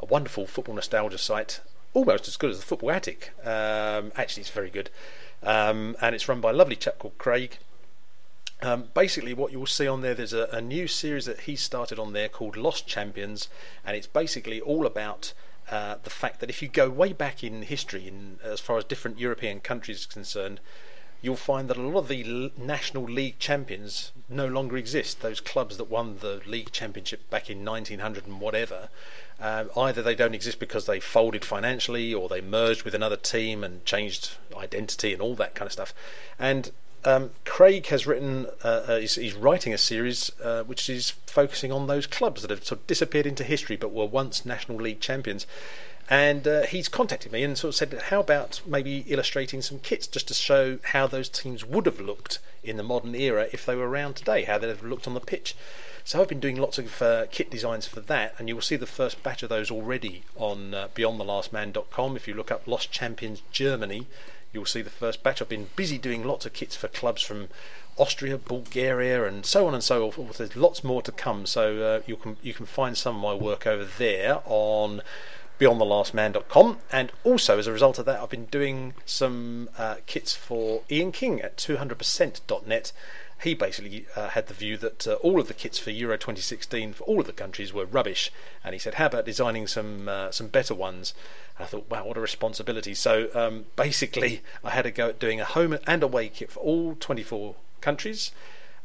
a 0.00 0.04
wonderful 0.06 0.46
football 0.48 0.74
nostalgia 0.74 1.18
site, 1.18 1.60
almost 1.92 2.26
as 2.26 2.36
good 2.36 2.50
as 2.50 2.58
the 2.58 2.66
Football 2.66 2.90
Attic. 2.90 3.30
Um, 3.44 4.10
actually, 4.16 4.40
it's 4.40 4.50
very 4.50 4.70
good. 4.70 4.90
Um, 5.44 5.96
and 6.00 6.14
it's 6.14 6.28
run 6.28 6.40
by 6.40 6.50
a 6.50 6.54
lovely 6.54 6.76
chap 6.76 6.98
called 6.98 7.18
Craig. 7.18 7.58
Um, 8.62 8.88
basically, 8.94 9.34
what 9.34 9.52
you 9.52 9.58
will 9.58 9.66
see 9.66 9.86
on 9.86 10.00
there, 10.00 10.14
there's 10.14 10.32
a, 10.32 10.48
a, 10.50 10.60
new 10.60 10.88
series 10.88 11.26
that 11.26 11.40
he 11.40 11.54
started 11.54 11.98
on 11.98 12.14
there 12.14 12.28
called 12.28 12.56
Lost 12.56 12.86
Champions, 12.86 13.48
and 13.84 13.94
it's 13.96 14.06
basically 14.06 14.60
all 14.60 14.86
about 14.86 15.34
uh, 15.70 15.96
the 16.02 16.10
fact 16.10 16.40
that 16.40 16.48
if 16.48 16.62
you 16.62 16.68
go 16.68 16.88
way 16.88 17.12
back 17.12 17.44
in 17.44 17.62
history, 17.62 18.08
in, 18.08 18.38
as 18.42 18.60
far 18.60 18.78
as 18.78 18.84
different 18.84 19.18
European 19.18 19.60
countries 19.60 20.00
is 20.00 20.06
concerned, 20.06 20.60
you'll 21.24 21.36
find 21.36 21.68
that 21.70 21.78
a 21.78 21.80
lot 21.80 22.00
of 22.00 22.08
the 22.08 22.52
National 22.58 23.04
League 23.04 23.38
champions 23.38 24.12
no 24.28 24.46
longer 24.46 24.76
exist. 24.76 25.22
Those 25.22 25.40
clubs 25.40 25.78
that 25.78 25.84
won 25.84 26.18
the 26.20 26.42
league 26.44 26.70
championship 26.70 27.30
back 27.30 27.48
in 27.48 27.64
1900 27.64 28.26
and 28.26 28.40
whatever, 28.40 28.90
uh, 29.40 29.64
either 29.74 30.02
they 30.02 30.14
don't 30.14 30.34
exist 30.34 30.58
because 30.58 30.84
they 30.84 31.00
folded 31.00 31.42
financially 31.42 32.12
or 32.12 32.28
they 32.28 32.42
merged 32.42 32.82
with 32.82 32.94
another 32.94 33.16
team 33.16 33.64
and 33.64 33.82
changed 33.86 34.36
identity 34.54 35.14
and 35.14 35.22
all 35.22 35.34
that 35.34 35.54
kind 35.54 35.66
of 35.66 35.72
stuff. 35.72 35.94
And 36.38 36.70
um, 37.06 37.30
Craig 37.46 37.86
has 37.86 38.06
written, 38.06 38.46
uh, 38.62 38.68
uh, 38.86 38.98
he's, 38.98 39.14
he's, 39.14 39.34
writing 39.34 39.72
a 39.72 39.78
series 39.78 40.30
uh, 40.42 40.64
which 40.64 40.90
is 40.90 41.10
focusing 41.26 41.72
on 41.72 41.86
those 41.86 42.06
clubs 42.06 42.42
that 42.42 42.50
have 42.50 42.64
sort 42.64 42.80
of 42.80 42.86
disappeared 42.86 43.26
into 43.26 43.44
history 43.44 43.76
but 43.76 43.92
were 43.92 44.06
once 44.06 44.44
National 44.44 44.76
League 44.76 45.00
champions. 45.00 45.46
And 46.08 46.46
uh, 46.46 46.62
he's 46.66 46.88
contacted 46.88 47.32
me 47.32 47.42
and 47.42 47.56
sort 47.56 47.70
of 47.70 47.74
said, 47.76 48.02
How 48.10 48.20
about 48.20 48.60
maybe 48.66 49.04
illustrating 49.08 49.62
some 49.62 49.78
kits 49.78 50.06
just 50.06 50.28
to 50.28 50.34
show 50.34 50.78
how 50.82 51.06
those 51.06 51.28
teams 51.28 51.64
would 51.64 51.86
have 51.86 52.00
looked 52.00 52.40
in 52.62 52.76
the 52.76 52.82
modern 52.82 53.14
era 53.14 53.48
if 53.52 53.64
they 53.64 53.74
were 53.74 53.88
around 53.88 54.16
today, 54.16 54.44
how 54.44 54.58
they'd 54.58 54.68
have 54.68 54.82
looked 54.82 55.06
on 55.06 55.14
the 55.14 55.20
pitch? 55.20 55.56
So 56.06 56.20
I've 56.20 56.28
been 56.28 56.40
doing 56.40 56.56
lots 56.56 56.76
of 56.76 57.00
uh, 57.00 57.26
kit 57.30 57.50
designs 57.50 57.86
for 57.86 58.00
that, 58.00 58.34
and 58.38 58.46
you 58.46 58.54
will 58.54 58.62
see 58.62 58.76
the 58.76 58.86
first 58.86 59.22
batch 59.22 59.42
of 59.42 59.48
those 59.48 59.70
already 59.70 60.24
on 60.36 60.74
uh, 60.74 60.88
BeyondTheLastMan.com. 60.94 62.16
If 62.16 62.28
you 62.28 62.34
look 62.34 62.50
up 62.50 62.66
Lost 62.66 62.92
Champions 62.92 63.40
Germany, 63.50 64.06
you'll 64.52 64.66
see 64.66 64.82
the 64.82 64.90
first 64.90 65.22
batch. 65.22 65.40
I've 65.40 65.48
been 65.48 65.68
busy 65.76 65.96
doing 65.96 66.22
lots 66.22 66.44
of 66.44 66.52
kits 66.52 66.76
for 66.76 66.88
clubs 66.88 67.22
from 67.22 67.48
Austria, 67.96 68.36
Bulgaria, 68.36 69.24
and 69.26 69.46
so 69.46 69.66
on 69.66 69.72
and 69.72 69.82
so 69.82 70.10
forth. 70.10 70.36
There's 70.36 70.56
lots 70.56 70.84
more 70.84 71.00
to 71.00 71.12
come, 71.12 71.46
so 71.46 71.82
uh, 71.82 72.00
you 72.06 72.16
can 72.16 72.36
you 72.42 72.52
can 72.52 72.66
find 72.66 72.98
some 72.98 73.16
of 73.16 73.22
my 73.22 73.32
work 73.32 73.66
over 73.66 73.84
there 73.84 74.40
on 74.44 75.00
beyondthelastman.com. 75.58 76.78
And 76.90 77.12
also, 77.22 77.58
as 77.58 77.66
a 77.66 77.72
result 77.72 77.98
of 77.98 78.06
that, 78.06 78.20
I've 78.20 78.30
been 78.30 78.46
doing 78.46 78.94
some 79.04 79.70
uh, 79.78 79.96
kits 80.06 80.34
for 80.34 80.82
Ian 80.90 81.12
King 81.12 81.40
at 81.40 81.56
200%.net. 81.56 82.92
He 83.42 83.54
basically 83.54 84.06
uh, 84.16 84.28
had 84.28 84.46
the 84.46 84.54
view 84.54 84.76
that 84.78 85.06
uh, 85.06 85.14
all 85.14 85.40
of 85.40 85.48
the 85.48 85.54
kits 85.54 85.78
for 85.78 85.90
Euro 85.90 86.16
2016 86.16 86.94
for 86.94 87.04
all 87.04 87.20
of 87.20 87.26
the 87.26 87.32
countries 87.32 87.74
were 87.74 87.84
rubbish, 87.84 88.32
and 88.62 88.72
he 88.72 88.78
said, 88.78 88.94
"How 88.94 89.06
about 89.06 89.26
designing 89.26 89.66
some 89.66 90.08
uh, 90.08 90.30
some 90.30 90.46
better 90.46 90.74
ones?" 90.74 91.12
I 91.58 91.64
thought, 91.64 91.90
"Wow, 91.90 92.06
what 92.06 92.16
a 92.16 92.20
responsibility!" 92.20 92.94
So 92.94 93.28
um, 93.34 93.66
basically, 93.76 94.40
I 94.62 94.70
had 94.70 94.82
to 94.82 94.90
go 94.90 95.08
at 95.10 95.18
doing 95.18 95.40
a 95.40 95.44
home 95.44 95.76
and 95.86 96.02
away 96.02 96.28
kit 96.28 96.52
for 96.52 96.60
all 96.60 96.94
24 96.94 97.56
countries 97.82 98.30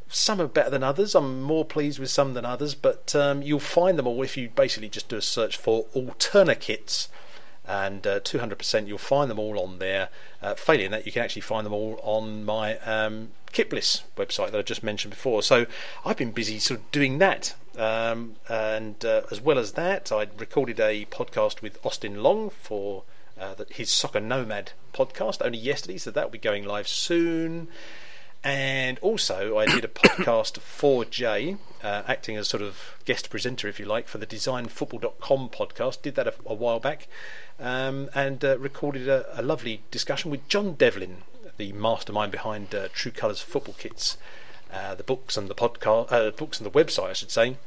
some 0.09 0.41
are 0.41 0.47
better 0.47 0.69
than 0.69 0.83
others. 0.83 1.15
I'm 1.15 1.41
more 1.41 1.63
pleased 1.63 1.99
with 1.99 2.09
some 2.09 2.33
than 2.33 2.43
others, 2.43 2.75
but 2.75 3.15
um, 3.15 3.41
you'll 3.41 3.59
find 3.59 3.97
them 3.97 4.07
all 4.07 4.21
if 4.23 4.35
you 4.35 4.49
basically 4.49 4.89
just 4.89 5.07
do 5.07 5.17
a 5.17 5.21
search 5.21 5.55
for 5.55 5.85
Alternakits 5.95 7.07
and 7.69 8.07
uh, 8.07 8.19
200% 8.21 8.87
you'll 8.87 8.97
find 8.97 9.29
them 9.29 9.37
all 9.37 9.59
on 9.59 9.77
there. 9.77 10.09
Uh, 10.41 10.55
failing 10.55 10.89
that, 10.89 11.05
you 11.05 11.11
can 11.11 11.21
actually 11.21 11.43
find 11.43 11.65
them 11.65 11.73
all 11.73 11.99
on 12.01 12.43
my 12.43 12.79
um, 12.79 13.29
Kitbliss 13.53 14.01
website 14.17 14.51
that 14.51 14.57
I 14.57 14.61
just 14.63 14.83
mentioned 14.83 15.11
before. 15.11 15.43
So 15.43 15.67
I've 16.03 16.17
been 16.17 16.31
busy 16.31 16.57
sort 16.57 16.79
of 16.79 16.91
doing 16.91 17.19
that. 17.19 17.53
Um, 17.77 18.35
and 18.49 19.05
uh, 19.05 19.21
as 19.29 19.39
well 19.39 19.59
as 19.59 19.73
that, 19.73 20.11
I 20.11 20.27
recorded 20.37 20.79
a 20.79 21.05
podcast 21.05 21.61
with 21.61 21.77
Austin 21.85 22.23
Long 22.23 22.49
for 22.49 23.03
uh, 23.39 23.53
the, 23.53 23.67
his 23.69 23.91
Soccer 23.91 24.19
Nomad 24.19 24.71
podcast 24.91 25.45
only 25.45 25.59
yesterday, 25.59 25.99
so 25.99 26.09
that 26.09 26.25
will 26.25 26.31
be 26.31 26.39
going 26.39 26.65
live 26.65 26.87
soon. 26.87 27.67
And 28.43 28.97
also, 28.99 29.57
I 29.57 29.65
did 29.65 29.83
a 29.83 29.87
podcast 29.89 30.59
for 30.59 31.03
Jay, 31.03 31.57
uh, 31.83 32.03
acting 32.07 32.37
as 32.37 32.47
sort 32.47 32.63
of 32.63 32.95
guest 33.05 33.29
presenter, 33.29 33.67
if 33.67 33.79
you 33.79 33.85
like, 33.85 34.07
for 34.07 34.17
the 34.17 34.25
DesignFootball.com 34.25 35.49
podcast. 35.49 36.01
Did 36.01 36.15
that 36.15 36.27
a, 36.27 36.33
a 36.45 36.53
while 36.53 36.79
back, 36.79 37.07
um, 37.59 38.09
and 38.15 38.43
uh, 38.45 38.57
recorded 38.57 39.09
a, 39.09 39.39
a, 39.39 39.41
lovely 39.41 39.81
discussion 39.91 40.31
with 40.31 40.47
John 40.47 40.73
Devlin, 40.73 41.23
the 41.57 41.73
mastermind 41.73 42.31
behind 42.31 42.73
uh, 42.73 42.87
True 42.93 43.11
Colours 43.11 43.41
football 43.41 43.75
kits, 43.77 44.17
uh, 44.71 44.95
the 44.95 45.03
books 45.03 45.35
and 45.35 45.49
the 45.49 45.55
podcast, 45.55 46.11
uh, 46.11 46.31
books 46.31 46.59
and 46.59 46.65
the 46.65 46.71
website, 46.71 47.09
I 47.09 47.13
should 47.13 47.31
say. 47.31 47.57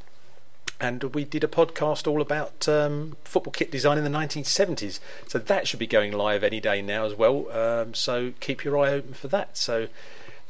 And 0.79 1.03
we 1.13 1.23
did 1.23 1.43
a 1.43 1.47
podcast 1.47 2.07
all 2.07 2.19
about 2.19 2.67
um, 2.67 3.15
football 3.23 3.53
kit 3.53 3.71
design 3.71 3.97
in 3.97 4.03
the 4.03 4.09
1970s. 4.09 4.99
So 5.27 5.37
that 5.37 5.67
should 5.67 5.79
be 5.79 5.87
going 5.87 6.11
live 6.11 6.43
any 6.43 6.59
day 6.59 6.81
now 6.81 7.05
as 7.05 7.13
well. 7.13 7.49
Um, 7.51 7.93
so 7.93 8.33
keep 8.39 8.65
your 8.65 8.77
eye 8.79 8.89
open 8.89 9.13
for 9.13 9.27
that. 9.27 9.55
So 9.55 9.87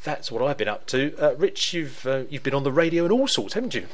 that's 0.03 0.31
what 0.31 0.43
I've 0.43 0.57
been 0.57 0.67
up 0.67 0.85
to. 0.87 1.15
Uh, 1.19 1.35
Rich, 1.35 1.73
you've 1.73 2.05
uh, 2.05 2.23
you've 2.29 2.43
been 2.43 2.53
on 2.53 2.63
the 2.63 2.71
radio 2.71 3.03
and 3.03 3.11
all 3.11 3.27
sorts, 3.27 3.53
haven't 3.53 3.73
you? 3.73 3.87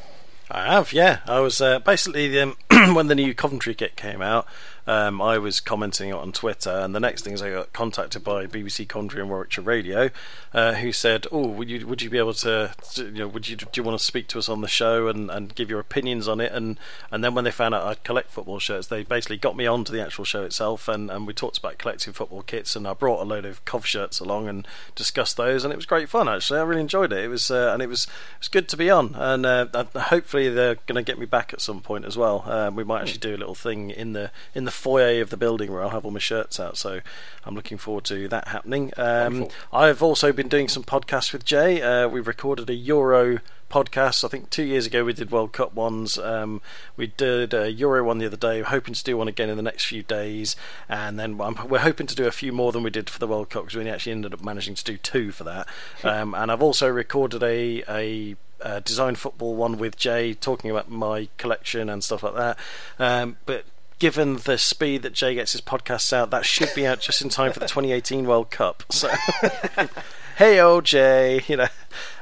I 0.51 0.65
have, 0.65 0.93
yeah. 0.93 1.19
I 1.27 1.39
was 1.41 1.61
uh, 1.61 1.77
basically 1.79 2.39
um, 2.39 2.55
when 2.95 3.07
the 3.07 3.13
new 3.13 3.35
Coventry 3.35 3.75
kit 3.75 3.95
came 3.95 4.21
out 4.21 4.47
um, 4.89 5.21
I 5.21 5.37
was 5.37 5.59
commenting 5.59 6.11
on 6.11 6.31
Twitter, 6.31 6.71
and 6.71 6.95
the 6.95 6.99
next 6.99 7.21
thing 7.21 7.33
is 7.33 7.43
I 7.43 7.51
got 7.51 7.73
contacted 7.73 8.23
by 8.23 8.47
BBC 8.47 8.89
Coventry 8.89 9.21
and 9.21 9.29
Warwickshire 9.29 9.63
Radio, 9.63 10.09
uh, 10.51 10.73
who 10.73 10.91
said, 10.91 11.27
"Oh, 11.31 11.45
would 11.47 11.69
you 11.69 11.85
would 11.85 12.01
you 12.01 12.09
be 12.09 12.17
able 12.17 12.33
to, 12.33 12.73
you 12.95 13.11
know, 13.11 13.27
would 13.27 13.47
you 13.47 13.55
do 13.55 13.67
you 13.75 13.83
want 13.83 13.99
to 13.99 14.03
speak 14.03 14.27
to 14.29 14.39
us 14.39 14.49
on 14.49 14.61
the 14.61 14.67
show 14.67 15.07
and, 15.07 15.29
and 15.29 15.53
give 15.53 15.69
your 15.69 15.79
opinions 15.79 16.27
on 16.27 16.41
it?" 16.41 16.51
And 16.51 16.79
and 17.11 17.23
then 17.23 17.35
when 17.35 17.43
they 17.43 17.51
found 17.51 17.75
out 17.75 17.83
I'd 17.83 18.03
collect 18.03 18.31
football 18.31 18.57
shirts, 18.57 18.87
they 18.87 19.03
basically 19.03 19.37
got 19.37 19.55
me 19.55 19.67
onto 19.67 19.93
the 19.93 20.01
actual 20.01 20.25
show 20.25 20.43
itself, 20.43 20.87
and, 20.87 21.11
and 21.11 21.27
we 21.27 21.33
talked 21.33 21.59
about 21.59 21.77
collecting 21.77 22.11
football 22.11 22.41
kits, 22.41 22.75
and 22.75 22.87
I 22.87 22.93
brought 22.93 23.21
a 23.21 23.25
load 23.25 23.45
of 23.45 23.63
Cov 23.65 23.85
shirts 23.85 24.19
along 24.19 24.47
and 24.47 24.67
discussed 24.95 25.37
those, 25.37 25.63
and 25.63 25.71
it 25.71 25.75
was 25.75 25.85
great 25.85 26.09
fun 26.09 26.27
actually. 26.27 26.61
I 26.61 26.63
really 26.63 26.81
enjoyed 26.81 27.13
it. 27.13 27.23
It 27.23 27.27
was 27.27 27.51
uh, 27.51 27.69
and 27.73 27.83
it 27.83 27.89
was 27.89 28.05
it 28.05 28.39
was 28.39 28.47
good 28.47 28.67
to 28.69 28.77
be 28.77 28.89
on, 28.89 29.13
and 29.13 29.45
uh, 29.45 29.67
hopefully 29.95 30.49
they're 30.49 30.79
going 30.87 30.95
to 30.95 31.03
get 31.03 31.19
me 31.19 31.27
back 31.27 31.53
at 31.53 31.61
some 31.61 31.79
point 31.79 32.05
as 32.05 32.17
well. 32.17 32.43
Uh, 32.47 32.71
we 32.73 32.83
might 32.83 33.01
actually 33.01 33.19
do 33.19 33.35
a 33.35 33.37
little 33.37 33.53
thing 33.53 33.91
in 33.91 34.13
the 34.13 34.31
in 34.55 34.65
the 34.65 34.78
foyer 34.79 35.21
of 35.21 35.29
the 35.29 35.37
building 35.37 35.71
where 35.71 35.83
I'll 35.83 35.89
have 35.89 36.05
all 36.05 36.11
my 36.11 36.19
shirts 36.19 36.59
out. 36.59 36.77
So 36.77 37.01
I'm 37.45 37.55
looking 37.55 37.77
forward 37.77 38.05
to 38.05 38.27
that 38.29 38.47
happening. 38.47 38.91
Um, 38.97 39.47
I've 39.71 40.01
also 40.01 40.31
been 40.31 40.47
doing 40.47 40.67
some 40.67 40.83
podcasts 40.83 41.33
with 41.33 41.45
Jay. 41.45 41.81
Uh, 41.81 42.07
we 42.07 42.19
recorded 42.19 42.69
a 42.69 42.73
Euro 42.73 43.39
podcast. 43.69 44.23
I 44.23 44.27
think 44.27 44.49
two 44.49 44.63
years 44.63 44.85
ago 44.85 45.03
we 45.03 45.13
did 45.13 45.31
World 45.31 45.51
Cup 45.51 45.73
ones. 45.73 46.17
Um, 46.17 46.61
we 46.97 47.07
did 47.07 47.53
a 47.53 47.71
Euro 47.71 48.03
one 48.03 48.17
the 48.17 48.25
other 48.25 48.37
day. 48.37 48.61
We're 48.61 48.69
hoping 48.69 48.93
to 48.93 49.03
do 49.03 49.17
one 49.17 49.27
again 49.27 49.49
in 49.49 49.57
the 49.57 49.63
next 49.63 49.85
few 49.85 50.03
days, 50.03 50.55
and 50.87 51.19
then 51.19 51.37
we're 51.37 51.79
hoping 51.79 52.07
to 52.07 52.15
do 52.15 52.25
a 52.25 52.31
few 52.31 52.51
more 52.51 52.71
than 52.71 52.83
we 52.83 52.89
did 52.89 53.09
for 53.09 53.19
the 53.19 53.27
World 53.27 53.49
Cup 53.49 53.63
because 53.63 53.77
we 53.77 53.89
actually 53.89 54.13
ended 54.13 54.33
up 54.33 54.43
managing 54.43 54.75
to 54.75 54.83
do 54.83 54.97
two 54.97 55.31
for 55.31 55.43
that. 55.43 55.67
Um, 56.09 56.33
and 56.33 56.51
I've 56.51 56.63
also 56.63 56.87
recorded 56.87 57.43
a 57.43 57.83
a 57.87 58.35
uh, 58.61 58.79
design 58.79 59.15
football 59.15 59.55
one 59.55 59.77
with 59.77 59.95
Jay 59.97 60.33
talking 60.33 60.71
about 60.71 60.89
my 60.89 61.27
collection 61.37 61.89
and 61.89 62.03
stuff 62.03 62.23
like 62.23 62.35
that. 62.35 62.57
Um, 62.97 63.37
but 63.45 63.65
given 63.99 64.37
the 64.37 64.57
speed 64.57 65.03
that 65.03 65.13
Jay 65.13 65.35
gets 65.35 65.51
his 65.51 65.61
podcasts 65.61 66.11
out, 66.11 66.31
that 66.31 66.45
should 66.45 66.73
be 66.73 66.87
out 66.87 67.01
just 67.01 67.21
in 67.21 67.29
time 67.29 67.51
for 67.51 67.59
the 67.59 67.67
2018 67.67 68.25
World 68.25 68.49
Cup. 68.49 68.83
So, 68.89 69.09
hey, 70.37 70.57
OJ, 70.57 71.47
you 71.47 71.57
know. 71.57 71.67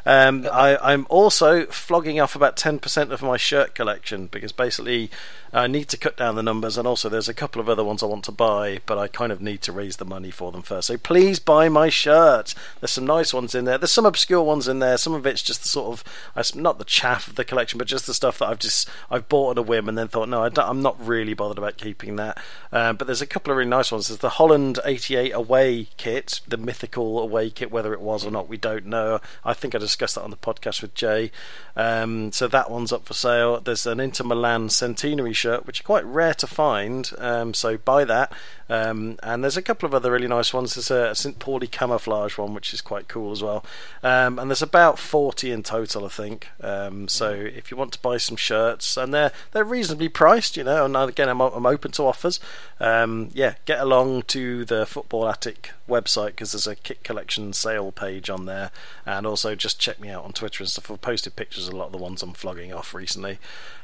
Um, 0.07 0.47
I, 0.49 0.93
am 0.93 1.05
also 1.09 1.65
flogging 1.65 2.21
off 2.21 2.33
about 2.33 2.55
10% 2.55 3.11
of 3.11 3.21
my 3.21 3.35
shirt 3.35 3.75
collection 3.75 4.27
because 4.27 4.53
basically 4.53 5.11
I 5.53 5.67
need 5.67 5.89
to 5.89 5.97
cut 5.97 6.17
down 6.17 6.35
the 6.35 6.43
numbers, 6.43 6.77
and 6.77 6.87
also 6.87 7.09
there's 7.09 7.29
a 7.29 7.33
couple 7.33 7.61
of 7.61 7.69
other 7.69 7.83
ones 7.83 8.03
I 8.03 8.05
want 8.05 8.23
to 8.25 8.31
buy, 8.31 8.79
but 8.85 8.97
I 8.97 9.07
kind 9.07 9.31
of 9.31 9.41
need 9.41 9.61
to 9.63 9.71
raise 9.71 9.97
the 9.97 10.05
money 10.05 10.31
for 10.31 10.51
them 10.51 10.61
first. 10.61 10.87
So 10.87 10.97
please 10.97 11.39
buy 11.39 11.69
my 11.69 11.89
shirt. 11.89 12.53
There's 12.79 12.91
some 12.91 13.05
nice 13.05 13.33
ones 13.33 13.55
in 13.55 13.65
there. 13.65 13.77
There's 13.77 13.91
some 13.91 14.05
obscure 14.05 14.43
ones 14.43 14.67
in 14.67 14.79
there. 14.79 14.97
Some 14.97 15.13
of 15.13 15.25
it's 15.25 15.41
just 15.41 15.63
the 15.63 15.69
sort 15.69 15.99
of 16.35 16.55
not 16.55 16.79
the 16.79 16.85
chaff 16.85 17.27
of 17.27 17.35
the 17.35 17.45
collection, 17.45 17.77
but 17.77 17.87
just 17.87 18.07
the 18.07 18.13
stuff 18.13 18.39
that 18.39 18.47
I've 18.47 18.59
just 18.59 18.89
I've 19.09 19.29
bought 19.29 19.51
on 19.51 19.57
a 19.57 19.61
whim 19.61 19.89
and 19.89 19.97
then 19.97 20.07
thought, 20.07 20.29
no, 20.29 20.43
I 20.43 20.69
am 20.69 20.81
not 20.81 20.95
really 21.05 21.33
bothered 21.33 21.57
about 21.57 21.77
keeping 21.77 22.17
that. 22.17 22.37
Um, 22.71 22.97
but 22.97 23.07
there's 23.07 23.21
a 23.21 23.27
couple 23.27 23.51
of 23.51 23.57
really 23.57 23.69
nice 23.69 23.91
ones. 23.91 24.09
There's 24.09 24.19
the 24.19 24.29
Holland 24.29 24.79
'88 24.85 25.31
away 25.31 25.87
kit, 25.97 26.41
the 26.47 26.57
mythical 26.57 27.19
away 27.19 27.49
kit, 27.49 27.71
whether 27.71 27.93
it 27.93 28.01
was 28.01 28.25
or 28.25 28.31
not, 28.31 28.49
we 28.49 28.57
don't 28.57 28.85
know. 28.85 29.21
I 29.45 29.53
think 29.53 29.73
I 29.73 29.79
discussed 29.97 30.13
that 30.13 30.23
on 30.23 30.29
the 30.29 30.37
podcast 30.37 30.83
with 30.83 30.93
Jay. 30.93 31.31
Um, 31.75 32.31
so 32.31 32.47
that 32.47 32.69
one's 32.69 32.91
up 32.91 33.05
for 33.05 33.15
sale. 33.15 33.59
There's 33.59 33.87
an 33.87 33.99
Inter 33.99 34.25
Milan 34.25 34.69
centenary 34.69 35.33
shirt, 35.33 35.65
which 35.65 35.79
are 35.79 35.83
quite 35.83 36.05
rare 36.05 36.35
to 36.35 36.45
find. 36.45 37.09
Um, 37.17 37.55
so 37.55 37.79
buy 37.79 38.05
that. 38.05 38.31
Um, 38.69 39.17
and 39.23 39.43
there's 39.43 39.57
a 39.57 39.61
couple 39.61 39.87
of 39.87 39.93
other 39.93 40.11
really 40.11 40.27
nice 40.27 40.53
ones. 40.53 40.75
There's 40.75 40.91
a 40.91 41.15
St. 41.15 41.39
Pauli 41.39 41.67
camouflage 41.67 42.37
one, 42.37 42.53
which 42.53 42.73
is 42.73 42.81
quite 42.81 43.07
cool 43.07 43.31
as 43.31 43.41
well. 43.41 43.63
Um, 44.03 44.39
and 44.39 44.49
there's 44.49 44.61
about 44.61 44.99
40 44.99 45.51
in 45.51 45.63
total, 45.63 46.05
I 46.05 46.09
think. 46.09 46.49
Um, 46.61 47.07
so 47.07 47.31
if 47.31 47.71
you 47.71 47.77
want 47.77 47.93
to 47.93 48.01
buy 48.01 48.17
some 48.17 48.37
shirts, 48.37 48.97
and 48.97 49.13
they're 49.13 49.31
they're 49.51 49.63
reasonably 49.63 50.09
priced, 50.09 50.57
you 50.57 50.63
know. 50.63 50.85
And 50.85 50.95
again, 50.95 51.29
I'm, 51.29 51.41
I'm 51.41 51.65
open 51.65 51.91
to 51.91 52.03
offers. 52.03 52.39
Um, 52.79 53.29
yeah, 53.33 53.55
get 53.65 53.79
along 53.79 54.23
to 54.23 54.65
the 54.65 54.85
Football 54.85 55.29
Attic 55.29 55.71
website 55.87 56.27
because 56.27 56.51
there's 56.51 56.67
a 56.67 56.75
kit 56.75 57.03
collection 57.03 57.53
sale 57.53 57.91
page 57.91 58.29
on 58.29 58.45
there, 58.45 58.71
and 59.05 59.25
also 59.25 59.55
just 59.55 59.79
check 59.79 59.99
me 59.99 60.09
out 60.09 60.25
on 60.25 60.33
Twitter 60.33 60.63
and 60.63 60.69
stuff. 60.69 60.91
I've 60.91 61.01
posted 61.01 61.35
pictures 61.35 61.67
of 61.67 61.73
a 61.73 61.77
lot 61.77 61.87
of 61.87 61.91
the 61.93 61.97
ones 61.97 62.21
I'm 62.21 62.33
flogging 62.33 62.73
off 62.73 62.93
recently. 62.93 63.39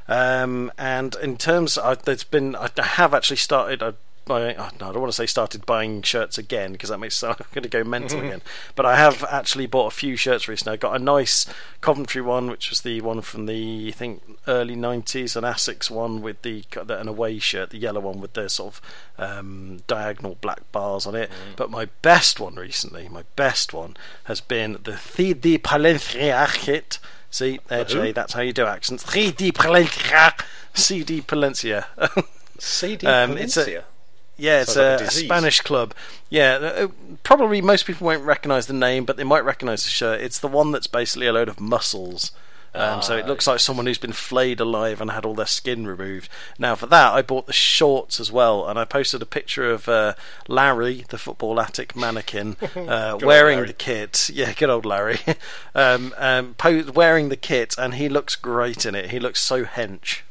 Um, 0.07 0.71
and 0.77 1.15
in 1.21 1.37
terms, 1.37 1.77
I, 1.77 1.95
there's 1.95 2.23
been 2.25 2.55
I 2.55 2.69
have 2.77 3.13
actually 3.13 3.37
started. 3.37 3.81
I 3.81 3.93
buying. 4.25 4.55
Oh, 4.57 4.69
no, 4.79 4.89
I 4.89 4.91
don't 4.91 5.01
want 5.01 5.11
to 5.11 5.15
say 5.15 5.25
started 5.25 5.65
buying 5.65 6.01
shirts 6.01 6.37
again 6.37 6.71
because 6.71 6.89
that 6.89 6.99
makes 6.99 7.21
I'm 7.23 7.35
going 7.53 7.63
to 7.63 7.69
go 7.69 7.83
mental 7.83 8.19
again. 8.19 8.41
But 8.75 8.85
I 8.85 8.95
have 8.95 9.23
actually 9.25 9.67
bought 9.67 9.87
a 9.87 9.95
few 9.95 10.15
shirts 10.15 10.47
recently. 10.47 10.73
I 10.73 10.77
got 10.77 10.95
a 10.95 11.03
nice 11.03 11.45
Coventry 11.81 12.21
one, 12.21 12.49
which 12.49 12.69
was 12.69 12.81
the 12.81 13.01
one 13.01 13.21
from 13.21 13.45
the 13.45 13.87
I 13.89 13.91
think 13.91 14.23
early 14.47 14.75
'90s, 14.75 15.35
an 15.35 15.43
Asics 15.43 15.89
one 15.89 16.21
with 16.21 16.41
the 16.41 16.63
an 16.89 17.07
away 17.07 17.39
shirt, 17.39 17.69
the 17.69 17.77
yellow 17.77 18.01
one 18.01 18.19
with 18.19 18.33
the 18.33 18.49
sort 18.49 18.75
of 18.75 18.81
um, 19.17 19.81
diagonal 19.87 20.37
black 20.41 20.71
bars 20.71 21.05
on 21.05 21.15
it. 21.15 21.29
Mm. 21.29 21.55
But 21.55 21.69
my 21.69 21.85
best 22.01 22.39
one 22.39 22.55
recently, 22.55 23.07
my 23.09 23.23
best 23.35 23.73
one 23.73 23.95
has 24.25 24.41
been 24.41 24.73
the 24.83 24.93
3D 24.93 25.59
Palencia 25.59 26.53
kit. 26.53 26.99
See, 27.29 27.59
there, 27.67 27.83
Jay, 27.83 28.11
that's 28.11 28.33
how 28.33 28.41
you 28.41 28.53
do 28.53 28.65
accents. 28.65 29.03
3D 29.03 29.53
Palencia, 29.53 30.33
CD 30.73 31.21
Palencia. 31.21 31.85
CD 32.59 33.07
um, 33.07 33.37
It's 33.37 33.57
a, 33.57 33.83
yeah, 34.37 34.61
it's 34.61 34.75
a, 34.75 34.93
like 34.93 35.01
a, 35.01 35.05
a, 35.05 35.11
Spanish 35.11 35.61
club. 35.61 35.93
Yeah, 36.29 36.53
uh, 36.55 36.87
probably 37.23 37.61
most 37.61 37.85
people 37.85 38.05
won't 38.05 38.23
recognise 38.23 38.67
the 38.67 38.73
name, 38.73 39.05
but 39.05 39.17
they 39.17 39.23
might 39.23 39.45
recognise 39.45 39.83
the 39.83 39.89
shirt. 39.89 40.21
It's 40.21 40.39
the 40.39 40.47
one 40.47 40.71
that's 40.71 40.87
basically 40.87 41.27
a 41.27 41.33
load 41.33 41.49
of 41.49 41.59
muscles. 41.59 42.31
Um, 42.75 43.03
so 43.03 43.15
it 43.15 43.27
looks 43.27 43.45
like 43.45 43.59
someone 43.59 43.85
who's 43.85 43.99
been 43.99 44.13
flayed 44.13 44.59
alive 44.59 44.99
and 44.99 45.11
had 45.11 45.25
all 45.25 45.35
their 45.35 45.45
skin 45.45 45.85
removed. 45.85 46.27
Now, 46.57 46.73
for 46.73 46.87
that, 46.87 47.13
I 47.13 47.21
bought 47.21 47.45
the 47.45 47.53
shorts 47.53 48.19
as 48.19 48.31
well, 48.31 48.67
and 48.67 48.79
I 48.79 48.85
posted 48.85 49.21
a 49.21 49.27
picture 49.27 49.69
of 49.69 49.87
uh, 49.87 50.15
Larry, 50.47 51.05
the 51.09 51.19
football 51.19 51.59
attic 51.59 51.95
mannequin, 51.95 52.57
uh, 52.75 53.19
wearing 53.21 53.65
the 53.65 53.73
kit. 53.73 54.21
Yeah, 54.33 54.53
good 54.53 54.69
old 54.69 54.85
Larry. 54.85 55.19
um, 55.75 56.13
um, 56.17 56.55
po- 56.55 56.91
wearing 56.93 57.29
the 57.29 57.37
kit, 57.37 57.75
and 57.77 57.95
he 57.95 58.09
looks 58.09 58.35
great 58.35 58.85
in 58.85 58.95
it. 58.95 59.11
He 59.11 59.19
looks 59.19 59.41
so 59.41 59.63
hench. 59.65 60.21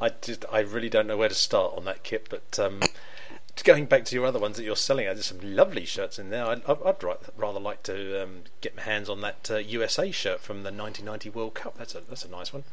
I 0.00 0.10
just 0.20 0.44
I 0.50 0.60
really 0.60 0.88
don't 0.88 1.06
know 1.06 1.16
where 1.16 1.28
to 1.28 1.34
start 1.34 1.76
on 1.76 1.84
that 1.84 2.02
kit, 2.02 2.28
but 2.30 2.58
um, 2.58 2.80
going 3.64 3.86
back 3.86 4.04
to 4.06 4.14
your 4.14 4.26
other 4.26 4.38
ones 4.38 4.56
that 4.56 4.64
you're 4.64 4.76
selling, 4.76 5.06
there's 5.06 5.26
some 5.26 5.40
lovely 5.42 5.84
shirts 5.84 6.18
in 6.18 6.30
there. 6.30 6.46
I'd, 6.46 6.62
I'd 6.68 7.04
rather 7.36 7.60
like 7.60 7.82
to 7.84 8.22
um, 8.22 8.42
get 8.60 8.76
my 8.76 8.82
hands 8.82 9.08
on 9.08 9.20
that 9.20 9.50
uh, 9.50 9.56
USA 9.56 10.10
shirt 10.10 10.40
from 10.40 10.58
the 10.58 10.72
1990 10.72 11.30
World 11.30 11.54
Cup. 11.54 11.76
That's 11.76 11.94
a 11.94 12.00
that's 12.08 12.24
a 12.24 12.30
nice 12.30 12.52
one. 12.52 12.64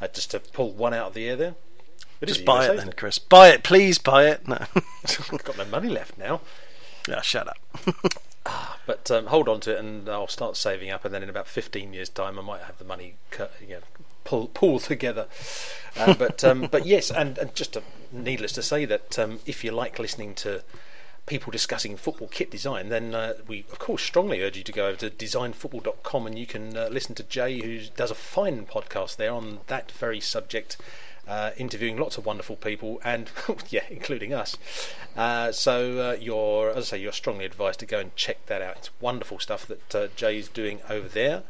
Uh, 0.00 0.08
just 0.08 0.30
to 0.32 0.40
pull 0.40 0.72
one 0.72 0.92
out 0.92 1.08
of 1.08 1.14
the 1.14 1.28
air 1.28 1.36
there. 1.36 1.54
It 2.20 2.26
Just 2.26 2.44
buy 2.44 2.66
USA, 2.66 2.72
it 2.72 2.76
then, 2.84 2.92
Chris. 2.96 3.18
Buy 3.18 3.48
it, 3.48 3.62
please. 3.62 3.98
Buy 3.98 4.26
it. 4.26 4.46
No, 4.46 4.58
I've 5.04 5.44
got 5.44 5.58
no 5.58 5.64
money 5.66 5.88
left 5.88 6.18
now. 6.18 6.40
Yeah, 7.08 7.20
shut 7.20 7.48
up. 7.48 7.58
Ah, 8.46 8.78
but 8.84 9.10
um, 9.10 9.26
hold 9.28 9.48
on 9.48 9.60
to 9.60 9.74
it, 9.74 9.78
and 9.78 10.06
I'll 10.06 10.28
start 10.28 10.58
saving 10.58 10.90
up, 10.90 11.02
and 11.06 11.14
then 11.14 11.22
in 11.22 11.30
about 11.30 11.48
15 11.48 11.94
years' 11.94 12.10
time, 12.10 12.38
I 12.38 12.42
might 12.42 12.60
have 12.60 12.76
the 12.76 12.84
money 12.84 13.14
cut, 13.30 13.54
you 13.58 13.76
know, 13.76 13.80
pull 14.24 14.48
pull 14.48 14.78
together. 14.78 15.26
Uh, 15.96 16.14
but 16.14 16.42
um, 16.42 16.68
but 16.70 16.86
yes, 16.86 17.10
and, 17.10 17.38
and 17.38 17.54
just 17.54 17.74
to, 17.74 17.82
needless 18.10 18.52
to 18.52 18.62
say 18.62 18.84
that 18.84 19.18
um, 19.18 19.40
if 19.46 19.62
you 19.62 19.70
like 19.70 19.98
listening 19.98 20.34
to 20.34 20.62
people 21.26 21.50
discussing 21.50 21.96
football 21.96 22.28
kit 22.28 22.50
design, 22.50 22.88
then 22.88 23.14
uh, 23.14 23.34
we 23.46 23.64
of 23.70 23.78
course 23.78 24.02
strongly 24.02 24.42
urge 24.42 24.56
you 24.56 24.64
to 24.64 24.72
go 24.72 24.88
over 24.88 24.96
to 24.96 25.10
designfootball.com 25.10 26.26
and 26.26 26.38
you 26.38 26.46
can 26.46 26.76
uh, 26.76 26.88
listen 26.90 27.14
to 27.14 27.22
Jay, 27.22 27.60
who 27.60 27.80
does 27.96 28.10
a 28.10 28.14
fine 28.14 28.66
podcast 28.66 29.16
there 29.16 29.32
on 29.32 29.60
that 29.68 29.90
very 29.92 30.20
subject. 30.20 30.76
Uh, 31.26 31.52
interviewing 31.56 31.96
lots 31.96 32.18
of 32.18 32.26
wonderful 32.26 32.56
people, 32.56 33.00
and 33.02 33.30
yeah, 33.70 33.84
including 33.90 34.34
us. 34.34 34.56
Uh, 35.16 35.50
so 35.52 36.10
uh, 36.10 36.16
you're, 36.20 36.70
as 36.70 36.76
I 36.76 36.96
say, 36.96 36.98
you're 37.02 37.12
strongly 37.12 37.44
advised 37.44 37.80
to 37.80 37.86
go 37.86 37.98
and 37.98 38.14
check 38.14 38.44
that 38.46 38.60
out. 38.60 38.76
It's 38.76 38.90
wonderful 39.00 39.38
stuff 39.38 39.66
that 39.66 39.94
uh, 39.94 40.08
Jay's 40.16 40.48
doing 40.48 40.80
over 40.90 41.08
there. 41.08 41.42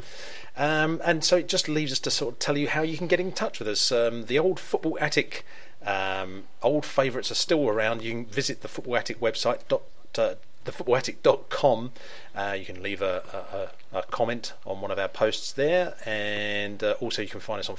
Um, 0.56 1.00
and 1.04 1.24
so 1.24 1.38
it 1.38 1.48
just 1.48 1.68
leaves 1.68 1.90
us 1.90 1.98
to 2.00 2.10
sort 2.10 2.34
of 2.34 2.38
tell 2.38 2.56
you 2.56 2.68
how 2.68 2.82
you 2.82 2.96
can 2.96 3.08
get 3.08 3.18
in 3.18 3.32
touch 3.32 3.58
with 3.58 3.66
us. 3.66 3.90
Um, 3.90 4.26
the 4.26 4.38
old 4.38 4.60
Football 4.60 4.96
Attic 5.00 5.44
um, 5.84 6.44
old 6.62 6.86
favourites 6.86 7.30
are 7.30 7.36
still 7.36 7.68
around. 7.68 8.02
You 8.02 8.12
can 8.12 8.26
visit 8.26 8.62
the 8.62 8.68
Football 8.68 8.96
Attic 8.96 9.20
website, 9.20 9.60
dot, 9.68 9.82
uh, 10.16 10.34
thefootballattic.com. 10.64 11.92
Uh, 12.34 12.56
you 12.58 12.64
can 12.64 12.82
leave 12.82 13.02
a, 13.02 13.70
a, 13.92 13.98
a, 13.98 14.02
comment 14.04 14.54
on 14.66 14.80
one 14.80 14.90
of 14.90 14.98
our 14.98 15.08
posts 15.08 15.52
there, 15.52 15.94
and 16.06 16.82
uh, 16.82 16.94
also 17.00 17.22
you 17.22 17.28
can 17.28 17.40
find 17.40 17.60
us 17.60 17.68
on 17.68 17.76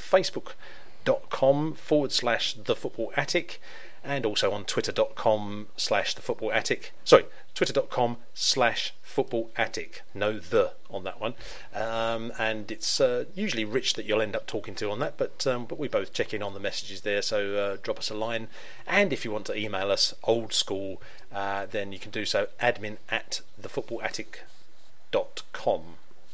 facebook.com 1.06 1.74
forward 1.74 2.12
slash 2.12 2.54
the 2.54 2.76
football 2.76 3.14
attic 3.16 3.62
and 4.04 4.26
also 4.26 4.52
on 4.52 4.66
twitter.com 4.66 5.68
slash 5.78 6.14
the 6.14 6.22
football 6.22 6.52
attic. 6.52 6.94
Sorry 7.04 7.26
twitter.com 7.56 8.18
slash 8.34 8.94
football 9.02 9.50
attic. 9.56 10.04
No 10.14 10.38
the 10.40 10.74
on 10.92 11.06
that 11.06 11.22
one. 11.22 11.34
Um, 11.74 12.34
and 12.38 12.70
it's 12.70 13.00
uh, 13.00 13.26
usually 13.34 13.64
rich 13.66 13.94
that 13.94 14.06
you'll 14.06 14.22
end 14.22 14.36
up 14.36 14.46
talking 14.46 14.76
to 14.76 14.92
on 14.92 15.00
that 15.00 15.18
but 15.18 15.48
um, 15.48 15.66
but 15.66 15.80
we 15.80 15.88
both 15.88 16.14
check 16.14 16.34
in 16.34 16.44
on 16.44 16.54
the 16.54 16.60
messages 16.60 17.02
there. 17.02 17.22
So 17.22 17.56
uh, 17.56 17.78
drop 17.82 17.98
us 17.98 18.10
a 18.12 18.14
line. 18.14 18.48
And 18.86 19.14
if 19.14 19.26
you 19.26 19.32
want 19.32 19.46
to 19.48 19.58
email 19.58 19.90
us 19.90 20.14
old 20.24 20.54
school 20.54 21.02
uh, 21.34 21.66
then 21.66 21.92
you 21.92 22.00
can 22.00 22.12
do 22.12 22.26
so 22.26 22.48
admin 22.62 22.98
at 23.10 23.42
the 23.58 23.70
football 23.70 24.00
thefootballattic.com 24.00 25.82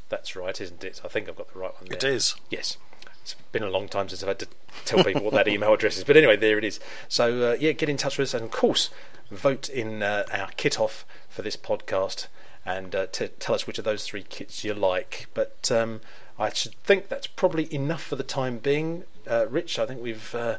that's 0.09 0.35
right 0.35 0.59
isn't 0.59 0.83
it? 0.83 1.01
I 1.05 1.07
think 1.07 1.29
I've 1.29 1.37
got 1.37 1.53
the 1.53 1.59
right 1.59 1.73
one 1.73 1.85
there. 1.87 1.97
it 1.97 2.03
is. 2.03 2.35
Yes 2.49 2.77
it's 3.21 3.35
been 3.51 3.63
a 3.63 3.69
long 3.69 3.87
time 3.87 4.09
since 4.09 4.23
I've 4.23 4.29
had 4.29 4.39
to 4.39 4.47
tell 4.85 5.03
people 5.03 5.23
what 5.23 5.33
that 5.33 5.47
email 5.47 5.73
address 5.73 5.97
is. 5.97 6.03
But 6.03 6.17
anyway, 6.17 6.37
there 6.37 6.57
it 6.57 6.63
is. 6.63 6.79
So, 7.07 7.51
uh, 7.51 7.57
yeah, 7.59 7.71
get 7.71 7.89
in 7.89 7.97
touch 7.97 8.17
with 8.17 8.29
us 8.29 8.33
and, 8.33 8.43
of 8.43 8.51
course, 8.51 8.89
vote 9.29 9.69
in 9.69 10.03
uh, 10.03 10.25
our 10.31 10.49
kit 10.57 10.79
off 10.79 11.05
for 11.29 11.41
this 11.41 11.57
podcast 11.57 12.27
and 12.65 12.93
uh, 12.93 13.07
to 13.07 13.27
tell 13.27 13.55
us 13.55 13.65
which 13.65 13.79
of 13.79 13.85
those 13.85 14.05
three 14.05 14.23
kits 14.23 14.63
you 14.63 14.73
like. 14.73 15.27
But 15.33 15.71
um, 15.71 16.01
I 16.37 16.51
should 16.51 16.75
think 16.83 17.09
that's 17.09 17.27
probably 17.27 17.73
enough 17.73 18.03
for 18.03 18.15
the 18.15 18.23
time 18.23 18.57
being. 18.57 19.03
Uh, 19.29 19.47
Rich, 19.47 19.79
I 19.79 19.85
think 19.85 20.01
we've 20.01 20.33
uh, 20.35 20.57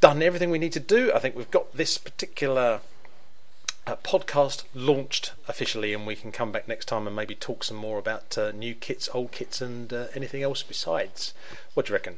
done 0.00 0.22
everything 0.22 0.50
we 0.50 0.58
need 0.58 0.72
to 0.72 0.80
do. 0.80 1.12
I 1.12 1.18
think 1.18 1.36
we've 1.36 1.50
got 1.50 1.72
this 1.72 1.98
particular 1.98 2.80
uh, 3.88 3.96
podcast 3.96 4.64
launched 4.74 5.32
officially, 5.46 5.94
and 5.94 6.06
we 6.06 6.14
can 6.14 6.30
come 6.30 6.52
back 6.52 6.68
next 6.68 6.86
time 6.86 7.06
and 7.06 7.16
maybe 7.16 7.34
talk 7.34 7.64
some 7.64 7.76
more 7.76 7.98
about 7.98 8.36
uh, 8.36 8.52
new 8.52 8.74
kits, 8.74 9.08
old 9.14 9.32
kits, 9.32 9.60
and 9.60 9.92
uh, 9.92 10.06
anything 10.14 10.42
else 10.42 10.62
besides. 10.62 11.32
What 11.74 11.86
do 11.86 11.90
you 11.90 11.94
reckon? 11.94 12.16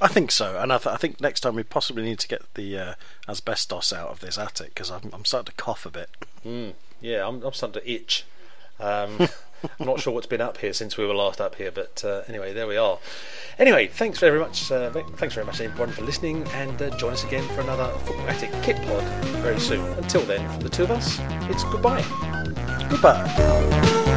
I 0.00 0.08
think 0.08 0.30
so, 0.30 0.58
and 0.58 0.72
I, 0.72 0.78
th- 0.78 0.94
I, 0.94 0.96
think 0.96 1.20
next 1.20 1.40
time 1.40 1.56
we 1.56 1.64
possibly 1.64 2.04
need 2.04 2.20
to 2.20 2.28
get 2.28 2.42
the 2.54 2.78
uh, 2.78 2.94
asbestos 3.28 3.92
out 3.92 4.08
of 4.08 4.20
this 4.20 4.38
attic 4.38 4.68
because 4.68 4.90
I'm, 4.90 5.10
I'm, 5.12 5.24
starting 5.24 5.52
to 5.52 5.62
cough 5.62 5.84
a 5.84 5.90
bit. 5.90 6.08
Mm, 6.46 6.74
yeah, 7.00 7.26
I'm, 7.26 7.42
I'm, 7.42 7.52
starting 7.52 7.82
to 7.82 7.90
itch. 7.90 8.24
Um, 8.78 9.18
I'm 9.80 9.86
not 9.86 10.00
sure 10.00 10.12
what's 10.12 10.26
been 10.26 10.40
up 10.40 10.58
here 10.58 10.72
since 10.72 10.96
we 10.96 11.06
were 11.06 11.14
last 11.14 11.40
up 11.40 11.56
here, 11.56 11.70
but 11.70 12.04
uh, 12.04 12.22
anyway, 12.28 12.52
there 12.52 12.66
we 12.66 12.76
are. 12.76 12.98
Anyway, 13.58 13.88
thanks 13.88 14.18
very 14.18 14.38
much. 14.38 14.70
Uh, 14.70 14.90
thanks 15.16 15.34
very 15.34 15.46
much, 15.46 15.60
everyone, 15.60 15.90
for 15.92 16.02
listening, 16.02 16.46
and 16.48 16.80
uh, 16.80 16.90
join 16.96 17.12
us 17.12 17.24
again 17.24 17.46
for 17.54 17.60
another 17.60 17.88
Football 18.00 18.28
Attic 18.28 18.50
Kit 18.62 18.76
Pod 18.86 19.02
very 19.42 19.60
soon. 19.60 19.84
Until 19.98 20.22
then, 20.22 20.48
from 20.50 20.60
the 20.60 20.70
two 20.70 20.84
of 20.84 20.90
us, 20.90 21.18
it's 21.50 21.64
goodbye. 21.64 22.04
Goodbye. 22.88 24.07